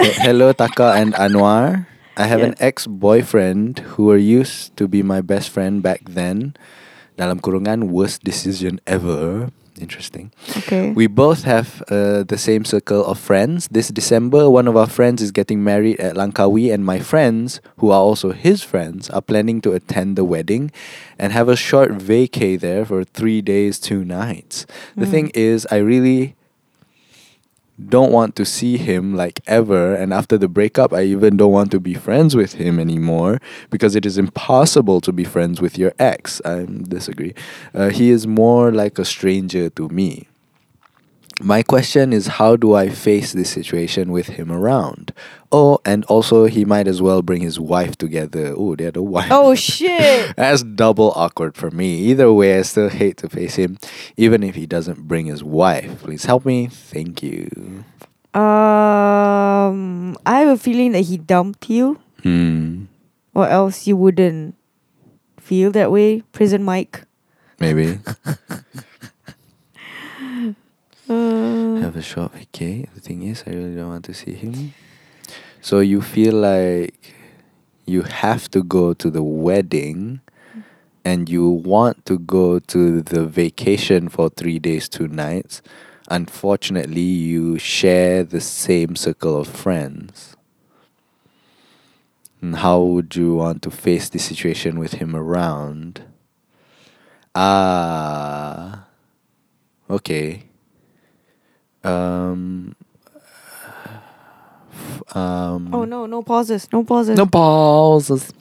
He- 0.00 0.16
Hello 0.24 0.56
Taka 0.56 0.96
and 0.96 1.12
Anwar. 1.14 1.84
I 2.16 2.28
have 2.28 2.44
an 2.44 2.52
Yeah. 2.60 2.68
ex-boyfriend 2.72 3.96
who 3.96 4.12
were 4.12 4.20
used 4.20 4.76
to 4.76 4.84
be 4.84 5.00
my 5.00 5.24
best 5.24 5.48
friend 5.48 5.80
back 5.80 6.04
then. 6.04 6.52
Dalam 7.16 7.40
kurungan 7.40 7.88
worst 7.88 8.20
decision 8.20 8.80
ever. 8.84 9.48
Interesting. 9.82 10.30
Okay. 10.58 10.92
We 10.92 11.06
both 11.08 11.42
have 11.44 11.82
uh, 11.90 12.22
the 12.22 12.38
same 12.38 12.64
circle 12.64 13.04
of 13.04 13.18
friends. 13.18 13.68
This 13.68 13.88
December, 13.88 14.48
one 14.48 14.68
of 14.68 14.76
our 14.76 14.86
friends 14.86 15.20
is 15.20 15.32
getting 15.32 15.64
married 15.64 15.98
at 16.00 16.14
Langkawi, 16.16 16.72
and 16.72 16.84
my 16.84 17.00
friends, 17.00 17.60
who 17.78 17.90
are 17.90 18.00
also 18.00 18.30
his 18.32 18.62
friends, 18.62 19.10
are 19.10 19.20
planning 19.22 19.60
to 19.62 19.72
attend 19.72 20.16
the 20.16 20.24
wedding 20.24 20.70
and 21.18 21.32
have 21.32 21.48
a 21.48 21.56
short 21.56 21.90
vacay 21.98 22.58
there 22.58 22.84
for 22.84 23.02
three 23.04 23.42
days, 23.42 23.78
two 23.80 24.04
nights. 24.04 24.66
The 24.96 25.06
Mm. 25.06 25.10
thing 25.10 25.26
is, 25.34 25.66
I 25.70 25.76
really 25.78 26.34
don't 27.88 28.12
want 28.12 28.36
to 28.36 28.44
see 28.44 28.76
him 28.76 29.14
like 29.14 29.40
ever. 29.46 29.94
And 29.94 30.12
after 30.12 30.38
the 30.38 30.48
breakup 30.48 30.92
I 30.92 31.02
even 31.02 31.36
don't 31.36 31.52
want 31.52 31.70
to 31.72 31.80
be 31.80 31.94
friends 31.94 32.36
with 32.36 32.54
him 32.54 32.78
anymore 32.78 33.40
because 33.70 33.96
it 33.96 34.06
is 34.06 34.18
impossible 34.18 35.00
to 35.00 35.12
be 35.12 35.24
friends 35.24 35.60
with 35.60 35.78
your 35.78 35.92
ex. 35.98 36.40
I 36.44 36.66
disagree. 36.66 37.34
Uh, 37.74 37.88
he 37.88 38.10
is 38.10 38.26
more 38.26 38.72
like 38.72 38.98
a 38.98 39.04
stranger 39.04 39.70
to 39.70 39.88
me 39.88 40.28
my 41.42 41.62
question 41.62 42.12
is 42.12 42.26
how 42.38 42.56
do 42.56 42.74
I 42.74 42.88
face 42.88 43.32
this 43.32 43.50
situation 43.50 44.12
with 44.12 44.28
him 44.28 44.50
around 44.52 45.12
oh 45.50 45.78
and 45.84 46.04
also 46.06 46.46
he 46.46 46.64
might 46.64 46.86
as 46.86 47.02
well 47.02 47.20
bring 47.22 47.42
his 47.42 47.58
wife 47.58 47.96
together 47.98 48.54
oh 48.56 48.76
they 48.76 48.84
had 48.84 48.96
a 48.96 49.02
wife 49.02 49.28
oh 49.30 49.54
shit. 49.68 50.34
that's 50.36 50.62
double 50.62 51.12
awkward 51.16 51.56
for 51.56 51.70
me. 51.70 51.98
Either 52.10 52.32
way, 52.32 52.58
I 52.58 52.62
still 52.62 52.88
hate 52.88 53.16
to 53.18 53.28
face 53.28 53.56
him, 53.56 53.78
even 54.16 54.42
if 54.42 54.54
he 54.54 54.66
doesn't 54.66 55.08
bring 55.08 55.26
his 55.26 55.42
wife. 55.44 56.02
Please 56.02 56.24
help 56.24 56.44
me. 56.46 56.68
Thank 56.68 57.22
you. 57.22 57.84
Um, 58.34 60.16
I 60.24 60.40
have 60.40 60.48
a 60.48 60.56
feeling 60.56 60.92
that 60.92 61.00
he 61.02 61.18
dumped 61.18 61.68
you, 61.68 61.98
Hmm. 62.22 62.84
or 63.34 63.46
else 63.48 63.86
you 63.86 63.96
wouldn't 63.96 64.54
feel 65.38 65.70
that 65.72 65.90
way. 65.90 66.22
Prison 66.32 66.62
Mike. 66.62 67.02
Maybe. 67.60 67.98
have 71.08 71.96
a 71.96 72.02
short 72.02 72.32
vacay. 72.32 72.88
The 72.94 73.00
thing 73.00 73.22
is, 73.22 73.44
I 73.46 73.50
really 73.50 73.74
don't 73.74 73.88
want 73.88 74.04
to 74.06 74.14
see 74.14 74.34
him. 74.34 74.74
So 75.60 75.80
you 75.80 76.00
feel 76.00 76.34
like 76.34 77.14
you 77.86 78.02
have 78.02 78.50
to 78.50 78.62
go 78.62 78.94
to 78.94 79.10
the 79.10 79.22
wedding 79.22 80.20
and 81.04 81.28
you 81.28 81.48
want 81.48 82.06
to 82.06 82.18
go 82.18 82.58
to 82.58 83.02
the 83.02 83.26
vacation 83.26 84.08
for 84.08 84.28
three 84.28 84.58
days, 84.58 84.88
two 84.88 85.08
nights. 85.08 85.62
Unfortunately, 86.08 87.00
you 87.00 87.58
share 87.58 88.22
the 88.24 88.40
same 88.40 88.96
circle 88.96 89.36
of 89.36 89.48
friends. 89.48 90.36
And 92.40 92.56
how 92.56 92.80
would 92.80 93.14
you 93.14 93.36
want 93.36 93.62
to 93.62 93.70
face 93.70 94.08
the 94.08 94.18
situation 94.18 94.78
with 94.78 94.94
him 94.94 95.14
around? 95.14 96.02
Ah, 97.34 98.86
okay. 99.88 100.44
Um, 101.84 102.74
um, 105.14 105.74
Oh 105.74 105.84
no, 105.84 106.06
no 106.06 106.22
pauses, 106.22 106.68
no 106.72 106.84
pauses. 106.84 107.16
no 107.16 107.26
pauses. 107.26 108.32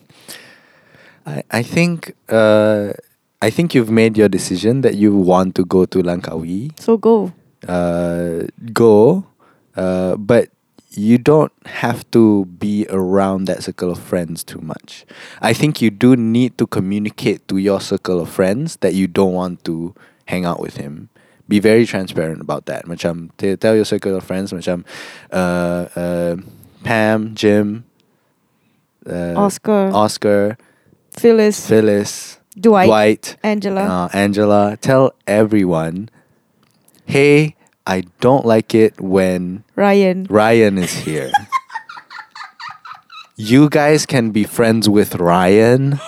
I 1.26 1.44
I 1.52 1.64
think 1.64 2.16
uh 2.30 2.94
I 3.42 3.50
think 3.50 3.74
you've 3.74 3.90
made 3.90 4.18
your 4.18 4.30
decision 4.30 4.82
that 4.82 4.96
you 4.96 5.16
want 5.16 5.56
to 5.56 5.66
go 5.66 5.86
to 5.86 5.98
Langkawi. 6.04 6.80
So 6.80 6.98
go. 6.98 7.34
Uh, 7.68 8.46
go, 8.74 9.26
uh, 9.76 10.16
but 10.18 10.50
you 10.92 11.18
don't 11.18 11.52
have 11.66 12.10
to 12.12 12.46
be 12.46 12.86
around 12.90 13.46
that 13.46 13.64
circle 13.64 13.90
of 13.92 14.00
friends 14.00 14.44
too 14.44 14.60
much. 14.62 15.06
I 15.42 15.54
think 15.54 15.82
you 15.82 15.90
do 15.90 16.16
need 16.16 16.58
to 16.58 16.66
communicate 16.68 17.48
to 17.50 17.58
your 17.58 17.80
circle 17.82 18.20
of 18.20 18.30
friends 18.30 18.78
that 18.82 18.94
you 18.94 19.08
don't 19.08 19.34
want 19.34 19.64
to 19.66 19.94
hang 20.26 20.44
out 20.46 20.60
with 20.60 20.78
him. 20.78 21.10
Be 21.52 21.60
very 21.60 21.84
transparent 21.86 22.40
about 22.40 22.64
that. 22.72 22.88
Macam 22.88 23.28
t- 23.36 23.60
tell 23.60 23.76
your 23.76 23.84
circle 23.84 24.16
of 24.16 24.24
friends 24.24 24.56
macam 24.56 24.88
uh, 25.36 25.84
uh, 26.00 26.40
Pam, 26.88 27.36
Jim, 27.36 27.84
uh, 29.04 29.36
Oscar, 29.36 29.92
Oscar, 29.92 30.56
Phyllis, 31.12 31.68
Phyllis, 31.68 32.40
Dwight, 32.56 32.88
Dwight, 32.88 33.36
Angela. 33.44 33.84
uh, 33.84 34.08
Angela, 34.16 34.78
tell 34.80 35.12
everyone, 35.28 36.08
hey, 37.04 37.58
I 37.86 38.08
don't 38.24 38.46
like 38.48 38.72
it 38.74 38.96
when 39.02 39.66
Ryan. 39.76 40.28
Ryan 40.30 40.78
is 40.80 40.94
here. 41.04 41.32
you 43.36 43.68
guys 43.70 44.06
can 44.06 44.32
be 44.32 44.44
friends 44.48 44.88
with 44.88 45.16
Ryan, 45.16 46.00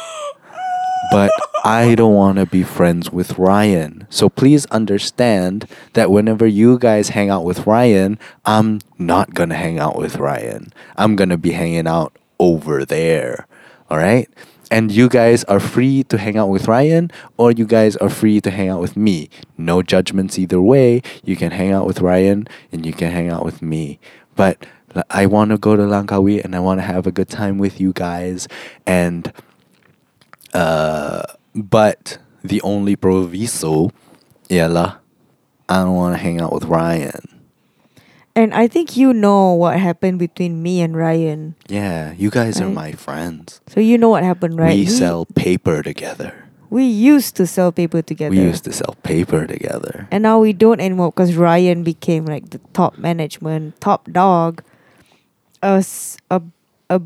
but 1.14 1.31
I 1.64 1.94
don't 1.94 2.15
want 2.15 2.40
to 2.40 2.48
be 2.48 2.64
friends 2.64 3.11
with 3.11 3.38
Ryan. 3.38 4.07
So 4.10 4.30
please 4.30 4.65
understand 4.68 5.68
that 5.94 6.10
whenever 6.10 6.48
you 6.48 6.80
guys 6.80 7.10
hang 7.10 7.30
out 7.30 7.45
with 7.45 7.68
Ryan, 7.68 8.18
I'm 8.45 8.81
not 8.98 9.35
going 9.35 9.49
to 9.49 9.56
hang 9.56 9.77
out 9.77 9.95
with 9.95 10.18
Ryan. 10.18 10.73
I'm 10.98 11.15
going 11.15 11.30
to 11.30 11.38
be 11.38 11.52
hanging 11.52 11.88
out 11.88 12.18
over 12.40 12.84
there. 12.84 13.45
All 13.91 13.98
right? 13.98 14.27
And 14.72 14.91
you 14.91 15.07
guys 15.07 15.44
are 15.44 15.60
free 15.60 16.03
to 16.06 16.18
hang 16.18 16.35
out 16.35 16.49
with 16.49 16.68
Ryan 16.68 17.11
or 17.38 17.52
you 17.52 17.68
guys 17.68 17.95
are 17.98 18.10
free 18.10 18.41
to 18.41 18.49
hang 18.49 18.69
out 18.69 18.81
with 18.81 18.98
me. 18.98 19.30
No 19.56 19.84
judgments 19.84 20.40
either 20.40 20.60
way. 20.60 21.03
You 21.23 21.35
can 21.35 21.52
hang 21.52 21.72
out 21.72 21.85
with 21.85 22.02
Ryan 22.02 22.48
and 22.72 22.85
you 22.85 22.91
can 22.91 23.11
hang 23.11 23.30
out 23.30 23.45
with 23.45 23.61
me. 23.61 23.99
But 24.35 24.65
I 25.11 25.27
want 25.27 25.52
to 25.52 25.60
go 25.60 25.76
to 25.76 25.84
Langkawi 25.84 26.44
and 26.44 26.56
I 26.56 26.60
want 26.60 26.80
to 26.80 26.85
have 26.85 27.06
a 27.06 27.11
good 27.11 27.30
time 27.30 27.60
with 27.60 27.80
you 27.80 27.94
guys. 27.94 28.48
And 28.88 29.31
uh, 30.54 31.24
but 31.56 32.18
the 32.44 32.62
only 32.62 32.96
proviso, 32.96 33.92
ialah, 34.50 34.98
I 35.70 35.76
don't 35.84 35.96
want 35.96 36.16
to 36.16 36.22
hang 36.22 36.42
out 36.42 36.54
with 36.54 36.66
Ryan. 36.66 37.34
And 38.36 38.54
I 38.54 38.68
think 38.68 38.98
you 38.98 39.14
know 39.14 39.54
what 39.54 39.80
happened 39.80 40.18
between 40.18 40.64
me 40.64 40.82
and 40.82 40.98
Ryan. 40.98 41.56
Yeah, 41.70 42.14
you 42.14 42.32
guys 42.32 42.60
are 42.60 42.70
my 42.70 42.94
friends. 42.94 43.62
So 43.68 43.80
you 43.80 43.98
know 43.98 44.10
what 44.10 44.24
happened, 44.24 44.58
right? 44.58 44.74
We 44.74 44.88
sell 44.88 45.26
paper 45.26 45.84
together. 45.84 46.34
We 46.74 46.86
used 46.86 47.36
to 47.36 47.46
sell 47.46 47.72
paper 47.72 48.02
together. 48.02 48.32
We 48.34 48.42
used 48.42 48.64
to 48.64 48.74
sell 48.74 48.98
paper 49.04 49.46
together. 49.46 50.08
And 50.10 50.24
now 50.24 50.40
we 50.40 50.54
don't 50.54 50.82
anymore 50.82 51.12
because 51.12 51.36
Ryan 51.36 51.84
became 51.84 52.26
like 52.26 52.50
the 52.50 52.58
top 52.74 52.98
management, 52.98 53.80
top 53.80 54.10
dog. 54.12 54.64
A, 55.62 55.86
a, 56.32 56.42
a, 56.90 57.02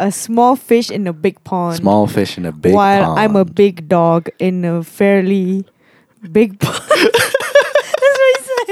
a 0.00 0.10
small 0.10 0.56
fish 0.56 0.90
in 0.90 1.06
a 1.06 1.12
big 1.12 1.36
pond. 1.44 1.76
Small 1.76 2.06
fish 2.08 2.38
in 2.40 2.46
a 2.48 2.52
big 2.52 2.72
pond. 2.72 2.80
while 2.80 3.04
pond. 3.14 3.20
I'm 3.20 3.36
a 3.36 3.44
big 3.44 3.86
dog 3.88 4.28
in 4.40 4.64
a 4.64 4.82
fairly 4.82 5.64
big 6.32 6.58
pond. 6.58 6.80
That's 6.88 8.18
what 8.18 8.30
he 8.32 8.38
said. 8.48 8.68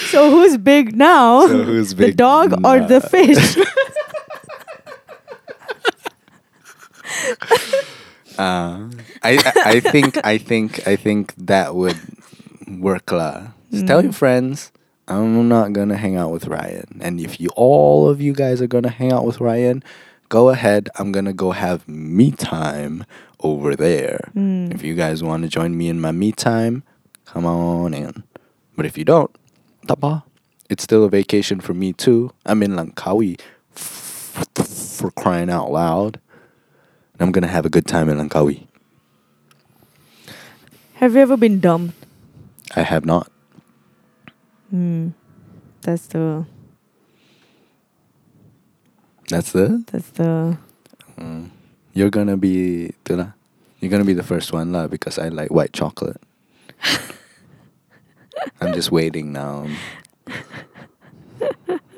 so 0.14 0.30
who's 0.30 0.56
big 0.56 0.94
now? 0.96 1.46
So 1.48 1.62
who's 1.64 1.90
the 1.90 1.96
big 2.06 2.16
dog 2.16 2.64
or 2.64 2.80
the 2.80 3.00
fish? 3.02 3.58
Uh, 8.38 8.88
I, 9.22 9.36
I 9.36 9.52
I 9.76 9.80
think 9.80 10.16
I 10.24 10.38
think 10.38 10.86
I 10.86 10.96
think 10.96 11.34
that 11.36 11.74
would 11.74 11.98
work 12.80 13.10
lah. 13.12 13.52
Just 13.70 13.86
Tell 13.86 14.00
your 14.00 14.12
Mm. 14.12 14.22
friends 14.22 14.72
I'm 15.10 15.48
not 15.48 15.72
gonna 15.72 15.96
hang 15.96 16.16
out 16.16 16.30
with 16.30 16.46
Ryan, 16.46 17.00
and 17.02 17.18
if 17.20 17.40
you 17.40 17.48
all 17.56 18.08
of 18.08 18.20
you 18.20 18.32
guys 18.32 18.62
are 18.62 18.68
gonna 18.68 18.90
hang 18.90 19.12
out 19.12 19.26
with 19.26 19.40
Ryan, 19.40 19.82
go 20.28 20.50
ahead. 20.50 20.88
I'm 20.96 21.10
gonna 21.10 21.32
go 21.32 21.50
have 21.50 21.86
me 21.88 22.30
time 22.30 23.04
over 23.40 23.74
there. 23.74 24.30
Mm. 24.36 24.72
If 24.72 24.84
you 24.84 24.94
guys 24.94 25.20
want 25.20 25.42
to 25.42 25.48
join 25.48 25.76
me 25.76 25.88
in 25.88 26.00
my 26.00 26.12
me 26.12 26.30
time, 26.30 26.84
come 27.24 27.44
on 27.44 27.92
in. 27.92 28.22
But 28.76 28.86
if 28.86 28.96
you 28.96 29.04
don't, 29.04 29.34
tapa. 29.88 30.22
It's 30.68 30.84
still 30.84 31.02
a 31.04 31.08
vacation 31.08 31.60
for 31.60 31.74
me 31.74 31.92
too. 31.92 32.30
I'm 32.46 32.62
in 32.62 32.72
Langkawi 32.72 33.40
for 33.72 35.10
crying 35.10 35.50
out 35.50 35.72
loud. 35.72 36.20
And 37.14 37.22
I'm 37.22 37.32
gonna 37.32 37.48
have 37.48 37.66
a 37.66 37.70
good 37.70 37.88
time 37.88 38.08
in 38.08 38.16
Langkawi. 38.16 38.68
Have 40.94 41.14
you 41.14 41.20
ever 41.20 41.36
been 41.36 41.58
dumped? 41.58 41.96
I 42.76 42.82
have 42.82 43.04
not. 43.04 43.28
Hmm. 44.70 45.08
That's 45.82 46.06
the 46.08 46.46
That's 49.28 49.52
the. 49.52 49.84
that's 49.90 50.10
the 50.10 50.58
Mm. 51.18 51.50
You're 51.92 52.08
gonna 52.10 52.36
be. 52.38 52.94
You're 53.08 53.90
gonna 53.90 54.04
be 54.04 54.14
the 54.14 54.22
first 54.22 54.52
one 54.52 54.72
lah 54.72 54.86
because 54.88 55.18
I 55.18 55.28
like 55.28 55.50
white 55.50 55.72
chocolate. 55.72 56.16
I'm 58.60 58.72
just 58.72 58.90
waiting 58.90 59.32
now. 59.32 59.66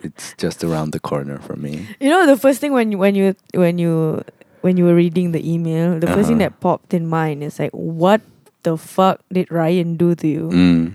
It's 0.02 0.34
just 0.38 0.64
around 0.64 0.90
the 0.90 0.98
corner 0.98 1.38
for 1.38 1.54
me. 1.54 1.86
You 2.00 2.10
know 2.10 2.26
the 2.26 2.36
first 2.36 2.58
thing 2.60 2.72
when 2.72 2.90
you 2.90 2.98
when 2.98 3.14
you 3.14 3.36
when 3.54 3.78
you 3.78 4.24
when 4.62 4.76
you 4.76 4.84
were 4.84 4.94
reading 4.94 5.30
the 5.30 5.38
email, 5.42 5.98
the 6.00 6.08
first 6.10 6.26
thing 6.26 6.42
Uh-huh. 6.42 6.50
that 6.50 6.58
popped 6.60 6.94
in 6.94 7.06
mind 7.06 7.42
is 7.46 7.58
like, 7.62 7.70
what 7.70 8.20
the 8.66 8.76
fuck 8.76 9.20
did 9.32 9.50
Ryan 9.50 9.94
do 9.96 10.14
to 10.18 10.26
you? 10.26 10.50
Mm. 10.50 10.94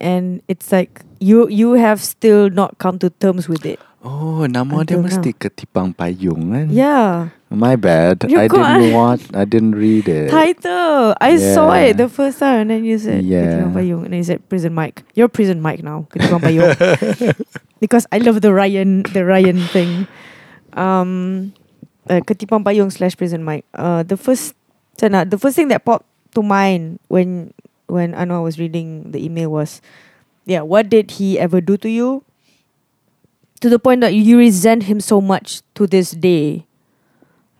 And 0.00 0.42
it's 0.48 0.72
like 0.72 1.02
you 1.20 1.48
you 1.48 1.78
have 1.78 2.02
still 2.02 2.50
not 2.50 2.78
come 2.78 2.98
to 2.98 3.10
terms 3.10 3.48
with 3.48 3.64
it. 3.64 3.78
Oh, 4.04 4.44
nama 4.44 4.84
dia 4.84 5.00
Until 5.00 5.00
mesti 5.00 5.32
ketipang 5.32 5.96
payung 5.96 6.52
kan? 6.52 6.68
Yeah. 6.68 7.32
My 7.48 7.72
bad. 7.72 8.28
You 8.28 8.36
I 8.36 8.52
didn't 8.52 8.92
watch. 8.92 9.24
I 9.32 9.48
didn't 9.48 9.72
read 9.80 10.04
it. 10.04 10.28
Title. 10.28 11.16
I 11.16 11.40
saw 11.40 11.72
it 11.72 11.96
the 11.96 12.12
first 12.12 12.36
time 12.36 12.68
and 12.68 12.68
then 12.68 12.82
you 12.84 13.00
said 13.00 13.24
Yeah. 13.24 13.64
Ketipang 13.64 13.72
Payung 13.72 14.02
and 14.04 14.12
then 14.12 14.20
you 14.20 14.28
said 14.28 14.44
Prison 14.52 14.76
Mike. 14.76 15.08
You're 15.16 15.32
Prison 15.32 15.64
Mike 15.64 15.80
now. 15.80 16.04
Ketipang 16.12 16.44
Payung. 16.44 16.76
because 17.84 18.04
I 18.12 18.20
love 18.20 18.44
the 18.44 18.52
Ryan 18.52 19.08
the 19.08 19.24
Ryan 19.24 19.64
thing. 19.72 20.04
Um 20.76 21.54
uh, 22.04 22.20
Ketipang 22.28 22.60
Payung 22.60 22.92
slash 22.92 23.16
Prison 23.16 23.40
Mike. 23.40 23.64
Uh 23.72 24.04
the 24.04 24.20
first 24.20 24.52
the 25.00 25.40
first 25.40 25.56
thing 25.56 25.72
that 25.72 25.88
popped 25.88 26.04
to 26.36 26.44
mind 26.44 27.00
when 27.08 27.56
when 27.86 28.12
Anwar 28.12 28.42
was 28.42 28.58
reading 28.58 29.10
the 29.12 29.24
email 29.24 29.50
was 29.50 29.80
yeah, 30.46 30.60
what 30.60 30.88
did 30.88 31.12
he 31.12 31.38
ever 31.38 31.60
do 31.60 31.76
to 31.78 31.88
you? 31.88 32.24
To 33.60 33.68
the 33.70 33.78
point 33.78 34.02
that 34.02 34.12
you 34.14 34.36
resent 34.38 34.84
him 34.84 35.00
so 35.00 35.20
much 35.20 35.62
to 35.74 35.86
this 35.86 36.10
day. 36.12 36.66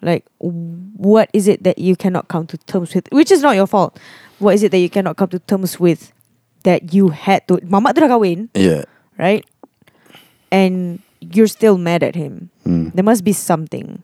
Like, 0.03 0.27
what 0.39 1.31
is 1.33 1.49
it 1.49 1.63
that 1.65 1.79
you 1.79 1.97
cannot 1.97 2.29
come 2.29 2.47
to 2.49 2.59
terms 2.69 2.95
with? 2.95 3.09
Which 3.11 3.33
is 3.33 3.41
not 3.41 3.57
your 3.57 3.67
fault. 3.67 3.99
What 4.39 4.55
is 4.55 4.63
it 4.63 4.71
that 4.73 4.79
you 4.79 4.91
cannot 4.91 5.17
come 5.17 5.29
to 5.31 5.39
terms 5.39 5.81
with 5.81 6.13
that 6.65 6.93
you 6.93 7.09
had 7.09 7.49
to? 7.49 7.59
Mama 7.65 7.95
tu 7.97 8.05
dah 8.05 8.09
kahwin, 8.13 8.53
Yeah. 8.53 8.85
right? 9.17 9.41
And 10.53 11.01
you're 11.21 11.49
still 11.49 11.79
mad 11.79 12.03
at 12.03 12.15
him. 12.15 12.51
Mm. 12.69 12.93
There 12.93 13.05
must 13.05 13.25
be 13.25 13.33
something. 13.33 14.03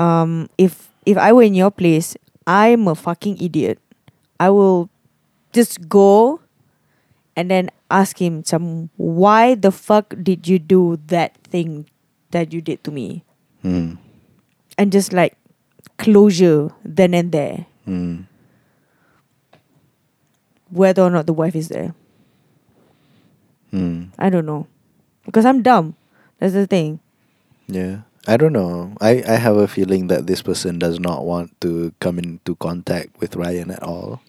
Um, 0.00 0.48
if 0.56 0.88
if 1.04 1.18
I 1.20 1.36
were 1.36 1.44
in 1.44 1.52
your 1.52 1.70
place, 1.70 2.16
I'm 2.48 2.88
a 2.88 2.94
fucking 2.96 3.44
idiot. 3.44 3.76
I 4.40 4.48
will 4.48 4.88
just 5.52 5.88
go 5.88 6.40
and 7.36 7.50
then 7.50 7.70
ask 7.90 8.20
him 8.20 8.44
some 8.44 8.90
why 8.96 9.54
the 9.54 9.70
fuck 9.70 10.14
did 10.22 10.46
you 10.46 10.58
do 10.58 10.98
that 11.06 11.36
thing 11.44 11.86
that 12.30 12.52
you 12.52 12.60
did 12.60 12.82
to 12.84 12.90
me? 12.90 13.24
Mm. 13.64 13.98
And 14.76 14.92
just 14.92 15.12
like 15.12 15.36
closure 15.98 16.70
then 16.84 17.14
and 17.14 17.32
there. 17.32 17.66
Mm. 17.86 18.26
whether 20.70 21.02
or 21.02 21.10
not 21.10 21.26
the 21.26 21.32
wife 21.32 21.56
is 21.56 21.68
there. 21.68 21.94
Hmm. 23.70 24.04
I 24.18 24.30
don't 24.30 24.46
know. 24.46 24.66
Because 25.24 25.44
I'm 25.44 25.62
dumb. 25.62 25.94
That's 26.38 26.54
the 26.54 26.66
thing. 26.66 27.00
Yeah. 27.66 28.00
I 28.26 28.36
don't 28.36 28.52
know. 28.52 28.94
I, 29.00 29.22
I 29.26 29.36
have 29.36 29.56
a 29.56 29.68
feeling 29.68 30.08
that 30.08 30.26
this 30.26 30.42
person 30.42 30.78
does 30.78 31.00
not 31.00 31.24
want 31.24 31.58
to 31.62 31.92
come 32.00 32.18
into 32.18 32.56
contact 32.56 33.18
with 33.20 33.36
Ryan 33.36 33.70
at 33.70 33.82
all. 33.82 34.20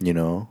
You 0.00 0.14
know? 0.14 0.48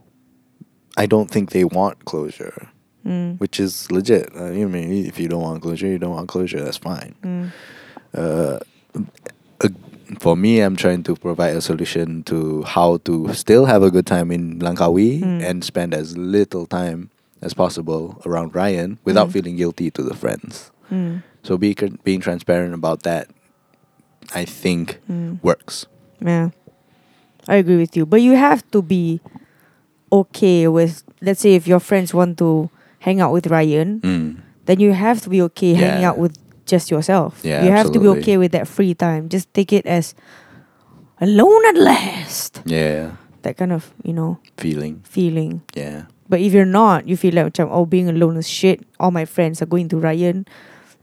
I 0.97 1.05
don't 1.05 1.29
think 1.29 1.51
they 1.51 1.63
want 1.63 2.05
closure, 2.05 2.69
Mm. 3.05 3.39
which 3.39 3.59
is 3.59 3.89
legit. 3.91 4.29
I 4.35 4.49
mean, 4.65 5.05
if 5.05 5.19
you 5.19 5.27
don't 5.29 5.41
want 5.41 5.61
closure, 5.61 5.87
you 5.87 5.99
don't 5.99 6.11
want 6.15 6.27
closure. 6.27 6.63
That's 6.63 6.77
fine. 6.77 7.13
Mm. 7.23 7.51
Uh, 8.13 8.59
uh, 9.61 9.69
for 10.19 10.35
me, 10.35 10.59
I'm 10.59 10.75
trying 10.75 11.03
to 11.03 11.15
provide 11.15 11.55
a 11.55 11.61
solution 11.61 12.23
to 12.23 12.63
how 12.63 12.97
to 13.05 13.33
still 13.33 13.65
have 13.65 13.83
a 13.83 13.91
good 13.91 14.05
time 14.07 14.31
in 14.31 14.59
Langkawi 14.59 15.21
Mm. 15.21 15.43
and 15.43 15.63
spend 15.63 15.93
as 15.93 16.17
little 16.17 16.65
time 16.65 17.09
as 17.41 17.53
possible 17.53 18.19
around 18.25 18.55
Ryan 18.55 18.97
without 19.05 19.29
Mm. 19.29 19.33
feeling 19.33 19.55
guilty 19.55 19.91
to 19.91 20.01
the 20.03 20.15
friends. 20.15 20.71
Mm. 20.91 21.21
So 21.43 21.57
be, 21.57 21.75
being 22.03 22.19
transparent 22.19 22.73
about 22.73 23.03
that, 23.03 23.27
I 24.33 24.43
think, 24.45 24.99
Mm. 25.09 25.39
works. 25.43 25.85
Yeah. 26.19 26.49
I 27.47 27.55
agree 27.55 27.77
with 27.77 27.95
you. 27.95 28.05
But 28.05 28.21
you 28.21 28.33
have 28.35 28.63
to 28.71 28.81
be 28.81 29.21
okay 30.11 30.67
with 30.67 31.03
let's 31.21 31.41
say 31.41 31.55
if 31.55 31.67
your 31.67 31.79
friends 31.79 32.13
want 32.13 32.37
to 32.37 32.69
hang 32.99 33.21
out 33.21 33.31
with 33.33 33.47
Ryan, 33.47 33.99
Mm. 34.01 34.37
then 34.65 34.79
you 34.79 34.93
have 34.93 35.21
to 35.21 35.29
be 35.29 35.41
okay 35.51 35.73
hanging 35.73 36.03
out 36.05 36.17
with 36.17 36.37
just 36.65 36.91
yourself. 36.91 37.39
Yeah, 37.43 37.63
you 37.63 37.71
have 37.71 37.91
to 37.91 37.99
be 37.99 38.07
okay 38.19 38.37
with 38.37 38.51
that 38.51 38.67
free 38.67 38.93
time. 38.93 39.29
Just 39.29 39.53
take 39.53 39.71
it 39.73 39.85
as 39.85 40.13
alone 41.21 41.65
at 41.67 41.75
last. 41.77 42.61
Yeah, 42.65 43.11
That 43.43 43.55
kind 43.57 43.71
of, 43.71 43.93
you 44.03 44.13
know, 44.13 44.39
feeling. 44.57 45.01
feeling. 45.03 45.61
Yeah. 45.75 46.03
But 46.29 46.41
if 46.41 46.51
you're 46.53 46.65
not, 46.67 47.07
you 47.07 47.15
feel 47.15 47.33
like 47.33 47.57
oh 47.59 47.85
being 47.85 48.09
alone 48.09 48.35
is 48.37 48.47
shit. 48.49 48.83
All 48.99 49.11
my 49.11 49.23
friends 49.25 49.61
are 49.61 49.65
going 49.69 49.87
to 49.89 49.97
Ryan, 49.97 50.45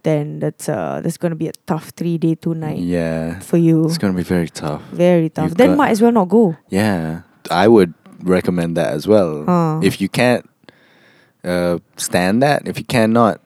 then 0.02 0.38
that's 0.38 0.68
uh 0.68 1.00
that's 1.02 1.16
gonna 1.16 1.34
be 1.34 1.48
a 1.48 1.52
tough 1.66 1.90
three 1.96 2.18
day, 2.18 2.34
two 2.34 2.52
night 2.54 2.78
Yeah. 2.84 3.40
for 3.40 3.56
you. 3.56 3.86
It's 3.86 3.96
gonna 3.96 4.12
be 4.12 4.22
very 4.22 4.48
tough. 4.52 4.82
Very 4.92 5.30
tough. 5.30 5.48
You've 5.48 5.56
then 5.56 5.76
might 5.78 5.90
as 5.96 6.02
well 6.02 6.12
not 6.12 6.28
go. 6.28 6.56
Yeah, 6.68 7.22
I 7.50 7.68
would 7.68 7.94
recommend 8.24 8.76
that 8.76 8.88
as 8.92 9.06
well. 9.06 9.80
If 9.82 10.00
you 10.00 10.08
can't 10.08 10.48
uh, 11.44 11.78
stand 11.96 12.42
that, 12.42 12.66
if 12.66 12.78
you 12.78 12.84
cannot 12.84 13.40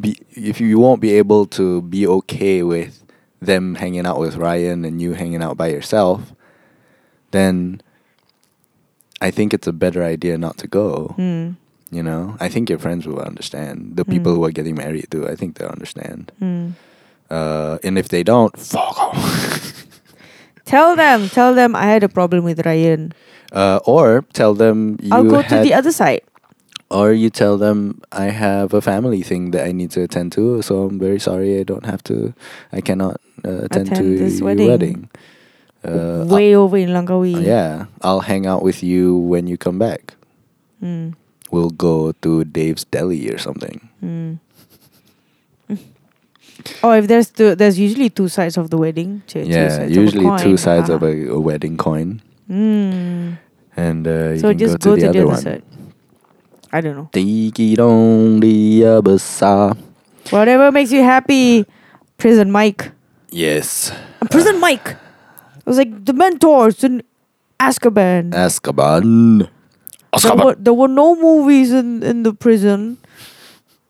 be, 0.00 0.16
if 0.30 0.60
you 0.60 0.78
won't 0.78 1.00
be 1.00 1.12
able 1.14 1.46
to 1.58 1.82
be 1.82 2.06
okay 2.06 2.62
with 2.62 3.02
them 3.42 3.74
hanging 3.74 4.06
out 4.06 4.18
with 4.18 4.36
Ryan 4.36 4.84
and 4.84 5.02
you 5.02 5.12
hanging 5.12 5.42
out 5.42 5.56
by 5.56 5.68
yourself, 5.68 6.32
then 7.32 7.82
I 9.20 9.30
think 9.30 9.52
it's 9.52 9.66
a 9.66 9.72
better 9.72 10.02
idea 10.02 10.38
not 10.38 10.56
to 10.58 10.66
go. 10.66 11.14
Mm. 11.18 11.56
You 11.90 12.02
know, 12.02 12.36
I 12.40 12.48
think 12.48 12.70
your 12.70 12.78
friends 12.78 13.06
will 13.06 13.20
understand. 13.20 13.96
The 13.96 14.04
people 14.04 14.32
Mm. 14.32 14.36
who 14.36 14.44
are 14.44 14.50
getting 14.50 14.74
married 14.74 15.10
too, 15.10 15.28
I 15.28 15.36
think 15.36 15.58
they'll 15.58 15.68
understand. 15.68 16.32
Mm. 16.40 16.72
Uh, 17.30 17.78
and 17.84 17.98
if 17.98 18.08
they 18.08 18.22
don't, 18.22 18.56
fuck 18.58 18.96
off. 18.98 19.86
Tell 20.64 20.96
them, 20.96 21.28
tell 21.28 21.54
them 21.54 21.76
I 21.76 21.84
had 21.84 22.02
a 22.02 22.08
problem 22.08 22.42
with 22.42 22.64
Ryan. 22.64 23.12
Uh, 23.54 23.78
or 23.86 24.24
tell 24.34 24.52
them 24.52 24.98
you 25.00 25.08
I'll 25.14 25.24
go 25.24 25.40
to 25.42 25.56
the 25.62 25.72
other 25.72 25.92
side. 25.92 26.20
Or 26.90 27.12
you 27.12 27.30
tell 27.30 27.56
them 27.56 28.02
I 28.12 28.24
have 28.34 28.74
a 28.74 28.80
family 28.82 29.22
thing 29.22 29.50
that 29.52 29.64
I 29.66 29.72
need 29.72 29.90
to 29.96 30.02
attend 30.02 30.32
to, 30.36 30.60
so 30.62 30.84
I'm 30.84 30.98
very 31.00 31.18
sorry 31.18 31.58
I 31.58 31.62
don't 31.64 31.86
have 31.86 32.04
to, 32.04 32.34
I 32.70 32.80
cannot 32.82 33.18
uh, 33.44 33.64
attend, 33.66 33.88
Attend 33.88 33.96
to 33.96 34.18
this 34.18 34.38
your 34.38 34.46
wedding. 34.52 34.68
wedding. 34.68 34.98
Uh, 35.82 36.24
Way 36.28 36.54
over 36.54 36.76
in 36.78 36.90
Langkawi. 36.90 37.34
uh, 37.36 37.40
yeah, 37.40 37.86
I'll 38.02 38.20
hang 38.20 38.46
out 38.46 38.62
with 38.62 38.82
you 38.82 39.16
when 39.16 39.46
you 39.48 39.56
come 39.58 39.78
back. 39.78 40.14
Mm. 40.82 41.14
We'll 41.50 41.70
go 41.70 42.12
to 42.22 42.44
Dave's 42.44 42.84
Deli 42.84 43.28
or 43.30 43.38
something. 43.38 43.88
Mm. 44.02 44.38
oh, 46.82 46.92
if 46.92 47.06
there's 47.08 47.30
two, 47.30 47.54
there's 47.54 47.78
usually 47.78 48.10
two 48.10 48.28
sides 48.28 48.56
of 48.56 48.70
the 48.70 48.78
wedding. 48.78 49.22
Two, 49.26 49.44
two 49.44 49.50
yeah, 49.50 49.82
of 49.82 49.90
a 49.90 49.92
usually 49.92 50.30
two 50.38 50.56
sides 50.56 50.88
of 50.90 51.02
Ah. 51.02 51.06
a, 51.06 51.26
a 51.36 51.40
wedding 51.40 51.76
coin, 51.76 52.22
Mm. 52.50 53.38
And 53.76 54.06
uh, 54.06 54.32
you 54.34 54.38
So 54.38 54.52
just 54.54 54.78
go 54.80 54.94
to 54.94 55.00
the 55.00 55.08
other 55.10 55.26
one. 55.26 55.36
side. 55.42 55.62
I 56.72 56.80
don't 56.80 56.96
know. 56.96 57.08
Tiki 57.12 57.74
dong 57.76 58.40
dia 58.40 59.02
besar. 59.02 59.76
Whatever 60.30 60.70
makes 60.72 60.90
you 60.92 61.02
happy. 61.02 61.66
Prison 62.18 62.50
Mike. 62.50 62.90
Yes, 63.30 63.90
And 64.20 64.30
Prison 64.30 64.60
Mike. 64.60 64.94
It 65.58 65.66
was 65.66 65.76
like 65.78 65.90
the 66.04 66.12
Dementors 66.14 66.84
in 66.84 67.02
Azkaban. 67.58 68.30
Azkaban. 68.30 69.38
There 69.40 69.48
Azkaban. 70.14 70.44
were, 70.44 70.54
there 70.54 70.74
were 70.74 70.86
no 70.88 71.16
movies 71.16 71.72
in, 71.72 72.02
in 72.04 72.22
the 72.22 72.32
prison. 72.32 72.98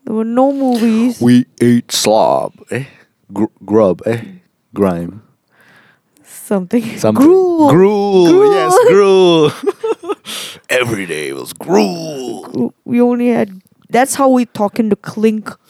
There 0.04 0.14
were 0.14 0.24
no 0.24 0.52
movies. 0.52 1.20
We 1.20 1.44
ate 1.60 1.92
slob. 1.92 2.54
Eh? 2.70 2.84
Gr- 3.32 3.52
grub. 3.66 4.00
Eh? 4.06 4.40
Grime. 4.72 5.20
Something. 6.54 6.98
Something. 7.04 7.26
Gruel. 7.26 7.70
Gruel. 7.70 8.26
Gruel. 8.30 8.52
Yes, 8.54 8.74
gruel. 8.86 9.50
Every 10.70 11.04
day 11.06 11.32
was 11.32 11.52
gruel. 11.52 12.72
We 12.84 13.00
only 13.00 13.28
had. 13.28 13.60
That's 13.90 14.14
how 14.14 14.28
we 14.28 14.46
talk 14.46 14.78
in 14.78 14.88
the 14.88 14.96
clink. 14.96 15.50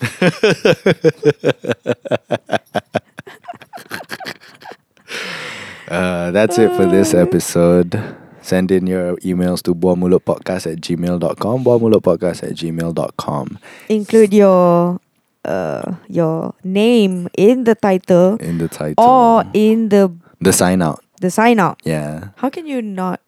Uh, 5.89 6.31
that's 6.31 6.59
it 6.59 6.73
for 6.77 6.87
this 6.87 7.13
episode. 7.15 8.01
Send 8.41 8.71
in 8.71 8.87
your 8.87 9.17
emails 9.19 9.63
to 9.65 9.75
buamulutpodcast 9.75 10.73
at 10.73 10.81
gmail.com. 10.81 11.65
Buamulutpodcast 11.65 12.43
at 12.43 12.55
gmail.com. 12.57 13.59
Include 13.89 14.35
your 14.35 15.01
uh 15.45 15.95
your 16.09 16.55
name 16.65 17.29
in 17.37 17.65
the 17.65 17.75
title 17.75 18.37
In 18.37 18.57
the 18.57 18.69
title. 18.69 19.05
or 19.05 19.45
in 19.53 19.91
the 19.91 20.11
the 20.45 20.53
sign 20.53 20.83
out. 20.83 21.03
the 21.21 21.31
sign 21.31 21.59
out. 21.59 21.81
Yeah. 21.85 22.29
How 22.37 22.51
can 22.51 22.67
you 22.67 22.83
not? 22.83 23.21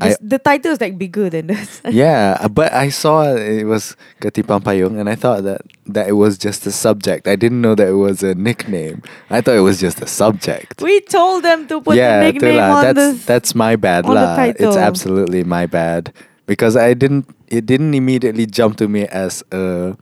I- 0.00 0.16
the 0.22 0.38
title 0.38 0.72
is 0.72 0.80
like 0.80 0.96
bigger 0.96 1.28
than 1.28 1.48
this. 1.48 1.82
yeah, 1.90 2.38
uh, 2.40 2.48
but 2.48 2.72
I 2.72 2.88
saw 2.88 3.36
it 3.36 3.64
was 3.64 3.94
Ketipang 4.20 4.64
Payung 4.64 4.98
and 4.98 5.08
I 5.08 5.14
thought 5.14 5.44
that, 5.44 5.60
that 5.84 6.08
it 6.08 6.16
was 6.16 6.38
just 6.38 6.66
a 6.66 6.72
subject. 6.72 7.28
I 7.28 7.36
didn't 7.36 7.60
know 7.60 7.74
that 7.74 7.88
it 7.88 8.00
was 8.00 8.22
a 8.22 8.34
nickname. 8.34 9.02
I 9.28 9.42
thought 9.42 9.56
it 9.56 9.60
was 9.60 9.80
just 9.80 10.00
a 10.00 10.06
subject. 10.06 10.80
we 10.80 11.00
told 11.02 11.44
them 11.44 11.68
to 11.68 11.82
put 11.82 11.96
yeah, 11.96 12.20
the 12.24 12.32
nickname 12.32 12.60
on 12.60 12.94
that's 12.94 13.20
the. 13.20 13.26
that's 13.26 13.54
my 13.54 13.76
bad 13.76 14.06
lah. 14.06 14.40
It's 14.40 14.76
absolutely 14.76 15.44
my 15.44 15.66
bad 15.66 16.14
because 16.46 16.76
I 16.76 16.94
didn't. 16.94 17.28
It 17.48 17.66
didn't 17.66 17.92
immediately 17.92 18.46
jump 18.46 18.78
to 18.78 18.88
me 18.88 19.04
as 19.08 19.44
a 19.52 19.94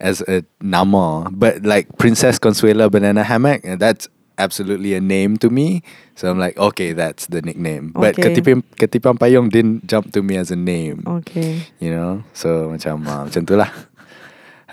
as 0.00 0.22
a 0.22 0.44
nama, 0.60 1.30
but 1.30 1.62
like 1.62 1.86
Princess 1.98 2.38
Consuela 2.38 2.90
Banana 2.90 3.22
Hammock, 3.22 3.62
and 3.64 3.78
that's 3.78 4.08
absolutely 4.38 4.94
a 4.94 5.00
name 5.00 5.36
to 5.38 5.50
me. 5.50 5.82
So 6.14 6.30
I'm 6.30 6.38
like, 6.38 6.56
okay, 6.56 6.92
that's 6.92 7.26
the 7.26 7.42
nickname. 7.42 7.90
But 7.90 8.18
Okay. 8.18 8.34
Ketipang 8.34 9.18
Payung 9.18 9.50
didn't 9.50 9.86
jump 9.86 10.12
to 10.12 10.22
me 10.22 10.36
as 10.36 10.50
a 10.50 10.56
name. 10.56 11.02
Okay. 11.06 11.62
You 11.80 11.90
know, 11.90 12.22
so 12.32 12.70
macam 12.70 13.06
uh, 13.06 13.26
macam 13.26 13.42
tu 13.46 13.56
lah. 13.56 13.70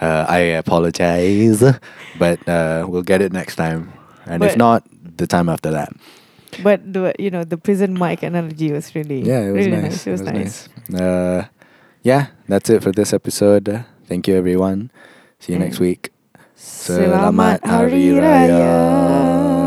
Uh, 0.01 0.25
I 0.25 0.57
apologize, 0.57 1.61
but 2.17 2.41
uh, 2.49 2.89
we'll 2.89 3.05
get 3.05 3.21
it 3.21 3.29
next 3.29 3.53
time, 3.53 3.93
and 4.25 4.41
if 4.41 4.57
not, 4.57 4.81
the 4.89 5.29
time 5.29 5.45
after 5.45 5.69
that. 5.69 5.93
But 6.65 6.81
the 6.81 7.13
you 7.21 7.29
know 7.29 7.45
the 7.45 7.53
Prison 7.53 7.93
Mike 7.93 8.25
analogy 8.25 8.73
was 8.73 8.97
really 8.97 9.21
Yeah, 9.21 9.45
it 9.45 9.53
was 9.53 9.69
really 9.69 9.77
nice. 9.77 10.07
It 10.07 10.11
was, 10.17 10.21
nice. 10.25 10.69
Uh, 10.89 11.45
yeah, 12.01 12.33
that's 12.49 12.73
it 12.73 12.81
for 12.81 12.89
this 12.89 13.13
episode. 13.13 13.85
Thank 14.09 14.25
you, 14.25 14.33
everyone. 14.33 14.89
See 15.37 15.53
you 15.53 15.61
next 15.61 15.77
week. 15.77 16.09
Selamat 16.61 17.57
Hari 17.65 18.13
Raya. 18.13 19.60